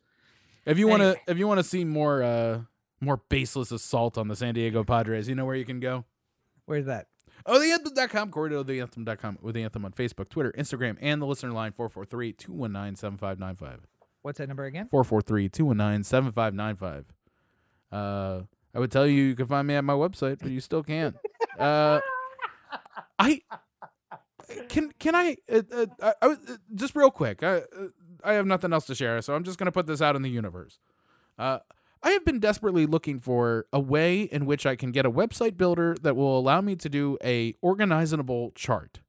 if 0.64 0.78
you 0.78 0.88
want 0.88 1.02
to, 1.02 1.16
if 1.28 1.36
you 1.36 1.46
want 1.46 1.58
to 1.58 1.64
see 1.64 1.84
more, 1.84 2.22
uh, 2.22 2.60
more 3.02 3.18
baseless 3.28 3.72
assault 3.72 4.16
on 4.16 4.28
the 4.28 4.36
San 4.36 4.54
Diego 4.54 4.84
Padres, 4.84 5.28
you 5.28 5.34
know 5.34 5.44
where 5.44 5.54
you 5.54 5.66
can 5.66 5.80
go. 5.80 6.06
Where's 6.64 6.86
that? 6.86 7.08
Oh, 7.46 7.58
the 7.58 7.70
anthem.com, 7.72 8.30
corridor, 8.30 8.62
the 8.62 8.80
anthem.com, 8.80 9.38
with 9.40 9.54
the 9.54 9.62
anthem 9.62 9.84
on 9.84 9.92
Facebook, 9.92 10.28
Twitter, 10.28 10.52
Instagram, 10.56 10.98
and 11.00 11.20
the 11.20 11.26
listener 11.26 11.52
line 11.52 11.72
443 11.72 12.32
219 12.32 12.96
7595. 12.96 13.86
What's 14.22 14.38
that 14.38 14.48
number 14.48 14.64
again? 14.64 14.86
443 14.86 15.48
219 15.48 16.04
7595. 16.04 17.06
Uh, 17.92 18.44
I 18.74 18.78
would 18.78 18.92
tell 18.92 19.06
you 19.06 19.22
you 19.22 19.34
can 19.34 19.46
find 19.46 19.66
me 19.66 19.74
at 19.74 19.84
my 19.84 19.94
website, 19.94 20.38
but 20.40 20.50
you 20.50 20.60
still 20.60 20.82
can't. 20.82 21.16
Uh, 21.58 22.00
I 23.18 23.42
can 24.70 24.92
can 24.98 25.14
I 25.14 25.36
uh, 25.52 25.60
uh, 25.70 25.86
I, 26.00 26.14
I 26.22 26.26
uh, 26.26 26.36
just 26.74 26.96
real 26.96 27.10
quick. 27.10 27.42
I 27.42 27.56
uh, 27.56 27.88
I 28.24 28.32
have 28.34 28.46
nothing 28.46 28.72
else 28.72 28.86
to 28.86 28.94
share, 28.94 29.20
so 29.20 29.34
I'm 29.34 29.44
just 29.44 29.58
gonna 29.58 29.72
put 29.72 29.86
this 29.86 30.00
out 30.00 30.16
in 30.16 30.22
the 30.22 30.30
universe. 30.30 30.78
Uh, 32.02 32.08
I 32.08 32.10
have 32.12 32.24
been 32.24 32.40
desperately 32.40 32.86
looking 32.86 33.18
for 33.18 33.66
a 33.72 33.80
way 33.80 34.22
in 34.22 34.46
which 34.46 34.66
I 34.66 34.76
can 34.76 34.90
get 34.90 35.06
a 35.06 35.10
website 35.10 35.56
builder 35.56 35.96
that 36.02 36.16
will 36.16 36.38
allow 36.38 36.60
me 36.60 36.76
to 36.76 36.88
do 36.88 37.18
a 37.22 37.54
organizable 37.64 38.54
chart, 38.54 39.00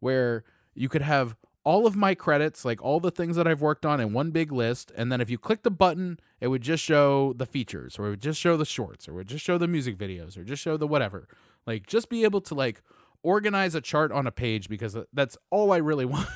where 0.00 0.44
you 0.74 0.88
could 0.88 1.02
have 1.02 1.36
all 1.64 1.86
of 1.86 1.94
my 1.94 2.14
credits, 2.14 2.64
like 2.64 2.82
all 2.82 3.00
the 3.00 3.10
things 3.10 3.36
that 3.36 3.46
I've 3.46 3.60
worked 3.60 3.84
on, 3.84 4.00
in 4.00 4.12
one 4.12 4.30
big 4.30 4.50
list, 4.50 4.92
and 4.96 5.12
then 5.12 5.20
if 5.20 5.28
you 5.28 5.38
click 5.38 5.62
the 5.62 5.70
button, 5.70 6.18
it 6.40 6.48
would 6.48 6.62
just 6.62 6.82
show 6.82 7.34
the 7.34 7.46
features, 7.46 7.98
or 7.98 8.06
it 8.06 8.10
would 8.10 8.22
just 8.22 8.40
show 8.40 8.56
the 8.56 8.64
shorts, 8.64 9.08
or 9.08 9.12
it 9.12 9.14
would 9.16 9.28
just 9.28 9.44
show 9.44 9.58
the 9.58 9.68
music 9.68 9.98
videos, 9.98 10.38
or 10.38 10.44
just 10.44 10.62
show 10.62 10.76
the 10.76 10.86
whatever. 10.86 11.28
Like 11.66 11.86
just 11.86 12.08
be 12.08 12.24
able 12.24 12.40
to 12.42 12.54
like 12.54 12.82
organize 13.22 13.74
a 13.74 13.80
chart 13.80 14.12
on 14.12 14.26
a 14.26 14.32
page 14.32 14.68
because 14.68 14.96
that's 15.12 15.36
all 15.50 15.72
I 15.72 15.76
really 15.76 16.04
want 16.06 16.28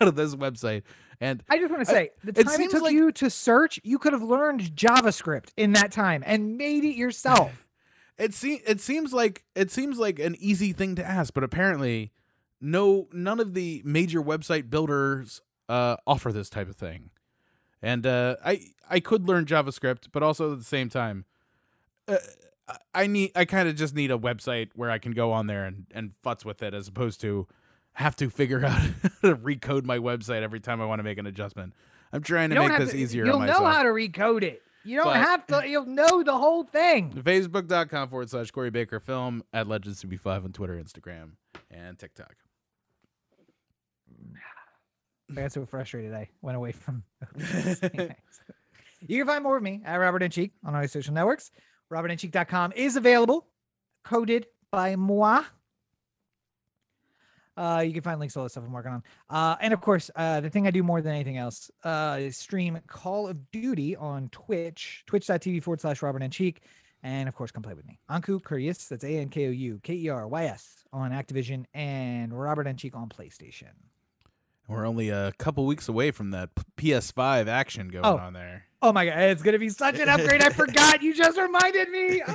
out 0.02 0.08
of 0.08 0.16
this 0.16 0.34
website. 0.34 0.82
And 1.20 1.42
I 1.50 1.58
just 1.58 1.70
want 1.70 1.86
to 1.86 1.90
say 1.92 2.10
the 2.24 2.30
it 2.30 2.44
time 2.44 2.54
it, 2.54 2.56
seems 2.56 2.72
took 2.72 2.82
like- 2.82 2.94
you 2.94 3.12
to 3.12 3.28
search, 3.30 3.78
you 3.84 3.98
could 3.98 4.12
have 4.12 4.22
learned 4.22 4.62
JavaScript 4.74 5.50
in 5.56 5.72
that 5.74 5.92
time 5.92 6.22
and 6.26 6.56
made 6.56 6.84
it 6.84 6.96
yourself. 6.96 7.68
it 8.18 8.32
se- 8.34 8.62
it 8.66 8.80
seems 8.80 9.12
like 9.12 9.44
it 9.54 9.70
seems 9.70 9.98
like 9.98 10.18
an 10.18 10.36
easy 10.38 10.72
thing 10.72 10.94
to 10.96 11.04
ask, 11.06 11.34
but 11.34 11.44
apparently 11.44 12.12
no 12.60 13.08
none 13.12 13.38
of 13.40 13.54
the 13.54 13.82
major 13.84 14.22
website 14.22 14.70
builders 14.70 15.42
uh, 15.68 15.96
offer 16.06 16.32
this 16.32 16.48
type 16.48 16.68
of 16.68 16.76
thing. 16.76 17.10
And 17.82 18.06
uh, 18.06 18.36
I 18.44 18.62
I 18.88 19.00
could 19.00 19.28
learn 19.28 19.44
JavaScript, 19.44 20.08
but 20.12 20.22
also 20.22 20.52
at 20.52 20.58
the 20.58 20.64
same 20.64 20.88
time, 20.88 21.26
uh, 22.08 22.16
I- 22.68 22.76
I 22.94 23.06
need 23.08 23.32
I 23.34 23.44
kind 23.44 23.68
of 23.68 23.76
just 23.76 23.94
need 23.94 24.10
a 24.10 24.18
website 24.18 24.70
where 24.74 24.90
I 24.90 24.98
can 24.98 25.12
go 25.12 25.32
on 25.32 25.48
there 25.48 25.64
and 25.66 25.86
and 25.90 26.12
futz 26.24 26.44
with 26.46 26.62
it, 26.62 26.72
as 26.72 26.88
opposed 26.88 27.20
to 27.22 27.46
have 27.94 28.16
to 28.16 28.30
figure 28.30 28.64
out 28.64 28.72
how 28.72 29.28
to 29.28 29.36
recode 29.36 29.84
my 29.84 29.98
website 29.98 30.42
every 30.42 30.60
time 30.60 30.80
I 30.80 30.86
want 30.86 30.98
to 31.00 31.02
make 31.04 31.18
an 31.18 31.26
adjustment. 31.26 31.74
I'm 32.12 32.22
trying 32.22 32.50
to 32.50 32.58
make 32.58 32.78
this 32.78 32.90
to- 32.90 32.96
easier 32.96 33.24
You'll 33.24 33.40
know 33.40 33.64
how 33.64 33.82
to 33.82 33.90
recode 33.90 34.42
it. 34.42 34.62
You 34.84 34.96
don't 34.96 35.04
But- 35.06 35.16
have 35.16 35.46
to. 35.48 35.62
You'll 35.68 35.86
know 35.86 36.22
the 36.22 36.36
whole 36.36 36.64
thing. 36.64 37.12
Facebook.com 37.12 38.08
forward 38.08 38.30
slash 38.30 38.50
Corey 38.50 38.70
Baker 38.70 38.98
Film 38.98 39.42
at 39.52 39.68
Legends 39.68 40.00
to 40.00 40.06
Be 40.06 40.16
Five 40.16 40.44
on 40.44 40.52
Twitter, 40.52 40.82
Instagram, 40.82 41.32
and 41.70 41.98
TikTok. 41.98 42.34
I 45.30 45.34
got 45.42 45.52
so 45.52 45.64
frustrated 45.64 46.12
I 46.12 46.28
went 46.42 46.56
away 46.56 46.72
from. 46.72 47.04
you 49.06 49.18
can 49.18 49.26
find 49.26 49.44
more 49.44 49.56
of 49.56 49.62
me 49.62 49.80
at 49.84 49.96
Robert 49.96 50.22
and 50.24 50.32
Cheek 50.32 50.52
on 50.64 50.74
all 50.74 50.86
social 50.88 51.14
networks. 51.14 51.50
RobertandCheek.com 51.92 52.72
is 52.74 52.96
available, 52.96 53.46
coded 54.04 54.46
by 54.72 54.96
moi. 54.96 55.44
Uh, 57.56 57.82
you 57.86 57.92
can 57.92 58.02
find 58.02 58.18
links 58.20 58.34
to 58.34 58.40
all 58.40 58.44
the 58.44 58.50
stuff 58.50 58.64
I'm 58.64 58.72
working 58.72 58.92
on. 58.92 59.02
Uh, 59.28 59.56
and 59.60 59.74
of 59.74 59.80
course, 59.80 60.10
uh, 60.16 60.40
the 60.40 60.48
thing 60.50 60.66
I 60.66 60.70
do 60.70 60.82
more 60.82 61.02
than 61.02 61.12
anything 61.14 61.36
else 61.36 61.70
uh, 61.84 62.16
is 62.20 62.36
stream 62.36 62.78
Call 62.86 63.28
of 63.28 63.50
Duty 63.50 63.96
on 63.96 64.28
Twitch, 64.30 65.02
twitch.tv 65.06 65.62
forward 65.62 65.80
slash 65.80 66.00
Robert 66.02 66.22
and 66.22 66.32
Cheek. 66.32 66.62
And 67.02 67.28
of 67.28 67.34
course, 67.34 67.50
come 67.50 67.62
play 67.62 67.74
with 67.74 67.86
me. 67.86 67.98
Ankou 68.10 68.44
Curious, 68.44 68.86
that's 68.86 69.04
A 69.04 69.08
N 69.18 69.28
K 69.30 69.46
O 69.48 69.50
U 69.50 69.80
K 69.82 69.94
E 69.94 70.08
R 70.10 70.28
Y 70.28 70.44
S 70.44 70.84
on 70.92 71.10
Activision 71.12 71.64
and 71.74 72.32
Robert 72.38 72.66
Encheek 72.66 72.94
on 72.94 73.08
PlayStation. 73.08 73.72
We're 74.68 74.86
only 74.86 75.08
a 75.08 75.32
couple 75.32 75.66
weeks 75.66 75.88
away 75.88 76.12
from 76.12 76.30
that 76.30 76.50
PS5 76.76 77.48
action 77.48 77.88
going 77.88 78.04
Oh. 78.04 78.16
on 78.18 78.34
there. 78.34 78.66
Oh 78.82 78.92
my 78.92 79.04
god, 79.06 79.18
it's 79.18 79.42
gonna 79.42 79.58
be 79.58 79.68
such 79.70 79.98
an 79.98 80.08
upgrade. 80.08 80.42
I 80.42 80.50
forgot. 80.50 81.02
You 81.02 81.12
just 81.12 81.36
reminded 81.38 81.88
me. 81.90 82.22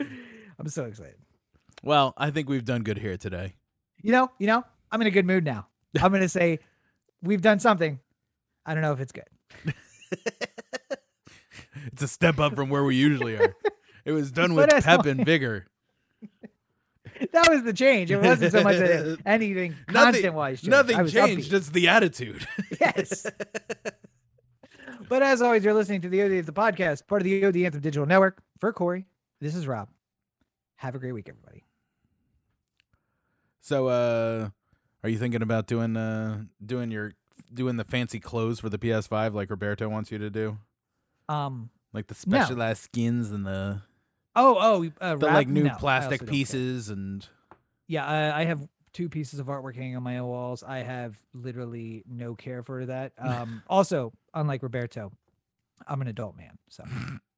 Ah. 0.00 0.04
I'm 0.58 0.68
so 0.68 0.84
excited. 0.84 1.16
Well, 1.84 2.14
I 2.16 2.30
think 2.30 2.48
we've 2.48 2.64
done 2.64 2.82
good 2.82 2.98
here 2.98 3.16
today. 3.16 3.54
You 4.02 4.12
know, 4.12 4.30
you 4.38 4.46
know, 4.46 4.64
I'm 4.90 5.00
in 5.00 5.06
a 5.06 5.10
good 5.10 5.26
mood 5.26 5.44
now. 5.44 5.68
I'm 6.00 6.12
gonna 6.12 6.28
say 6.28 6.58
we've 7.22 7.42
done 7.42 7.60
something. 7.60 8.00
I 8.66 8.74
don't 8.74 8.82
know 8.82 8.92
if 8.92 9.00
it's 9.00 9.12
good. 9.12 9.28
It's 11.92 12.02
a 12.02 12.08
step 12.08 12.40
up 12.40 12.54
from 12.54 12.70
where 12.70 12.82
we 12.82 12.96
usually 12.96 13.36
are. 13.36 13.54
It 14.04 14.12
was 14.12 14.32
done 14.32 14.54
with 14.56 14.70
pep 14.70 15.04
and 15.06 15.24
vigor. 15.24 15.66
That 17.32 17.48
was 17.50 17.62
the 17.62 17.72
change. 17.72 18.10
It 18.10 18.20
wasn't 18.20 18.52
so 18.52 18.62
much 18.62 18.76
anything 19.26 19.76
Nothing- 19.88 20.12
content 20.14 20.34
wise. 20.34 20.64
Nothing 20.64 21.00
was 21.00 21.12
changed, 21.12 21.48
upbeat. 21.48 21.50
just 21.50 21.72
the 21.72 21.88
attitude. 21.88 22.46
Yes. 22.80 23.26
but 25.08 25.22
as 25.22 25.42
always, 25.42 25.62
you're 25.62 25.74
listening 25.74 26.00
to 26.02 26.08
the 26.08 26.22
OD 26.22 26.32
of 26.32 26.46
the 26.46 26.52
podcast, 26.52 27.06
part 27.06 27.20
of 27.22 27.24
the 27.24 27.44
OD 27.44 27.56
Anthem 27.58 27.80
Digital 27.80 28.06
Network. 28.06 28.42
For 28.60 28.72
Corey, 28.72 29.06
this 29.40 29.54
is 29.54 29.66
Rob. 29.66 29.88
Have 30.76 30.94
a 30.94 30.98
great 30.98 31.12
week, 31.12 31.28
everybody. 31.28 31.64
So 33.64 33.88
uh 33.88 34.48
are 35.02 35.08
you 35.08 35.16
thinking 35.18 35.40
about 35.42 35.66
doing 35.66 35.96
uh 35.96 36.42
doing 36.64 36.90
your 36.90 37.12
doing 37.52 37.76
the 37.76 37.84
fancy 37.84 38.20
clothes 38.20 38.60
for 38.60 38.68
the 38.68 38.78
PS5 38.78 39.34
like 39.34 39.48
Roberto 39.50 39.88
wants 39.88 40.12
you 40.12 40.18
to 40.18 40.28
do? 40.30 40.58
Um. 41.28 41.70
Like 41.92 42.08
the 42.08 42.14
No. 42.26 42.38
specialized 42.38 42.82
skins 42.82 43.30
and 43.30 43.46
the 43.46 43.80
Oh, 44.36 44.56
oh, 44.58 44.92
uh, 45.00 45.14
the 45.14 45.26
wrap- 45.26 45.34
like 45.34 45.48
new 45.48 45.64
no, 45.64 45.76
plastic 45.78 46.26
pieces 46.26 46.88
and 46.90 47.26
Yeah, 47.86 48.04
I, 48.04 48.40
I 48.40 48.44
have 48.44 48.66
two 48.92 49.08
pieces 49.08 49.38
of 49.40 49.46
artwork 49.46 49.76
hanging 49.76 49.96
on 49.96 50.02
my 50.02 50.20
walls. 50.20 50.62
I 50.64 50.78
have 50.78 51.16
literally 51.32 52.02
no 52.08 52.34
care 52.34 52.62
for 52.62 52.84
that. 52.86 53.12
Um, 53.18 53.62
also, 53.68 54.12
unlike 54.34 54.62
Roberto, 54.62 55.12
I'm 55.86 56.00
an 56.02 56.08
adult 56.08 56.36
man, 56.36 56.58
so 56.68 56.84